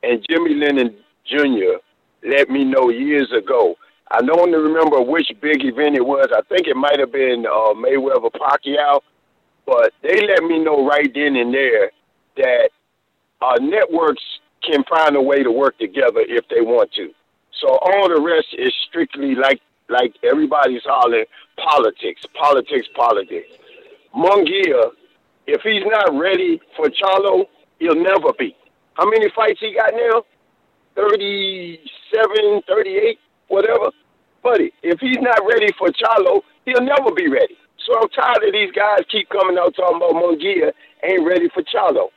and 0.04 0.26
Jimmy 0.30 0.56
Lennon 0.56 0.96
Jr. 1.26 1.80
let 2.24 2.50
me 2.50 2.64
know 2.64 2.90
years 2.90 3.32
ago. 3.32 3.76
I 4.12 4.22
don't 4.22 4.52
remember 4.52 5.02
which 5.02 5.32
big 5.42 5.66
event 5.66 5.96
it 5.96 6.06
was. 6.06 6.28
I 6.32 6.42
think 6.44 6.68
it 6.68 6.76
might 6.76 7.00
have 7.00 7.12
been 7.12 7.46
uh, 7.46 7.74
Mayweather 7.74 8.32
Pacquiao, 8.32 9.02
but 9.66 9.94
they 10.04 10.22
let 10.28 10.44
me 10.44 10.60
know 10.60 10.88
right 10.88 11.12
then 11.14 11.36
and 11.36 11.54
there 11.54 11.92
that 12.38 12.70
uh, 13.42 13.56
networks 13.60 14.24
can 14.62 14.84
find 14.84 15.16
a 15.16 15.22
way 15.22 15.44
to 15.44 15.52
work 15.52 15.78
together 15.80 16.22
if 16.28 16.48
they 16.50 16.62
want 16.62 16.92
to. 16.94 17.12
So 17.62 17.70
all 17.70 18.10
the 18.10 18.22
rest 18.22 18.48
is 18.58 18.74
strictly 18.88 19.36
like 19.36 19.62
like 19.88 20.16
everybody's 20.24 20.82
hollering 20.84 21.26
politics, 21.58 22.22
politics, 22.34 22.88
politics. 22.96 23.48
Munguia, 24.16 24.92
if 25.46 25.62
he's 25.62 25.84
not 25.86 26.18
ready 26.18 26.60
for 26.76 26.88
Charlo, 26.90 27.46
he'll 27.80 27.96
never 27.96 28.34
be. 28.38 28.56
How 28.96 29.10
many 29.10 29.30
fights 29.36 29.60
he 29.60 29.74
got 29.74 29.94
now? 29.94 30.24
37, 30.96 32.62
38, 32.68 33.20
whatever. 33.50 33.92
Buddy, 34.44 34.72
if 34.84 35.00
he's 35.00 35.18
not 35.20 35.40
ready 35.48 35.72
for 35.78 35.90
Charlo, 35.90 36.42
he'll 36.66 36.82
never 36.82 37.12
be 37.16 37.28
ready. 37.28 37.56
So 37.86 37.98
I'm 38.00 38.10
tired 38.10 38.44
of 38.44 38.54
these 38.54 38.72
guys 38.72 39.00
keep 39.12 39.30
coming 39.30 39.58
out 39.58 39.76
talking 39.76 39.98
about 39.98 40.14
Munguia 40.14 40.72
ain't 41.04 41.26
ready 41.26 41.50
for 41.54 41.64
Charlo. 41.64 42.10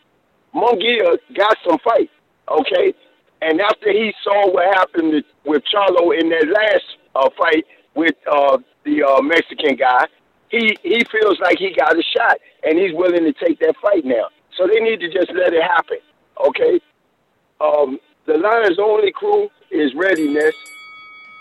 Munguia 0.54 1.18
got 1.36 1.56
some 1.66 1.78
fight, 1.84 2.10
okay? 2.48 2.94
And 3.42 3.60
after 3.60 3.92
he 3.92 4.12
saw 4.24 4.50
what 4.50 4.74
happened 4.76 5.22
with 5.44 5.62
Charlo 5.72 6.18
in 6.18 6.30
that 6.30 6.46
last 6.48 6.84
uh, 7.14 7.28
fight 7.38 7.64
with 7.94 8.14
uh, 8.30 8.58
the 8.84 9.02
uh, 9.02 9.20
Mexican 9.22 9.76
guy, 9.76 10.06
he 10.50 10.76
he 10.82 11.04
feels 11.12 11.38
like 11.40 11.58
he 11.58 11.74
got 11.74 11.96
a 11.96 12.02
shot, 12.02 12.38
and 12.62 12.78
he's 12.78 12.94
willing 12.94 13.24
to 13.24 13.32
take 13.32 13.58
that 13.60 13.74
fight 13.82 14.04
now. 14.04 14.28
So 14.58 14.66
they 14.66 14.80
need 14.80 14.98
to 15.00 15.08
just 15.08 15.32
let 15.32 15.54
it 15.54 15.62
happen, 15.62 15.98
okay? 16.44 16.80
Um, 17.60 17.98
the 18.26 18.34
Lions 18.34 18.78
only 18.78 19.12
crew 19.12 19.48
is 19.70 19.94
readiness. 19.94 20.54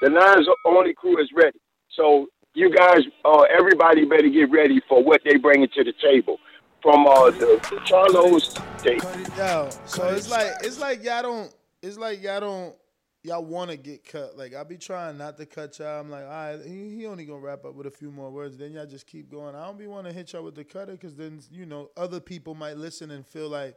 The 0.02 0.12
Lions 0.12 0.48
only 0.64 0.94
crew 0.94 1.20
is 1.20 1.30
ready. 1.36 1.60
So 1.96 2.28
you 2.54 2.70
guys, 2.70 3.00
uh, 3.26 3.42
everybody 3.42 4.06
better 4.06 4.30
get 4.30 4.52
ready 4.52 4.80
for 4.88 5.04
what 5.04 5.22
they 5.26 5.38
bringing 5.38 5.68
to 5.74 5.84
the 5.84 5.94
table. 6.02 6.38
From 6.84 7.08
uh, 7.08 7.32
the, 7.32 7.60
Charlos, 7.86 8.54
they, 8.84 8.98
Yo, 9.36 9.70
so 9.86 10.08
it's 10.10 10.30
like 10.30 10.52
it's 10.62 10.80
like 10.80 11.04
y'all 11.04 11.24
don't 11.24 11.54
it's 11.82 11.98
like 11.98 12.22
y'all 12.22 12.40
don't 12.40 12.76
y'all 13.24 13.44
want 13.46 13.72
to 13.72 13.78
get 13.78 14.06
cut. 14.06 14.38
Like 14.38 14.56
I 14.56 14.64
be 14.64 14.78
trying 14.78 15.18
not 15.18 15.38
to 15.38 15.46
cut 15.46 15.80
y'all. 15.80 16.00
I'm 16.02 16.10
like, 16.10 16.24
all 16.24 16.30
right, 16.30 16.60
he, 16.66 16.96
he 16.96 17.06
only 17.08 17.26
gonna 17.26 17.40
wrap 17.40 17.66
up 17.66 17.76
with 17.76 17.88
a 17.88 17.92
few 17.92 18.12
more 18.12 18.30
words. 18.32 18.58
Then 18.58 18.74
y'all 18.74 18.86
just 18.86 19.08
keep 19.08 19.30
going. 19.32 19.56
I 19.56 19.66
don't 19.66 19.78
be 19.78 19.88
want 19.88 20.08
to 20.08 20.14
hit 20.14 20.34
y'all 20.34 20.44
with 20.44 20.56
the 20.56 20.64
cutter 20.64 20.94
because 20.94 21.16
then 21.16 21.42
you 21.52 21.66
know 21.66 21.92
other 21.98 22.20
people 22.20 22.56
might 22.56 22.78
listen 22.78 23.12
and 23.12 23.26
feel 23.26 23.50
like, 23.50 23.76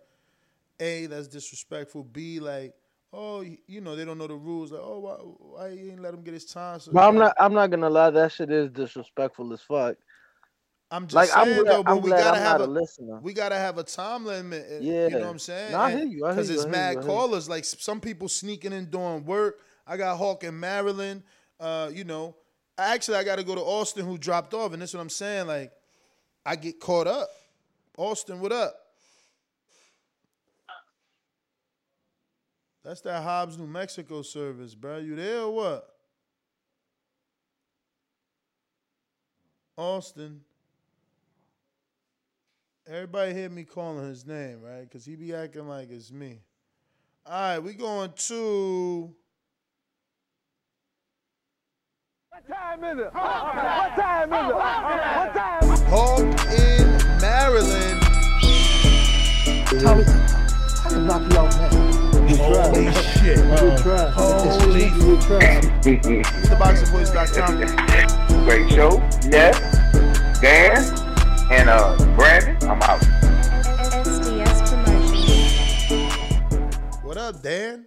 a 0.80 1.06
that's 1.06 1.28
disrespectful. 1.28 2.04
B 2.04 2.40
like, 2.40 2.74
oh 3.12 3.42
you- 3.42 3.80
know 3.80 3.96
they 3.96 4.04
don't 4.04 4.18
know 4.18 4.26
the 4.28 4.34
rules. 4.34 4.72
Like 4.72 4.82
oh 4.84 5.00
why 5.00 5.14
why 5.14 5.68
you 5.70 5.90
ain't 5.92 6.02
let 6.02 6.14
him 6.14 6.22
get 6.22 6.34
his 6.34 6.46
time? 6.46 6.80
So 6.80 6.92
But 6.92 7.08
I'm 7.08 7.16
not. 7.16 7.34
I'm 7.38 7.54
not 7.54 7.70
gonna 7.70 7.90
lie. 7.90 8.10
That 8.10 8.32
shit 8.32 8.50
is 8.50 8.70
disrespectful 8.70 9.52
as 9.52 9.62
fuck. 9.62 9.96
I'm 10.92 11.06
just 11.06 11.14
like, 11.14 11.30
I'm 11.36 11.44
saying 11.46 11.62
glad- 11.62 11.72
though, 11.76 11.82
but 11.84 11.92
I'm 11.92 12.00
we 12.02 12.10
gotta 12.10 12.38
I'm 12.38 12.42
have 12.42 12.60
a, 12.60 12.64
a 12.64 12.66
listener. 12.66 13.20
we 13.20 13.32
gotta 13.32 13.54
have 13.56 13.78
a 13.78 13.84
time 13.84 14.24
limit. 14.26 14.66
uh, 14.70 14.74
Yeah. 14.80 15.04
you 15.06 15.10
know 15.10 15.20
what 15.20 15.28
I'm 15.28 15.38
saying? 15.38 15.72
No, 15.72 15.78
I 15.78 15.90
hear 15.92 16.04
you, 16.04 16.24
I 16.24 16.28
hear 16.28 16.34
Because 16.42 16.50
it's 16.50 16.66
mad 16.66 16.72
you, 16.72 16.78
I 16.78 16.90
hear 16.92 17.00
you. 17.02 17.06
callers. 17.06 17.48
Like 17.48 17.64
some 17.64 18.00
people 18.00 18.28
sneaking 18.28 18.72
in 18.72 18.86
doing 18.90 19.24
work. 19.24 19.60
I 19.86 19.96
got 19.96 20.16
Hawk 20.16 20.42
in 20.44 20.58
Maryland. 20.58 21.22
Uh, 21.60 21.90
you 21.92 22.04
know, 22.04 22.34
actually 22.78 23.18
I 23.18 23.24
got 23.24 23.36
to 23.36 23.44
go 23.44 23.54
to 23.54 23.60
Austin, 23.60 24.04
who 24.04 24.18
dropped 24.18 24.52
off, 24.54 24.72
and 24.72 24.80
that's 24.82 24.94
what 24.94 25.00
I'm 25.00 25.10
saying. 25.10 25.46
Like, 25.46 25.70
I 26.44 26.56
get 26.56 26.80
caught 26.80 27.06
up. 27.06 27.28
Austin, 27.96 28.40
what 28.40 28.50
up? 28.50 28.74
That's 32.82 33.02
that 33.02 33.22
Hobbs, 33.22 33.58
New 33.58 33.66
Mexico 33.66 34.22
service, 34.22 34.74
bro. 34.74 34.98
You 34.98 35.14
there 35.14 35.40
or 35.42 35.50
what? 35.54 35.86
Austin. 39.76 40.40
Everybody 42.92 43.32
hear 43.34 43.48
me 43.48 43.62
calling 43.62 44.04
his 44.08 44.26
name, 44.26 44.62
right? 44.62 44.80
Because 44.82 45.04
he 45.04 45.14
be 45.14 45.32
acting 45.32 45.68
like 45.68 45.92
it's 45.92 46.10
me. 46.10 46.40
All 47.24 47.40
right, 47.40 47.60
we 47.60 47.74
going 47.74 48.10
to. 48.16 49.14
What 52.30 52.48
time 52.48 52.82
is 52.82 52.98
it? 52.98 53.14
What 53.14 53.94
time 53.94 54.32
is 54.32 54.50
it? 54.50 54.54
What 54.56 55.34
time? 55.36 55.68
Hawk 55.86 56.18
in 56.50 56.98
Maryland. 57.20 58.00
Tommy, 59.80 60.02
I 60.02 60.88
can 60.88 61.06
knock 61.06 61.22
you 61.30 61.38
out, 61.38 61.54
man. 61.58 61.70
Holy 62.38 62.90
shit. 62.92 63.36
Good 63.36 63.78
try. 63.78 64.10
Holy 64.10 64.90
Good 64.98 65.20
try. 65.20 65.60
TheBoxingVoice.com. 66.50 68.44
Great 68.44 68.66
show. 68.72 69.00
Yes. 69.30 69.54
Dan 70.40 70.82
and 71.52 71.68
uh 71.68 71.96
Brandon. 72.16 72.49
I'm 72.62 72.82
out. 72.82 73.00
SDS 73.00 74.70
Promotions. 74.70 75.94
What 77.02 77.16
up, 77.16 77.42
Dan? 77.42 77.86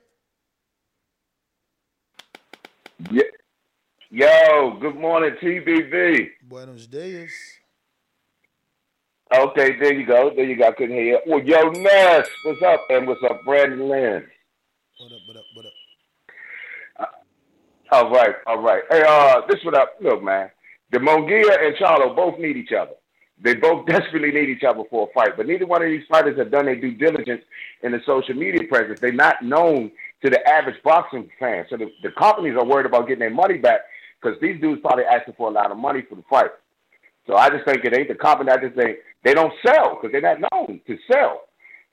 Yeah. 3.12 3.24
Yo, 4.10 4.78
good 4.80 4.96
morning, 4.96 5.36
TBV. 5.42 6.30
Buenos 6.44 6.88
dias. 6.88 7.32
Okay, 9.36 9.78
there 9.80 9.94
you 9.94 10.06
go. 10.06 10.32
There 10.36 10.46
you 10.46 10.58
go. 10.58 10.68
I 10.68 10.72
couldn't 10.72 10.96
hear 10.96 11.06
you. 11.06 11.20
Well, 11.26 11.44
yo, 11.44 11.70
Ness, 11.72 12.28
what's 12.44 12.62
up? 12.62 12.82
And 12.90 13.08
what's 13.08 13.24
up, 13.24 13.40
Brandon 13.46 13.90
Lynn? 13.90 14.28
What 15.00 15.12
up, 15.12 15.22
what 15.28 15.38
up, 15.38 15.46
what 15.56 15.66
up? 15.66 15.72
All 17.94 18.10
right, 18.10 18.36
all 18.48 18.60
right. 18.60 18.82
Hey, 18.90 19.04
uh, 19.08 19.42
this 19.48 19.64
what 19.64 19.78
up. 19.78 19.94
Look, 20.02 20.24
man, 20.24 20.50
the 20.92 20.98
Munguia 20.98 21.64
and 21.64 21.76
Charlo 21.76 22.16
both 22.16 22.40
need 22.40 22.58
each 22.58 22.72
other. 22.72 22.94
They 23.44 23.56
both 23.56 23.86
desperately 23.88 24.32
need 24.32 24.50
each 24.50 24.64
other 24.64 24.84
for 24.90 25.08
a 25.10 25.14
fight, 25.14 25.38
but 25.38 25.48
neither 25.48 25.68
one 25.68 25.84
of 25.84 25.90
these 25.90 26.06
fighters 26.10 26.38
have 26.38 26.52
done 26.52 26.66
their 26.66 26.80
due 26.80 26.96
diligence 26.96 27.44
in 27.84 27.92
the 27.92 28.00
social 28.06 28.36
media 28.36 28.68
presence. 28.68 29.00
They're 29.00 29.12
not 29.12 29.44
known 29.44 29.92
to 30.24 30.30
the 30.30 30.40
average 30.48 30.82
boxing 30.84 31.30
fan, 31.40 31.66
so 31.70 31.78
the, 31.78 31.92
the 32.02 32.12
companies 32.12 32.56
are 32.58 32.66
worried 32.66 32.86
about 32.86 33.08
getting 33.08 33.20
their 33.20 33.30
money 33.30 33.58
back 33.58 33.82
because 34.22 34.40
these 34.42 34.60
dudes 34.62 34.82
probably 34.82 35.04
asking 35.04 35.36
for 35.38 35.50
a 35.50 35.54
lot 35.54 35.72
of 35.72 35.78
money 35.78 36.02
for 36.08 36.16
the 36.16 36.24
fight. 36.30 36.52
So 37.28 37.36
I 37.36 37.50
just 37.50 37.66
think 37.66 37.84
it 37.84 37.98
ain't 37.98 38.08
the 38.08 38.16
company. 38.16 38.52
I 38.52 38.58
just 38.58 38.76
think 38.76 38.98
they 39.24 39.34
don't 39.34 39.54
sell 39.66 39.96
because 39.96 40.12
they're 40.12 40.22
not 40.22 40.50
known 40.52 40.82
to 40.88 40.98
sell. 41.12 41.42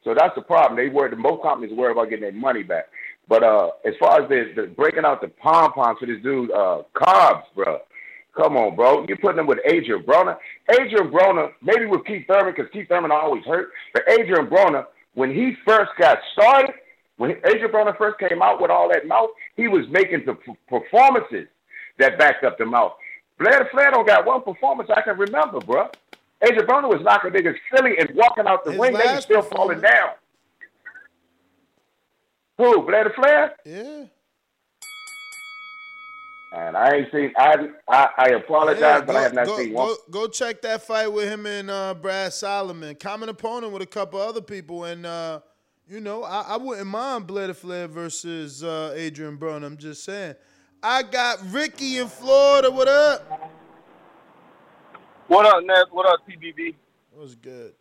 So 0.05 0.15
that's 0.15 0.35
the 0.35 0.43
problem. 0.43 0.77
They 0.77 0.93
worry. 0.93 1.15
Most 1.15 1.43
companies 1.43 1.77
worry 1.77 1.93
about 1.93 2.09
getting 2.09 2.23
their 2.23 2.33
money 2.33 2.63
back. 2.63 2.87
But 3.29 3.45
uh, 3.45 3.71
as 3.85 3.95
far 4.01 4.23
as 4.23 4.29
the, 4.29 4.53
the 4.57 4.67
breaking 4.69 5.05
out 5.05 5.21
the 5.21 5.29
pom 5.29 5.73
poms 5.73 5.99
for 6.01 6.07
this 6.07 6.23
dude, 6.23 6.51
uh, 6.51 6.83
Cobbs, 6.95 7.47
bro. 7.55 7.79
Come 8.37 8.57
on, 8.57 8.77
bro. 8.77 9.05
You're 9.09 9.17
putting 9.19 9.41
him 9.41 9.47
with 9.47 9.59
Adrian 9.65 10.03
Broner. 10.03 10.37
Adrian 10.71 11.11
Broner, 11.11 11.51
maybe 11.63 11.87
with 11.87 12.05
Keith 12.05 12.27
Thurman, 12.29 12.55
because 12.57 12.71
Keith 12.73 12.89
Thurman 12.89 13.11
always 13.11 13.45
hurt. 13.45 13.71
But 13.93 14.09
Adrian 14.09 14.47
Broner, 14.47 14.87
when 15.15 15.35
he 15.35 15.57
first 15.67 15.91
got 15.99 16.19
started, 16.33 16.75
when 17.17 17.33
Adrian 17.45 17.71
Broner 17.71 17.97
first 17.99 18.19
came 18.19 18.41
out 18.41 18.63
with 18.63 18.71
all 18.71 18.89
that 18.91 19.07
mouth, 19.07 19.31
he 19.57 19.69
was 19.69 19.87
making 19.91 20.25
the 20.27 20.37
performances 20.69 21.49
that 21.99 22.19
backed 22.19 22.45
up 22.45 22.57
the 22.57 22.65
mouth. 22.67 22.93
Blair 23.39 23.69
Flair 23.73 23.91
don't 23.91 24.07
got 24.07 24.25
one 24.25 24.43
performance 24.43 24.91
I 24.95 25.03
can 25.03 25.19
remember, 25.19 25.61
bro. 25.61 25.89
Adrian 26.43 26.67
Broner 26.67 26.89
was 26.89 27.03
knocking 27.03 27.33
niggas 27.33 27.57
silly 27.75 27.99
and 27.99 28.11
walking 28.15 28.47
out 28.47 28.65
the 28.65 28.73
His 28.73 28.81
ring. 28.81 28.93
They 28.95 29.13
were 29.13 29.21
still 29.21 29.43
falling 29.43 29.81
down. 29.81 30.11
Who? 32.59 32.83
Blair 32.83 33.13
Flair? 33.17 33.57
Yeah. 33.65 34.05
And 36.53 36.77
I 36.77 36.97
ain't 36.97 37.13
seen. 37.13 37.33
I 37.37 37.69
I, 37.89 38.09
I 38.19 38.29
apologize, 38.31 38.81
Yeah, 38.81 39.01
but 39.03 39.15
I 39.17 39.23
have 39.23 39.35
not 39.35 39.47
go, 39.47 39.57
seen 39.59 39.73
go, 39.73 39.87
one. 39.87 39.97
go 40.11 40.27
check 40.27 40.63
that 40.63 40.83
fight 40.83 41.07
with 41.07 41.29
him 41.29 41.47
and 41.47 41.71
uh, 41.71 41.95
Brad 41.95 42.33
Solomon. 42.33 42.97
Common 42.97 43.29
opponent 43.29 43.73
with 43.73 43.83
a 43.83 43.87
couple 43.87 44.21
other 44.21 44.41
people, 44.41 44.85
and 44.85 45.07
uh, 45.07 45.41
you 45.89 46.01
know 46.01 46.25
I, 46.25 46.43
I 46.49 46.57
wouldn't 46.57 46.89
mind 46.89 47.29
Blair 47.29 47.55
Flair 47.55 47.87
versus 47.87 48.65
uh, 48.65 48.93
Adrian 48.97 49.37
Brown. 49.37 49.63
I'm 49.63 49.77
just 49.77 50.03
saying. 50.05 50.35
I 50.83 51.03
got 51.05 51.39
Ricky 51.53 51.99
in 51.99 52.09
Florida. 52.09 52.71
What 52.71 52.89
up? 52.89 53.53
What 55.29 55.47
up, 55.47 55.63
Ness? 55.65 55.85
What 55.93 56.07
up, 56.07 56.21
TBV? 56.27 56.75
What's 57.13 57.35
good? 57.37 57.75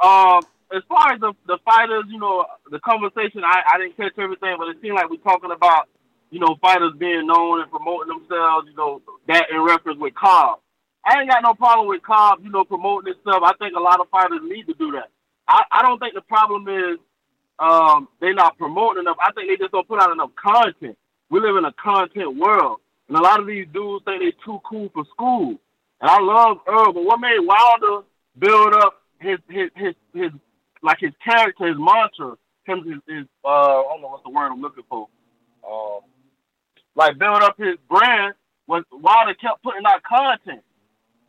Um, 0.00 0.40
as 0.74 0.82
far 0.88 1.12
as 1.12 1.20
the, 1.20 1.34
the 1.46 1.58
fighters, 1.64 2.04
you 2.08 2.18
know, 2.18 2.46
the 2.70 2.80
conversation, 2.80 3.42
I, 3.44 3.60
I 3.74 3.78
didn't 3.78 3.96
catch 3.96 4.12
everything, 4.18 4.56
but 4.58 4.68
it 4.68 4.78
seemed 4.80 4.94
like 4.94 5.10
we're 5.10 5.16
talking 5.18 5.50
about, 5.52 5.88
you 6.30 6.38
know, 6.38 6.56
fighters 6.60 6.92
being 6.98 7.26
known 7.26 7.60
and 7.60 7.70
promoting 7.70 8.08
themselves, 8.08 8.68
you 8.68 8.76
know, 8.76 9.02
that 9.28 9.46
in 9.50 9.60
reference 9.62 9.98
with 9.98 10.14
Cobb. 10.14 10.60
I 11.04 11.20
ain't 11.20 11.30
got 11.30 11.42
no 11.42 11.54
problem 11.54 11.88
with 11.88 12.02
Cobb, 12.02 12.40
you 12.42 12.50
know, 12.50 12.64
promoting 12.64 13.12
this 13.12 13.20
stuff. 13.22 13.42
I 13.44 13.52
think 13.58 13.74
a 13.76 13.80
lot 13.80 14.00
of 14.00 14.08
fighters 14.10 14.40
need 14.42 14.66
to 14.66 14.74
do 14.74 14.92
that. 14.92 15.10
I, 15.48 15.62
I 15.70 15.82
don't 15.82 15.98
think 15.98 16.14
the 16.14 16.20
problem 16.20 16.68
is 16.68 16.98
um, 17.58 18.08
they're 18.20 18.34
not 18.34 18.58
promoting 18.58 19.02
enough. 19.02 19.16
I 19.20 19.32
think 19.32 19.48
they 19.48 19.56
just 19.56 19.72
don't 19.72 19.88
put 19.88 20.00
out 20.00 20.12
enough 20.12 20.30
content. 20.36 20.96
We 21.30 21.40
live 21.40 21.56
in 21.56 21.64
a 21.64 21.72
content 21.72 22.36
world. 22.36 22.80
And 23.08 23.16
a 23.16 23.20
lot 23.20 23.40
of 23.40 23.46
these 23.46 23.66
dudes 23.72 24.04
think 24.04 24.22
they're 24.22 24.44
too 24.44 24.60
cool 24.64 24.88
for 24.94 25.04
school. 25.12 25.58
And 26.00 26.10
I 26.10 26.20
love 26.20 26.58
Errol, 26.66 26.92
but 26.92 27.04
what 27.04 27.20
made 27.20 27.40
Wilder 27.40 28.06
build 28.38 28.74
up 28.74 29.02
his 29.18 29.38
his 29.48 29.70
his, 29.74 29.94
his 30.14 30.30
like 30.82 30.98
his 31.00 31.12
character, 31.22 31.66
his 31.66 31.76
mantra, 31.76 32.36
his, 32.64 32.78
his, 32.84 33.02
his 33.06 33.26
uh 33.44 33.48
I 33.48 33.82
don't 33.90 34.02
know 34.02 34.08
what's 34.08 34.24
the 34.24 34.30
word 34.30 34.50
I'm 34.52 34.62
looking 34.62 34.84
for. 34.88 35.08
Um 35.68 36.00
like 36.96 37.18
build 37.18 37.42
up 37.42 37.56
his 37.58 37.76
brand 37.88 38.34
was 38.66 38.84
Wilder 38.92 39.34
kept 39.34 39.62
putting 39.62 39.84
out 39.86 40.02
content. 40.02 40.62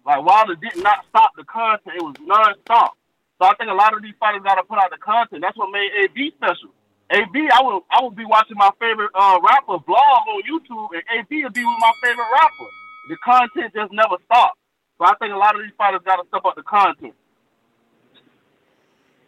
Like 0.06 0.24
Wilder 0.24 0.56
did 0.56 0.78
not 0.78 1.06
stop 1.10 1.32
the 1.38 1.44
content. 1.44 1.96
It 1.98 2.04
was 2.04 2.16
non-stop. 2.22 2.98
So 3.42 3.48
I 3.48 3.54
think 3.56 3.70
a 3.72 3.74
lot 3.74 3.94
of 3.96 4.02
these 4.04 4.14
fighters 4.20 4.42
gotta 4.44 4.64
put 4.64 4.78
out 4.78 4.92
the 4.92 4.98
content. 4.98 5.42
That's 5.42 5.58
what 5.58 5.72
made 5.72 5.90
AB 6.04 6.34
special. 6.38 6.70
AB, 7.12 7.50
I 7.52 7.62
would 7.62 7.84
I 7.92 8.02
would 8.04 8.16
be 8.16 8.26
watching 8.26 8.58
my 8.58 8.70
favorite 8.80 9.12
uh, 9.14 9.40
rapper 9.44 9.84
vlog 9.84 10.24
on 10.30 10.42
YouTube, 10.44 10.90
and 10.94 11.04
AB 11.20 11.44
would 11.44 11.54
be 11.54 11.66
with 11.66 11.80
my 11.80 11.92
favorite 12.02 12.30
rapper. 12.32 12.70
The 13.10 13.18
content 13.24 13.74
just 13.74 13.92
never 13.92 14.16
stopped. 14.26 14.58
So 14.98 15.06
I 15.06 15.14
think 15.20 15.34
a 15.34 15.38
lot 15.38 15.56
of 15.56 15.62
these 15.62 15.74
fighters 15.78 16.02
got 16.06 16.18
to 16.18 16.28
step 16.30 16.46
up 16.46 16.56
the 16.56 16.64
content. 16.64 17.16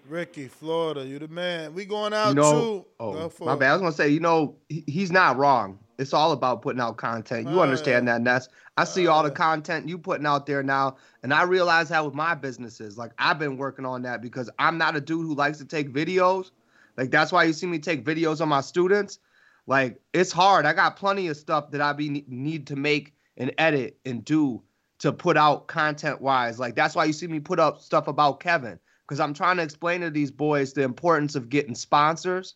Ricky, 0.07 0.47
Florida, 0.47 1.05
you 1.05 1.17
the 1.17 1.27
man. 1.27 1.73
We 1.73 1.85
going 1.85 2.13
out 2.13 2.29
you 2.29 2.35
know, 2.35 2.51
too. 2.51 2.85
oh, 2.99 3.29
Go 3.29 3.45
my 3.45 3.55
bad. 3.55 3.69
I 3.69 3.73
was 3.73 3.81
gonna 3.81 3.93
say, 3.93 4.09
you 4.09 4.19
know, 4.19 4.55
he, 4.69 4.83
he's 4.85 5.11
not 5.11 5.37
wrong. 5.37 5.79
It's 5.97 6.13
all 6.13 6.31
about 6.31 6.61
putting 6.61 6.81
out 6.81 6.97
content. 6.97 7.47
You 7.49 7.59
Oh, 7.59 7.63
understand 7.63 8.07
yeah. 8.07 8.13
that, 8.13 8.21
Ness. 8.21 8.49
I 8.77 8.83
see 8.83 9.07
all 9.07 9.23
the 9.23 9.31
content 9.31 9.87
you 9.87 9.97
putting 9.97 10.25
out 10.25 10.45
there 10.45 10.63
now, 10.63 10.97
and 11.21 11.33
I 11.33 11.43
realize 11.43 11.89
that 11.89 12.03
with 12.03 12.15
my 12.15 12.33
businesses. 12.35 12.97
Like 12.97 13.11
I've 13.17 13.39
been 13.39 13.57
working 13.57 13.85
on 13.85 14.01
that 14.03 14.21
because 14.21 14.49
I'm 14.57 14.77
not 14.77 14.95
a 14.95 15.01
dude 15.01 15.25
who 15.25 15.35
likes 15.35 15.59
to 15.59 15.65
take 15.65 15.93
videos. 15.93 16.51
Like 16.97 17.11
that's 17.11 17.31
why 17.31 17.43
you 17.43 17.53
see 17.53 17.67
me 17.67 17.79
take 17.79 18.03
videos 18.03 18.41
on 18.41 18.49
my 18.49 18.61
students. 18.61 19.19
Like 19.67 19.99
it's 20.13 20.31
hard. 20.31 20.65
I 20.65 20.73
got 20.73 20.95
plenty 20.95 21.27
of 21.27 21.37
stuff 21.37 21.71
that 21.71 21.81
I 21.81 21.93
be 21.93 22.23
need 22.27 22.67
to 22.67 22.75
make 22.75 23.13
and 23.37 23.53
edit 23.57 23.97
and 24.05 24.23
do 24.25 24.63
to 24.99 25.11
put 25.11 25.37
out 25.37 25.67
content 25.67 26.21
wise. 26.21 26.59
Like 26.59 26.75
that's 26.75 26.95
why 26.95 27.05
you 27.05 27.13
see 27.13 27.27
me 27.27 27.39
put 27.39 27.59
up 27.59 27.81
stuff 27.81 28.07
about 28.07 28.39
Kevin 28.39 28.79
because 29.07 29.19
I'm 29.19 29.33
trying 29.33 29.57
to 29.57 29.63
explain 29.63 30.01
to 30.01 30.09
these 30.09 30.31
boys 30.31 30.73
the 30.73 30.83
importance 30.83 31.35
of 31.35 31.49
getting 31.49 31.75
sponsors 31.75 32.55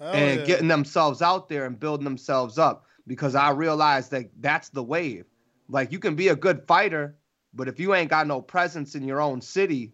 And 0.00 0.40
yeah. 0.40 0.46
getting 0.46 0.68
themselves 0.68 1.22
out 1.22 1.48
there 1.48 1.66
and 1.66 1.78
building 1.78 2.04
themselves 2.04 2.58
up 2.58 2.86
because 3.06 3.34
I 3.34 3.50
realize 3.50 4.08
that 4.10 4.30
that's 4.40 4.70
the 4.70 4.82
wave. 4.82 5.26
Like 5.68 5.92
you 5.92 5.98
can 5.98 6.14
be 6.14 6.28
a 6.28 6.36
good 6.36 6.66
fighter, 6.66 7.16
but 7.52 7.68
if 7.68 7.78
you 7.78 7.94
ain't 7.94 8.10
got 8.10 8.26
no 8.26 8.40
presence 8.42 8.94
in 8.94 9.06
your 9.06 9.20
own 9.20 9.40
city, 9.40 9.92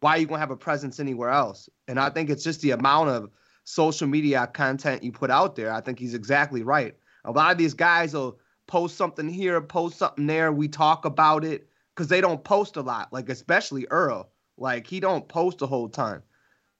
why 0.00 0.16
are 0.16 0.18
you 0.18 0.26
gonna 0.26 0.40
have 0.40 0.50
a 0.50 0.56
presence 0.56 1.00
anywhere 1.00 1.30
else? 1.30 1.68
And 1.86 1.98
I 1.98 2.10
think 2.10 2.30
it's 2.30 2.44
just 2.44 2.60
the 2.60 2.72
amount 2.72 3.10
of 3.10 3.30
social 3.64 4.06
media 4.06 4.46
content 4.46 5.02
you 5.02 5.12
put 5.12 5.30
out 5.30 5.56
there. 5.56 5.72
I 5.72 5.80
think 5.80 5.98
he's 5.98 6.14
exactly 6.14 6.62
right. 6.62 6.96
A 7.24 7.30
lot 7.30 7.52
of 7.52 7.58
these 7.58 7.74
guys 7.74 8.14
will 8.14 8.38
post 8.66 8.96
something 8.96 9.28
here, 9.28 9.60
post 9.60 9.98
something 9.98 10.26
there. 10.26 10.52
We 10.52 10.68
talk 10.68 11.04
about 11.04 11.44
it 11.44 11.68
because 11.94 12.08
they 12.08 12.20
don't 12.20 12.42
post 12.42 12.76
a 12.76 12.80
lot. 12.80 13.12
Like 13.12 13.28
especially 13.28 13.86
Errol, 13.90 14.30
like 14.56 14.86
he 14.86 15.00
don't 15.00 15.28
post 15.28 15.62
a 15.62 15.66
whole 15.66 15.88
ton. 15.88 16.22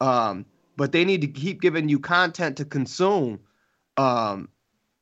Um, 0.01 0.47
but 0.78 0.92
they 0.92 1.05
need 1.05 1.20
to 1.20 1.26
keep 1.26 1.60
giving 1.60 1.88
you 1.88 1.98
content 1.98 2.56
to 2.56 2.64
consume 2.64 3.40
um, 3.96 4.48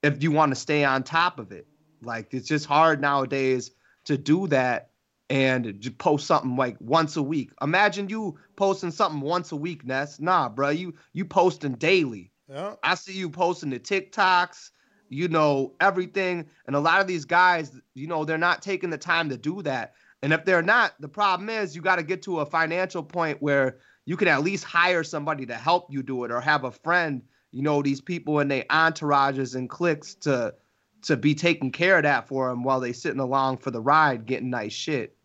if 0.02 0.22
you 0.22 0.32
want 0.32 0.50
to 0.50 0.56
stay 0.56 0.82
on 0.84 1.02
top 1.02 1.38
of 1.38 1.52
it. 1.52 1.68
Like 2.02 2.32
it's 2.32 2.48
just 2.48 2.64
hard 2.64 2.98
nowadays 2.98 3.70
to 4.06 4.16
do 4.16 4.46
that 4.48 4.90
and 5.28 5.94
post 5.98 6.26
something 6.26 6.56
like 6.56 6.78
once 6.80 7.16
a 7.16 7.22
week. 7.22 7.50
Imagine 7.60 8.08
you 8.08 8.38
posting 8.56 8.90
something 8.90 9.20
once 9.20 9.52
a 9.52 9.56
week, 9.56 9.84
Ness. 9.84 10.18
Nah, 10.18 10.48
bro, 10.48 10.70
you 10.70 10.94
you 11.12 11.26
posting 11.26 11.74
daily. 11.74 12.32
Yeah. 12.48 12.76
I 12.82 12.94
see 12.94 13.12
you 13.12 13.28
posting 13.28 13.68
the 13.68 13.78
TikToks, 13.78 14.70
you 15.10 15.28
know, 15.28 15.74
everything. 15.80 16.46
And 16.66 16.74
a 16.74 16.80
lot 16.80 17.02
of 17.02 17.06
these 17.06 17.26
guys, 17.26 17.78
you 17.92 18.06
know, 18.06 18.24
they're 18.24 18.38
not 18.38 18.62
taking 18.62 18.88
the 18.88 18.98
time 18.98 19.28
to 19.28 19.36
do 19.36 19.60
that. 19.62 19.92
And 20.22 20.32
if 20.32 20.46
they're 20.46 20.62
not, 20.62 20.94
the 21.00 21.08
problem 21.08 21.50
is 21.50 21.76
you 21.76 21.82
got 21.82 21.96
to 21.96 22.02
get 22.02 22.22
to 22.22 22.40
a 22.40 22.46
financial 22.46 23.02
point 23.02 23.42
where 23.42 23.78
you 24.06 24.16
can 24.16 24.28
at 24.28 24.42
least 24.42 24.64
hire 24.64 25.04
somebody 25.04 25.44
to 25.46 25.54
help 25.54 25.88
you 25.90 26.02
do 26.02 26.24
it 26.24 26.30
or 26.30 26.40
have 26.40 26.64
a 26.64 26.70
friend, 26.70 27.22
you 27.50 27.60
know, 27.60 27.82
these 27.82 28.00
people 28.00 28.38
and 28.38 28.50
their 28.50 28.64
entourages 28.70 29.54
and 29.54 29.68
cliques 29.68 30.14
to 30.14 30.54
to 31.02 31.16
be 31.16 31.34
taking 31.34 31.70
care 31.70 31.98
of 31.98 32.02
that 32.04 32.26
for 32.26 32.48
them 32.48 32.64
while 32.64 32.80
they 32.80 32.92
sitting 32.92 33.20
along 33.20 33.58
for 33.58 33.70
the 33.70 33.80
ride 33.80 34.26
getting 34.26 34.48
nice 34.48 34.72
shit. 34.72 35.16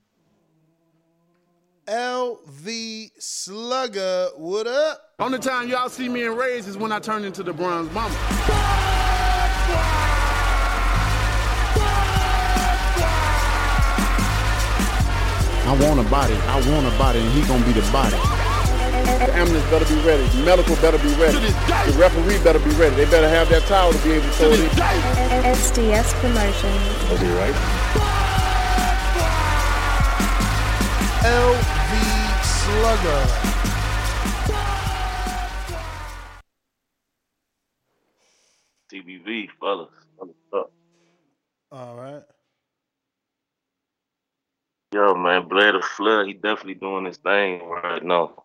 LV 1.88 3.12
Slugger, 3.18 4.30
what 4.36 4.68
up? 4.68 5.02
Only 5.20 5.40
time 5.40 5.70
y'all 5.70 5.90
see 5.90 6.10
me 6.10 6.26
in 6.26 6.36
rays 6.36 6.68
is 6.68 6.78
when 6.78 6.92
I 6.92 7.00
turn 7.00 7.24
into 7.24 7.42
the 7.42 7.54
bronze 7.54 7.92
mama. 7.94 8.16
I 15.64 15.78
want 15.80 16.00
a 16.00 16.10
body. 16.10 16.34
I 16.34 16.72
want 16.72 16.86
a 16.86 16.98
body, 16.98 17.20
and 17.20 17.32
he 17.32 17.42
gonna 17.48 17.66
be 17.66 17.72
the 17.72 17.92
body. 17.92 18.41
The 19.06 19.34
ambulance 19.34 19.70
better 19.70 19.86
be 19.86 20.02
ready. 20.02 20.24
The 20.24 20.44
medical 20.44 20.76
better 20.78 20.98
be 20.98 21.14
ready. 21.16 21.38
The 21.38 21.96
referee 21.98 22.44
better 22.44 22.60
be 22.60 22.72
ready. 22.72 22.96
They 22.96 23.06
better 23.06 23.30
have 23.30 23.50
that 23.50 23.64
towel 23.64 23.94
to 23.94 24.00
be 24.04 24.12
able 24.12 24.26
to 24.26 24.32
throw 24.34 24.52
it 24.52 24.60
in. 24.60 24.70
SDS 25.56 26.14
Promotions. 26.22 27.10
Was 27.10 27.20
he 27.20 27.32
right? 27.34 27.56
LV 31.24 31.94
Slugger. 32.44 33.52
TBV, 38.92 39.48
fellas. 39.60 39.90
fellas 40.18 40.36
up. 40.54 40.72
All 41.72 41.96
right. 41.96 42.24
Yo, 44.94 45.16
man, 45.16 45.48
Blair 45.48 45.72
the 45.72 45.82
Flair, 45.82 46.26
he 46.26 46.34
definitely 46.34 46.74
doing 46.74 47.06
his 47.06 47.18
thing 47.18 47.64
right 47.70 48.04
now. 48.04 48.44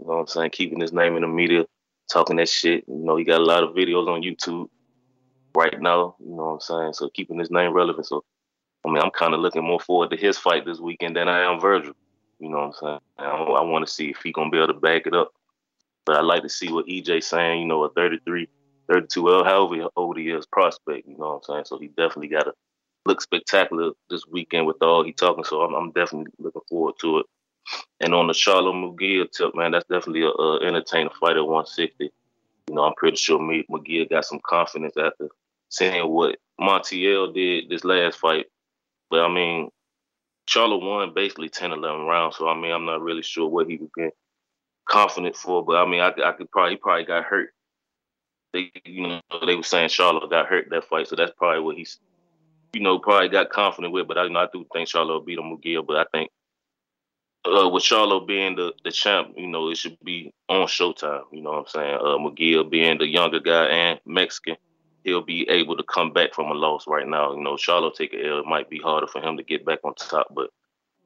You 0.00 0.06
know 0.06 0.14
what 0.14 0.20
I'm 0.20 0.26
saying? 0.26 0.50
Keeping 0.50 0.80
his 0.80 0.92
name 0.92 1.16
in 1.16 1.22
the 1.22 1.28
media, 1.28 1.66
talking 2.10 2.36
that 2.36 2.48
shit. 2.48 2.84
You 2.86 3.04
know, 3.04 3.16
he 3.16 3.24
got 3.24 3.40
a 3.40 3.44
lot 3.44 3.62
of 3.62 3.74
videos 3.74 4.08
on 4.08 4.22
YouTube 4.22 4.68
right 5.54 5.80
now. 5.80 6.16
You 6.20 6.30
know 6.30 6.44
what 6.44 6.52
I'm 6.54 6.60
saying? 6.60 6.92
So 6.94 7.08
keeping 7.10 7.38
his 7.38 7.50
name 7.50 7.72
relevant. 7.72 8.06
So, 8.06 8.24
I 8.86 8.90
mean, 8.90 9.02
I'm 9.02 9.10
kind 9.10 9.34
of 9.34 9.40
looking 9.40 9.64
more 9.64 9.80
forward 9.80 10.10
to 10.10 10.16
his 10.16 10.38
fight 10.38 10.64
this 10.64 10.80
weekend 10.80 11.16
than 11.16 11.28
I 11.28 11.52
am 11.52 11.60
Vergil. 11.60 11.94
You 12.38 12.50
know 12.50 12.58
what 12.58 12.66
I'm 12.66 12.72
saying? 12.80 12.98
I, 13.18 13.24
I 13.24 13.62
want 13.62 13.86
to 13.86 13.92
see 13.92 14.10
if 14.10 14.18
he 14.22 14.32
gonna 14.32 14.50
be 14.50 14.58
able 14.58 14.68
to 14.68 14.74
back 14.74 15.06
it 15.06 15.14
up. 15.14 15.32
But 16.06 16.16
I 16.16 16.20
like 16.20 16.42
to 16.42 16.48
see 16.48 16.72
what 16.72 16.86
EJ 16.86 17.22
saying. 17.22 17.62
You 17.62 17.66
know, 17.66 17.84
a 17.84 17.90
33, 17.90 18.48
32, 18.90 19.34
L, 19.34 19.44
however 19.44 19.88
old 19.96 20.16
he 20.16 20.30
is, 20.30 20.46
prospect. 20.46 21.06
You 21.06 21.18
know 21.18 21.26
what 21.26 21.34
I'm 21.48 21.54
saying? 21.54 21.64
So 21.66 21.78
he 21.78 21.88
definitely 21.88 22.28
got 22.28 22.44
to 22.44 22.52
look 23.04 23.20
spectacular 23.20 23.92
this 24.08 24.26
weekend 24.26 24.66
with 24.66 24.76
all 24.80 25.04
he 25.04 25.12
talking. 25.12 25.44
So 25.44 25.62
I'm, 25.62 25.74
I'm 25.74 25.90
definitely 25.92 26.32
looking 26.38 26.62
forward 26.68 26.94
to 27.00 27.18
it. 27.18 27.26
And 28.00 28.14
on 28.14 28.26
the 28.26 28.32
Charlo 28.32 28.72
McGill 28.72 29.30
tip, 29.30 29.54
man, 29.54 29.72
that's 29.72 29.86
definitely 29.86 30.22
a, 30.22 30.28
a 30.28 30.60
entertaining 30.66 31.12
fight 31.20 31.36
at 31.36 31.44
160. 31.44 32.10
You 32.68 32.74
know, 32.74 32.84
I'm 32.84 32.94
pretty 32.94 33.16
sure 33.16 33.38
McGill 33.38 34.08
got 34.08 34.24
some 34.24 34.40
confidence 34.44 34.96
after 34.96 35.28
seeing 35.68 36.08
what 36.08 36.36
Montiel 36.60 37.34
did 37.34 37.68
this 37.68 37.84
last 37.84 38.18
fight. 38.18 38.46
But 39.10 39.20
I 39.20 39.32
mean, 39.32 39.70
Charlo 40.48 40.80
won 40.80 41.12
basically 41.14 41.48
10, 41.48 41.72
11 41.72 42.06
rounds. 42.06 42.36
So 42.36 42.48
I 42.48 42.54
mean, 42.54 42.72
I'm 42.72 42.86
not 42.86 43.02
really 43.02 43.22
sure 43.22 43.48
what 43.48 43.68
he 43.68 43.76
was 43.76 43.90
getting 43.96 44.12
confident 44.88 45.36
for. 45.36 45.64
But 45.64 45.76
I 45.76 45.86
mean, 45.86 46.00
I, 46.00 46.12
I 46.24 46.32
could 46.32 46.50
probably 46.50 46.72
he 46.72 46.76
probably 46.76 47.04
got 47.04 47.24
hurt. 47.24 47.50
They, 48.52 48.70
you 48.84 49.06
know, 49.06 49.20
they 49.44 49.56
were 49.56 49.62
saying 49.62 49.90
Charlo 49.90 50.28
got 50.28 50.46
hurt 50.46 50.70
that 50.70 50.84
fight, 50.84 51.08
so 51.08 51.16
that's 51.16 51.32
probably 51.36 51.60
what 51.60 51.76
he's 51.76 51.98
you 52.72 52.80
know, 52.80 52.98
probably 52.98 53.28
got 53.28 53.50
confident 53.50 53.92
with. 53.92 54.08
But 54.08 54.18
I, 54.18 54.24
you 54.24 54.30
know, 54.30 54.40
I 54.40 54.48
do 54.52 54.66
think 54.72 54.88
Charlo 54.88 55.24
beat 55.24 55.38
Munguia. 55.38 55.86
But 55.86 55.96
I 55.96 56.04
think 56.12 56.30
uh, 57.44 57.68
with 57.68 57.82
Charlo 57.82 58.26
being 58.26 58.56
the, 58.56 58.72
the 58.84 58.90
champ, 58.90 59.34
you 59.36 59.46
know, 59.46 59.70
it 59.70 59.76
should 59.76 59.98
be 60.04 60.32
on 60.48 60.66
Showtime. 60.66 61.22
You 61.32 61.42
know 61.42 61.50
what 61.50 61.58
I'm 61.58 61.66
saying? 61.68 61.94
Uh, 61.94 62.18
McGill 62.18 62.68
being 62.68 62.98
the 62.98 63.06
younger 63.06 63.40
guy 63.40 63.66
and 63.66 64.00
Mexican, 64.06 64.56
he'll 65.04 65.22
be 65.22 65.48
able 65.48 65.76
to 65.76 65.82
come 65.84 66.12
back 66.12 66.34
from 66.34 66.50
a 66.50 66.54
loss 66.54 66.84
right 66.86 67.06
now. 67.06 67.32
You 67.32 67.42
know, 67.42 67.54
Charlo 67.54 67.94
take 67.94 68.12
a 68.12 68.26
L. 68.26 68.40
It 68.40 68.46
might 68.46 68.68
be 68.68 68.78
harder 68.78 69.06
for 69.06 69.20
him 69.20 69.36
to 69.36 69.42
get 69.42 69.64
back 69.64 69.80
on 69.84 69.94
top, 69.94 70.28
but 70.34 70.50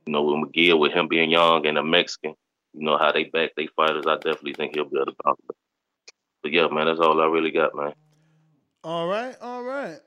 you 0.06 0.12
know, 0.12 0.22
with 0.22 0.48
McGill, 0.48 0.78
with 0.78 0.92
him 0.92 1.06
being 1.09 1.30
young 1.30 1.66
and 1.66 1.78
a 1.78 1.84
Mexican, 1.84 2.34
you 2.74 2.84
know 2.84 2.98
how 2.98 3.12
they 3.12 3.24
back 3.24 3.50
they 3.56 3.68
fighters. 3.68 4.06
I 4.06 4.14
definitely 4.14 4.54
think 4.54 4.74
he'll 4.74 4.88
be 4.88 4.96
able 4.96 5.06
to 5.06 5.16
bounce 5.24 5.40
back. 5.46 5.56
But 6.42 6.52
yeah, 6.52 6.66
man, 6.68 6.86
that's 6.86 6.98
all 6.98 7.20
I 7.20 7.26
really 7.26 7.52
got, 7.52 7.74
man. 7.74 7.92
All 8.82 9.06
right, 9.06 9.36
all 9.40 9.62
right. 9.62 10.00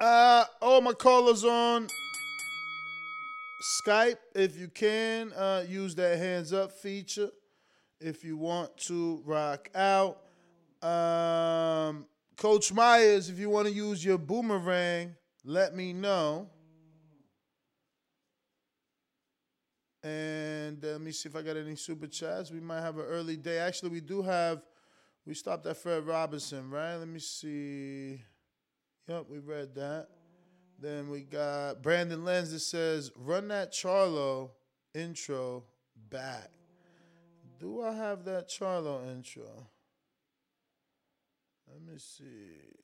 Uh, 0.00 0.44
all 0.62 0.80
my 0.80 0.92
callers 0.92 1.44
on 1.44 1.88
Skype. 3.62 4.18
If 4.34 4.58
you 4.58 4.68
can, 4.68 5.32
uh, 5.32 5.64
use 5.68 5.94
that 5.96 6.18
hands 6.18 6.52
up 6.52 6.72
feature. 6.72 7.30
If 8.00 8.24
you 8.24 8.36
want 8.36 8.76
to 8.86 9.22
rock 9.24 9.70
out, 9.74 10.22
um, 10.82 12.06
Coach 12.36 12.72
Myers, 12.72 13.28
if 13.28 13.38
you 13.38 13.50
want 13.50 13.66
to 13.66 13.74
use 13.74 14.04
your 14.04 14.18
boomerang, 14.18 15.16
let 15.44 15.74
me 15.74 15.92
know. 15.92 16.48
And 20.04 20.84
uh, 20.84 20.88
let 20.88 21.00
me 21.00 21.10
see 21.10 21.28
if 21.28 21.34
I 21.34 21.42
got 21.42 21.56
any 21.56 21.74
super 21.74 22.06
chats. 22.06 22.52
We 22.52 22.60
might 22.60 22.82
have 22.82 22.96
an 22.98 23.04
early 23.04 23.36
day. 23.36 23.58
Actually, 23.58 23.90
we 23.90 24.00
do 24.00 24.22
have. 24.22 24.62
We 25.26 25.34
stopped 25.34 25.66
at 25.66 25.76
Fred 25.76 26.06
Robinson, 26.06 26.70
right? 26.70 26.96
Let 26.96 27.08
me 27.08 27.18
see. 27.18 28.22
Yep, 29.08 29.26
we 29.28 29.40
read 29.40 29.74
that. 29.74 30.08
Then 30.80 31.10
we 31.10 31.22
got 31.22 31.82
Brandon 31.82 32.24
Lenz 32.24 32.52
that 32.52 32.60
says, 32.60 33.10
"Run 33.16 33.48
that 33.48 33.72
Charlo 33.72 34.50
intro 34.94 35.64
back." 36.08 36.50
Do 37.58 37.82
I 37.82 37.92
have 37.92 38.24
that 38.24 38.48
Charlo 38.48 39.04
intro? 39.10 39.68
Let 41.66 41.82
me 41.82 41.98
see. 41.98 42.78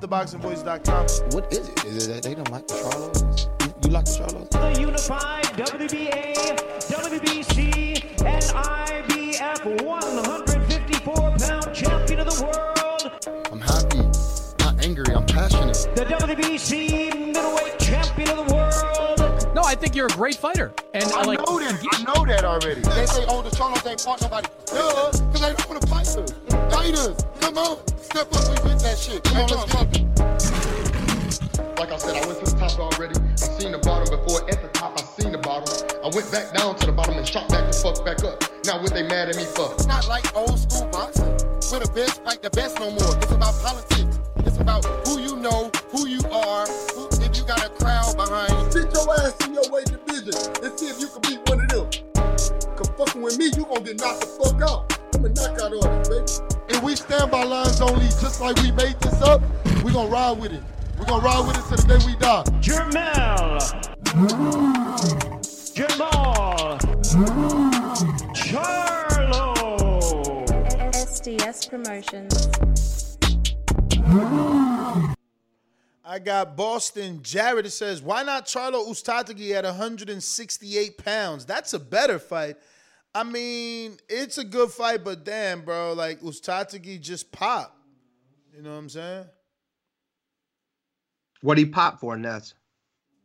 TheBoxingVoice.com. 0.00 1.06
What 1.32 1.52
is 1.52 1.68
it? 1.68 1.84
Is 1.84 2.06
it 2.06 2.14
that 2.14 2.22
they 2.22 2.34
don't 2.34 2.50
like 2.50 2.66
the 2.68 2.74
Charlos? 2.74 3.48
You, 3.60 3.74
you 3.84 3.90
like 3.90 4.04
the 4.04 4.10
Charlos? 4.12 4.74
The 4.74 4.80
unified 4.80 5.44
WBA, 5.44 6.34
WBC, 6.88 8.24
and 8.24 9.11
IBF 9.32 9.82
154 9.82 11.14
pound 11.14 11.74
champion 11.74 12.20
of 12.20 12.26
the 12.26 12.44
world. 12.44 13.46
I'm 13.50 13.60
happy, 13.60 14.02
not 14.58 14.84
angry. 14.84 15.14
I'm 15.14 15.24
passionate. 15.24 15.88
The 15.96 16.04
WBC 16.04 17.32
middleweight 17.32 17.78
champion 17.78 18.28
of 18.28 18.46
the 18.46 18.54
world. 18.54 19.54
No, 19.54 19.62
I 19.62 19.74
think 19.74 19.94
you're 19.94 20.06
a 20.06 20.10
great 20.10 20.34
fighter. 20.34 20.74
And 20.92 21.04
I, 21.04 21.20
I 21.20 21.24
like 21.24 21.38
know 21.46 21.58
that. 21.58 21.82
I 21.92 22.02
know 22.02 22.26
that 22.26 22.44
already. 22.44 22.82
They 22.82 23.06
say, 23.06 23.24
oh, 23.28 23.40
the 23.40 23.50
Charlos 23.50 23.88
ain't 23.90 24.02
fought 24.02 24.20
nobody. 24.20 24.48
Duh, 24.66 25.10
because 25.12 25.40
they 25.40 25.54
don't 25.54 25.68
want 25.68 25.80
to 25.80 25.86
fight 25.86 26.08
us. 26.08 26.32
Fighters, 26.70 27.24
come 27.40 27.56
on. 27.56 27.78
Step 27.98 28.32
up, 28.34 28.48
we 28.48 28.70
with 28.70 28.82
that 28.82 28.98
shit. 28.98 29.24
Come 29.24 29.36
on, 29.38 29.48
let's 29.48 29.72
get 29.72 30.56
it. 30.58 30.61
Like 31.78 31.92
I 31.92 31.98
said, 31.98 32.16
I 32.16 32.26
went 32.26 32.38
to 32.44 32.50
the 32.50 32.56
top 32.58 32.78
already. 32.78 33.14
I 33.18 33.34
seen 33.36 33.72
the 33.72 33.78
bottom 33.78 34.08
before. 34.08 34.48
At 34.48 34.62
the 34.62 34.68
top, 34.68 34.98
I 34.98 35.02
seen 35.20 35.32
the 35.32 35.38
bottom. 35.38 35.68
I 36.04 36.08
went 36.14 36.30
back 36.30 36.52
down 36.54 36.76
to 36.76 36.86
the 36.86 36.92
bottom 36.92 37.16
and 37.18 37.26
shot 37.26 37.48
back 37.48 37.66
the 37.66 37.72
fuck 37.72 38.04
back 38.04 38.22
up. 38.24 38.42
Now 38.64 38.80
what 38.80 38.92
they 38.94 39.02
mad 39.02 39.28
at 39.28 39.36
me 39.36 39.44
for? 39.44 39.72
It's 39.74 39.86
not 39.86 40.08
like 40.08 40.24
old 40.36 40.58
school 40.58 40.88
boxing. 40.88 41.26
Where 41.70 41.80
the 41.80 41.90
best 41.94 42.22
fight 42.22 42.42
the 42.42 42.50
best 42.50 42.78
no 42.78 42.90
more. 42.90 43.16
It's 43.16 43.32
about 43.32 43.54
politics. 43.60 44.18
It's 44.46 44.58
about 44.58 44.84
who 45.06 45.20
you 45.20 45.36
know, 45.36 45.70
who 45.90 46.06
you 46.06 46.20
are, 46.30 46.66
who, 46.94 47.08
if 47.20 47.36
you 47.36 47.44
got 47.44 47.64
a 47.64 47.70
crowd 47.70 48.16
behind 48.16 48.52
you. 48.52 48.72
Sit 48.72 48.92
your 48.92 49.08
ass 49.14 49.34
in 49.46 49.54
your 49.54 49.68
weight 49.70 49.86
division 49.86 50.36
and 50.62 50.78
see 50.78 50.86
if 50.86 51.00
you 51.00 51.08
can 51.08 51.20
beat 51.22 51.40
one 51.48 51.60
of 51.60 51.68
them. 51.68 51.88
Cause 52.76 52.90
fucking 52.96 53.22
with 53.22 53.38
me, 53.38 53.46
you 53.56 53.64
gonna 53.64 53.80
get 53.80 54.00
knocked 54.00 54.20
the 54.20 54.26
fuck 54.26 54.62
out. 54.62 54.98
I'm 55.14 55.24
a 55.24 55.28
knockout 55.28 55.72
artist, 55.84 56.42
baby. 56.46 56.74
And 56.74 56.82
we 56.84 56.96
stand 56.96 57.30
by 57.30 57.44
lines 57.44 57.80
only, 57.80 58.06
just 58.06 58.40
like 58.40 58.56
we 58.62 58.72
made 58.72 58.98
this 59.00 59.20
up. 59.22 59.42
We 59.84 59.92
gonna 59.92 60.08
ride 60.08 60.38
with 60.38 60.52
it. 60.52 60.62
We 61.02 61.08
gonna 61.08 61.24
ride 61.24 61.46
with 61.48 61.58
it 61.58 61.64
till 61.66 61.76
the 61.78 61.98
day 61.98 62.06
we 62.06 62.14
die. 62.16 62.44
Jermell. 62.60 63.58
Jermall. 65.74 66.78
Charlo. 68.32 69.56
SDS 70.94 71.68
Promotions. 71.68 73.18
I 76.04 76.20
got 76.20 76.56
Boston 76.56 77.20
Jared. 77.24 77.66
It 77.66 77.70
says, 77.70 78.00
why 78.00 78.22
not 78.22 78.46
Charlo 78.46 78.86
Ustatagi 78.86 79.54
at 79.56 79.64
168 79.64 80.98
pounds? 80.98 81.44
That's 81.44 81.72
a 81.72 81.80
better 81.80 82.20
fight. 82.20 82.58
I 83.12 83.24
mean, 83.24 83.96
it's 84.08 84.38
a 84.38 84.44
good 84.44 84.70
fight, 84.70 85.02
but 85.02 85.24
damn, 85.24 85.62
bro, 85.62 85.94
like 85.94 86.20
Ustatagi 86.20 87.00
just 87.00 87.32
popped. 87.32 87.76
You 88.54 88.62
know 88.62 88.70
what 88.70 88.78
I'm 88.78 88.88
saying? 88.88 89.24
What 91.42 91.58
he 91.58 91.66
pop 91.66 92.00
for, 92.00 92.16
Ness? 92.16 92.54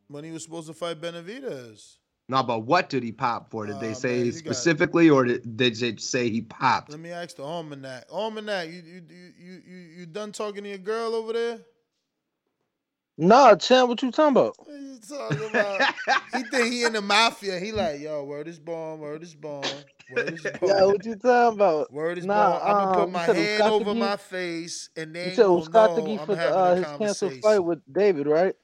When 0.10 0.23
he 0.23 0.31
was 0.31 0.44
supposed 0.44 0.68
to 0.68 0.73
fight 0.73 0.99
Benavidez. 0.99 1.98
No, 2.30 2.44
but 2.44 2.60
what 2.60 2.89
did 2.89 3.03
he 3.03 3.11
pop 3.11 3.49
for? 3.49 3.65
Did 3.65 3.80
they 3.80 3.91
Oh, 3.91 3.94
say 3.94 4.23
man, 4.23 4.31
specifically, 4.34 5.10
or 5.10 5.23
did, 5.23 5.56
did 5.56 5.76
they 5.76 5.95
say 5.95 6.30
he 6.30 6.41
popped? 6.41 6.91
Let 6.91 6.99
me 6.99 7.11
ask 7.11 7.38
the 7.38 7.44
almanac. 7.44 8.06
Almanac, 8.11 8.68
you 8.68 8.81
you 8.85 9.02
you 9.10 9.34
you 9.39 9.61
you, 9.65 9.77
you 9.99 10.06
done 10.06 10.34
talking 10.34 10.64
to 10.64 10.69
your 10.69 10.77
girl 10.77 11.15
over 11.15 11.31
there? 11.31 11.60
Nah, 13.18 13.56
champ, 13.56 13.89
what 13.89 14.02
you 14.03 14.11
talking 14.11 14.31
about? 14.38 14.56
What 14.60 14.80
you 14.80 14.99
talking 15.07 15.49
about? 15.49 15.81
he 16.34 16.44
think 16.44 16.72
he 16.72 16.84
in 16.84 16.94
the 16.94 17.02
mafia. 17.02 17.60
He 17.60 17.72
like, 17.72 17.99
yo, 17.99 18.23
word 18.23 18.48
is 18.48 18.60
born, 18.60 18.99
word 18.99 19.23
is 19.23 19.34
born, 19.34 19.84
word 20.11 20.34
is 20.34 20.41
born. 20.44 20.57
Yeah, 20.61 20.85
what 20.85 21.03
you 21.06 21.15
talking 21.15 21.57
about? 21.57 21.91
Word 21.91 22.19
is 22.19 22.26
Nah, 22.27 22.60
born. 22.60 22.61
I'm 22.64 22.73
gonna 22.73 22.88
um, 22.88 22.94
put 22.94 23.07
you 23.07 23.14
my 23.14 23.26
said 23.26 23.35
hand 23.35 23.61
over 23.64 23.84
Ustatagi- 23.95 23.99
my 23.99 24.18
face, 24.18 24.89
and 24.95 25.15
then 25.15 25.23
You 25.23 25.27
ain't 25.30 25.35
said 25.35 25.44
gonna 25.45 25.56
know 25.57 25.61
Ustatagi 25.61 26.19
I'm 26.19 26.26
for 26.27 26.35
the, 26.35 26.56
uh, 26.56 26.76
his 26.76 26.85
canceled 26.85 27.34
fight 27.41 27.60
with 27.60 27.80
David, 27.91 28.27
right? 28.27 28.56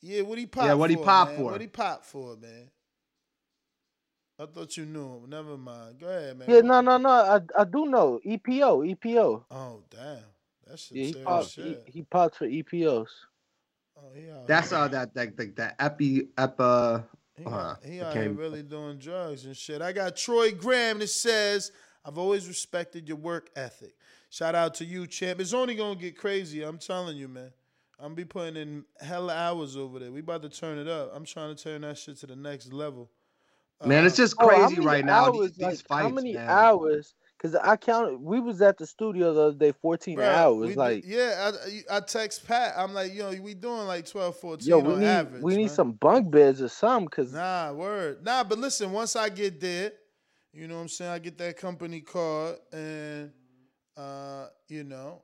Yeah, 0.00 0.22
what 0.22 0.38
he 0.38 0.46
pop? 0.46 0.64
Yeah, 0.64 0.74
what 0.74 0.90
he 0.90 0.96
for, 0.96 1.04
pop 1.04 1.28
for? 1.36 1.42
What 1.44 1.60
he 1.60 1.66
pop 1.66 2.04
for, 2.04 2.36
man? 2.36 2.70
I 4.40 4.46
thought 4.46 4.76
you 4.76 4.86
knew. 4.86 5.18
Him. 5.18 5.30
Never 5.30 5.58
mind. 5.58 5.98
Go 5.98 6.06
ahead, 6.06 6.38
man. 6.38 6.48
Yeah, 6.48 6.60
no, 6.60 6.80
no, 6.80 6.96
no. 6.96 7.08
I 7.10 7.40
I 7.58 7.64
do 7.64 7.86
know 7.86 8.20
EPO, 8.24 8.94
EPO. 8.96 9.42
Oh 9.50 9.82
damn, 9.90 10.18
that's 10.66 10.82
shit 10.82 10.96
Yeah, 10.96 11.04
he 11.04 11.12
serious 11.12 11.26
popped. 11.26 11.50
Shit. 11.50 11.82
he 11.86 12.02
popped 12.02 12.36
for 12.36 12.46
EPOs. 12.46 13.08
Oh, 13.98 14.10
he 14.14 14.22
That's 14.46 14.70
here. 14.70 14.78
uh 14.78 14.88
that 14.88 15.14
that 15.14 15.36
that, 15.36 15.56
that 15.56 15.74
epi 15.78 16.28
epa. 16.36 17.04
He, 17.36 17.44
uh, 17.44 17.74
he 17.84 18.00
I 18.00 18.06
out 18.08 18.14
here 18.14 18.30
really 18.30 18.62
doing 18.62 18.98
drugs 18.98 19.44
and 19.44 19.56
shit. 19.56 19.80
I 19.80 19.92
got 19.92 20.16
Troy 20.16 20.50
Graham 20.50 20.98
that 20.98 21.08
says, 21.08 21.70
I've 22.04 22.18
always 22.18 22.48
respected 22.48 23.06
your 23.06 23.16
work 23.16 23.50
ethic. 23.54 23.94
Shout 24.30 24.54
out 24.56 24.74
to 24.76 24.84
you, 24.84 25.06
champ. 25.06 25.40
It's 25.40 25.52
only 25.54 25.74
gonna 25.76 25.94
get 25.94 26.16
crazy. 26.18 26.62
I'm 26.62 26.78
telling 26.78 27.16
you, 27.16 27.28
man. 27.28 27.52
I'm 28.00 28.14
be 28.14 28.24
putting 28.24 28.56
in 28.56 28.84
hella 29.00 29.34
hours 29.34 29.76
over 29.76 29.98
there. 29.98 30.12
We 30.12 30.20
about 30.20 30.42
to 30.42 30.48
turn 30.48 30.78
it 30.78 30.86
up. 30.88 31.10
I'm 31.14 31.24
trying 31.24 31.54
to 31.54 31.60
turn 31.62 31.80
that 31.80 31.98
shit 31.98 32.16
to 32.18 32.26
the 32.26 32.36
next 32.36 32.72
level. 32.72 33.10
Man, 33.84 34.06
it's 34.06 34.16
just 34.16 34.36
Oh, 34.40 34.46
crazy 34.46 34.74
many 34.74 34.86
right 34.86 35.04
now. 35.04 35.26
hours, 35.26 35.52
These, 35.52 35.56
these 35.56 35.62
like, 35.62 35.78
how 36.00 36.08
fights, 36.08 36.14
many 36.14 36.34
man. 36.34 36.48
hours? 36.48 37.14
Because 37.38 37.54
I 37.54 37.76
counted. 37.76 38.20
We 38.20 38.40
was 38.40 38.60
at 38.62 38.78
the 38.78 38.86
studio 38.86 39.32
the 39.32 39.40
other 39.42 39.56
day, 39.56 39.72
14 39.80 40.18
Bruh, 40.18 40.24
hours. 40.24 40.66
we 40.66 40.72
do- 40.74 40.78
like, 40.78 41.04
yeah, 41.06 41.52
I, 41.90 41.96
I 41.96 42.00
text 42.00 42.46
Pat. 42.46 42.74
I'm 42.76 42.92
like, 42.92 43.14
yo, 43.14 43.30
we 43.40 43.54
doing 43.54 43.86
like 43.86 44.06
12, 44.06 44.36
14 44.36 44.68
yo, 44.68 44.78
we 44.78 44.94
on 44.94 45.00
need 45.00 45.06
average. 45.06 45.42
we 45.42 45.56
need 45.56 45.66
man. 45.66 45.74
some 45.74 45.92
bunk 45.92 46.30
beds 46.32 46.60
or 46.60 46.68
something. 46.68 47.08
Cause 47.08 47.32
Nah, 47.32 47.72
word. 47.72 48.24
Nah, 48.24 48.42
but 48.42 48.58
listen, 48.58 48.90
once 48.90 49.14
I 49.14 49.28
get 49.28 49.60
there, 49.60 49.92
you 50.52 50.66
know 50.66 50.74
what 50.74 50.82
I'm 50.82 50.88
saying? 50.88 51.12
I 51.12 51.18
get 51.20 51.38
that 51.38 51.56
company 51.56 52.00
card 52.00 52.56
and 52.72 53.30
uh, 53.96 54.46
you 54.68 54.82
know, 54.82 55.22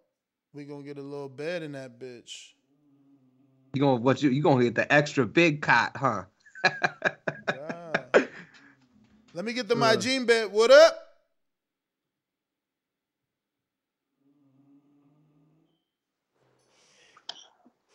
we 0.53 0.65
gonna 0.65 0.85
get 0.85 0.99
a 0.99 1.03
little 1.03 1.29
bed 1.29 1.63
in 1.63 1.73
that 1.73 1.99
bitch. 1.99 2.53
You 3.75 3.81
gonna 3.81 4.01
what 4.01 4.23
you 4.23 4.31
you 4.31 4.41
gonna 4.43 4.63
get 4.63 4.77
the 4.77 4.93
extra 4.93 5.27
big 5.27 5.63
cot, 5.63 5.97
huh? 5.97 6.25
Let 9.35 9.45
me 9.45 9.53
get 9.53 9.67
the 9.67 9.75
my 9.75 9.97
jean 9.97 10.27
bed. 10.27 10.53
What 10.53 10.71
up? 10.71 11.04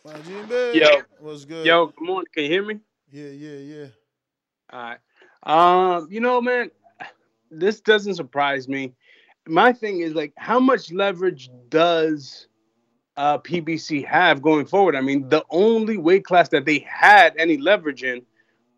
My 0.06 0.14
jean 0.22 0.46
bed. 0.46 0.76
Yo. 0.76 1.02
What's 1.20 1.46
good? 1.46 1.66
Yo, 1.66 1.88
good 1.88 2.06
morning. 2.06 2.28
Can 2.34 2.44
you 2.44 2.50
hear 2.50 2.64
me? 2.64 2.80
Yeah, 3.12 3.30
yeah, 3.30 3.58
yeah. 3.58 3.88
All 4.72 4.82
right. 4.82 5.00
Um, 5.44 6.08
you 6.10 6.22
know, 6.22 6.42
man, 6.42 6.72
this 7.52 7.82
doesn't 7.82 8.16
surprise 8.16 8.68
me. 8.68 8.94
My 9.48 9.74
thing 9.74 10.00
is 10.00 10.14
like, 10.14 10.32
how 10.38 10.60
much 10.60 10.92
leverage 10.92 11.50
does 11.70 12.48
uh, 13.18 13.40
PBC 13.40 14.06
have 14.06 14.42
going 14.42 14.66
forward? 14.66 14.96
I 14.96 15.02
mean, 15.02 15.28
the 15.28 15.44
only 15.50 15.98
weight 15.98 16.24
class 16.24 16.50
that 16.50 16.66
they 16.66 16.80
had 16.88 17.34
any 17.38 17.58
leverage 17.58 18.04
in 18.04 18.22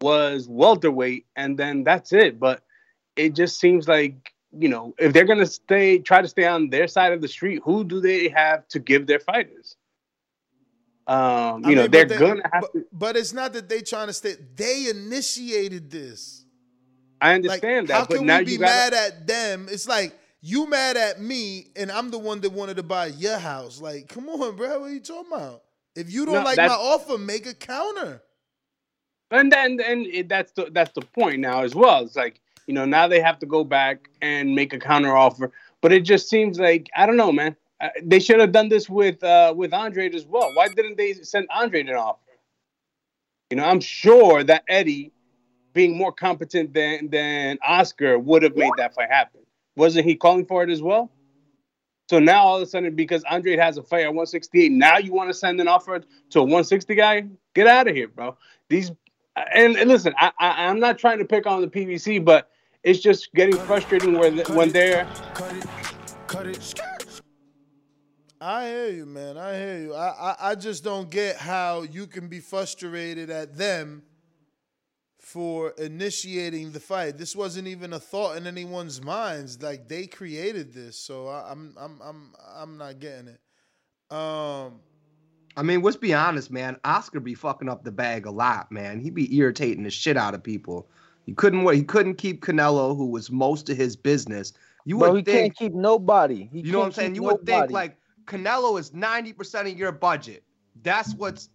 was 0.01 0.47
welterweight, 0.47 1.27
and 1.35 1.57
then 1.57 1.83
that's 1.83 2.13
it. 2.13 2.39
But 2.39 2.63
it 3.15 3.35
just 3.35 3.59
seems 3.59 3.87
like 3.87 4.33
you 4.57 4.69
know, 4.69 4.93
if 4.97 5.13
they're 5.13 5.25
gonna 5.25 5.45
stay, 5.45 5.99
try 5.99 6.21
to 6.21 6.27
stay 6.27 6.45
on 6.45 6.69
their 6.69 6.87
side 6.87 7.13
of 7.13 7.21
the 7.21 7.27
street, 7.27 7.61
who 7.63 7.83
do 7.83 8.01
they 8.01 8.27
have 8.29 8.67
to 8.69 8.79
give 8.79 9.05
their 9.05 9.19
fighters? 9.19 9.77
Um, 11.07 11.65
you 11.65 11.65
I 11.65 11.75
know, 11.75 11.87
mean, 11.87 11.91
they're 11.91 12.05
but 12.07 12.07
gonna 12.07 12.43
have 12.53 12.61
but, 12.61 12.71
but 12.93 13.17
it's 13.17 13.33
not 13.33 13.53
that 13.53 13.69
they 13.69 13.81
trying 13.81 14.07
to 14.07 14.13
stay. 14.13 14.35
They 14.55 14.89
initiated 14.89 15.91
this. 15.91 16.45
I 17.21 17.35
understand 17.35 17.89
How 17.89 18.05
that, 18.05 18.07
but 18.09 18.21
can 18.21 18.25
now 18.25 18.41
we 18.43 18.45
be 18.45 18.57
gotta, 18.57 18.83
mad 18.83 18.93
at 18.93 19.27
them? 19.27 19.67
It's 19.69 19.87
like 19.87 20.13
you 20.41 20.69
mad 20.69 20.97
at 20.97 21.21
me, 21.21 21.67
and 21.75 21.91
I'm 21.91 22.11
the 22.11 22.19
one 22.19 22.41
that 22.41 22.51
wanted 22.51 22.77
to 22.77 22.83
buy 22.83 23.07
your 23.07 23.37
house. 23.39 23.81
Like, 23.81 24.09
come 24.09 24.29
on, 24.29 24.55
bro. 24.57 24.79
What 24.81 24.91
are 24.91 24.93
you 24.93 25.01
talking 25.01 25.31
about? 25.33 25.63
If 25.95 26.11
you 26.11 26.25
don't 26.25 26.43
No, 26.43 26.43
like 26.43 26.61
my 26.61 26.73
offer, 26.73 27.17
make 27.17 27.47
a 27.47 27.53
counter. 27.55 28.21
and 29.31 29.51
then 29.51 29.79
and 29.81 30.07
it, 30.07 30.29
that's 30.29 30.51
the 30.53 30.69
that's 30.71 30.91
the 30.93 31.01
point 31.01 31.39
now 31.39 31.63
as 31.63 31.75
well. 31.75 32.03
It's 32.03 32.15
like 32.15 32.39
you 32.67 32.73
know 32.73 32.85
now 32.85 33.07
they 33.07 33.21
have 33.21 33.39
to 33.39 33.45
go 33.45 33.63
back 33.63 34.09
and 34.21 34.55
make 34.55 34.73
a 34.73 34.79
counter 34.79 35.15
offer, 35.15 35.51
but 35.81 35.93
it 35.93 36.01
just 36.05 36.29
seems 36.29 36.59
like 36.59 36.89
I 36.95 37.05
don't 37.05 37.17
know, 37.17 37.31
man. 37.31 37.55
They 38.03 38.19
should 38.19 38.39
have 38.39 38.51
done 38.51 38.69
this 38.69 38.89
with 38.89 39.23
uh, 39.23 39.53
with 39.55 39.73
Andre 39.73 40.09
as 40.13 40.25
well. 40.25 40.49
Why 40.55 40.67
didn't 40.67 40.97
they 40.97 41.13
send 41.13 41.47
Andre 41.53 41.81
an 41.81 41.89
offer? 41.89 42.19
You 43.49 43.57
know, 43.57 43.65
I'm 43.65 43.79
sure 43.79 44.43
that 44.43 44.63
Eddie, 44.67 45.11
being 45.73 45.97
more 45.97 46.11
competent 46.11 46.73
than 46.73 47.09
than 47.09 47.57
Oscar, 47.65 48.19
would 48.19 48.43
have 48.43 48.55
made 48.55 48.71
that 48.77 48.93
fight 48.93 49.09
happen. 49.09 49.41
Wasn't 49.75 50.05
he 50.05 50.15
calling 50.15 50.45
for 50.45 50.63
it 50.63 50.69
as 50.69 50.81
well? 50.81 51.11
So 52.09 52.19
now 52.19 52.43
all 52.43 52.57
of 52.57 52.61
a 52.61 52.65
sudden, 52.65 52.93
because 52.93 53.23
Andre 53.23 53.55
has 53.55 53.77
a 53.77 53.83
fight 53.83 54.01
at 54.01 54.09
168, 54.09 54.71
now 54.71 54.97
you 54.97 55.13
want 55.13 55.29
to 55.29 55.33
send 55.33 55.61
an 55.61 55.69
offer 55.69 56.01
to 56.31 56.39
a 56.39 56.43
160 56.43 56.93
guy? 56.93 57.25
Get 57.53 57.67
out 57.67 57.87
of 57.87 57.95
here, 57.95 58.09
bro. 58.09 58.37
These 58.67 58.91
and, 59.53 59.77
and 59.77 59.89
listen, 59.89 60.13
I, 60.17 60.31
I 60.39 60.67
I'm 60.67 60.79
not 60.79 60.97
trying 60.97 61.19
to 61.19 61.25
pick 61.25 61.47
on 61.47 61.61
the 61.61 61.67
PBC, 61.67 62.23
but 62.23 62.51
it's 62.83 62.99
just 62.99 63.33
getting 63.33 63.57
frustrating 63.59 64.17
where 64.17 64.31
when 64.55 64.69
they're 64.69 65.07
I 68.41 68.67
hear 68.69 68.89
you, 68.89 69.05
man. 69.05 69.37
I 69.37 69.55
hear 69.55 69.77
you. 69.77 69.93
I, 69.93 70.07
I 70.07 70.35
I 70.49 70.55
just 70.55 70.83
don't 70.83 71.11
get 71.11 71.37
how 71.37 71.83
you 71.83 72.07
can 72.07 72.27
be 72.27 72.39
frustrated 72.39 73.29
at 73.29 73.55
them 73.55 74.01
for 75.19 75.69
initiating 75.77 76.71
the 76.71 76.79
fight. 76.79 77.19
This 77.19 77.35
wasn't 77.35 77.67
even 77.67 77.93
a 77.93 77.99
thought 77.99 78.37
in 78.37 78.47
anyone's 78.47 78.99
minds. 78.99 79.61
Like 79.61 79.87
they 79.87 80.07
created 80.07 80.73
this, 80.73 80.97
so 80.97 81.27
I, 81.27 81.51
I'm 81.51 81.75
I'm 81.79 82.01
I'm 82.03 82.33
I'm 82.55 82.77
not 82.79 82.99
getting 82.99 83.27
it. 83.27 83.39
Um, 84.13 84.79
I 85.55 85.61
mean, 85.61 85.83
let's 85.83 85.95
be 85.97 86.15
honest, 86.15 86.49
man. 86.49 86.77
Oscar 86.83 87.19
be 87.19 87.35
fucking 87.35 87.69
up 87.69 87.83
the 87.83 87.91
bag 87.91 88.25
a 88.25 88.31
lot, 88.31 88.71
man. 88.71 88.99
He 88.99 89.11
be 89.11 89.35
irritating 89.37 89.83
the 89.83 89.91
shit 89.91 90.17
out 90.17 90.33
of 90.33 90.41
people. 90.41 90.89
He 91.27 91.33
couldn't 91.33 91.71
he 91.75 91.83
couldn't 91.83 92.15
keep 92.15 92.43
Canelo, 92.43 92.97
who 92.97 93.05
was 93.05 93.29
most 93.29 93.69
of 93.69 93.77
his 93.77 93.95
business. 93.95 94.53
You 94.83 94.97
Bro, 94.97 95.11
would 95.11 95.17
he 95.17 95.23
think 95.31 95.55
can't 95.55 95.57
keep 95.57 95.73
nobody. 95.75 96.49
He 96.51 96.61
you 96.61 96.71
know 96.71 96.79
what 96.79 96.85
I'm 96.85 96.91
saying? 96.91 97.11
keep 97.11 97.21
You 97.21 97.27
would 97.27 97.45
think 97.45 97.69
like 97.69 98.00
Canelo 98.25 98.79
is 98.79 98.91
90% 98.91 99.71
of 99.71 99.77
your 99.77 99.91
budget. 99.91 100.43
That's 100.81 101.13
what's 101.15 101.49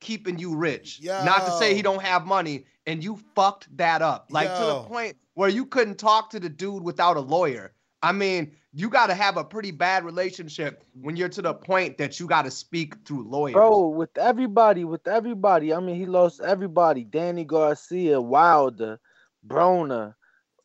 keeping 0.00 0.38
you 0.38 0.54
rich. 0.54 1.00
Not 1.02 1.46
to 1.46 1.52
say 1.52 1.74
he 1.74 1.82
don't 1.82 2.02
have 2.02 2.26
money, 2.26 2.64
and 2.86 3.02
you 3.02 3.18
fucked 3.34 3.74
that 3.76 4.02
up. 4.02 4.28
Like 4.30 4.48
to 4.48 4.64
the 4.64 4.82
point 4.82 5.16
where 5.34 5.48
you 5.48 5.66
couldn't 5.66 5.98
talk 5.98 6.30
to 6.30 6.40
the 6.40 6.48
dude 6.48 6.82
without 6.82 7.16
a 7.16 7.20
lawyer. 7.20 7.72
I 8.02 8.12
mean, 8.12 8.52
you 8.72 8.88
got 8.88 9.08
to 9.08 9.14
have 9.14 9.36
a 9.36 9.44
pretty 9.44 9.72
bad 9.72 10.04
relationship 10.04 10.84
when 11.00 11.16
you're 11.16 11.28
to 11.30 11.42
the 11.42 11.54
point 11.54 11.98
that 11.98 12.20
you 12.20 12.26
got 12.26 12.42
to 12.42 12.50
speak 12.50 12.94
through 13.04 13.28
lawyers. 13.28 13.54
Bro, 13.54 13.88
with 13.88 14.16
everybody, 14.16 14.84
with 14.84 15.06
everybody. 15.08 15.74
I 15.74 15.80
mean, 15.80 15.96
he 15.96 16.06
lost 16.06 16.40
everybody. 16.40 17.04
Danny 17.04 17.44
Garcia, 17.44 18.20
Wilder, 18.20 19.00
Broner. 19.46 20.14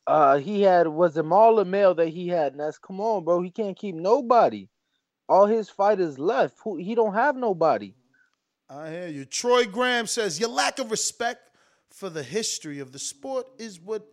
Uh, 0.05 0.37
he 0.37 0.61
had 0.61 0.87
was 0.87 1.17
it 1.17 1.25
Marlon 1.25 1.67
Mail 1.67 1.95
that 1.95 2.09
he 2.09 2.27
had. 2.27 2.51
And 2.51 2.61
that's 2.61 2.77
come 2.77 2.99
on, 2.99 3.23
bro. 3.23 3.41
He 3.41 3.49
can't 3.49 3.77
keep 3.77 3.95
nobody. 3.95 4.67
All 5.27 5.45
his 5.45 5.69
fighters 5.69 6.19
left. 6.19 6.57
Who 6.63 6.77
he 6.77 6.95
don't 6.95 7.13
have 7.13 7.35
nobody. 7.35 7.93
I 8.69 8.89
hear 8.89 9.07
you. 9.07 9.25
Troy 9.25 9.65
Graham 9.65 10.07
says 10.07 10.39
your 10.39 10.49
lack 10.49 10.79
of 10.79 10.91
respect 10.91 11.49
for 11.89 12.09
the 12.09 12.23
history 12.23 12.79
of 12.79 12.91
the 12.91 12.99
sport 12.99 13.45
is 13.57 13.79
what 13.79 14.05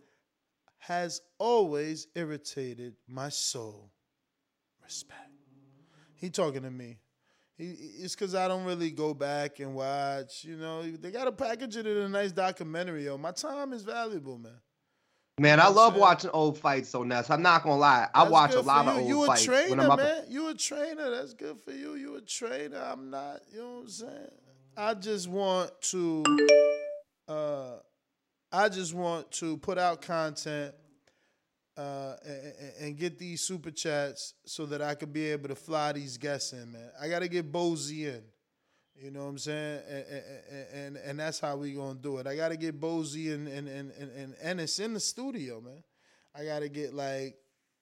has 0.77 1.21
always 1.37 2.07
irritated 2.15 2.95
my 3.07 3.29
soul. 3.29 3.91
Respect. 4.83 5.29
He 6.15 6.29
talking 6.29 6.63
to 6.63 6.71
me. 6.71 6.99
He, 7.57 7.69
it's 7.99 8.15
because 8.15 8.35
I 8.35 8.47
don't 8.47 8.65
really 8.65 8.91
go 8.91 9.13
back 9.13 9.59
and 9.59 9.73
watch. 9.73 10.43
You 10.43 10.57
know, 10.57 10.83
they 10.83 11.11
got 11.11 11.25
to 11.25 11.31
package 11.31 11.77
it 11.77 11.87
in 11.87 11.97
a 11.97 12.09
nice 12.09 12.31
documentary. 12.31 13.05
Yo, 13.05 13.17
my 13.17 13.31
time 13.31 13.73
is 13.73 13.83
valuable, 13.83 14.37
man. 14.37 14.59
Man, 15.41 15.59
I 15.59 15.69
love 15.69 15.95
watching 15.95 16.29
old 16.33 16.59
fights 16.59 16.89
so 16.89 17.01
Ness. 17.01 17.31
I'm 17.31 17.41
not 17.41 17.63
gonna 17.63 17.77
lie. 17.77 18.07
I 18.13 18.19
That's 18.19 18.31
watch 18.31 18.53
a 18.53 18.61
lot 18.61 18.85
for 18.85 18.91
of 18.91 18.97
you. 18.97 19.01
old 19.01 19.09
You 19.09 19.23
a 19.23 19.25
fights 19.25 19.47
when 19.47 19.57
trainer, 19.67 19.83
I'm 19.85 19.89
up. 19.89 19.97
man. 19.97 20.23
You 20.29 20.49
a 20.49 20.53
trainer. 20.53 21.09
That's 21.09 21.33
good 21.33 21.59
for 21.59 21.71
you. 21.71 21.95
You 21.95 22.15
a 22.17 22.21
trainer. 22.21 22.77
I'm 22.77 23.09
not. 23.09 23.39
You 23.51 23.59
know 23.61 23.69
what 23.77 23.81
I'm 23.81 23.89
saying? 23.89 24.31
I 24.77 24.93
just 24.93 25.27
want 25.27 25.71
to. 25.81 26.23
Uh, 27.27 27.77
I 28.51 28.69
just 28.69 28.93
want 28.93 29.31
to 29.31 29.57
put 29.57 29.79
out 29.79 30.03
content. 30.03 30.75
Uh, 31.75 32.17
and, 32.23 32.53
and 32.81 32.97
get 32.97 33.17
these 33.17 33.41
super 33.41 33.71
chats 33.71 34.35
so 34.45 34.67
that 34.67 34.81
I 34.83 34.93
could 34.93 35.11
be 35.11 35.25
able 35.31 35.49
to 35.49 35.55
fly 35.55 35.93
these 35.93 36.17
guests 36.19 36.53
in, 36.53 36.71
man. 36.71 36.91
I 37.01 37.07
gotta 37.07 37.27
get 37.27 37.51
Bozy 37.51 38.13
in. 38.13 38.21
You 39.01 39.09
know 39.09 39.23
what 39.23 39.29
I'm 39.31 39.37
saying? 39.39 39.81
And 39.89 40.05
and, 40.05 40.67
and, 40.73 40.97
and 40.97 41.19
that's 41.19 41.39
how 41.39 41.55
we 41.57 41.71
gonna 41.73 41.95
do 41.95 42.17
it. 42.17 42.27
I 42.27 42.35
gotta 42.35 42.55
get 42.57 42.79
Bozy 42.79 43.33
and 43.33 43.47
and, 43.47 43.67
and 43.67 43.91
and 43.99 44.11
and 44.15 44.35
Ennis 44.41 44.77
in 44.79 44.93
the 44.93 44.99
studio, 44.99 45.59
man. 45.59 45.83
I 46.35 46.45
gotta 46.45 46.69
get 46.69 46.93
like 46.93 47.35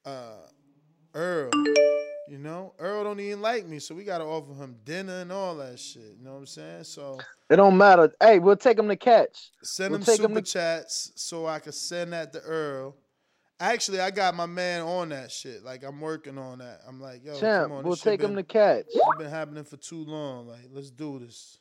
uh 0.06 0.38
Earl. 1.14 1.50
You 2.30 2.38
know, 2.38 2.74
Earl 2.80 3.04
don't 3.04 3.20
even 3.20 3.42
like 3.42 3.66
me, 3.66 3.80
so 3.80 3.96
we 3.96 4.04
gotta 4.04 4.24
offer 4.24 4.54
him 4.54 4.78
dinner 4.86 5.22
and 5.22 5.32
all 5.32 5.56
that 5.58 5.80
shit. 5.80 6.16
You 6.20 6.24
know 6.24 6.34
what 6.34 6.40
I'm 6.40 6.46
saying? 6.46 6.84
So 6.86 7.20
It 7.50 7.56
don't 7.58 7.76
matter. 7.76 8.14
Hey, 8.22 8.38
we'll 8.40 8.56
take 8.56 8.78
him 8.80 8.88
to 8.88 8.96
catch. 8.96 9.50
send 9.64 9.92
We'll 9.92 10.00
him 10.00 10.06
take 10.06 10.20
him 10.20 10.30
super 10.32 10.42
to- 10.42 10.52
chats 10.52 11.12
so 11.16 11.48
I 11.48 11.60
can 11.60 11.72
send 11.74 12.14
that 12.14 12.32
to 12.34 12.40
Earl. 12.42 12.96
Actually, 13.62 14.00
I 14.00 14.10
got 14.12 14.36
my 14.36 14.46
man 14.46 14.82
on 14.82 15.10
that 15.10 15.32
shit. 15.32 15.64
Like 15.64 15.84
I'm 15.84 16.00
working 16.00 16.38
on 16.38 16.60
that. 16.60 16.80
I'm 16.88 17.02
like, 17.02 17.26
yo, 17.26 17.38
Champ, 17.40 17.66
come 17.66 17.78
on. 17.78 17.84
we'll 17.84 17.94
this 17.94 18.02
shit 18.02 18.20
take 18.20 18.22
him 18.22 18.36
to 18.36 18.44
catch. 18.44 18.86
It's 18.88 19.18
been 19.18 19.30
happening 19.30 19.66
for 19.66 19.76
too 19.78 20.06
long. 20.06 20.48
Like, 20.48 20.68
let's 20.72 20.92
do 20.92 21.20
this. 21.20 21.60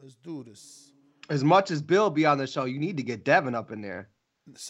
Let's 0.00 0.16
do 0.16 0.44
this. 0.44 0.92
As 1.30 1.42
much 1.44 1.70
as 1.70 1.80
Bill 1.80 2.10
be 2.10 2.26
on 2.26 2.36
the 2.38 2.46
show, 2.46 2.64
you 2.64 2.78
need 2.78 2.96
to 2.98 3.02
get 3.02 3.24
Devin 3.24 3.54
up 3.54 3.70
in 3.70 3.80
there. 3.80 4.10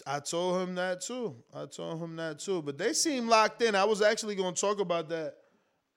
I 0.05 0.19
told 0.19 0.61
him 0.61 0.75
that 0.75 1.01
too. 1.01 1.35
I 1.53 1.65
told 1.65 1.99
him 2.01 2.15
that 2.17 2.39
too. 2.39 2.61
But 2.61 2.77
they 2.77 2.93
seem 2.93 3.27
locked 3.27 3.61
in. 3.61 3.75
I 3.75 3.83
was 3.85 4.01
actually 4.01 4.35
going 4.35 4.53
to 4.53 4.61
talk 4.61 4.79
about 4.79 5.09
that 5.09 5.33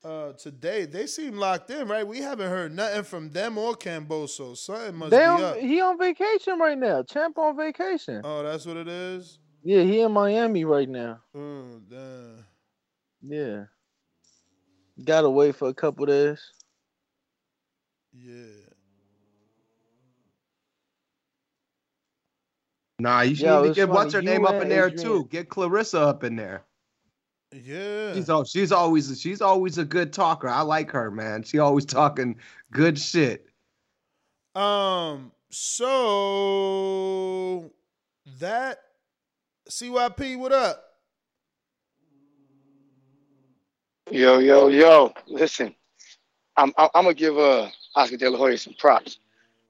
uh, 0.03 0.33
today. 0.33 0.87
They 0.87 1.07
seem 1.07 1.37
locked 1.37 1.71
in, 1.71 1.87
right? 1.87 2.07
We 2.07 2.19
haven't 2.19 2.49
heard 2.49 2.75
nothing 2.75 3.03
from 3.05 3.31
them 3.31 3.59
or 3.59 3.75
Camboso. 3.75 4.57
Something 4.57 4.97
must 4.97 5.11
They 5.11 5.19
be 5.19 5.25
on, 5.25 5.45
up. 5.45 5.57
he 5.59 5.81
on 5.81 5.99
vacation 5.99 6.59
right 6.59 6.79
now. 6.79 7.03
Champ 7.03 7.37
on 7.39 7.57
vacation. 7.57 8.23
Oh, 8.25 8.43
that's 8.43 8.65
what 8.65 8.77
it 8.79 8.89
is. 8.89 9.39
Yeah, 9.67 9.83
he 9.83 10.01
in 10.01 10.13
Miami 10.13 10.65
right 10.65 10.89
now. 10.89 11.19
Oh, 11.35 11.81
damn. 11.91 12.45
Yeah. 13.21 13.65
Gotta 15.05 15.29
wait 15.29 15.57
for 15.57 15.69
a 15.69 15.75
couple 15.75 16.07
days. 16.07 16.41
Yeah. 18.13 18.45
Nah, 23.01 23.23
you 23.23 23.35
should 23.35 23.47
Yo, 23.47 23.57
need 23.57 23.65
to 23.65 23.69
it's 23.71 23.77
get 23.77 23.89
what's 23.89 24.13
her 24.15 24.21
funny, 24.21 24.31
name 24.31 24.47
up 24.47 24.63
in 24.63 24.69
there 24.69 24.87
Adrian- 24.87 25.05
too. 25.05 25.27
Get 25.33 25.49
Clarissa 25.49 25.99
up 26.01 26.23
in 26.23 26.37
there. 26.37 26.63
Yeah. 27.53 28.15
She's 28.15 28.31
al- 28.31 28.45
she's 28.45 28.71
always 28.71 29.21
she's 29.21 29.41
always 29.43 29.79
a 29.79 29.85
good 29.85 30.13
talker. 30.13 30.49
I 30.49 30.61
like 30.61 30.93
her, 30.93 31.11
man. 31.11 31.43
She 31.43 31.59
always 31.59 31.85
talking 31.87 32.37
good 32.71 33.01
shit. 33.01 33.49
Um. 34.55 35.33
So 35.51 36.33
that 38.39 38.79
CYP, 39.69 40.39
what 40.39 40.53
up? 40.53 40.83
Yo, 44.11 44.39
yo, 44.39 44.69
yo! 44.69 45.13
Listen, 45.27 45.75
I'm 46.57 46.73
I'm, 46.79 46.89
gonna 46.95 47.15
give 47.15 47.37
uh 47.37 47.69
Oscar 47.97 48.17
De 48.17 48.31
La 48.31 48.39
Hoya 48.39 48.57
some 48.57 48.75
props 48.79 49.19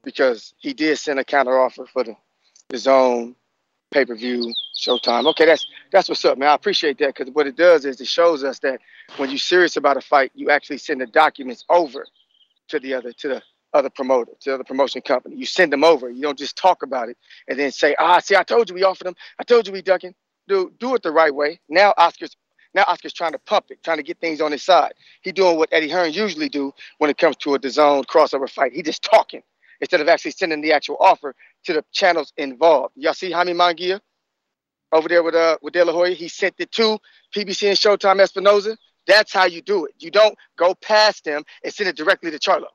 because 0.05 0.53
he 0.59 0.75
did 0.75 0.99
send 0.99 1.19
a 1.19 1.25
counter 1.25 1.59
offer 1.59 1.87
for 1.87 2.05
the 2.05 2.15
DAZN 2.71 3.35
pay 3.91 4.05
per 4.05 4.15
view 4.15 4.53
Showtime. 4.79 5.27
Okay, 5.31 5.47
that's 5.47 5.67
that's 5.91 6.11
what's 6.11 6.25
up, 6.27 6.37
man. 6.37 6.51
I 6.51 6.55
appreciate 6.55 6.99
that 6.99 7.15
because 7.15 7.33
what 7.33 7.47
it 7.47 7.57
does 7.57 7.87
is 7.87 7.99
it 7.99 8.07
shows 8.07 8.45
us 8.45 8.59
that 8.59 8.81
when 9.17 9.31
you're 9.31 9.39
serious 9.39 9.79
about 9.79 9.97
a 9.97 10.03
fight, 10.03 10.31
you 10.35 10.51
actually 10.51 10.79
send 10.79 11.01
the 11.01 11.07
documents 11.07 11.65
over 11.71 12.07
to 12.69 12.79
the 12.79 12.93
other 12.93 13.13
to 13.13 13.29
the 13.29 13.43
other 13.77 13.91
promoter, 13.91 14.33
to 14.41 14.51
the 14.51 14.55
other 14.55 14.65
promotion 14.65 15.03
company. 15.03 15.37
You 15.37 15.47
send 15.47 15.73
them 15.73 15.85
over. 15.85 16.11
You 16.11 16.23
don't 16.23 16.39
just 16.39 16.57
talk 16.57 16.83
about 16.83 17.09
it 17.09 17.17
and 17.49 17.59
then 17.59 17.73
say, 17.73 17.95
ah, 17.99 18.19
see, 18.19 18.37
I 18.37 18.43
told 18.43 18.69
you 18.69 18.75
we 18.75 18.85
offered 18.85 19.07
them. 19.07 19.17
I 19.39 19.45
told 19.45 19.67
you 19.67 19.73
we 19.73 19.83
ducking. 19.83 20.15
Do 20.49 20.73
do 20.79 20.95
it 20.95 21.03
the 21.03 21.13
right 21.13 21.35
way. 21.35 21.61
Now 21.69 21.93
Oscar's 21.99 22.37
now 22.75 22.85
Oscar's 22.87 23.13
trying 23.13 23.33
to 23.33 23.39
pump 23.39 23.67
it, 23.71 23.83
trying 23.83 23.97
to 23.97 24.03
get 24.03 24.21
things 24.21 24.41
on 24.41 24.53
his 24.53 24.63
side. 24.63 24.95
He 25.23 25.33
doing 25.33 25.57
what 25.57 25.69
Eddie 25.73 25.91
Hearn 25.91 26.13
usually 26.13 26.49
do 26.49 26.73
when 26.99 27.11
it 27.11 27.19
comes 27.19 27.37
to 27.39 27.55
a 27.55 27.59
DAZN 27.59 28.05
crossover 28.07 28.49
fight. 28.49 28.73
He 28.73 28.83
just 28.83 29.03
talking 29.03 29.43
instead 29.81 30.01
of 30.01 30.09
actually 30.09 30.33
sending 30.33 30.61
the 30.61 30.73
actual 30.73 30.97
offer 31.01 31.35
to 31.65 31.73
the 31.73 31.85
channels 31.93 32.33
involved. 32.37 32.95
Y'all 32.97 33.15
see 33.15 33.31
Jaime 33.31 33.53
Munguia? 33.53 34.01
over 34.93 35.09
there 35.09 35.23
with 35.23 35.35
uh 35.35 35.59
with 35.63 35.75
De 35.75 35.85
La 35.85 35.93
Hoya. 35.93 36.15
He 36.15 36.29
sent 36.29 36.55
it 36.59 36.73
to 36.73 36.99
PBC 37.35 37.69
and 37.69 37.79
Showtime 37.79 38.21
Espinoza. 38.21 38.77
That's 39.07 39.33
how 39.33 39.45
you 39.45 39.63
do 39.63 39.87
it. 39.87 39.95
You 39.99 40.11
don't 40.11 40.37
go 40.57 40.75
past 40.75 41.25
them 41.25 41.45
and 41.63 41.73
send 41.73 41.89
it 41.89 41.97
directly 41.97 42.31
to 42.31 42.39
Charlo. 42.39 42.67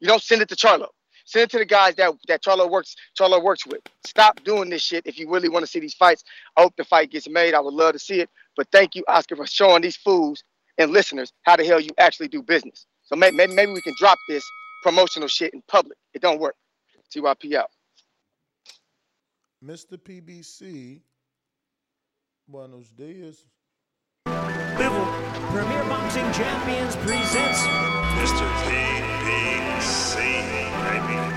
You 0.00 0.08
don't 0.08 0.22
send 0.22 0.42
it 0.42 0.48
to 0.48 0.56
Charlo. 0.56 0.88
Send 1.24 1.44
it 1.44 1.50
to 1.50 1.58
the 1.58 1.64
guys 1.64 1.94
that 1.96 2.12
that 2.28 2.42
Charlo 2.42 2.68
works 2.70 2.96
Charlo 3.18 3.42
works 3.42 3.66
with. 3.66 3.80
Stop 4.04 4.42
doing 4.42 4.70
this 4.70 4.82
shit 4.82 5.06
if 5.06 5.18
you 5.18 5.30
really 5.30 5.48
want 5.48 5.64
to 5.64 5.70
see 5.70 5.78
these 5.78 5.94
fights. 5.94 6.24
I 6.56 6.62
hope 6.62 6.74
the 6.76 6.84
fight 6.84 7.10
gets 7.10 7.28
made. 7.28 7.54
I 7.54 7.60
would 7.60 7.74
love 7.74 7.92
to 7.92 7.98
see 7.98 8.20
it. 8.20 8.30
But 8.56 8.68
thank 8.72 8.94
you, 8.94 9.04
Oscar, 9.08 9.36
for 9.36 9.46
showing 9.46 9.82
these 9.82 9.96
fools 9.96 10.42
and 10.78 10.90
listeners 10.90 11.32
how 11.42 11.56
the 11.56 11.64
hell 11.64 11.80
you 11.80 11.90
actually 11.98 12.28
do 12.28 12.42
business. 12.42 12.86
So 13.04 13.16
maybe 13.16 13.36
maybe, 13.36 13.54
maybe 13.54 13.72
we 13.72 13.82
can 13.82 13.94
drop 13.98 14.18
this 14.28 14.44
promotional 14.82 15.28
shit 15.28 15.52
in 15.54 15.62
public. 15.68 15.98
It 16.14 16.22
don't 16.22 16.40
work. 16.40 16.56
TYP 17.14 17.54
out. 17.54 17.70
Mr. 19.64 19.98
PBC, 19.98 21.00
buenos 22.48 22.88
dias. 22.90 23.44
Premier 24.24 25.84
Boxing 25.84 26.30
Champions 26.32 26.96
presents 26.96 27.60
Mr. 28.16 28.46
PBC, 28.62 28.70
baby. 28.70 28.99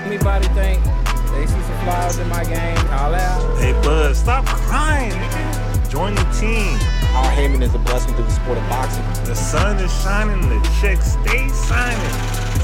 Anybody 0.04 0.46
think 0.48 0.84
they 1.32 1.46
see 1.46 1.52
some 1.52 1.78
flaws 1.84 2.18
in 2.18 2.28
my 2.28 2.44
game? 2.44 2.76
Call 2.88 3.14
out. 3.14 3.58
Hey, 3.58 3.72
Buzz, 3.82 4.18
stop 4.18 4.44
crying, 4.44 5.12
nigga. 5.12 5.90
Join 5.90 6.14
the 6.14 6.24
team. 6.38 6.76
Al 7.16 7.30
Haymon 7.30 7.62
is 7.62 7.74
a 7.74 7.78
blessing 7.78 8.14
to 8.16 8.22
the 8.22 8.30
sport 8.30 8.58
of 8.58 8.68
boxing. 8.68 9.02
The 9.24 9.34
sun 9.34 9.78
is 9.78 9.90
shining, 10.02 10.46
the 10.48 10.60
checks 10.80 11.12
stay 11.12 11.48
signing. 11.48 12.10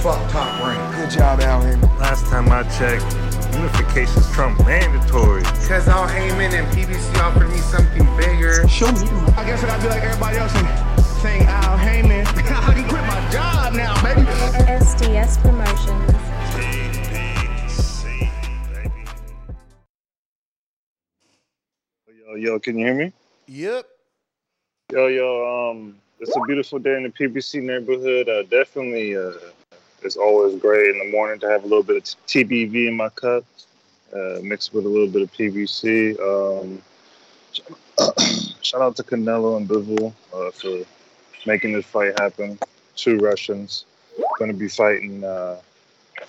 Fuck 0.03 0.31
top 0.31 0.63
rank. 0.63 0.97
Good 0.97 1.11
job, 1.11 1.41
Al 1.41 1.63
Haymon. 1.63 1.81
Last 1.99 2.27
time 2.27 2.53
I 2.53 2.63
checked, 2.77 3.05
unification's 3.55 4.31
Trump 4.33 4.59
mandatory. 4.67 5.43
Because 5.43 5.89
Al 5.89 6.07
Haymon 6.09 6.53
and 6.53 6.67
PBC 6.77 7.23
offered 7.23 7.49
me 7.49 7.57
something 7.59 8.05
bigger. 8.19 8.69
Show 8.69 8.93
me. 8.93 9.09
I 9.37 9.47
guess 9.47 9.65
I 9.65 9.69
gotta 9.69 9.83
be 9.83 9.89
like 9.89 10.03
everybody 10.03 10.37
else 10.37 10.55
and 10.57 11.07
saying 11.23 11.45
Al 11.45 11.79
Haymon. 11.79 12.27
I 12.37 12.75
can 12.75 12.87
quit 12.87 13.03
my 13.07 13.31
job 13.33 13.73
now, 13.73 13.95
baby. 14.03 14.27
SDS 14.27 15.41
Promotions. 15.41 16.20
Yo, 22.31 22.37
yo, 22.37 22.59
can 22.61 22.79
you 22.79 22.87
hear 22.87 22.95
me? 22.95 23.13
Yep. 23.49 23.87
Yo, 24.93 25.09
yo, 25.09 25.71
um, 25.73 25.97
it's 26.21 26.37
a 26.37 26.41
beautiful 26.47 26.79
day 26.79 26.97
in 26.97 27.03
the 27.03 27.09
PBC 27.09 27.61
neighborhood. 27.61 28.29
Uh, 28.29 28.45
definitely, 28.45 29.17
uh, 29.17 29.33
it's 30.03 30.17
always 30.17 30.55
great 30.61 30.91
in 30.91 30.99
the 30.99 31.11
morning 31.11 31.41
to 31.41 31.49
have 31.49 31.65
a 31.65 31.67
little 31.67 31.83
bit 31.83 31.97
of 31.97 32.05
TBV 32.29 32.87
in 32.87 32.97
my 32.97 33.09
cup, 33.09 33.45
uh, 34.15 34.39
mixed 34.43 34.73
with 34.73 34.87
a 34.87 34.89
little 34.89 35.09
bit 35.09 35.23
of 35.23 35.33
PBC. 35.33 36.21
Um, 36.21 36.81
shout 38.63 38.81
out 38.81 38.95
to 38.97 39.03
Canelo 39.03 39.57
and 39.57 39.69
Bivol 39.69 40.13
uh, 40.33 40.53
for 40.53 40.87
making 41.47 41.73
this 41.73 41.87
fight 41.87 42.17
happen. 42.21 42.61
Two 42.95 43.17
Russians 43.17 43.87
going 44.39 44.53
to 44.53 44.57
be 44.57 44.69
fighting 44.69 45.25
uh, 45.25 45.57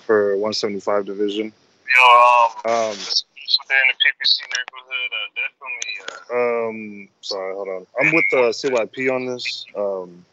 for 0.04 0.32
175 0.32 1.06
division. 1.06 1.52
Yo, 1.96 2.72
um, 2.72 2.96
day 2.96 3.31
in 3.70 3.86
the 3.88 3.96
PBC 4.02 4.40
neighborhood, 4.56 5.10
uh, 5.12 5.28
definitely. 5.42 5.94
Uh, 6.30 6.68
um, 6.68 7.08
sorry, 7.20 7.54
hold 7.54 7.68
on. 7.68 7.86
I'm 8.00 8.14
with 8.14 8.24
uh, 8.32 8.52
CYP 8.52 9.12
on 9.14 9.26
this. 9.26 9.64
Um, 9.76 10.24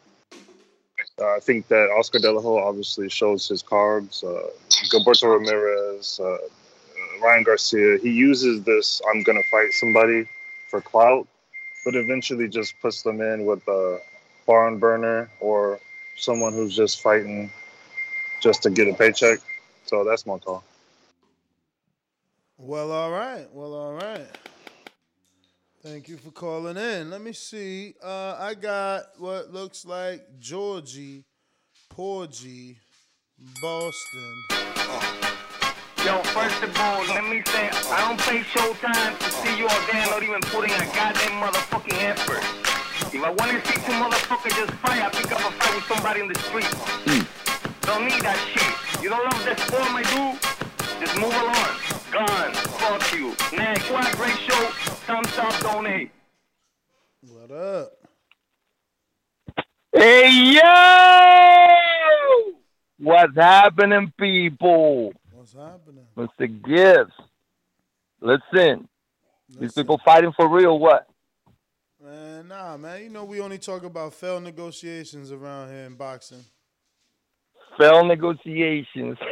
I 1.22 1.38
think 1.40 1.68
that 1.68 1.90
Oscar 1.98 2.18
De 2.18 2.30
La 2.30 2.40
Hoya 2.40 2.64
obviously 2.64 3.08
shows 3.08 3.48
his 3.48 3.62
cards. 3.62 4.22
Uh, 4.22 4.48
Gilberto 4.90 5.38
Ramirez, 5.38 6.20
uh, 6.22 6.38
Ryan 7.22 7.42
Garcia. 7.42 7.98
He 7.98 8.10
uses 8.10 8.62
this 8.64 9.00
"I'm 9.10 9.22
gonna 9.22 9.42
fight 9.50 9.72
somebody" 9.72 10.26
for 10.68 10.80
clout, 10.80 11.26
but 11.84 11.94
eventually 11.94 12.48
just 12.48 12.74
puts 12.80 13.02
them 13.02 13.20
in 13.20 13.44
with 13.44 13.66
a 13.68 14.00
barn 14.46 14.78
burner 14.78 15.28
or 15.40 15.78
someone 16.16 16.52
who's 16.52 16.76
just 16.76 17.00
fighting 17.02 17.50
just 18.40 18.62
to 18.62 18.70
get 18.70 18.88
a 18.88 18.94
paycheck. 18.94 19.38
So 19.86 20.04
that's 20.04 20.26
my 20.26 20.38
call. 20.38 20.64
Well, 22.62 22.92
all 22.92 23.10
right. 23.10 23.46
Well, 23.54 23.72
all 23.72 23.94
right. 23.94 24.26
Thank 25.82 26.10
you 26.10 26.18
for 26.18 26.30
calling 26.30 26.76
in. 26.76 27.08
Let 27.08 27.22
me 27.22 27.32
see. 27.32 27.94
Uh, 28.04 28.36
I 28.38 28.52
got 28.52 29.04
what 29.16 29.50
looks 29.50 29.86
like 29.86 30.38
Georgie, 30.38 31.24
Porgy, 31.88 32.76
Boston. 33.62 34.44
Yo, 36.04 36.20
first 36.20 36.62
of 36.62 36.76
all, 36.76 37.00
let 37.06 37.24
me 37.24 37.42
say, 37.46 37.70
I 37.72 38.06
don't 38.06 38.20
pay 38.20 38.40
Showtime 38.40 39.18
to 39.18 39.30
see 39.30 39.56
you 39.56 39.66
all 39.66 39.80
there 39.90 40.06
not 40.10 40.22
even 40.22 40.42
putting 40.42 40.72
a 40.72 40.84
goddamn 40.92 41.40
motherfucking 41.40 42.02
effort. 42.02 42.44
If 43.14 43.24
I 43.24 43.30
want 43.30 43.52
to 43.52 43.72
see 43.72 43.80
two 43.80 43.92
motherfuckers 43.92 44.54
just 44.54 44.72
fight, 44.80 45.00
I 45.00 45.08
pick 45.08 45.32
up 45.32 45.40
a 45.40 45.50
fight 45.50 45.74
with 45.76 45.84
somebody 45.84 46.20
in 46.20 46.28
the 46.28 46.38
street. 46.40 46.68
Don't 47.80 48.04
need 48.04 48.20
that 48.20 48.36
shit. 48.52 49.02
You 49.02 49.08
don't 49.08 49.24
love 49.24 49.44
that 49.46 49.58
sport, 49.60 49.90
my 49.92 50.02
dude? 50.02 50.36
Just 51.00 51.18
move 51.18 51.32
along. 51.32 51.89
Gone. 52.10 52.52
Fuck 52.52 53.12
you. 53.14 53.28
Next. 53.56 53.90
What 53.90 54.12
a 54.12 54.16
great 54.16 54.36
show. 54.38 54.64
Thumbs 55.06 55.38
up, 55.38 55.60
donate. 55.60 56.10
What 57.20 57.50
up? 57.52 57.92
Hey, 59.92 60.54
yo! 60.54 60.60
What's 62.98 63.36
happening, 63.36 64.12
people? 64.18 65.12
What's 65.32 65.52
happening? 65.52 66.06
Mr. 66.16 66.62
Gibbs. 66.62 67.12
Listen. 68.20 68.88
These 69.58 69.72
people 69.72 70.00
fighting 70.04 70.32
for 70.36 70.48
real, 70.48 70.78
what? 70.78 71.06
Man, 72.02 72.48
nah, 72.48 72.76
man. 72.76 73.02
You 73.02 73.10
know 73.10 73.24
we 73.24 73.40
only 73.40 73.58
talk 73.58 73.84
about 73.84 74.14
failed 74.14 74.42
negotiations 74.42 75.30
around 75.32 75.68
here 75.68 75.84
in 75.84 75.94
boxing. 75.94 76.44
Failed 77.78 78.08
negotiations. 78.08 79.18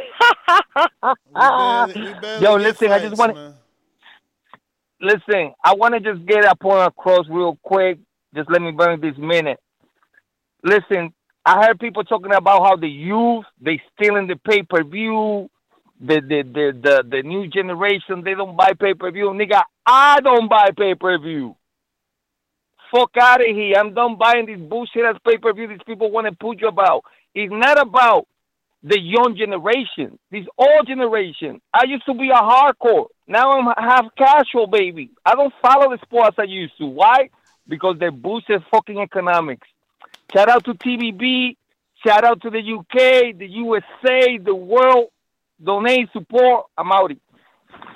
barely- 1.35 2.13
barely 2.21 2.43
Yo, 2.43 2.55
listen, 2.55 2.91
I 2.91 2.99
just 2.99 3.17
want 3.17 3.35
to 3.35 3.53
listen. 5.01 5.53
I 5.63 5.75
want 5.75 5.93
to 5.93 5.99
just 5.99 6.25
get 6.25 6.45
a 6.45 6.55
point 6.55 6.87
across 6.87 7.27
real 7.29 7.57
quick. 7.63 7.99
Just 8.35 8.49
let 8.49 8.61
me 8.61 8.71
burn 8.71 9.01
this 9.01 9.17
minute. 9.17 9.59
Listen, 10.63 11.13
I 11.45 11.65
heard 11.65 11.79
people 11.79 12.03
talking 12.03 12.33
about 12.33 12.63
how 12.65 12.75
the 12.75 12.87
youth 12.87 13.45
they 13.61 13.81
stealing 13.93 14.27
the 14.27 14.35
pay 14.35 14.63
per 14.63 14.83
view. 14.83 15.49
The, 16.01 16.21
the 16.21 16.43
the 16.43 16.79
the 16.81 17.03
the 17.09 17.23
new 17.23 17.47
generation 17.47 18.23
they 18.23 18.33
don't 18.33 18.55
buy 18.55 18.71
pay 18.79 18.93
per 18.93 19.11
view, 19.11 19.27
nigga. 19.31 19.63
I 19.85 20.21
don't 20.21 20.49
buy 20.49 20.69
pay 20.77 20.95
per 20.95 21.17
view. 21.17 21.55
Fuck 22.91 23.11
out 23.19 23.41
of 23.41 23.47
here! 23.47 23.75
I'm 23.77 23.93
done 23.93 24.17
buying 24.17 24.45
this 24.45 24.59
bullshit 24.59 25.03
as 25.05 25.17
pay 25.25 25.37
per 25.37 25.53
view. 25.53 25.67
These 25.67 25.83
people 25.85 26.09
want 26.09 26.27
to 26.27 26.33
put 26.33 26.61
you 26.61 26.69
about. 26.69 27.03
It's 27.35 27.51
not 27.51 27.79
about 27.79 28.27
the 28.83 28.99
young 28.99 29.35
generation. 29.37 30.17
This 30.31 30.45
old 30.57 30.87
generation. 30.87 31.61
I 31.73 31.85
used 31.85 32.05
to 32.05 32.13
be 32.13 32.29
a 32.29 32.35
hardcore. 32.35 33.07
Now 33.27 33.59
I'm 33.59 33.73
half 33.77 34.05
casual, 34.17 34.67
baby. 34.67 35.11
I 35.25 35.35
don't 35.35 35.53
follow 35.61 35.89
the 35.95 35.99
sports 36.01 36.37
I 36.39 36.43
used 36.43 36.77
to. 36.77 36.85
Why? 36.85 37.29
Because 37.67 37.97
they 37.99 38.09
boosted 38.09 38.63
fucking 38.71 38.99
economics. 38.99 39.67
Shout 40.33 40.49
out 40.49 40.63
to 40.65 40.73
TBV. 40.73 41.55
Shout 42.05 42.23
out 42.23 42.41
to 42.41 42.49
the 42.49 42.59
UK, 42.59 43.37
the 43.37 43.47
USA, 43.47 44.37
the 44.37 44.55
world. 44.55 45.09
Donate, 45.61 46.09
support. 46.13 46.67
I'm 46.77 46.87
outie. 46.87 47.19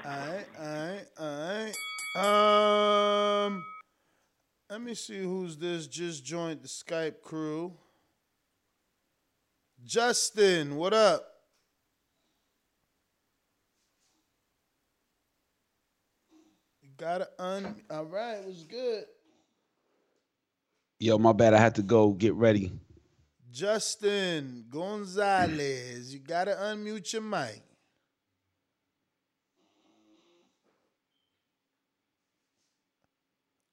Alright, 0.06 0.48
alright, 0.60 1.06
alright. 1.18 1.76
Um, 2.16 3.64
let 4.70 4.82
me 4.82 4.94
see 4.94 5.24
who's 5.24 5.56
this. 5.58 5.88
Just 5.88 6.26
joined 6.26 6.62
the 6.62 6.68
Skype 6.68 7.22
crew. 7.22 7.74
Justin, 9.86 10.78
what 10.78 10.94
up? 10.94 11.26
You 16.82 16.90
gotta 16.98 17.28
un. 17.38 17.76
All 17.90 18.06
right, 18.06 18.46
was 18.46 18.64
good. 18.64 19.06
Yo, 21.00 21.18
my 21.18 21.34
bad. 21.34 21.54
I 21.54 21.60
had 21.60 21.76
to 21.76 21.82
go 21.82 22.12
get 22.12 22.34
ready. 22.34 22.72
Justin 23.52 24.66
Gonzalez, 24.70 26.14
you 26.14 26.20
gotta 26.20 26.52
unmute 26.52 27.12
your 27.12 27.22
mic. 27.22 27.62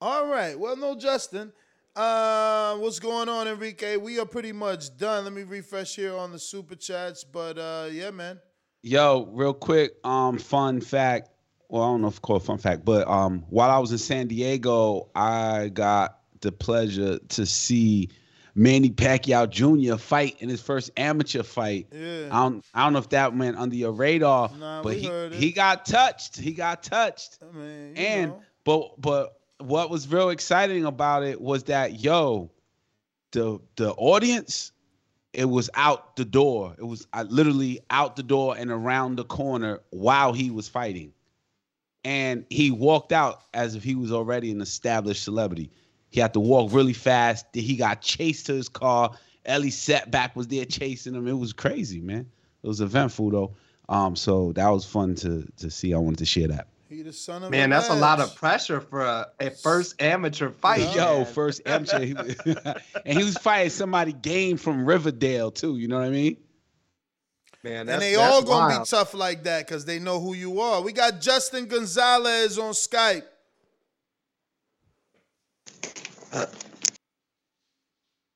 All 0.00 0.26
right. 0.26 0.58
Well, 0.58 0.76
no, 0.76 0.96
Justin. 0.98 1.52
Uh, 1.96 2.76
what's 2.76 3.00
going 3.00 3.28
on, 3.28 3.48
Enrique? 3.48 3.96
We 3.96 4.18
are 4.20 4.26
pretty 4.26 4.52
much 4.52 4.96
done. 4.96 5.24
Let 5.24 5.32
me 5.32 5.42
refresh 5.42 5.96
here 5.96 6.16
on 6.16 6.30
the 6.32 6.38
super 6.38 6.76
chats, 6.76 7.24
but 7.24 7.58
uh, 7.58 7.88
yeah, 7.90 8.10
man. 8.10 8.38
Yo, 8.82 9.28
real 9.32 9.52
quick, 9.52 9.94
um, 10.04 10.38
fun 10.38 10.80
fact. 10.80 11.30
Well, 11.68 11.82
I 11.82 11.86
don't 11.86 12.00
know 12.02 12.08
if 12.08 12.14
it's 12.14 12.18
called 12.20 12.44
fun 12.44 12.58
fact, 12.58 12.84
but 12.84 13.06
um, 13.08 13.44
while 13.50 13.70
I 13.70 13.78
was 13.78 13.92
in 13.92 13.98
San 13.98 14.26
Diego, 14.28 15.10
I 15.14 15.68
got 15.68 16.18
the 16.40 16.50
pleasure 16.52 17.18
to 17.18 17.44
see 17.46 18.08
Manny 18.54 18.90
Pacquiao 18.90 19.48
Jr. 19.50 19.96
fight 19.96 20.36
in 20.40 20.48
his 20.48 20.60
first 20.62 20.90
amateur 20.96 21.42
fight. 21.42 21.88
Yeah. 21.92 22.28
I 22.30 22.42
don't, 22.42 22.64
I 22.72 22.84
don't 22.84 22.92
know 22.94 22.98
if 23.00 23.10
that 23.10 23.36
went 23.36 23.56
under 23.58 23.76
your 23.76 23.92
radar, 23.92 24.50
Nah, 24.58 24.82
but 24.82 24.94
we 24.94 25.00
he, 25.00 25.06
heard 25.08 25.32
it. 25.32 25.38
he 25.38 25.52
got 25.52 25.84
touched. 25.86 26.38
He 26.38 26.52
got 26.52 26.82
touched. 26.82 27.38
I 27.42 27.56
mean, 27.56 27.92
and 27.96 28.30
know. 28.30 28.42
but 28.64 29.00
but 29.00 29.39
what 29.60 29.90
was 29.90 30.08
real 30.08 30.30
exciting 30.30 30.84
about 30.84 31.22
it 31.22 31.40
was 31.40 31.64
that 31.64 32.00
yo, 32.00 32.50
the 33.32 33.60
the 33.76 33.92
audience, 33.92 34.72
it 35.32 35.46
was 35.46 35.70
out 35.74 36.16
the 36.16 36.24
door. 36.24 36.74
It 36.78 36.84
was 36.84 37.06
uh, 37.12 37.24
literally 37.28 37.80
out 37.90 38.16
the 38.16 38.22
door 38.22 38.56
and 38.56 38.70
around 38.70 39.16
the 39.16 39.24
corner 39.24 39.80
while 39.90 40.32
he 40.32 40.50
was 40.50 40.68
fighting, 40.68 41.12
and 42.04 42.44
he 42.50 42.70
walked 42.70 43.12
out 43.12 43.42
as 43.54 43.74
if 43.74 43.84
he 43.84 43.94
was 43.94 44.12
already 44.12 44.50
an 44.50 44.60
established 44.60 45.22
celebrity. 45.22 45.70
He 46.10 46.20
had 46.20 46.32
to 46.34 46.40
walk 46.40 46.72
really 46.72 46.92
fast. 46.92 47.46
He 47.52 47.76
got 47.76 48.02
chased 48.02 48.46
to 48.46 48.54
his 48.54 48.68
car. 48.68 49.12
Ellie 49.46 49.70
Setback 49.70 50.34
was 50.34 50.48
there 50.48 50.64
chasing 50.64 51.14
him. 51.14 51.28
It 51.28 51.38
was 51.38 51.52
crazy, 51.52 52.00
man. 52.00 52.26
It 52.62 52.66
was 52.66 52.80
eventful 52.80 53.30
though. 53.30 53.54
Um, 53.88 54.14
so 54.16 54.52
that 54.52 54.68
was 54.68 54.84
fun 54.84 55.14
to 55.16 55.46
to 55.58 55.70
see. 55.70 55.94
I 55.94 55.98
wanted 55.98 56.18
to 56.18 56.26
share 56.26 56.48
that. 56.48 56.69
He 56.90 57.02
the 57.02 57.12
son 57.12 57.44
of 57.44 57.52
Man, 57.52 57.70
a 57.70 57.76
that's 57.76 57.88
a 57.88 57.94
lot 57.94 58.18
of 58.18 58.34
pressure 58.34 58.80
for 58.80 59.02
a, 59.02 59.28
a 59.38 59.50
first 59.50 60.02
amateur 60.02 60.50
fight. 60.50 60.92
Yo, 60.96 61.18
man. 61.18 61.24
first 61.26 61.62
amateur, 61.64 62.00
he 62.00 62.14
was- 62.14 62.36
and 63.06 63.16
he 63.16 63.22
was 63.22 63.38
fighting 63.38 63.70
somebody 63.70 64.12
game 64.12 64.56
from 64.56 64.84
Riverdale 64.84 65.52
too. 65.52 65.76
You 65.76 65.86
know 65.86 65.98
what 66.00 66.06
I 66.06 66.10
mean? 66.10 66.36
Man, 67.62 67.88
and 67.88 68.02
they 68.02 68.16
all 68.16 68.42
gonna 68.42 68.80
be 68.80 68.84
tough 68.86 69.14
like 69.14 69.44
that 69.44 69.68
because 69.68 69.84
they 69.84 70.00
know 70.00 70.18
who 70.18 70.34
you 70.34 70.60
are. 70.60 70.82
We 70.82 70.92
got 70.92 71.20
Justin 71.20 71.66
Gonzalez 71.66 72.58
on 72.58 72.72
Skype. 72.72 73.22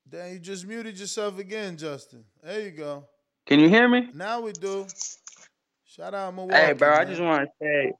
Damn, 0.07 0.31
you 0.31 0.39
just 0.39 0.65
muted 0.65 0.97
yourself 0.97 1.39
again, 1.39 1.75
Justin. 1.75 2.23
There 2.41 2.61
you 2.61 2.71
go. 2.71 3.03
Can 3.47 3.59
you 3.59 3.67
hear 3.67 3.89
me? 3.89 4.09
Now 4.13 4.39
we 4.39 4.53
do. 4.53 4.87
Shout 5.85 6.13
out 6.13 6.33
Milwaukee. 6.33 6.55
Hey, 6.57 6.73
bro, 6.73 6.93
I 6.93 7.03
just 7.03 7.21
want 7.21 7.43
to 7.43 7.51
say, 7.61 7.91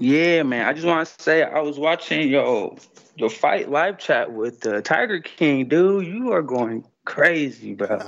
yeah, 0.00 0.42
man. 0.42 0.66
I 0.66 0.72
just 0.72 0.86
want 0.86 1.06
to 1.06 1.22
say, 1.22 1.42
I 1.42 1.60
was 1.60 1.78
watching 1.78 2.28
your 2.28 2.74
your 3.16 3.28
fight 3.28 3.70
live 3.70 3.98
chat 3.98 4.32
with 4.32 4.66
uh, 4.66 4.80
Tiger 4.80 5.20
King, 5.20 5.68
dude. 5.68 6.06
You 6.06 6.32
are 6.32 6.42
going 6.42 6.86
crazy, 7.04 7.74
bro. 7.74 8.00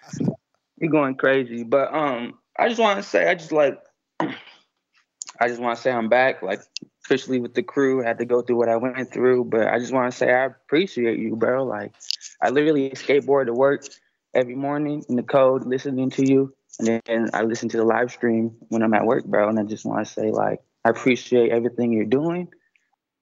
You're 0.78 0.90
going 0.90 1.14
crazy. 1.14 1.62
But 1.62 1.94
um, 1.94 2.34
I 2.58 2.68
just 2.68 2.78
want 2.78 2.98
to 2.98 3.02
say, 3.02 3.26
I 3.26 3.34
just 3.36 3.52
like, 3.52 3.80
I 4.20 5.48
just 5.48 5.60
want 5.60 5.76
to 5.76 5.82
say 5.82 5.90
I'm 5.90 6.10
back, 6.10 6.42
like 6.42 6.60
officially 7.06 7.40
with 7.40 7.54
the 7.54 7.62
crew. 7.62 8.04
I 8.04 8.08
had 8.08 8.18
to 8.18 8.26
go 8.26 8.42
through 8.42 8.56
what 8.56 8.68
I 8.68 8.76
went 8.76 9.10
through, 9.10 9.44
but 9.46 9.66
I 9.68 9.78
just 9.78 9.94
want 9.94 10.12
to 10.12 10.16
say 10.16 10.30
I 10.30 10.44
appreciate 10.44 11.18
you, 11.18 11.36
bro. 11.36 11.64
Like, 11.64 11.94
I 12.42 12.50
literally 12.50 12.90
skateboard 12.90 13.46
to 13.46 13.54
work 13.54 13.86
every 14.34 14.56
morning 14.56 15.02
in 15.08 15.16
the 15.16 15.22
code, 15.22 15.64
listening 15.64 16.10
to 16.10 16.28
you, 16.28 16.52
and 16.78 17.00
then 17.06 17.30
I 17.32 17.44
listen 17.44 17.70
to 17.70 17.78
the 17.78 17.84
live 17.84 18.12
stream 18.12 18.56
when 18.68 18.82
I'm 18.82 18.92
at 18.92 19.06
work, 19.06 19.24
bro. 19.24 19.48
And 19.48 19.58
I 19.58 19.62
just 19.62 19.86
want 19.86 20.06
to 20.06 20.12
say, 20.12 20.30
like, 20.30 20.60
I 20.84 20.90
appreciate 20.90 21.50
everything 21.50 21.92
you're 21.92 22.04
doing. 22.04 22.48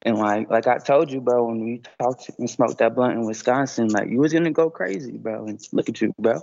And 0.05 0.18
like, 0.18 0.51
like 0.51 0.66
I 0.66 0.78
told 0.78 1.12
you, 1.12 1.20
bro, 1.20 1.47
when 1.47 1.64
we 1.64 1.82
talked 2.01 2.30
and 2.39 2.51
smoked 2.51 2.78
that 2.78 2.94
blunt 2.94 3.14
in 3.14 3.24
Wisconsin, 3.24 3.89
like 3.89 4.09
you 4.09 4.18
was 4.18 4.32
gonna 4.32 4.51
go 4.51 4.68
crazy, 4.68 5.16
bro. 5.16 5.47
And 5.47 5.60
look 5.72 5.89
at 5.89 6.01
you, 6.01 6.12
bro. 6.18 6.40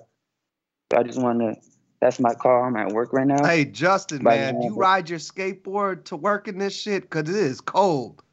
So 0.91 0.97
I 0.97 1.03
just 1.03 1.21
want 1.21 1.39
to. 1.39 1.55
That's 2.01 2.19
my 2.19 2.33
car. 2.33 2.65
I'm 2.65 2.77
at 2.77 2.93
work 2.93 3.11
right 3.11 3.27
now. 3.27 3.43
Hey, 3.45 3.65
Justin, 3.65 4.23
But, 4.23 4.39
man, 4.39 4.61
you 4.61 4.75
ride 4.75 5.09
your 5.09 5.19
skateboard 5.19 6.05
to 6.05 6.15
work 6.15 6.47
in 6.47 6.57
this 6.57 6.73
shit 6.73 7.03
because 7.03 7.29
it 7.29 7.35
is 7.35 7.59
cold. 7.59 8.23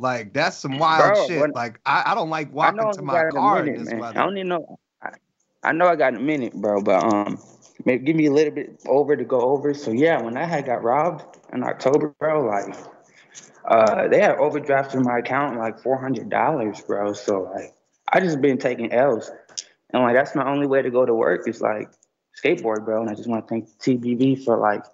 Like 0.00 0.32
that's 0.32 0.56
some 0.56 0.78
wild 0.78 1.16
Bro, 1.16 1.26
shit. 1.28 1.54
like 1.54 1.78
I, 1.86 2.02
I 2.06 2.14
don't 2.16 2.30
like 2.30 2.52
walking 2.52 2.90
to 2.94 3.02
my 3.02 3.12
got 3.12 3.26
it 3.26 3.28
in 3.28 3.34
car 3.34 3.64
this 3.64 3.88
man. 3.88 4.00
weather. 4.00 4.18
I 4.18 4.24
don't 4.24 4.36
even 4.36 4.48
know. 4.48 4.78
I, 5.00 5.10
I 5.62 5.72
know 5.72 5.86
I 5.86 5.94
got 5.94 6.16
a 6.16 6.18
minute, 6.18 6.54
bro, 6.54 6.82
but 6.82 7.04
um, 7.04 7.38
maybe 7.84 8.04
give 8.04 8.16
me 8.16 8.26
a 8.26 8.32
little 8.32 8.52
bit 8.52 8.82
over 8.86 9.16
to 9.16 9.24
go 9.24 9.40
over. 9.40 9.74
So 9.74 9.92
yeah, 9.92 10.20
when 10.20 10.36
I 10.36 10.44
had 10.44 10.66
got 10.66 10.82
robbed 10.82 11.38
in 11.52 11.62
October, 11.62 12.14
bro, 12.18 12.44
like 12.44 12.74
uh, 13.64 14.08
they 14.08 14.20
had 14.20 14.36
overdrafted 14.36 15.02
my 15.04 15.18
account 15.18 15.58
like 15.58 15.80
four 15.80 16.00
hundred 16.00 16.30
dollars, 16.30 16.80
bro. 16.82 17.12
So 17.12 17.50
like, 17.54 17.74
I 18.12 18.20
just 18.20 18.40
been 18.40 18.58
taking 18.58 18.92
L's, 18.92 19.30
and 19.92 20.02
like 20.02 20.14
that's 20.14 20.34
my 20.34 20.48
only 20.48 20.66
way 20.66 20.82
to 20.82 20.90
go 20.90 21.06
to 21.06 21.14
work 21.14 21.48
is 21.48 21.60
like 21.60 21.90
skateboard, 22.42 22.84
bro. 22.84 23.00
And 23.00 23.10
I 23.10 23.14
just 23.14 23.28
want 23.28 23.46
to 23.46 23.48
thank 23.48 23.68
TBV 23.78 24.44
for 24.44 24.56
like 24.56 24.84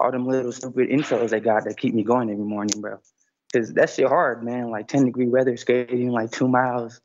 all 0.00 0.10
them 0.10 0.26
little 0.26 0.52
stupid 0.52 0.88
intros 0.88 1.30
they 1.30 1.40
got 1.40 1.64
that 1.64 1.76
keep 1.76 1.94
me 1.94 2.02
going 2.02 2.30
every 2.30 2.44
morning, 2.44 2.80
bro. 2.80 2.98
Cause 3.52 3.72
that 3.74 3.90
shit 3.90 4.06
hard, 4.06 4.44
man. 4.44 4.70
Like 4.70 4.88
10 4.88 5.06
degree 5.06 5.26
weather 5.26 5.56
skating 5.56 6.10
like 6.10 6.30
two 6.30 6.48
miles 6.48 7.00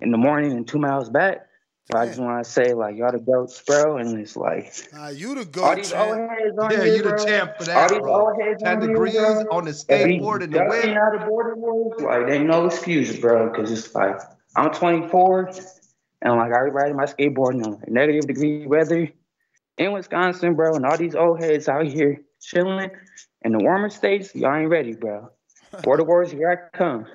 in 0.00 0.10
the 0.10 0.18
morning 0.18 0.52
and 0.52 0.66
two 0.66 0.78
miles 0.78 1.10
back. 1.10 1.45
So 1.90 1.98
I 1.98 2.06
just 2.06 2.18
want 2.18 2.44
to 2.44 2.50
say 2.50 2.74
like 2.74 2.96
y'all 2.96 3.12
the 3.12 3.18
goats, 3.20 3.62
bro. 3.62 3.98
And 3.98 4.18
it's 4.18 4.36
like 4.36 4.72
Nah, 4.92 5.08
you 5.08 5.34
the 5.36 5.40
all 5.40 5.46
goat, 5.46 5.76
these 5.76 5.90
champ. 5.92 6.08
old 6.08 6.18
heads 6.30 6.58
on 6.58 6.70
Yeah, 6.72 6.84
here, 6.84 6.96
you 6.96 7.02
the 7.02 7.10
bro. 7.10 7.24
champ 7.24 7.56
for 7.58 7.64
All 7.64 7.66
that, 7.66 7.90
these 7.90 8.00
bro. 8.00 8.26
old 8.26 8.42
heads 8.42 8.62
10 8.62 8.76
on 8.76 8.82
here, 8.82 8.88
degrees 8.90 9.14
bro. 9.14 9.56
on 9.56 9.64
the 9.66 9.84
that 9.88 10.04
be 10.04 10.18
skateboard 10.18 10.42
in 10.42 10.50
the 10.50 10.58
ducking 10.58 10.70
wind. 10.70 10.98
out 10.98 11.14
of 11.14 11.28
border 11.28 11.54
wars, 11.54 12.00
like 12.00 12.26
they 12.26 12.40
no 12.42 12.66
excuse, 12.66 13.16
bro. 13.20 13.50
Cause 13.50 13.70
it's 13.70 13.94
like 13.94 14.18
I'm 14.56 14.72
24 14.72 15.50
and 16.22 16.36
like 16.36 16.52
I 16.52 16.60
ride 16.62 16.94
my 16.96 17.04
skateboard 17.04 17.52
in 17.54 17.62
like 17.62 17.88
negative 17.88 18.26
degree 18.26 18.66
weather 18.66 19.08
in 19.78 19.92
Wisconsin, 19.92 20.54
bro. 20.56 20.74
And 20.74 20.84
all 20.84 20.96
these 20.96 21.14
old 21.14 21.40
heads 21.40 21.68
out 21.68 21.86
here 21.86 22.20
chilling 22.40 22.90
in 23.42 23.52
the 23.52 23.58
warmer 23.58 23.90
states, 23.90 24.34
y'all 24.34 24.56
ain't 24.56 24.70
ready, 24.70 24.94
bro. 24.94 25.30
Border 25.82 26.02
wars, 26.04 26.32
here 26.32 26.50
I 26.50 26.76
come. 26.76 27.06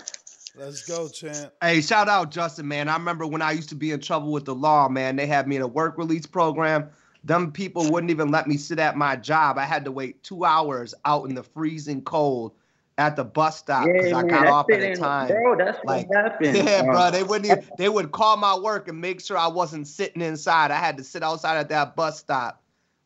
Let's 0.55 0.87
go, 0.87 1.07
champ. 1.07 1.53
Hey, 1.61 1.81
shout 1.81 2.09
out 2.09 2.31
Justin, 2.31 2.67
man. 2.67 2.89
I 2.89 2.93
remember 2.93 3.25
when 3.25 3.41
I 3.41 3.51
used 3.51 3.69
to 3.69 3.75
be 3.75 3.91
in 3.91 3.99
trouble 4.01 4.31
with 4.31 4.45
the 4.45 4.55
law, 4.55 4.89
man. 4.89 5.15
They 5.15 5.25
had 5.25 5.47
me 5.47 5.55
in 5.55 5.61
a 5.61 5.67
work 5.67 5.97
release 5.97 6.25
program. 6.25 6.89
Them 7.23 7.51
people 7.51 7.89
wouldn't 7.91 8.09
even 8.09 8.31
let 8.31 8.47
me 8.47 8.57
sit 8.57 8.79
at 8.79 8.97
my 8.97 9.15
job. 9.15 9.57
I 9.57 9.65
had 9.65 9.85
to 9.85 9.91
wait 9.91 10.23
two 10.23 10.43
hours 10.43 10.93
out 11.05 11.29
in 11.29 11.35
the 11.35 11.43
freezing 11.43 12.01
cold 12.01 12.53
at 12.97 13.15
the 13.15 13.23
bus 13.23 13.59
stop 13.59 13.85
because 13.85 14.11
Yeah, 14.11 14.17
I 14.17 14.23
got 14.23 14.47
off 14.47 14.69
at 14.69 14.81
shit 14.81 14.97
a 14.97 15.01
time. 15.01 15.27
bro, 15.27 15.55
that's 15.55 15.77
what 15.83 15.87
like, 15.97 16.07
happened. 16.13 16.55
Yeah, 16.67 16.81
Um, 16.81 16.87
bro. 16.87 17.11
They 17.11 17.23
wouldn't 17.23 17.45
even, 17.45 17.65
they 17.77 17.89
would 17.89 18.11
call 18.11 18.37
my 18.37 18.57
work 18.57 18.87
and 18.87 18.99
make 18.99 19.21
sure 19.21 19.37
I 19.37 19.47
wasn't 19.47 19.87
sitting 19.87 20.21
inside. 20.21 20.71
I 20.71 20.77
had 20.77 20.97
to 20.97 21.03
sit 21.03 21.23
outside 21.23 21.57
at 21.57 21.69
that 21.69 21.95
bus 21.95 22.19
stop 22.19 22.61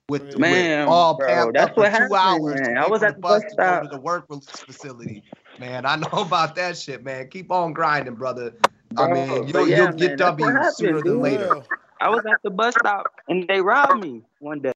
with, 0.09 0.37
Man, 0.39 0.79
with 0.79 0.89
all 0.89 1.15
bro, 1.15 1.51
that's 1.51 1.69
up 1.69 1.75
for 1.75 1.81
what 1.81 1.89
two 1.89 1.91
happened, 1.91 2.15
hours. 2.15 2.61
to 2.61 2.67
man. 2.69 2.77
I 2.77 2.87
was 2.87 3.01
for 3.01 3.07
at 3.07 3.15
the 3.15 3.15
the 3.15 3.21
bus 3.21 3.43
bus 3.43 3.51
to 3.51 3.55
go 3.57 3.63
stop. 3.63 3.83
to 3.83 3.87
the 3.89 3.97
work 3.97 4.25
release 4.29 4.47
facility. 4.59 5.23
Man, 5.59 5.85
I 5.85 5.95
know 5.95 6.07
about 6.13 6.55
that 6.55 6.77
shit, 6.77 7.03
man. 7.03 7.29
Keep 7.29 7.51
on 7.51 7.73
grinding, 7.73 8.15
brother. 8.15 8.53
I 8.97 9.07
mean, 9.11 9.27
but 9.51 9.53
you'll, 9.53 9.67
yeah, 9.69 9.77
you'll 9.77 9.85
man, 9.87 9.97
get 9.97 10.17
that's 10.17 10.37
W 10.37 10.51
happened, 10.51 10.75
sooner 10.75 10.93
than 11.01 11.03
dude. 11.13 11.21
later. 11.21 11.61
I 12.01 12.09
was 12.09 12.23
at 12.29 12.37
the 12.43 12.49
bus 12.49 12.73
stop 12.79 13.07
and 13.27 13.47
they 13.47 13.61
robbed 13.61 14.01
me 14.03 14.21
one 14.39 14.61
day. 14.61 14.71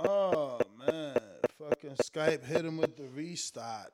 Oh 0.00 0.58
man, 0.78 1.16
fucking 1.58 1.96
Skype 1.96 2.44
hit 2.44 2.64
him 2.64 2.76
with 2.76 2.96
the 2.96 3.04
restart. 3.08 3.92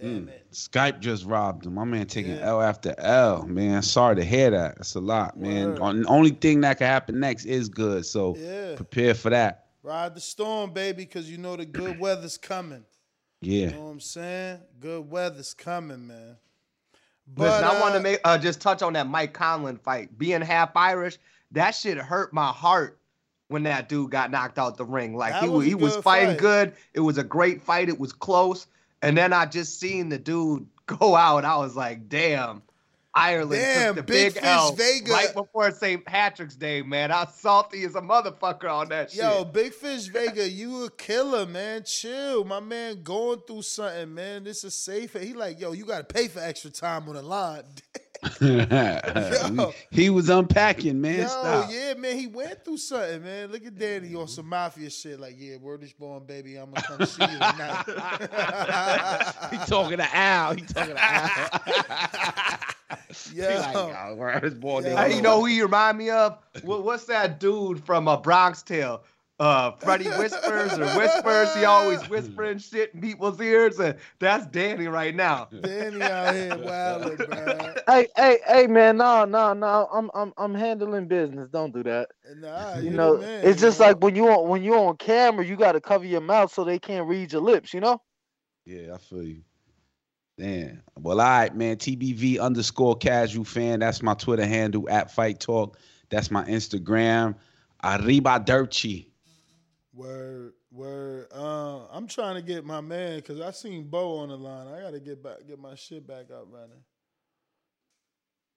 Damn 0.00 0.26
Mm. 0.26 0.28
it. 0.28 0.46
Skype 0.52 1.00
just 1.00 1.24
robbed 1.24 1.66
him. 1.66 1.74
My 1.74 1.84
man 1.84 2.06
taking 2.06 2.32
L 2.38 2.60
after 2.60 2.94
L, 2.98 3.46
man. 3.46 3.82
Sorry 3.82 4.16
to 4.16 4.24
hear 4.24 4.50
that. 4.50 4.76
That's 4.76 4.94
a 4.96 5.00
lot, 5.00 5.38
man. 5.38 5.76
Word. 5.76 6.04
Only 6.08 6.30
thing 6.30 6.62
that 6.62 6.78
can 6.78 6.86
happen 6.88 7.20
next 7.20 7.44
is 7.44 7.68
good. 7.68 8.04
So 8.04 8.36
Yeah. 8.36 8.74
prepare 8.76 9.14
for 9.14 9.30
that. 9.30 9.66
Ride 9.82 10.14
the 10.14 10.20
storm, 10.20 10.72
baby, 10.72 11.04
because 11.04 11.30
you 11.30 11.38
know 11.38 11.54
the 11.56 11.64
good 11.66 11.98
weather's 11.98 12.36
coming. 12.38 12.84
Yeah. 13.44 13.66
You 13.66 13.70
know 13.72 13.84
what 13.84 13.90
I'm 13.90 14.00
saying? 14.00 14.60
Good 14.80 15.10
weather's 15.10 15.54
coming, 15.54 16.06
man. 16.06 16.36
Listen, 17.36 17.64
I 17.64 17.80
want 17.80 17.94
uh, 17.94 17.98
to 17.98 18.00
make 18.00 18.20
uh, 18.24 18.38
just 18.38 18.60
touch 18.60 18.82
on 18.82 18.92
that 18.94 19.08
Mike 19.08 19.32
Conlan 19.32 19.78
fight. 19.80 20.16
Being 20.18 20.42
half 20.42 20.76
Irish, 20.76 21.18
that 21.52 21.72
shit 21.72 21.96
hurt 21.96 22.32
my 22.32 22.48
heart 22.48 22.98
when 23.48 23.62
that 23.64 23.88
dude 23.88 24.10
got 24.10 24.30
knocked 24.30 24.58
out 24.58 24.76
the 24.76 24.84
ring. 24.84 25.16
Like 25.16 25.34
he 25.36 25.48
was 25.48 25.58
was, 25.58 25.66
he 25.66 25.74
was 25.74 25.96
fighting 25.96 26.30
fight. 26.30 26.38
good. 26.38 26.72
It 26.92 27.00
was 27.00 27.18
a 27.18 27.24
great 27.24 27.62
fight. 27.62 27.88
It 27.88 27.98
was 27.98 28.12
close. 28.12 28.66
And 29.00 29.16
then 29.16 29.32
I 29.32 29.46
just 29.46 29.78
seen 29.78 30.08
the 30.08 30.18
dude 30.18 30.66
go 30.86 31.14
out. 31.16 31.44
I 31.44 31.56
was 31.56 31.76
like, 31.76 32.08
damn. 32.08 32.62
Ireland 33.14 33.62
Damn, 33.62 33.94
took 33.94 34.06
the 34.06 34.12
Big 34.12 34.34
big, 34.34 34.42
Fish 34.42 34.50
L 34.50 34.72
Vega- 34.72 35.12
right 35.12 35.34
before 35.34 35.70
St. 35.70 36.04
Patrick's 36.04 36.56
Day, 36.56 36.82
man. 36.82 37.12
I 37.12 37.24
was 37.24 37.34
salty 37.34 37.84
as 37.84 37.94
a 37.94 38.00
motherfucker 38.00 38.70
on 38.70 38.88
that 38.88 39.12
shit. 39.12 39.22
Yo, 39.22 39.44
Big 39.44 39.72
Fish 39.72 40.06
Vega, 40.12 40.48
you 40.48 40.84
a 40.84 40.90
killer, 40.90 41.46
man. 41.46 41.84
Chill. 41.84 42.44
My 42.44 42.60
man 42.60 43.02
going 43.02 43.40
through 43.46 43.62
something, 43.62 44.12
man. 44.14 44.44
This 44.44 44.64
is 44.64 44.74
safe. 44.74 45.14
He 45.14 45.32
like, 45.32 45.60
yo, 45.60 45.72
you 45.72 45.84
gotta 45.84 46.04
pay 46.04 46.28
for 46.28 46.40
extra 46.40 46.70
time 46.70 47.08
on 47.08 47.14
the 47.14 47.22
line. 47.22 47.62
Yo. 48.40 49.72
he 49.90 50.10
was 50.10 50.28
unpacking, 50.28 51.00
man. 51.00 51.20
Yo, 51.20 51.26
Stop. 51.26 51.70
yeah, 51.70 51.94
man, 51.94 52.16
he 52.16 52.26
went 52.26 52.64
through 52.64 52.78
something, 52.78 53.22
man. 53.22 53.50
Look 53.50 53.64
at 53.66 53.78
Danny 53.78 54.14
on 54.14 54.28
some 54.28 54.48
mafia 54.48 54.90
shit. 54.90 55.20
Like, 55.20 55.34
yeah, 55.38 55.56
word 55.56 55.82
is 55.82 55.92
born, 55.92 56.24
baby. 56.24 56.56
I'm 56.56 56.70
gonna 56.70 56.82
come 56.82 57.06
see 57.06 57.22
you 57.22 57.28
tonight. 57.28 57.84
he 59.50 59.58
talking 59.66 59.98
to 59.98 60.16
Al. 60.16 60.54
He 60.54 60.62
talking 60.62 60.94
to 60.94 61.04
Al. 61.04 61.30
yeah, 63.32 63.52
He 63.52 63.58
like, 63.58 63.76
oh, 63.76 64.14
word 64.16 64.44
is 64.44 64.54
born. 64.54 64.84
Hey, 64.84 65.16
you 65.16 65.22
know 65.22 65.40
who 65.40 65.46
you 65.46 65.64
remind 65.64 65.98
me 65.98 66.10
of? 66.10 66.38
What, 66.62 66.84
what's 66.84 67.04
that 67.06 67.40
dude 67.40 67.84
from 67.84 68.08
uh, 68.08 68.16
Bronx 68.16 68.62
Tale? 68.62 69.02
Uh, 69.40 69.72
Freddie 69.72 70.08
Whispers 70.10 70.78
or 70.78 70.86
Whispers. 70.96 71.54
He 71.56 71.64
always 71.64 72.00
whispering 72.08 72.58
shit 72.58 72.94
in 72.94 73.00
people's 73.00 73.40
ears, 73.40 73.80
and 73.80 73.98
that's 74.20 74.46
Danny 74.46 74.86
right 74.86 75.14
now. 75.14 75.48
Danny 75.62 76.02
out 76.02 76.34
here 76.34 76.56
wilding, 76.56 77.16
bro. 77.16 77.74
Hey, 77.88 78.06
hey, 78.14 78.38
hey, 78.46 78.66
man, 78.68 78.96
no, 78.96 79.24
no, 79.24 79.52
no. 79.52 79.88
I'm, 79.92 80.08
I'm, 80.14 80.32
I'm 80.36 80.54
handling 80.54 81.08
business. 81.08 81.48
Don't 81.50 81.74
do 81.74 81.82
that. 81.82 82.10
Nah, 82.36 82.76
You 82.76 82.84
you 82.84 82.90
know, 82.90 83.18
man, 83.18 83.44
it's 83.44 83.60
just 83.60 83.80
you 83.80 83.86
know? 83.86 83.88
like 83.90 84.02
when 84.04 84.14
you 84.14 84.28
on 84.28 84.48
when 84.48 84.62
you 84.62 84.74
on 84.74 84.96
camera, 84.98 85.44
you 85.44 85.56
got 85.56 85.72
to 85.72 85.80
cover 85.80 86.04
your 86.04 86.20
mouth 86.20 86.52
so 86.52 86.62
they 86.62 86.78
can't 86.78 87.08
read 87.08 87.32
your 87.32 87.42
lips. 87.42 87.74
You 87.74 87.80
know. 87.80 88.00
Yeah, 88.64 88.94
I 88.94 88.98
feel 88.98 89.24
you. 89.24 89.42
Damn. 90.38 90.80
Well, 90.96 91.20
all 91.20 91.26
right, 91.26 91.54
man. 91.54 91.76
TBV 91.76 92.40
underscore 92.40 92.96
casual 92.96 93.44
fan. 93.44 93.80
That's 93.80 94.00
my 94.00 94.14
Twitter 94.14 94.46
handle 94.46 94.88
at 94.88 95.10
Fight 95.10 95.40
Talk. 95.40 95.76
That's 96.08 96.30
my 96.30 96.44
Instagram. 96.44 97.34
Arriba 97.82 98.42
Dirty. 98.44 99.10
Word, 99.94 100.54
word. 100.72 101.28
Uh, 101.32 101.86
I'm 101.86 102.08
trying 102.08 102.34
to 102.34 102.42
get 102.42 102.64
my 102.64 102.80
man 102.80 103.16
because 103.16 103.40
I 103.40 103.52
seen 103.52 103.84
Bo 103.88 104.18
on 104.18 104.28
the 104.30 104.36
line. 104.36 104.66
I 104.66 104.80
gotta 104.80 104.98
get 104.98 105.22
back, 105.22 105.46
get 105.46 105.58
my 105.60 105.76
shit 105.76 106.04
back 106.06 106.30
up 106.32 106.46
running. 106.50 106.82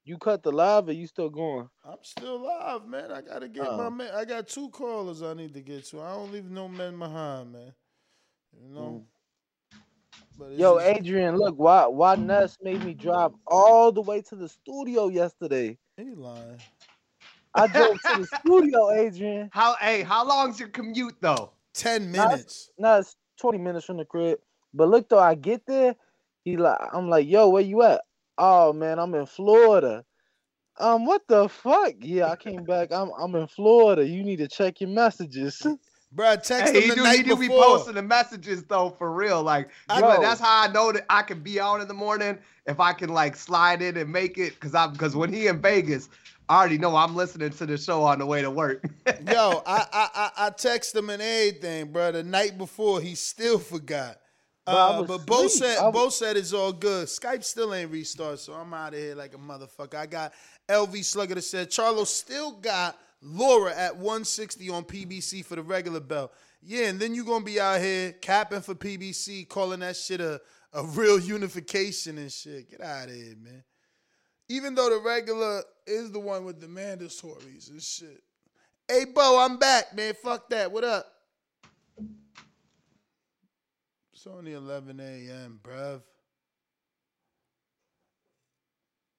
You 0.03 0.18
cut 0.18 0.41
the 0.41 0.51
live 0.51 0.88
or 0.88 0.93
you 0.93 1.05
still 1.05 1.30
going? 1.30 1.69
I'm 1.85 1.97
still 2.01 2.41
live, 2.41 2.88
man. 2.88 3.11
I 3.11 3.22
gotta 3.22 3.47
get 3.47 3.65
my 3.65 3.85
Oh. 3.85 3.89
man. 3.91 4.11
I 4.15 4.26
got 4.26 4.47
two 4.47 4.69
callers 4.69 5.22
I 5.22 5.34
need 5.35 5.53
to 5.53 5.61
get 5.61 5.85
to. 5.88 6.01
I 6.01 6.15
don't 6.15 6.31
leave 6.31 6.49
no 6.49 6.68
men 6.68 6.97
behind, 6.97 7.51
man. 7.51 7.73
You 8.59 8.69
know. 8.73 9.05
But 10.39 10.51
Yo, 10.53 10.80
just- 10.80 10.88
Adrian, 10.99 11.35
look, 11.38 11.55
why 11.57 11.85
why 11.88 12.15
Ness 12.15 12.57
made 12.64 12.84
me 12.84 12.93
drive 12.95 13.31
all 13.45 13.91
the 13.91 14.01
way 14.01 14.22
to 14.23 14.35
the 14.35 14.49
studio 14.49 15.09
yesterday. 15.09 15.77
He 15.97 16.15
lying. 16.15 16.59
I 17.53 17.67
drove 17.67 18.01
to 18.01 18.19
the 18.19 18.27
studio, 18.39 18.91
Adrian. 18.91 19.49
How 19.51 19.75
hey, 19.79 20.03
how 20.03 20.25
long's 20.27 20.59
your 20.59 20.69
commute 20.69 21.15
though? 21.21 21.51
Ten 21.73 22.11
minutes. 22.11 22.71
No, 22.77 22.99
it's 22.99 23.15
20 23.39 23.57
minutes 23.57 23.85
from 23.85 23.97
the 23.97 24.05
crib. 24.05 24.39
But 24.73 24.89
look 24.89 25.09
though, 25.09 25.19
I 25.19 25.35
get 25.35 25.65
there, 25.65 25.95
he 26.43 26.57
like 26.57 26.77
I'm 26.93 27.09
like, 27.09 27.27
yo, 27.27 27.49
where 27.49 27.63
you 27.63 27.81
at? 27.83 28.01
Oh 28.37 28.73
man, 28.73 28.99
I'm 28.99 29.13
in 29.15 29.25
Florida. 29.25 30.03
Um, 30.79 31.05
what 31.05 31.23
the 31.27 31.49
fuck? 31.49 31.93
Yeah, 32.01 32.31
I 32.31 32.35
came 32.35 32.63
back. 32.63 32.91
I'm 32.91 33.11
I'm 33.19 33.35
in 33.35 33.47
Florida. 33.47 34.07
You 34.07 34.23
need 34.23 34.37
to 34.37 34.47
check 34.47 34.79
your 34.81 34.89
messages. 34.89 35.65
Bruh, 36.15 36.41
text 36.41 36.73
Hey, 36.73 36.77
him 36.77 36.83
he 36.83 36.89
the 36.89 36.95
do, 36.95 37.03
night 37.03 37.17
he 37.17 37.23
do 37.23 37.35
be 37.35 37.49
posting 37.49 37.95
the 37.95 38.01
messages 38.01 38.63
though 38.63 38.91
for 38.97 39.11
real. 39.11 39.43
Like 39.43 39.69
I- 39.89 39.99
yo, 39.99 40.13
Yo. 40.13 40.21
that's 40.21 40.39
how 40.39 40.63
I 40.63 40.71
know 40.71 40.91
that 40.91 41.05
I 41.09 41.21
can 41.21 41.41
be 41.41 41.59
out 41.59 41.81
in 41.81 41.87
the 41.87 41.93
morning 41.93 42.37
if 42.65 42.79
I 42.79 42.93
can 42.93 43.09
like 43.09 43.35
slide 43.35 43.81
in 43.81 43.97
and 43.97 44.09
make 44.11 44.37
it. 44.37 44.57
Cause 44.59 44.73
I'm 44.73 44.93
because 44.93 45.15
when 45.15 45.33
he 45.33 45.47
in 45.47 45.61
Vegas, 45.61 46.09
I 46.49 46.59
already 46.59 46.77
know 46.77 46.95
I'm 46.95 47.15
listening 47.15 47.49
to 47.49 47.65
the 47.65 47.77
show 47.77 48.03
on 48.03 48.19
the 48.19 48.25
way 48.25 48.41
to 48.41 48.49
work. 48.49 48.83
Yo, 49.05 49.61
I, 49.65 49.85
I 49.91 50.09
I 50.15 50.31
I 50.47 50.49
text 50.51 50.95
him 50.95 51.09
and 51.09 51.21
everything, 51.21 51.91
bro. 51.91 52.11
The 52.13 52.23
night 52.23 52.57
before, 52.57 53.01
he 53.01 53.15
still 53.15 53.59
forgot. 53.59 54.17
Bro, 54.65 54.75
Uh, 54.75 54.99
was 55.01 55.07
but 55.07 55.25
Bo 55.25 55.47
said 55.47 55.81
was- 55.81 55.93
Bo 55.93 56.09
said 56.09 56.37
it's 56.37 56.53
all 56.53 56.71
good. 56.71 57.07
Skype 57.07 57.43
still 57.43 57.73
ain't 57.73 57.91
restart, 57.91 58.39
so 58.39 58.53
I'm 58.53 58.73
out 58.73 58.93
of 58.93 58.99
here 58.99 59.15
like 59.15 59.33
a 59.33 59.37
motherfucker. 59.37 59.95
I 59.95 60.05
got 60.05 60.33
LV 60.69 61.03
Slugger 61.03 61.35
that 61.35 61.41
said 61.43 61.69
Charlo 61.69 62.05
still 62.05 62.53
got 62.53 62.97
Lara 63.21 63.73
at 63.75 63.95
160 63.97 64.69
on 64.69 64.83
PBC 64.85 65.43
for 65.43 65.55
the 65.55 65.63
regular 65.63 65.99
belt. 65.99 66.31
Yeah, 66.61 66.87
and 66.87 66.99
then 66.99 67.13
you 67.13 67.23
gonna 67.25 67.43
be 67.45 67.59
out 67.59 67.81
here 67.81 68.13
capping 68.13 68.61
for 68.61 68.73
PBC, 68.75 69.47
calling 69.49 69.81
that 69.81 69.95
shit 69.97 70.21
a, 70.21 70.39
a 70.73 70.83
real 70.85 71.19
unification 71.19 72.17
and 72.17 72.31
shit. 72.31 72.69
Get 72.71 72.81
out 72.81 73.09
of 73.09 73.15
here, 73.15 73.35
man. 73.41 73.63
Even 74.49 74.75
though 74.75 74.89
the 74.89 74.99
regular 74.99 75.63
is 75.85 76.11
the 76.11 76.19
one 76.19 76.45
with 76.45 76.61
the 76.61 76.67
mandatories 76.67 77.69
and 77.69 77.81
shit. 77.81 78.23
Hey, 78.87 79.05
Bo, 79.05 79.39
I'm 79.39 79.57
back, 79.57 79.95
man. 79.95 80.13
Fuck 80.23 80.49
that. 80.49 80.71
What 80.71 80.83
up? 80.83 81.05
It's 84.13 84.25
only 84.25 84.53
11 84.53 84.99
a.m., 84.99 85.59
bruv. 85.61 86.01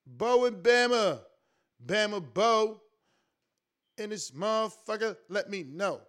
Bo 0.06 0.46
and 0.46 0.62
Bama. 0.62 1.20
Bama 1.84 2.24
Bo. 2.32 2.80
And 3.98 4.12
this 4.12 4.30
motherfucker, 4.30 5.16
let 5.28 5.50
me 5.50 5.64
know. 5.64 6.00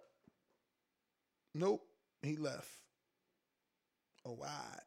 Nope, 1.54 1.82
he 2.22 2.36
left. 2.36 2.70
Oh, 4.24 4.34
why? 4.38 4.78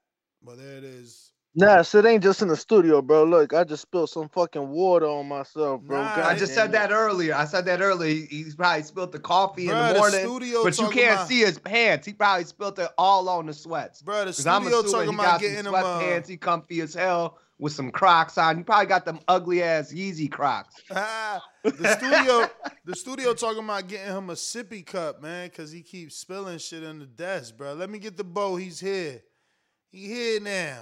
Well, 0.41 0.55
there 0.55 0.77
it 0.77 0.84
is. 0.84 1.32
Nah, 1.56 1.84
shit 1.84 2.04
ain't 2.06 2.24
just 2.24 2.42
in 2.42 2.48
the 2.48 2.58
studio, 2.58 3.00
bro. 3.04 3.26
Look, 3.26 3.54
I 3.54 3.64
just 3.64 3.84
spilled 3.84 4.10
some 4.10 4.28
fucking 4.28 4.70
water 4.70 5.06
on 5.06 5.28
myself, 5.28 5.82
bro. 5.84 6.02
Nah, 6.02 6.16
God 6.16 6.26
I 6.26 6.36
just 6.36 6.56
said 6.56 6.72
that 6.72 6.92
earlier. 6.92 7.36
I 7.36 7.46
said 7.46 7.66
that 7.66 7.80
earlier. 7.80 8.12
He, 8.12 8.26
he's 8.26 8.56
probably 8.56 8.82
spilled 8.82 9.12
the 9.12 9.20
coffee 9.20 9.66
in 9.68 9.72
Bruh, 9.76 9.90
the 9.90 9.94
the 9.94 10.00
morning, 10.00 10.20
studio 10.22 10.64
but 10.64 10.78
you 10.80 10.90
can't 10.90 11.14
about- 11.14 11.28
see 11.28 11.42
his 11.42 11.60
pants. 11.60 12.08
He 12.08 12.14
probably 12.14 12.46
spilled 12.46 12.80
it 12.80 12.90
all 12.98 13.30
on 13.30 13.46
the 13.46 13.54
sweats. 13.54 14.02
Bro, 14.02 14.22
the 14.22 14.26
'Cause 14.26 14.48
I'm 14.48 14.64
studio 14.64 14.80
assuming 14.80 14.92
talking 14.94 15.10
he 15.10 15.16
about 15.16 15.26
got 15.34 15.42
getting 15.42 15.58
some 15.58 15.66
him, 15.68 15.76
uh, 15.76 15.84
sweatpants. 16.00 16.28
He 16.28 16.38
comfy 16.38 16.82
as 16.82 16.94
hell 16.96 17.38
with 17.60 17.74
some 17.74 17.92
Crocs 17.92 18.40
on. 18.40 18.58
You 18.58 18.64
probably 18.64 18.88
got 18.88 19.06
them 19.06 19.20
ugly 19.28 19.62
ass 19.62 19.94
Yeezy 19.94 20.32
Crocs. 20.32 20.74
Ah, 20.90 21.40
the 21.64 21.96
studio, 21.98 22.50
the 22.84 22.96
studio 22.96 23.36
talking 23.36 23.64
about 23.64 23.88
getting 23.88 24.08
him 24.12 24.32
a 24.32 24.34
sippy 24.34 24.84
cup, 24.84 25.22
man, 25.22 25.50
because 25.50 25.72
he 25.72 25.84
keeps 25.84 26.16
spilling 26.16 26.58
shit 26.58 26.84
on 26.84 26.98
the 26.98 27.06
desk, 27.06 27.56
bro. 27.58 27.74
Let 27.74 27.92
me 27.92 28.00
get 28.00 28.18
the 28.18 28.24
bow. 28.24 28.56
He's 28.56 28.80
here. 28.80 29.22
He 29.92 30.08
here 30.08 30.40
now. 30.40 30.80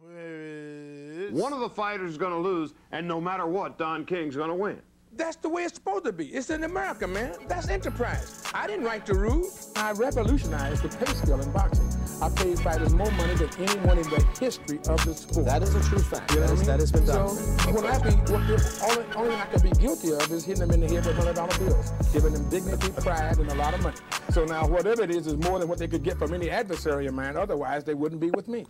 Where 0.00 0.40
is? 0.40 1.32
One 1.32 1.52
of 1.52 1.60
the 1.60 1.68
fighters 1.68 2.10
is 2.12 2.18
going 2.18 2.32
to 2.32 2.38
lose, 2.38 2.72
and 2.92 3.06
no 3.06 3.20
matter 3.20 3.46
what, 3.46 3.78
Don 3.78 4.04
King's 4.06 4.34
going 4.34 4.48
to 4.48 4.54
win. 4.54 4.80
That's 5.12 5.36
the 5.36 5.48
way 5.48 5.64
it's 5.64 5.74
supposed 5.74 6.04
to 6.04 6.12
be. 6.12 6.26
It's 6.28 6.50
in 6.50 6.62
America, 6.64 7.06
man. 7.06 7.34
That's 7.48 7.68
enterprise. 7.68 8.44
I 8.54 8.66
didn't 8.68 8.84
write 8.84 9.04
the 9.06 9.14
rules. 9.14 9.72
I 9.76 9.90
revolutionized 9.92 10.84
the 10.84 10.88
pay 10.96 11.12
scale 11.12 11.40
in 11.40 11.50
boxing. 11.50 11.86
I 12.22 12.28
paid 12.30 12.58
fighters 12.60 12.94
more 12.94 13.10
money 13.12 13.34
than 13.34 13.50
anyone 13.58 13.98
in 13.98 14.04
the 14.04 14.24
history 14.38 14.78
of 14.88 15.04
the 15.04 15.12
sport. 15.14 15.46
That 15.46 15.62
is 15.64 15.74
a 15.74 15.82
true 15.82 15.98
fact. 15.98 16.30
You 16.32 16.40
know 16.40 16.46
That 16.46 16.52
is- 16.52 16.60
what 16.60 16.60
I 16.60 16.60
mean? 16.60 16.66
that 16.66 16.80
has 16.80 16.92
been 16.92 17.04
done. 17.06 17.28
so, 17.28 17.56
documented. 17.72 17.74
When 17.74 17.86
I 17.86 17.98
be, 17.98 18.32
what, 18.32 18.50
if, 18.50 18.82
only, 18.84 19.14
only 19.16 19.34
I 19.34 19.44
could 19.46 19.62
be 19.62 19.70
guilty 19.70 20.12
of 20.12 20.30
is 20.30 20.44
hitting 20.44 20.60
them 20.68 20.70
in 20.70 20.80
the 20.80 20.88
head 20.94 21.04
with 21.04 21.16
hundred 21.16 21.34
dollar 21.36 21.58
bills, 21.58 21.92
giving 22.12 22.32
them 22.32 22.48
dignity, 22.48 22.92
pride, 23.02 23.38
and 23.38 23.50
a 23.50 23.54
lot 23.56 23.74
of 23.74 23.82
money. 23.82 23.96
So 24.30 24.44
now 24.44 24.66
whatever 24.66 25.02
it 25.02 25.10
is 25.10 25.26
is 25.26 25.36
more 25.38 25.58
than 25.58 25.68
what 25.68 25.78
they 25.78 25.88
could 25.88 26.04
get 26.04 26.18
from 26.18 26.32
any 26.32 26.48
adversary 26.50 27.06
of 27.08 27.14
mine. 27.14 27.36
Otherwise, 27.36 27.84
they 27.84 27.94
wouldn't 27.94 28.20
be 28.20 28.30
with 28.30 28.46
me. 28.48 28.64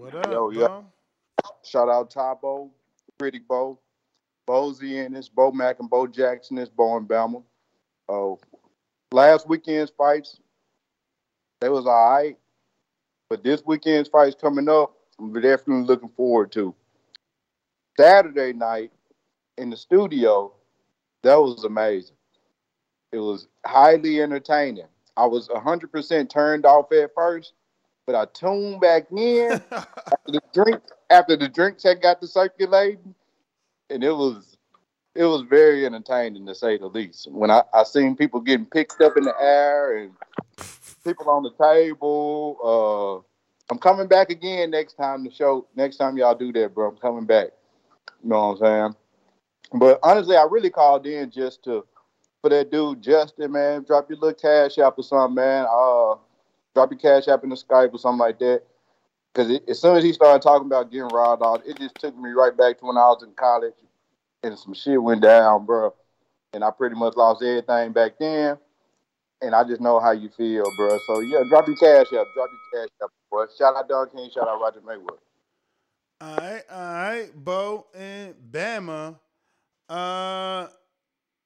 What 0.00 0.14
up, 0.14 0.32
Yo, 0.32 0.48
yo. 0.48 0.84
Shout 1.62 1.90
out 1.90 2.10
Tabo, 2.10 2.70
Critic 3.18 3.46
Bo, 3.46 3.78
Bozy 4.48 5.04
and 5.04 5.14
this, 5.14 5.28
Bo 5.28 5.52
Mack 5.52 5.78
and 5.78 5.90
Bo 5.90 6.06
Jackson 6.06 6.56
is 6.56 6.70
Bo 6.70 6.96
and 6.96 7.06
Bama. 7.06 7.42
Oh, 8.08 8.40
last 9.12 9.46
weekend's 9.46 9.90
fights, 9.90 10.40
they 11.60 11.68
was 11.68 11.84
all 11.84 12.14
right. 12.14 12.38
But 13.28 13.44
this 13.44 13.62
weekend's 13.66 14.08
fights 14.08 14.34
coming 14.40 14.70
up, 14.70 14.94
I'm 15.18 15.34
definitely 15.34 15.84
looking 15.84 16.08
forward 16.16 16.50
to. 16.52 16.74
Saturday 17.98 18.54
night 18.54 18.92
in 19.58 19.68
the 19.68 19.76
studio, 19.76 20.54
that 21.22 21.36
was 21.36 21.64
amazing. 21.64 22.16
It 23.12 23.18
was 23.18 23.48
highly 23.66 24.22
entertaining. 24.22 24.88
I 25.18 25.26
was 25.26 25.48
100% 25.48 26.30
turned 26.30 26.64
off 26.64 26.90
at 26.90 27.10
first, 27.14 27.52
but 28.10 28.20
I 28.20 28.26
tuned 28.32 28.80
back 28.80 29.06
in 29.12 29.52
after 29.70 29.86
the 30.26 30.42
drink 30.52 30.80
after 31.10 31.36
the 31.36 31.48
drinks 31.48 31.84
had 31.84 32.02
got 32.02 32.20
to 32.20 32.26
circulating, 32.26 33.14
and 33.88 34.02
it 34.02 34.10
was 34.10 34.56
it 35.14 35.24
was 35.24 35.42
very 35.42 35.86
entertaining 35.86 36.44
to 36.46 36.54
say 36.54 36.76
the 36.76 36.86
least. 36.86 37.30
When 37.30 37.50
I, 37.50 37.62
I 37.72 37.84
seen 37.84 38.16
people 38.16 38.40
getting 38.40 38.66
picked 38.66 39.00
up 39.00 39.16
in 39.16 39.24
the 39.24 39.34
air 39.40 39.98
and 39.98 40.12
people 41.04 41.30
on 41.30 41.44
the 41.44 41.52
table, 41.52 42.58
uh, 42.64 43.72
I'm 43.72 43.78
coming 43.78 44.08
back 44.08 44.30
again 44.30 44.70
next 44.70 44.94
time 44.94 45.22
the 45.22 45.30
show. 45.30 45.68
Next 45.76 45.96
time 45.96 46.16
y'all 46.16 46.34
do 46.34 46.52
that, 46.54 46.74
bro, 46.74 46.88
I'm 46.88 46.96
coming 46.96 47.26
back. 47.26 47.48
You 48.24 48.30
know 48.30 48.48
what 48.48 48.66
I'm 48.66 48.92
saying? 48.92 49.80
But 49.80 50.00
honestly, 50.02 50.36
I 50.36 50.48
really 50.50 50.70
called 50.70 51.06
in 51.06 51.30
just 51.30 51.62
to 51.64 51.86
for 52.40 52.50
that 52.50 52.72
dude 52.72 53.02
Justin, 53.02 53.52
man. 53.52 53.84
Drop 53.84 54.10
your 54.10 54.18
little 54.18 54.34
cash 54.34 54.78
app 54.78 54.98
or 54.98 55.04
something, 55.04 55.36
man. 55.36 55.66
Uh, 55.70 56.16
drop 56.74 56.90
your 56.90 56.98
cash 56.98 57.28
app 57.28 57.44
in 57.44 57.50
the 57.50 57.56
Skype 57.56 57.92
or 57.92 57.98
something 57.98 58.18
like 58.18 58.38
that. 58.38 58.62
Because 59.32 59.60
as 59.68 59.80
soon 59.80 59.96
as 59.96 60.04
he 60.04 60.12
started 60.12 60.42
talking 60.42 60.66
about 60.66 60.90
getting 60.90 61.08
robbed 61.08 61.42
out, 61.44 61.62
it 61.66 61.78
just 61.78 61.94
took 61.96 62.16
me 62.16 62.30
right 62.30 62.56
back 62.56 62.78
to 62.78 62.86
when 62.86 62.96
I 62.96 63.06
was 63.08 63.22
in 63.22 63.32
college 63.32 63.74
and 64.42 64.58
some 64.58 64.74
shit 64.74 65.00
went 65.00 65.22
down, 65.22 65.66
bro. 65.66 65.94
And 66.52 66.64
I 66.64 66.70
pretty 66.70 66.96
much 66.96 67.14
lost 67.16 67.42
everything 67.42 67.92
back 67.92 68.18
then. 68.18 68.58
And 69.42 69.54
I 69.54 69.64
just 69.64 69.80
know 69.80 70.00
how 70.00 70.10
you 70.10 70.28
feel, 70.36 70.64
bro. 70.76 70.98
So 71.06 71.20
yeah, 71.20 71.42
drop 71.48 71.66
your 71.66 71.76
cash 71.76 72.06
app. 72.06 72.26
Drop 72.34 72.50
your 72.50 72.82
cash 72.82 72.90
app, 73.02 73.10
boy. 73.30 73.44
Shout 73.56 73.76
out 73.76 73.88
Don 73.88 74.10
King. 74.10 74.30
Shout 74.34 74.48
out 74.48 74.60
Roger 74.60 74.80
Mayweather. 74.80 75.18
All 76.22 76.36
right, 76.36 76.62
all 76.70 76.92
right, 76.92 77.30
Bo 77.34 77.86
and 77.94 78.34
Bama. 78.50 79.18
Uh, 79.88 80.66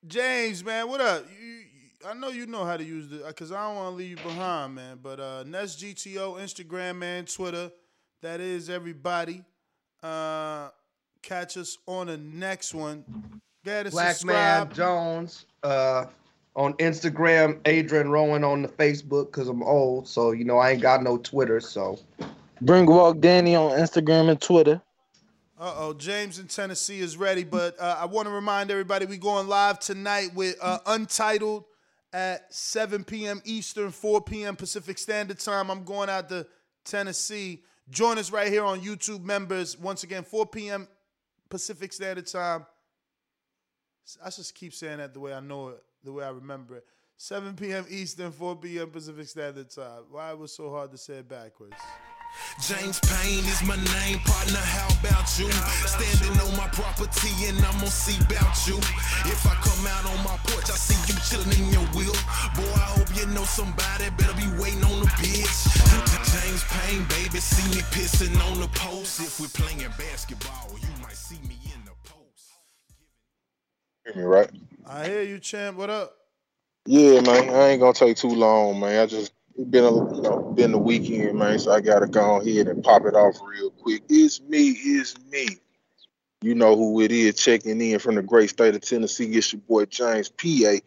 James, 0.06 0.64
man, 0.64 0.88
what 0.88 1.00
up? 1.00 1.24
I 2.06 2.12
know 2.12 2.28
you 2.28 2.46
know 2.46 2.64
how 2.64 2.76
to 2.76 2.84
use 2.84 3.08
the, 3.08 3.32
cause 3.32 3.50
I 3.50 3.66
don't 3.66 3.76
want 3.76 3.92
to 3.92 3.96
leave 3.96 4.10
you 4.10 4.16
behind, 4.16 4.74
man. 4.74 4.98
But 5.02 5.20
uh, 5.20 5.44
Nest 5.44 5.80
GTO, 5.80 6.38
Instagram, 6.38 6.96
man, 6.96 7.24
Twitter. 7.24 7.70
That 8.20 8.40
is 8.40 8.68
everybody. 8.68 9.42
Uh, 10.02 10.68
catch 11.22 11.56
us 11.56 11.78
on 11.86 12.08
the 12.08 12.18
next 12.18 12.74
one. 12.74 13.04
Go 13.64 13.70
ahead 13.70 13.86
and 13.86 13.92
Black 13.92 14.16
subscribe. 14.16 14.68
Man 14.68 14.76
Jones 14.76 15.46
uh, 15.62 16.06
on 16.56 16.74
Instagram, 16.74 17.60
Adrian 17.64 18.10
Rowan 18.10 18.44
on 18.44 18.62
the 18.62 18.68
Facebook 18.68 19.26
because 19.26 19.48
I'm 19.48 19.62
old, 19.62 20.06
so 20.06 20.32
you 20.32 20.44
know 20.44 20.58
I 20.58 20.72
ain't 20.72 20.82
got 20.82 21.02
no 21.02 21.16
Twitter. 21.16 21.60
So 21.60 21.98
Bring 22.60 22.86
Walk 22.86 23.20
Danny 23.20 23.56
on 23.56 23.72
Instagram 23.72 24.30
and 24.30 24.40
Twitter. 24.40 24.80
Uh 25.58 25.74
oh, 25.76 25.92
James 25.94 26.38
in 26.38 26.48
Tennessee 26.48 27.00
is 27.00 27.16
ready, 27.16 27.44
but 27.44 27.78
uh, 27.80 27.96
I 27.98 28.06
want 28.06 28.26
to 28.26 28.34
remind 28.34 28.70
everybody 28.70 29.06
we 29.06 29.16
going 29.16 29.48
live 29.48 29.78
tonight 29.78 30.34
with 30.34 30.56
uh, 30.60 30.80
Untitled 30.86 31.64
at 32.14 32.54
7 32.54 33.02
p.m. 33.02 33.42
Eastern, 33.44 33.90
4 33.90 34.20
p.m. 34.20 34.54
Pacific 34.54 34.98
Standard 34.98 35.40
Time. 35.40 35.68
I'm 35.68 35.82
going 35.82 36.08
out 36.08 36.28
to 36.28 36.46
Tennessee. 36.84 37.64
Join 37.90 38.18
us 38.18 38.30
right 38.30 38.46
here 38.46 38.64
on 38.64 38.80
YouTube, 38.80 39.24
members. 39.24 39.76
Once 39.76 40.04
again, 40.04 40.22
4 40.22 40.46
p.m. 40.46 40.86
Pacific 41.50 41.92
Standard 41.92 42.28
Time. 42.28 42.64
I 44.24 44.30
just 44.30 44.54
keep 44.54 44.72
saying 44.72 44.98
that 44.98 45.12
the 45.12 45.18
way 45.18 45.34
I 45.34 45.40
know 45.40 45.70
it, 45.70 45.82
the 46.04 46.12
way 46.12 46.24
I 46.24 46.30
remember 46.30 46.76
it. 46.76 46.84
7 47.16 47.54
p.m. 47.56 47.84
Eastern, 47.90 48.30
4 48.30 48.56
p.m. 48.56 48.90
Pacific 48.90 49.26
Standard 49.26 49.70
Time. 49.70 50.04
Why 50.10 50.30
it 50.30 50.38
was 50.38 50.54
so 50.54 50.70
hard 50.70 50.92
to 50.92 50.98
say 50.98 51.14
it 51.14 51.28
backwards? 51.28 51.74
James 52.60 53.00
Payne 53.00 53.44
is 53.44 53.62
my 53.66 53.76
name, 53.76 54.18
partner. 54.24 54.62
How 54.62 54.88
about 55.00 55.26
you? 55.38 55.50
Standing 55.84 56.38
on 56.40 56.56
my 56.56 56.68
property 56.72 57.32
and 57.48 57.58
I'm 57.58 57.76
gonna 57.78 57.90
see 57.90 58.16
about 58.24 58.54
you. 58.66 58.78
If 59.26 59.44
I 59.46 59.54
come 59.60 59.86
out 59.86 60.06
on 60.06 60.18
my 60.24 60.36
porch, 60.48 60.70
I 60.70 60.78
see 60.78 60.96
you 61.10 61.18
chilling 61.26 61.52
in 61.58 61.72
your 61.72 61.86
wheel. 61.92 62.14
Boy, 62.54 62.72
I 62.78 62.88
hope 62.96 63.10
you 63.16 63.26
know 63.34 63.44
somebody 63.44 64.08
better 64.16 64.34
be 64.38 64.48
waiting 64.60 64.84
on 64.84 65.00
the 65.00 65.10
bitch. 65.18 65.52
James 66.32 66.64
Payne, 66.70 67.04
baby, 67.10 67.38
see 67.40 67.66
me 67.74 67.82
pissing 67.90 68.34
on 68.50 68.60
the 68.60 68.68
post. 68.68 69.20
If 69.20 69.40
we're 69.40 69.48
playing 69.48 69.90
basketball, 69.98 70.70
you 70.80 70.88
might 71.02 71.16
see 71.16 71.40
me 71.48 71.58
in 71.74 71.84
the 71.84 71.96
post. 72.08 72.54
Hear 74.06 74.14
me 74.16 74.22
right? 74.22 74.50
I 74.86 75.06
hear 75.06 75.22
you, 75.22 75.38
champ. 75.38 75.76
What 75.76 75.90
up? 75.90 76.14
Yeah, 76.86 77.20
man. 77.20 77.50
I 77.50 77.70
ain't 77.70 77.80
gonna 77.80 77.94
take 77.94 78.16
too 78.16 78.28
long, 78.34 78.80
man. 78.80 79.00
I 79.00 79.06
just 79.06 79.32
it 79.56 79.70
been 79.70 79.84
a 79.84 80.14
you 80.14 80.22
know 80.22 80.52
been 80.54 80.72
the 80.72 80.78
weekend, 80.78 81.38
man. 81.38 81.58
So 81.58 81.72
I 81.72 81.80
gotta 81.80 82.06
go 82.06 82.40
ahead 82.40 82.68
and 82.68 82.82
pop 82.82 83.04
it 83.06 83.14
off 83.14 83.36
real 83.46 83.70
quick. 83.70 84.02
It's 84.08 84.40
me, 84.40 84.70
it's 84.70 85.14
me. 85.30 85.48
You 86.42 86.54
know 86.54 86.76
who 86.76 87.00
it 87.00 87.10
is. 87.10 87.36
Checking 87.36 87.80
in 87.80 87.98
from 87.98 88.16
the 88.16 88.22
great 88.22 88.50
state 88.50 88.74
of 88.74 88.82
Tennessee. 88.82 89.26
It's 89.26 89.52
your 89.52 89.62
boy 89.62 89.86
James 89.86 90.28
P 90.28 90.66
A 90.66 90.80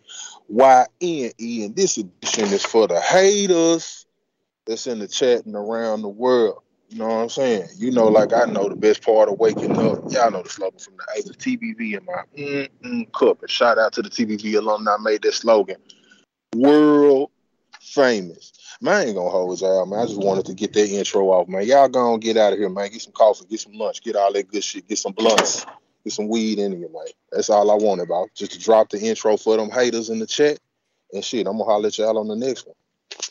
Y 0.50 0.86
N 1.02 1.32
E, 1.38 1.66
and 1.66 1.76
this 1.76 1.98
edition 1.98 2.46
is 2.46 2.64
for 2.64 2.88
the 2.88 3.00
haters 3.00 4.06
that's 4.66 4.86
in 4.86 5.00
the 5.00 5.08
chat 5.08 5.46
and 5.46 5.56
around 5.56 6.02
the 6.02 6.10
world. 6.10 6.62
You 6.90 7.00
know 7.00 7.08
what 7.08 7.16
I'm 7.16 7.30
saying? 7.30 7.68
You 7.78 7.92
know, 7.92 8.08
like 8.08 8.34
I 8.34 8.46
know 8.46 8.70
the 8.70 8.76
best 8.76 9.04
part 9.04 9.30
of 9.30 9.40
waking 9.40 9.78
up. 9.78 10.12
Y'all 10.12 10.32
know 10.32 10.44
the 10.44 10.50
slogan 10.50 10.80
from 10.80 10.96
the 10.98 11.06
haters. 11.16 11.36
TBV 11.36 11.98
in 11.98 12.06
my 12.06 12.24
mm-mm 12.38 13.12
cup. 13.12 13.42
And 13.42 13.50
shout 13.50 13.78
out 13.78 13.94
to 13.94 14.02
the 14.02 14.10
TBV 14.10 14.58
alumni 14.58 14.96
made 15.02 15.22
that 15.24 15.34
slogan. 15.34 15.78
World 16.56 17.32
famous. 17.82 18.54
Man, 18.80 18.94
I 18.94 19.06
ain't 19.06 19.16
gonna 19.16 19.30
hold 19.30 19.60
y'all, 19.60 19.86
man. 19.88 20.00
I 20.00 20.06
just 20.06 20.20
wanted 20.20 20.46
to 20.46 20.54
get 20.54 20.74
that 20.74 20.88
intro 20.88 21.30
off, 21.30 21.48
man. 21.48 21.66
Y'all 21.66 21.90
gonna 21.90 22.20
get 22.20 22.38
out 22.38 22.54
of 22.54 22.60
here, 22.60 22.70
man. 22.70 22.92
Get 22.92 23.02
some 23.02 23.14
coffee, 23.14 23.46
get 23.50 23.60
some 23.60 23.74
lunch, 23.74 24.04
get 24.04 24.16
all 24.16 24.32
that 24.32 24.48
good 24.52 24.64
shit, 24.64 24.88
get 24.88 25.00
some 25.00 25.14
blunts, 25.14 25.66
get 26.04 26.14
some 26.14 26.28
weed 26.28 26.60
in 26.60 26.74
you, 26.74 26.90
man. 26.94 27.06
That's 27.32 27.50
all 27.50 27.72
I 27.72 27.76
want 27.76 28.02
about. 28.02 28.30
Just 28.36 28.52
to 28.52 28.60
drop 28.60 28.90
the 28.90 29.00
intro 29.00 29.36
for 29.36 29.58
them 29.58 29.72
haters 29.72 30.10
in 30.10 30.20
the 30.20 30.28
chat. 30.28 30.60
And 31.12 31.24
shit, 31.24 31.48
I'm 31.48 31.54
gonna 31.54 31.64
holler 31.64 31.88
at 31.88 31.98
y'all 31.98 32.20
on 32.20 32.28
the 32.28 32.36
next 32.36 32.68
one. 32.68 32.76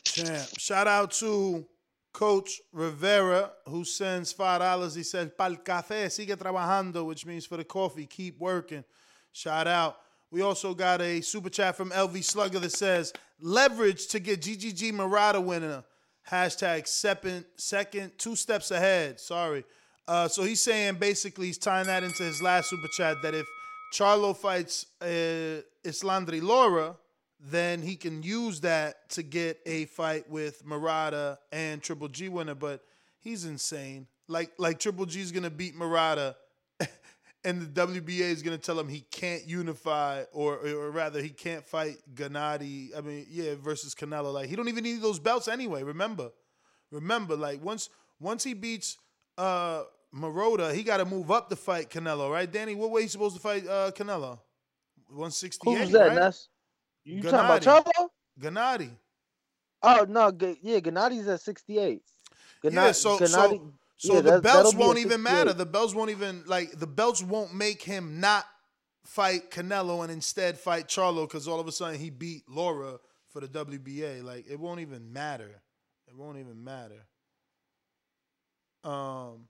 Champ. 0.04 0.48
Shout 0.58 0.88
out 0.88 1.12
to 1.12 1.64
Coach 2.12 2.60
Rivera, 2.72 3.52
who 3.68 3.84
sends 3.84 4.32
five 4.32 4.60
dollars. 4.60 4.96
He 4.96 5.04
says, 5.04 5.30
"Pal 5.38 5.54
café, 5.56 6.06
sigue 6.06 6.34
trabajando," 6.34 7.06
which 7.06 7.24
means 7.24 7.46
for 7.46 7.56
the 7.56 7.64
coffee, 7.64 8.06
keep 8.06 8.40
working. 8.40 8.82
Shout 9.30 9.68
out. 9.68 9.98
We 10.30 10.42
also 10.42 10.74
got 10.74 11.00
a 11.00 11.20
super 11.20 11.50
chat 11.50 11.76
from 11.76 11.90
LV 11.90 12.24
Slugger 12.24 12.58
that 12.58 12.72
says, 12.72 13.12
"Leverage 13.40 14.06
to 14.08 14.20
get 14.20 14.40
GGG 14.42 14.92
Murata 14.92 15.40
winner." 15.40 15.84
Hashtag 16.30 16.88
second, 16.88 17.44
second, 17.56 18.18
two 18.18 18.34
steps 18.34 18.72
ahead. 18.72 19.20
Sorry. 19.20 19.64
Uh, 20.08 20.28
so 20.28 20.42
he's 20.42 20.60
saying 20.60 20.96
basically 20.96 21.46
he's 21.46 21.58
tying 21.58 21.86
that 21.86 22.02
into 22.02 22.22
his 22.22 22.42
last 22.42 22.70
super 22.70 22.88
chat 22.96 23.16
that 23.22 23.34
if 23.34 23.46
Charlo 23.92 24.36
fights 24.36 24.86
uh, 25.00 25.62
Erislandy 25.84 26.42
Lara, 26.42 26.96
then 27.40 27.82
he 27.82 27.96
can 27.96 28.22
use 28.22 28.60
that 28.60 29.08
to 29.10 29.22
get 29.22 29.60
a 29.66 29.84
fight 29.86 30.28
with 30.28 30.64
Murata 30.64 31.38
and 31.52 31.82
Triple 31.82 32.08
G 32.08 32.28
winner. 32.28 32.54
But 32.54 32.82
he's 33.20 33.44
insane. 33.44 34.06
Like 34.28 34.52
like 34.58 34.78
Triple 34.78 35.06
G 35.06 35.20
is 35.20 35.32
gonna 35.32 35.50
beat 35.50 35.76
Murata, 35.76 36.36
and 37.46 37.62
the 37.62 37.86
WBA 37.86 38.20
is 38.20 38.42
gonna 38.42 38.58
tell 38.58 38.78
him 38.78 38.88
he 38.88 39.00
can't 39.10 39.46
unify, 39.46 40.24
or 40.32 40.56
or 40.58 40.90
rather 40.90 41.22
he 41.22 41.28
can't 41.30 41.64
fight 41.64 41.98
Gennady. 42.14 42.96
I 42.96 43.00
mean, 43.00 43.24
yeah, 43.30 43.54
versus 43.58 43.94
Canelo. 43.94 44.32
Like 44.34 44.48
he 44.48 44.56
don't 44.56 44.68
even 44.68 44.82
need 44.82 45.00
those 45.00 45.20
belts 45.20 45.46
anyway. 45.46 45.84
Remember, 45.84 46.30
remember, 46.90 47.36
like 47.36 47.64
once 47.64 47.88
once 48.20 48.42
he 48.42 48.52
beats 48.52 48.98
uh 49.38 49.84
Murata, 50.12 50.74
he 50.74 50.82
got 50.82 50.96
to 50.96 51.04
move 51.04 51.30
up 51.30 51.48
to 51.50 51.56
fight 51.56 51.88
Canelo, 51.88 52.30
right? 52.30 52.50
Danny, 52.50 52.74
what 52.74 52.90
way 52.90 53.02
he 53.02 53.08
supposed 53.08 53.36
to 53.36 53.40
fight 53.42 53.66
uh 53.66 53.92
Canelo? 53.92 54.40
One 55.08 55.30
sixty 55.30 55.70
eight. 55.70 55.78
Who's 55.78 55.90
that, 55.92 56.08
right? 56.08 56.16
Ness? 56.16 56.48
You 57.04 57.22
talking 57.22 57.38
about 57.38 57.62
Charlo? 57.62 58.08
Gennady. 58.40 58.90
Oh 59.82 60.04
no, 60.08 60.32
G- 60.32 60.58
yeah, 60.62 60.80
Gennady's 60.80 61.28
at 61.28 61.40
68. 61.40 62.02
yeah, 62.62 62.70
Gennady- 62.70 62.94
so 62.94 63.18
Gennady- 63.18 63.28
so 63.28 63.72
so 63.96 64.14
yeah, 64.14 64.20
the 64.20 64.40
belts 64.40 64.42
that'll 64.42 64.72
be 64.72 64.78
won't 64.78 64.98
at 64.98 65.06
even 65.06 65.22
matter. 65.22 65.52
The 65.52 65.66
belts 65.66 65.94
won't 65.94 66.10
even 66.10 66.42
like 66.46 66.72
the 66.78 66.86
belts 66.86 67.22
won't 67.22 67.54
make 67.54 67.82
him 67.82 68.20
not 68.20 68.44
fight 69.04 69.50
Canelo 69.50 70.02
and 70.02 70.12
instead 70.12 70.58
fight 70.58 70.88
Charlo 70.88 71.26
because 71.28 71.48
all 71.48 71.60
of 71.60 71.68
a 71.68 71.72
sudden 71.72 71.98
he 71.98 72.10
beat 72.10 72.42
Lara 72.48 72.98
for 73.28 73.40
the 73.40 73.48
WBA. 73.48 74.22
Like 74.22 74.46
it 74.48 74.58
won't 74.60 74.80
even 74.80 75.12
matter. 75.12 75.62
It 76.08 76.16
won't 76.16 76.38
even 76.38 76.62
matter. 76.62 77.06
Um, 78.84 79.48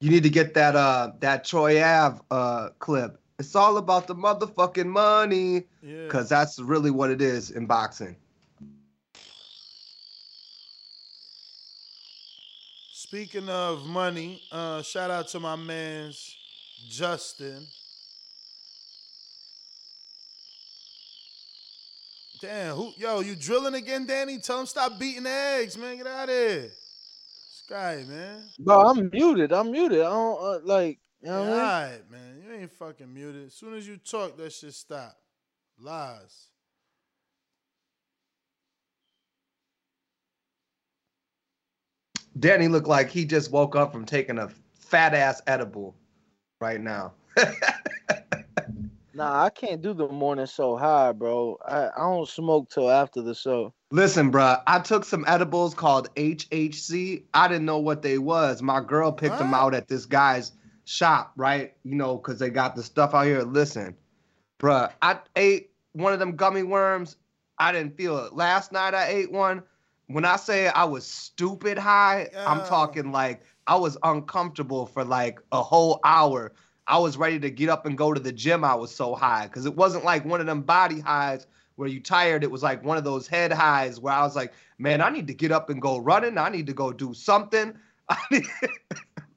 You 0.00 0.10
need 0.10 0.22
to 0.24 0.30
get 0.30 0.54
that 0.54 0.76
uh 0.76 1.12
that 1.20 1.44
Troy 1.44 1.82
Ave 1.82 2.20
uh 2.30 2.70
clip. 2.78 3.20
It's 3.38 3.54
all 3.56 3.76
about 3.78 4.06
the 4.06 4.14
motherfucking 4.14 4.86
money. 4.86 5.64
Yeah. 5.82 6.08
Cause 6.08 6.28
that's 6.28 6.58
really 6.58 6.90
what 6.90 7.10
it 7.10 7.20
is 7.20 7.50
in 7.50 7.66
boxing. 7.66 8.16
Speaking 13.14 13.48
of 13.48 13.86
money, 13.86 14.42
uh, 14.50 14.82
shout 14.82 15.08
out 15.08 15.28
to 15.28 15.38
my 15.38 15.54
man's 15.54 16.36
Justin. 16.88 17.64
Damn, 22.40 22.74
who 22.74 22.90
yo, 22.96 23.20
you 23.20 23.36
drilling 23.36 23.74
again, 23.74 24.04
Danny? 24.04 24.38
Tell 24.40 24.58
him 24.58 24.66
stop 24.66 24.98
beating 24.98 25.26
eggs, 25.26 25.78
man. 25.78 25.98
Get 25.98 26.08
out 26.08 26.28
of 26.28 26.34
here. 26.34 26.72
Guy, 27.70 28.04
man. 28.08 28.42
Bro, 28.58 28.80
I'm 28.80 29.10
muted. 29.12 29.52
I'm 29.52 29.70
muted. 29.70 30.00
I 30.00 30.10
don't 30.10 30.42
uh, 30.42 30.58
like. 30.64 30.98
You 31.22 31.28
know 31.28 31.34
Yeah, 31.34 31.38
what 31.38 31.48
I 31.48 31.52
mean? 31.52 31.60
alright, 31.60 32.10
man. 32.10 32.42
You 32.44 32.52
ain't 32.52 32.72
fucking 32.72 33.14
muted. 33.14 33.46
As 33.46 33.54
soon 33.54 33.74
as 33.74 33.86
you 33.86 33.96
talk, 33.96 34.36
that 34.38 34.52
shit 34.52 34.74
stop. 34.74 35.14
Lies. 35.78 36.48
Danny 42.38 42.68
looked 42.68 42.88
like 42.88 43.10
he 43.10 43.24
just 43.24 43.50
woke 43.50 43.76
up 43.76 43.92
from 43.92 44.04
taking 44.04 44.38
a 44.38 44.48
fat 44.74 45.14
ass 45.14 45.42
edible 45.46 45.94
right 46.60 46.80
now. 46.80 47.12
Nah, 49.16 49.44
I 49.44 49.50
can't 49.50 49.80
do 49.80 49.94
the 49.94 50.08
morning 50.08 50.46
so 50.46 50.76
high, 50.76 51.12
bro. 51.12 51.56
I, 51.64 51.86
I 51.86 52.00
don't 52.00 52.28
smoke 52.28 52.68
till 52.68 52.90
after 52.90 53.22
the 53.22 53.34
show. 53.34 53.72
Listen, 53.92 54.32
bruh, 54.32 54.60
I 54.66 54.80
took 54.80 55.04
some 55.04 55.24
edibles 55.28 55.72
called 55.72 56.12
HHC. 56.16 57.22
I 57.32 57.46
didn't 57.46 57.64
know 57.64 57.78
what 57.78 58.02
they 58.02 58.18
was. 58.18 58.60
My 58.60 58.80
girl 58.80 59.12
picked 59.12 59.38
them 59.38 59.54
out 59.54 59.72
at 59.72 59.86
this 59.86 60.04
guy's 60.04 60.50
shop, 60.84 61.32
right? 61.36 61.74
You 61.84 61.94
know, 61.94 62.16
because 62.16 62.40
they 62.40 62.50
got 62.50 62.74
the 62.74 62.82
stuff 62.82 63.14
out 63.14 63.26
here. 63.26 63.42
Listen, 63.42 63.94
bruh, 64.58 64.90
I 65.00 65.18
ate 65.36 65.70
one 65.92 66.12
of 66.12 66.18
them 66.18 66.34
gummy 66.34 66.64
worms. 66.64 67.16
I 67.56 67.70
didn't 67.70 67.96
feel 67.96 68.18
it. 68.18 68.32
Last 68.32 68.72
night 68.72 68.94
I 68.94 69.06
ate 69.06 69.30
one. 69.30 69.62
When 70.06 70.24
I 70.24 70.36
say 70.36 70.68
I 70.68 70.84
was 70.84 71.06
stupid 71.06 71.78
high, 71.78 72.28
I'm 72.36 72.64
talking 72.66 73.10
like 73.10 73.42
I 73.66 73.76
was 73.76 73.96
uncomfortable 74.02 74.86
for 74.86 75.04
like 75.04 75.40
a 75.52 75.62
whole 75.62 76.00
hour. 76.04 76.52
I 76.86 76.98
was 76.98 77.16
ready 77.16 77.38
to 77.40 77.50
get 77.50 77.70
up 77.70 77.86
and 77.86 77.96
go 77.96 78.12
to 78.12 78.20
the 78.20 78.32
gym. 78.32 78.64
I 78.64 78.74
was 78.74 78.94
so 78.94 79.14
high 79.14 79.46
because 79.46 79.64
it 79.64 79.74
wasn't 79.74 80.04
like 80.04 80.24
one 80.24 80.40
of 80.40 80.46
them 80.46 80.62
body 80.62 81.00
highs 81.00 81.46
where 81.76 81.88
you 81.88 82.00
tired. 82.00 82.44
It 82.44 82.50
was 82.50 82.62
like 82.62 82.84
one 82.84 82.98
of 82.98 83.04
those 83.04 83.26
head 83.26 83.52
highs 83.52 83.98
where 83.98 84.12
I 84.12 84.22
was 84.22 84.36
like, 84.36 84.52
man, 84.78 85.00
I 85.00 85.10
need 85.10 85.26
to 85.28 85.34
get 85.34 85.50
up 85.50 85.70
and 85.70 85.80
go 85.80 85.98
running. 85.98 86.36
I 86.36 86.50
need 86.50 86.66
to 86.66 86.74
go 86.74 86.92
do 86.92 87.14
something. 87.14 87.74
I 88.08 88.18
need 88.30 88.44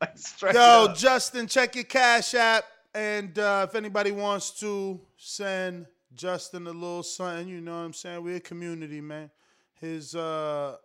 like 0.02 0.54
Yo, 0.54 0.86
up. 0.86 0.98
Justin, 0.98 1.48
check 1.48 1.76
your 1.76 1.86
Cash 1.86 2.34
App. 2.34 2.66
And 2.94 3.38
uh, 3.40 3.66
if 3.70 3.76
anybody 3.76 4.12
wants 4.12 4.52
to 4.60 5.00
send 5.18 5.86
Justin 6.14 6.68
a 6.68 6.72
little 6.72 7.04
something, 7.04 7.48
you 7.48 7.62
know 7.62 7.72
what 7.72 7.86
I'm 7.86 7.94
saying? 7.94 8.24
We're 8.24 8.38
a 8.38 8.42
community, 8.42 9.02
man. 9.02 9.30
His 9.80 10.16
uh 10.16 10.78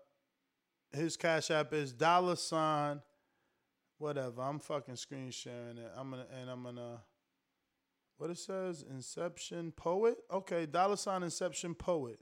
his 0.93 1.17
Cash 1.17 1.51
App 1.51 1.73
is 1.73 1.93
dollar 1.93 2.37
sign 2.37 3.01
whatever. 3.99 4.43
I'm 4.43 4.59
fucking 4.59 4.97
screen 4.97 5.31
sharing 5.31 5.79
it. 5.79 5.91
I'm 5.97 6.11
gonna 6.11 6.27
and 6.41 6.51
I'm 6.51 6.63
gonna 6.63 7.01
what 8.19 8.31
it 8.31 8.39
says? 8.39 8.85
Inception 8.89 9.73
Poet? 9.73 10.17
Okay, 10.31 10.67
dollar 10.67 10.97
sign 10.97 11.23
Inception 11.23 11.75
Poet. 11.75 12.21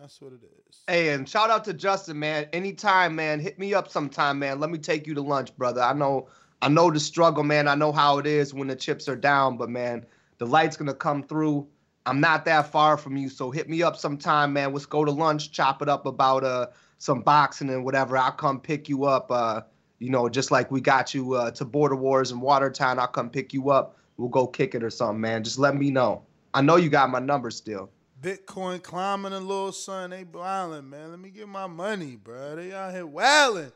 That's 0.00 0.20
what 0.20 0.32
it 0.32 0.40
is. 0.42 0.80
Hey, 0.86 1.10
and 1.10 1.28
shout 1.28 1.50
out 1.50 1.64
to 1.66 1.74
Justin, 1.74 2.18
man. 2.18 2.46
Anytime, 2.52 3.14
man. 3.14 3.40
Hit 3.40 3.58
me 3.58 3.74
up 3.74 3.90
sometime, 3.90 4.38
man. 4.38 4.58
Let 4.58 4.70
me 4.70 4.78
take 4.78 5.06
you 5.06 5.14
to 5.14 5.20
lunch, 5.20 5.54
brother. 5.56 5.82
I 5.82 5.92
know, 5.92 6.28
I 6.62 6.68
know 6.68 6.90
the 6.90 6.98
struggle, 6.98 7.42
man. 7.44 7.68
I 7.68 7.74
know 7.74 7.92
how 7.92 8.18
it 8.18 8.26
is 8.26 8.54
when 8.54 8.68
the 8.68 8.76
chips 8.76 9.08
are 9.08 9.16
down, 9.16 9.58
but 9.58 9.68
man, 9.68 10.06
the 10.38 10.46
light's 10.46 10.76
gonna 10.76 10.94
come 10.94 11.22
through. 11.22 11.66
I'm 12.04 12.20
not 12.20 12.44
that 12.46 12.72
far 12.72 12.96
from 12.96 13.16
you, 13.16 13.28
so 13.28 13.50
hit 13.50 13.68
me 13.68 13.82
up 13.82 13.96
sometime, 13.96 14.52
man. 14.52 14.72
Let's 14.72 14.86
go 14.86 15.04
to 15.04 15.10
lunch, 15.10 15.52
chop 15.52 15.82
it 15.82 15.88
up 15.88 16.06
about 16.06 16.44
uh 16.44 16.66
some 16.98 17.20
boxing 17.20 17.68
and 17.70 17.84
whatever. 17.84 18.16
I'll 18.16 18.32
come 18.32 18.60
pick 18.60 18.88
you 18.88 19.04
up. 19.04 19.30
Uh, 19.30 19.62
You 19.98 20.10
know, 20.10 20.28
just 20.28 20.50
like 20.50 20.70
we 20.72 20.80
got 20.80 21.14
you 21.14 21.34
uh, 21.34 21.52
to 21.52 21.64
Border 21.64 21.94
Wars 21.94 22.32
in 22.32 22.40
Watertown, 22.40 22.98
I'll 22.98 23.06
come 23.06 23.30
pick 23.30 23.52
you 23.52 23.70
up. 23.70 23.96
We'll 24.16 24.28
go 24.28 24.48
kick 24.48 24.74
it 24.74 24.82
or 24.82 24.90
something, 24.90 25.20
man. 25.20 25.44
Just 25.44 25.60
let 25.60 25.76
me 25.76 25.92
know. 25.92 26.24
I 26.52 26.60
know 26.60 26.74
you 26.74 26.90
got 26.90 27.08
my 27.08 27.20
number 27.20 27.50
still. 27.52 27.88
Bitcoin 28.20 28.82
climbing 28.82 29.32
a 29.32 29.38
little 29.38 29.70
son. 29.72 30.10
They 30.10 30.24
wildin', 30.24 30.88
man. 30.88 31.10
Let 31.10 31.20
me 31.20 31.30
get 31.30 31.46
my 31.46 31.68
money, 31.68 32.16
bro. 32.16 32.56
They 32.56 32.72
out 32.72 32.92
here 32.92 33.06
wildin'. 33.06 33.72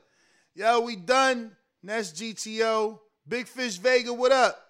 Yo, 0.54 0.80
we 0.80 0.96
done. 0.96 1.52
Next 1.82 2.16
GTO. 2.16 2.98
Big 3.28 3.46
Fish 3.46 3.76
Vega, 3.76 4.12
what 4.12 4.32
up? 4.32 4.65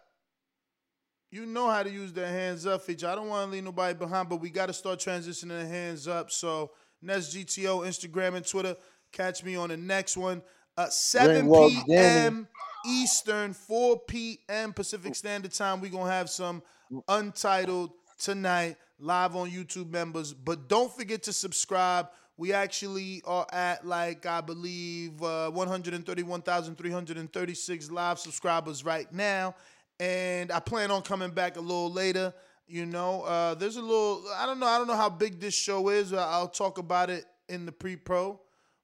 You 1.31 1.47
know 1.47 1.69
how 1.69 1.83
to 1.83 1.91
use 1.91 2.13
their 2.13 2.29
hands 2.29 2.67
up 2.67 2.83
feature. 2.83 3.09
I 3.09 3.15
don't 3.15 3.29
want 3.29 3.49
to 3.49 3.53
leave 3.53 3.65
nobody 3.65 3.95
behind, 3.95 4.29
but 4.29 4.37
we 4.37 4.51
got 4.51 4.67
to 4.67 4.73
start 4.73 5.01
transitioning 5.01 5.61
the 5.61 5.67
hands 5.67 6.07
up. 6.07 6.31
So, 6.31 6.71
Next 7.03 7.37
GTO, 7.37 7.87
Instagram 7.87 8.37
and 8.37 8.47
Twitter. 8.47 8.75
Catch 9.13 9.45
me 9.45 9.55
on 9.57 9.69
the 9.69 9.77
next 9.77 10.17
one. 10.17 10.43
Uh, 10.77 10.89
7 10.89 11.49
p.m. 11.87 12.49
Eastern, 12.87 13.53
4 13.53 14.01
p.m. 14.01 14.73
Pacific 14.73 15.15
Standard 15.15 15.53
Time. 15.53 15.81
We're 15.81 15.91
going 15.91 16.07
to 16.07 16.13
have 16.13 16.31
some 16.31 16.63
Untitled 17.09 17.91
tonight 18.19 18.77
live 18.99 19.35
on 19.35 19.51
YouTube 19.51 19.91
members. 19.91 20.33
But 20.33 20.69
don't 20.69 20.95
forget 20.95 21.25
to 21.25 21.33
subscribe. 21.33 22.09
We 22.37 22.53
actually 22.53 23.23
are 23.25 23.47
at 23.51 23.85
like 23.87 24.27
I 24.27 24.43
believe 24.43 25.23
uh, 25.23 25.51
131,336 25.51 27.91
live 27.91 28.19
subscribers 28.19 28.85
right 28.85 29.11
now, 29.13 29.55
and 30.01 30.53
I 30.53 30.61
plan 30.61 30.91
on 30.91 31.03
coming 31.03 31.31
back 31.31 31.57
a 31.57 31.61
little 31.61 31.93
later. 31.93 32.33
You 32.69 32.85
know, 32.87 33.23
uh, 33.23 33.55
there's 33.55 33.77
a 33.77 33.83
little 33.83 34.25
I 34.37 34.47
don't 34.47 34.59
know 34.59 34.67
I 34.67 34.79
don't 34.79 34.87
know 34.89 34.97
how 34.97 35.09
big 35.11 35.41
this 35.41 35.55
show 35.55 35.89
is. 35.89 36.13
I- 36.13 36.31
I'll 36.33 36.49
talk 36.49 36.79
about 36.79 37.11
it 37.11 37.25
in 37.49 37.65
the 37.65 37.73
pre-pro 37.73 38.41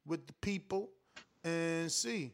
with 0.07 0.27
the 0.27 0.33
people 0.35 0.91
and 1.45 1.91
see. 1.91 2.33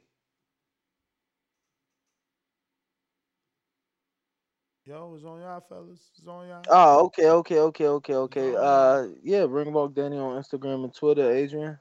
Yo, 4.85 5.13
it's 5.17 5.25
on 5.25 5.41
y'all, 5.41 5.61
fellas. 5.69 6.01
It's 6.17 6.27
on 6.27 6.49
y'all. 6.49 6.63
Oh, 6.71 7.05
okay, 7.07 7.29
okay, 7.29 7.59
okay, 7.59 7.87
okay, 7.87 8.15
okay. 8.15 8.57
Uh, 8.57 9.09
yeah, 9.23 9.41
Ringwalk 9.41 9.95
Danny 9.95 10.17
on 10.17 10.43
Instagram 10.43 10.85
and 10.85 10.95
Twitter. 10.95 11.31
Adrian. 11.31 11.79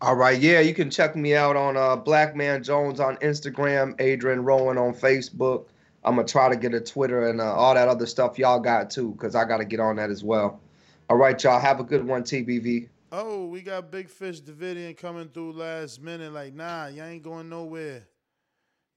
All 0.00 0.16
right, 0.16 0.40
yeah, 0.40 0.60
you 0.60 0.72
can 0.72 0.88
check 0.88 1.14
me 1.14 1.34
out 1.34 1.56
on 1.56 1.76
uh, 1.76 1.96
Black 1.96 2.34
Man 2.34 2.62
Jones 2.62 3.00
on 3.00 3.16
Instagram, 3.18 3.94
Adrian 4.00 4.42
Rowan 4.42 4.78
on 4.78 4.94
Facebook. 4.94 5.66
I'm 6.04 6.16
gonna 6.16 6.26
try 6.26 6.48
to 6.48 6.56
get 6.56 6.72
a 6.74 6.80
Twitter 6.80 7.28
and 7.28 7.40
uh, 7.40 7.52
all 7.54 7.74
that 7.74 7.88
other 7.88 8.06
stuff 8.06 8.38
y'all 8.38 8.60
got 8.60 8.90
too, 8.90 9.14
cause 9.20 9.34
I 9.34 9.44
gotta 9.44 9.64
get 9.64 9.80
on 9.80 9.96
that 9.96 10.10
as 10.10 10.24
well. 10.24 10.60
All 11.08 11.16
right, 11.16 11.42
y'all, 11.42 11.60
have 11.60 11.80
a 11.80 11.84
good 11.84 12.06
one, 12.06 12.22
TBV. 12.22 12.88
Oh, 13.12 13.46
we 13.46 13.62
got 13.62 13.90
Big 13.90 14.08
Fish 14.08 14.40
Davidian 14.40 14.96
coming 14.96 15.28
through 15.28 15.52
last 15.52 16.00
minute. 16.00 16.32
Like, 16.32 16.54
nah, 16.54 16.86
y'all 16.86 17.06
ain't 17.06 17.22
going 17.22 17.48
nowhere. 17.48 18.06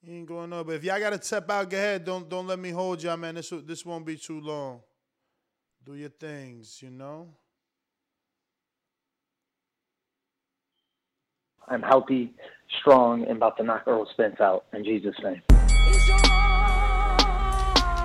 You 0.04 0.18
ain't 0.18 0.28
going 0.28 0.50
nowhere. 0.52 0.64
But 0.64 0.76
if 0.76 0.84
y'all 0.84 1.00
gotta 1.00 1.22
step 1.22 1.50
out, 1.50 1.70
go 1.70 1.78
ahead. 1.78 2.06
Don't 2.06 2.30
don't 2.30 2.48
let 2.48 2.60
me 2.60 2.70
hold 2.70 3.02
y'all, 3.02 3.18
man. 3.18 3.36
This 3.36 3.52
this 3.66 3.86
won't 3.86 4.06
be 4.06 4.16
too 4.16 4.40
long. 4.40 4.82
Do 5.86 5.96
your 5.96 6.10
things, 6.10 6.82
you 6.82 6.92
know. 6.92 7.28
I'm 11.68 11.82
healthy, 11.82 12.34
strong, 12.82 13.24
and 13.24 13.38
about 13.38 13.58
to 13.58 13.64
knock 13.64 13.84
Errol 13.88 14.08
Spence 14.12 14.40
out 14.40 14.66
in 14.74 14.84
Jesus' 14.84 15.16
name. 15.24 15.42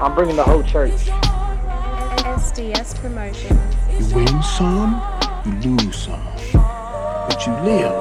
I'm 0.01 0.15
bringing 0.15 0.37
the 0.37 0.45
whole 0.45 0.63
church. 0.63 0.93
SDS 2.23 2.95
Promotion. 3.01 3.59
You 3.99 4.15
win 4.15 4.43
some, 4.45 5.03
you 5.61 5.75
lose 5.75 5.97
some. 5.97 6.25
But 6.53 7.45
you 7.45 7.53
live, 7.55 7.93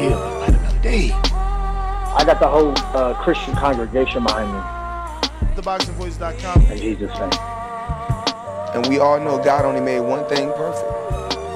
you 0.00 0.08
live 0.08 0.18
to 0.18 0.30
fight 0.40 0.54
another 0.54 0.80
day. 0.80 1.10
I 1.12 2.24
got 2.24 2.40
the 2.40 2.48
whole 2.48 2.72
uh, 2.96 3.12
Christian 3.22 3.54
congregation 3.54 4.24
behind 4.24 4.50
me 4.50 4.60
TheBoxingVoice.com. 5.60 6.62
in 6.62 6.78
Jesus' 6.78 7.10
name. 7.18 7.30
And 8.74 8.86
we 8.86 8.98
all 8.98 9.20
know 9.20 9.36
God 9.42 9.66
only 9.66 9.82
made 9.82 10.00
one 10.00 10.26
thing 10.26 10.50
perfect, 10.52 10.90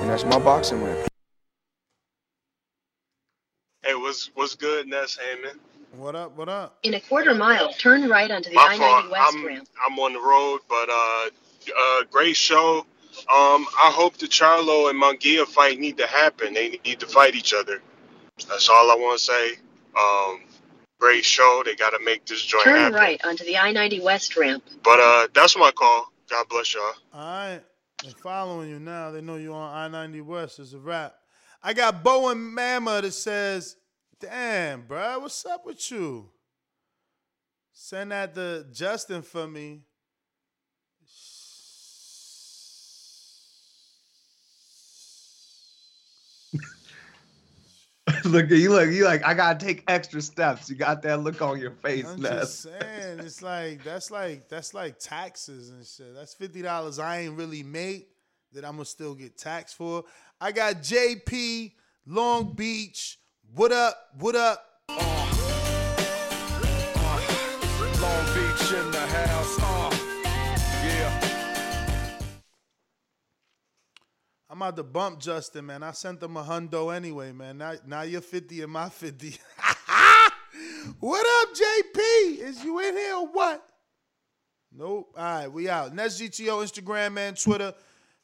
and 0.03 0.11
that's 0.11 0.25
my 0.25 0.39
boxing 0.41 0.83
ring. 0.83 0.97
Hey, 3.83 3.95
what's 3.95 4.31
what's 4.35 4.55
good, 4.55 4.89
Ness 4.89 5.17
Heyman? 5.17 5.59
What 5.97 6.17
up? 6.17 6.37
What 6.37 6.49
up? 6.49 6.79
In 6.85 6.95
a 6.95 7.01
quarter 7.01 7.35
mile, 7.35 7.73
turn 7.75 8.09
right 8.09 8.31
onto 8.31 8.49
the 8.51 8.59
I-90 8.59 8.79
fault. 8.79 9.11
West 9.11 9.35
I'm 9.37 9.47
ramp. 9.47 9.69
I'm 9.87 9.99
on 9.99 10.13
the 10.15 10.21
road, 10.21 10.61
but 10.69 10.89
uh, 10.89 11.29
uh, 11.79 12.05
great 12.11 12.35
show. 12.37 12.79
Um, 13.29 13.67
I 13.79 13.91
hope 13.95 14.17
the 14.17 14.27
Charlo 14.27 14.89
and 14.89 15.01
Munguia 15.01 15.47
fight 15.47 15.79
need 15.79 15.99
to 15.99 16.07
happen. 16.07 16.55
They 16.55 16.81
need 16.85 16.99
to 17.01 17.07
fight 17.07 17.35
each 17.35 17.53
other. 17.53 17.83
That's 18.49 18.71
all 18.71 18.91
I 18.91 18.95
want 18.95 19.19
to 19.19 19.25
say. 19.25 19.53
Um, 19.99 20.41
great 20.99 21.27
show. 21.27 21.63
They 21.65 21.75
got 21.75 21.91
to 21.91 22.03
make 22.03 22.25
this 22.25 22.43
joint 22.43 22.65
Turn 22.65 22.77
happen. 22.77 22.95
right 22.95 23.21
onto 23.25 23.45
the 23.45 23.59
I-90 23.59 24.03
West 24.03 24.35
ramp. 24.37 24.65
But 24.83 24.99
uh, 24.99 25.29
that's 25.35 25.59
my 25.59 25.73
call. 25.73 26.11
God 26.31 26.49
bless 26.49 26.73
y'all. 26.75 26.85
All 27.13 27.21
right. 27.21 27.61
They're 28.03 28.13
following 28.13 28.71
you 28.71 28.81
now. 28.81 29.11
They 29.11 29.21
know 29.21 29.37
you're 29.37 29.55
on 29.55 29.75
I 29.75 29.89
90 29.89 30.23
West. 30.23 30.59
It's 30.59 30.73
a 30.73 30.79
wrap. 30.79 31.15
I 31.63 31.75
got 31.75 32.03
Bowen 32.03 32.55
Mama 32.55 33.03
that 33.03 33.13
says, 33.13 33.77
Damn, 34.23 34.85
bruh, 34.85 35.21
what's 35.21 35.45
up 35.45 35.67
with 35.67 35.91
you? 35.91 36.31
Send 37.73 38.13
that 38.13 38.37
to 38.37 38.65
Justin 38.73 39.23
for 39.23 39.49
me. 39.49 39.81
look 48.25 48.45
at 48.45 48.53
you, 48.53 48.71
look, 48.71 48.91
you 48.91 49.05
like 49.05 49.25
I 49.25 49.35
gotta 49.35 49.59
take 49.59 49.83
extra 49.89 50.23
steps. 50.23 50.71
You 50.71 50.77
got 50.77 51.03
that 51.03 51.19
look 51.19 51.43
on 51.43 51.59
your 51.59 51.73
face, 51.73 52.07
I'm 52.07 52.23
Ness. 52.23 52.33
just 52.33 52.63
saying, 52.63 53.19
it's 53.19 53.43
like 53.43 53.83
that's 53.83 54.13
like 54.13 54.49
that's 54.49 54.73
like 54.73 55.01
taxes 55.01 55.71
and 55.71 55.85
shit. 55.85 56.15
That's 56.15 56.35
fifty 56.35 56.63
dollars 56.63 57.01
I 57.01 57.23
ain't 57.23 57.37
really 57.37 57.65
made 57.65 58.05
that 58.53 58.65
I'm 58.65 58.75
gonna 58.75 58.85
still 58.85 59.17
get 59.17 59.37
taxed 59.37 59.75
for. 59.75 60.05
I 60.41 60.53
got 60.53 60.77
JP 60.77 61.73
Long 62.07 62.53
Beach. 62.53 63.19
What 63.55 63.71
up? 63.71 64.09
What 64.19 64.35
up? 64.35 64.65
Long 64.89 64.99
Beach 68.33 68.73
in 68.73 68.91
the 68.91 69.07
house. 69.11 69.59
Uh, 69.61 69.95
yeah. 70.87 71.29
I'm 74.49 74.57
about 74.57 74.77
to 74.77 74.83
bump 74.83 75.21
Justin, 75.21 75.67
man. 75.67 75.83
I 75.83 75.91
sent 75.91 76.23
him 76.23 76.35
a 76.39 76.43
hundo 76.43 76.97
anyway, 76.97 77.33
man. 77.33 77.59
Now, 77.59 77.75
now 77.87 78.01
you're 78.01 78.23
50 78.23 78.63
and 78.63 78.73
my 78.73 78.89
50. 78.89 79.29
what 81.01 81.27
up, 81.43 81.55
JP? 81.55 82.39
Is 82.39 82.65
you 82.65 82.79
in 82.81 82.97
here 82.97 83.17
or 83.17 83.27
what? 83.27 83.63
Nope. 84.75 85.13
All 85.15 85.23
right, 85.23 85.53
we 85.53 85.69
out. 85.69 85.95
Next 85.95 86.19
GTO, 86.19 86.65
Instagram, 86.65 87.13
man, 87.13 87.35
Twitter. 87.35 87.75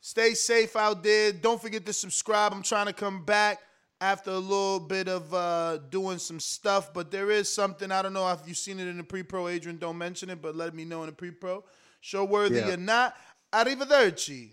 Stay 0.01 0.33
safe 0.33 0.75
out 0.75 1.03
there. 1.03 1.33
Don't 1.33 1.61
forget 1.61 1.85
to 1.85 1.93
subscribe. 1.93 2.55
I'm 2.55 2.63
trying 2.63 2.87
to 2.87 2.95
come 2.95 3.27
back 3.27 3.59
after 4.01 4.31
a 4.31 4.39
little 4.39 4.81
bit 4.81 5.09
of 5.09 5.33
uh, 5.35 5.79
doing 5.91 6.19
some 6.19 6.39
stuff, 6.41 6.93
but 6.95 7.11
there 7.11 7.31
is 7.31 7.53
something. 7.53 7.91
I 7.91 8.03
don't 8.03 8.13
know 8.13 8.29
if 8.31 8.41
you've 8.47 8.57
seen 8.57 8.79
it 8.79 8.87
in 8.87 8.97
the 8.97 9.03
pre-pro. 9.05 9.49
Adrian, 9.49 9.79
don't 9.79 9.99
mention 9.99 10.31
it, 10.31 10.41
but 10.41 10.55
let 10.57 10.75
me 10.75 10.85
know 10.85 11.01
in 11.03 11.07
the 11.07 11.13
pre-pro. 11.15 11.65
Show 12.01 12.25
worthy 12.25 12.57
Yeah. 12.61 12.75
or 12.75 12.77
not. 12.77 13.17
Arrivederci. 13.53 14.51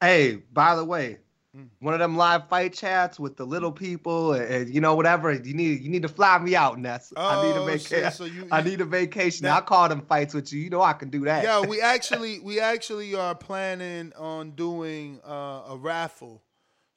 Hey, 0.00 0.36
by 0.52 0.74
the 0.76 0.84
way, 0.84 1.18
Hmm. 1.54 1.64
one 1.80 1.92
of 1.94 2.00
them 2.00 2.16
live 2.16 2.48
fight 2.48 2.72
chats 2.72 3.18
with 3.18 3.36
the 3.36 3.44
little 3.44 3.72
people 3.72 4.34
and, 4.34 4.44
and, 4.44 4.74
you 4.74 4.80
know 4.80 4.94
whatever 4.94 5.32
you 5.32 5.52
need 5.52 5.82
you 5.82 5.90
need 5.90 6.02
to 6.02 6.08
fly 6.08 6.38
me 6.38 6.54
out, 6.54 6.78
Ness. 6.78 7.12
I 7.16 7.42
need 7.44 7.56
a 7.56 7.60
Oh, 7.60 7.66
vacation. 7.66 8.04
shit, 8.04 8.12
so 8.14 8.24
you- 8.24 8.46
I 8.52 8.62
need 8.62 8.80
a 8.80 8.84
vacation. 8.84 9.44
Now- 9.46 9.56
I 9.56 9.60
call 9.60 9.88
them 9.88 10.00
fights 10.06 10.32
with 10.32 10.52
you. 10.52 10.60
You 10.60 10.70
know 10.70 10.80
I 10.80 10.92
can 10.92 11.10
do 11.10 11.24
that. 11.24 11.42
Yeah, 11.42 11.60
we 11.66 11.80
actually 11.82 12.38
we 12.38 12.60
actually 12.60 13.16
are 13.16 13.34
planning 13.34 14.12
on 14.16 14.52
doing 14.52 15.20
uh, 15.26 15.62
a 15.70 15.76
raffle. 15.76 16.40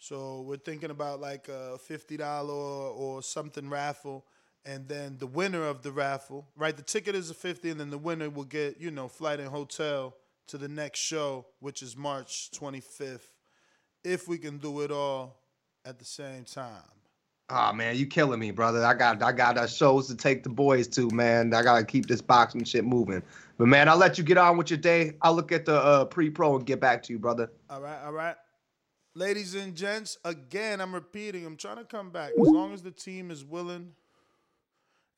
So 0.03 0.41
we're 0.41 0.57
thinking 0.57 0.91
about 0.91 1.21
like 1.21 1.47
a 1.47 1.77
fifty 1.77 2.17
dollar 2.17 2.53
or, 2.53 3.23
something 3.23 3.69
raffle, 3.69 4.25
and 4.65 4.85
then 4.85 5.15
the 5.17 5.27
winner 5.27 5.63
of 5.63 5.81
the 5.81 5.93
raffle, 5.93 6.45
right? 6.57 6.75
The 6.75 6.83
ticket 6.83 7.15
is 7.15 7.29
a 7.29 7.33
fifty, 7.33 7.69
and 7.69 7.79
then 7.79 7.89
the 7.89 7.97
winner 7.97 8.29
will 8.29 8.43
get 8.43 8.81
you 8.81 8.91
know 8.91 9.07
flight 9.07 9.39
and 9.39 9.47
hotel 9.47 10.13
to 10.47 10.57
the 10.57 10.67
next 10.67 10.99
show, 10.99 11.45
which 11.61 11.81
is 11.81 11.95
March 11.95 12.51
twenty 12.51 12.81
fifth, 12.81 13.31
if 14.03 14.27
we 14.27 14.37
can 14.37 14.57
do 14.57 14.81
it 14.81 14.91
all 14.91 15.37
at 15.85 15.99
the 15.99 16.05
same 16.05 16.43
time. 16.43 16.83
Oh 17.49 17.71
man, 17.71 17.95
you 17.95 18.05
killing 18.05 18.41
me, 18.41 18.51
brother. 18.51 18.83
I 18.83 18.95
got 18.95 19.23
I 19.23 19.31
got 19.31 19.57
uh, 19.57 19.67
shows 19.67 20.09
to 20.09 20.17
take 20.17 20.43
the 20.43 20.49
boys 20.49 20.89
to, 20.89 21.09
man. 21.11 21.53
I 21.53 21.63
gotta 21.63 21.85
keep 21.85 22.07
this 22.07 22.21
boxing 22.21 22.65
shit 22.65 22.83
moving. 22.83 23.23
But 23.57 23.69
man, 23.69 23.87
I'll 23.87 23.95
let 23.95 24.17
you 24.17 24.25
get 24.25 24.37
on 24.37 24.57
with 24.57 24.69
your 24.69 24.79
day. 24.79 25.13
I'll 25.21 25.33
look 25.33 25.53
at 25.53 25.63
the 25.63 25.75
uh, 25.75 26.03
pre-pro 26.03 26.57
and 26.57 26.65
get 26.65 26.81
back 26.81 27.03
to 27.03 27.13
you, 27.13 27.19
brother. 27.19 27.49
All 27.69 27.79
right, 27.79 28.03
all 28.03 28.11
right. 28.11 28.35
Ladies 29.15 29.53
and 29.53 29.75
gents, 29.75 30.17
again, 30.25 30.81
I'm 30.81 30.93
repeating, 30.93 31.45
I'm 31.45 31.55
trying 31.55 31.77
to 31.77 31.83
come 31.83 32.09
back. 32.09 32.31
As 32.31 32.47
long 32.47 32.73
as 32.73 32.81
the 32.81 32.89
team 32.89 33.29
is 33.29 33.45
willing 33.45 33.91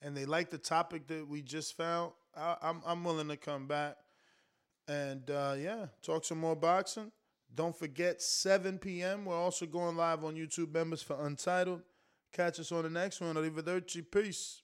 and 0.01 0.15
they 0.15 0.25
like 0.25 0.49
the 0.49 0.57
topic 0.57 1.07
that 1.07 1.25
we 1.27 1.41
just 1.41 1.77
found, 1.77 2.11
I, 2.35 2.57
I'm, 2.61 2.81
I'm 2.85 3.03
willing 3.05 3.29
to 3.29 3.37
come 3.37 3.67
back. 3.67 3.95
And 4.89 5.29
uh, 5.31 5.55
yeah, 5.57 5.85
talk 6.01 6.25
some 6.25 6.39
more 6.39 6.57
boxing. 6.57 7.11
Don't 7.53 7.75
forget, 7.75 8.21
7 8.21 8.79
p.m., 8.79 9.23
we're 9.23 9.35
also 9.35 9.65
going 9.65 9.95
live 9.95 10.25
on 10.25 10.35
YouTube 10.35 10.73
members 10.73 11.01
for 11.01 11.25
Untitled. 11.25 11.81
Catch 12.33 12.59
us 12.59 12.73
on 12.73 12.83
the 12.83 12.89
next 12.89 13.21
one. 13.21 13.35
Arrivederci. 13.35 14.03
Peace. 14.11 14.61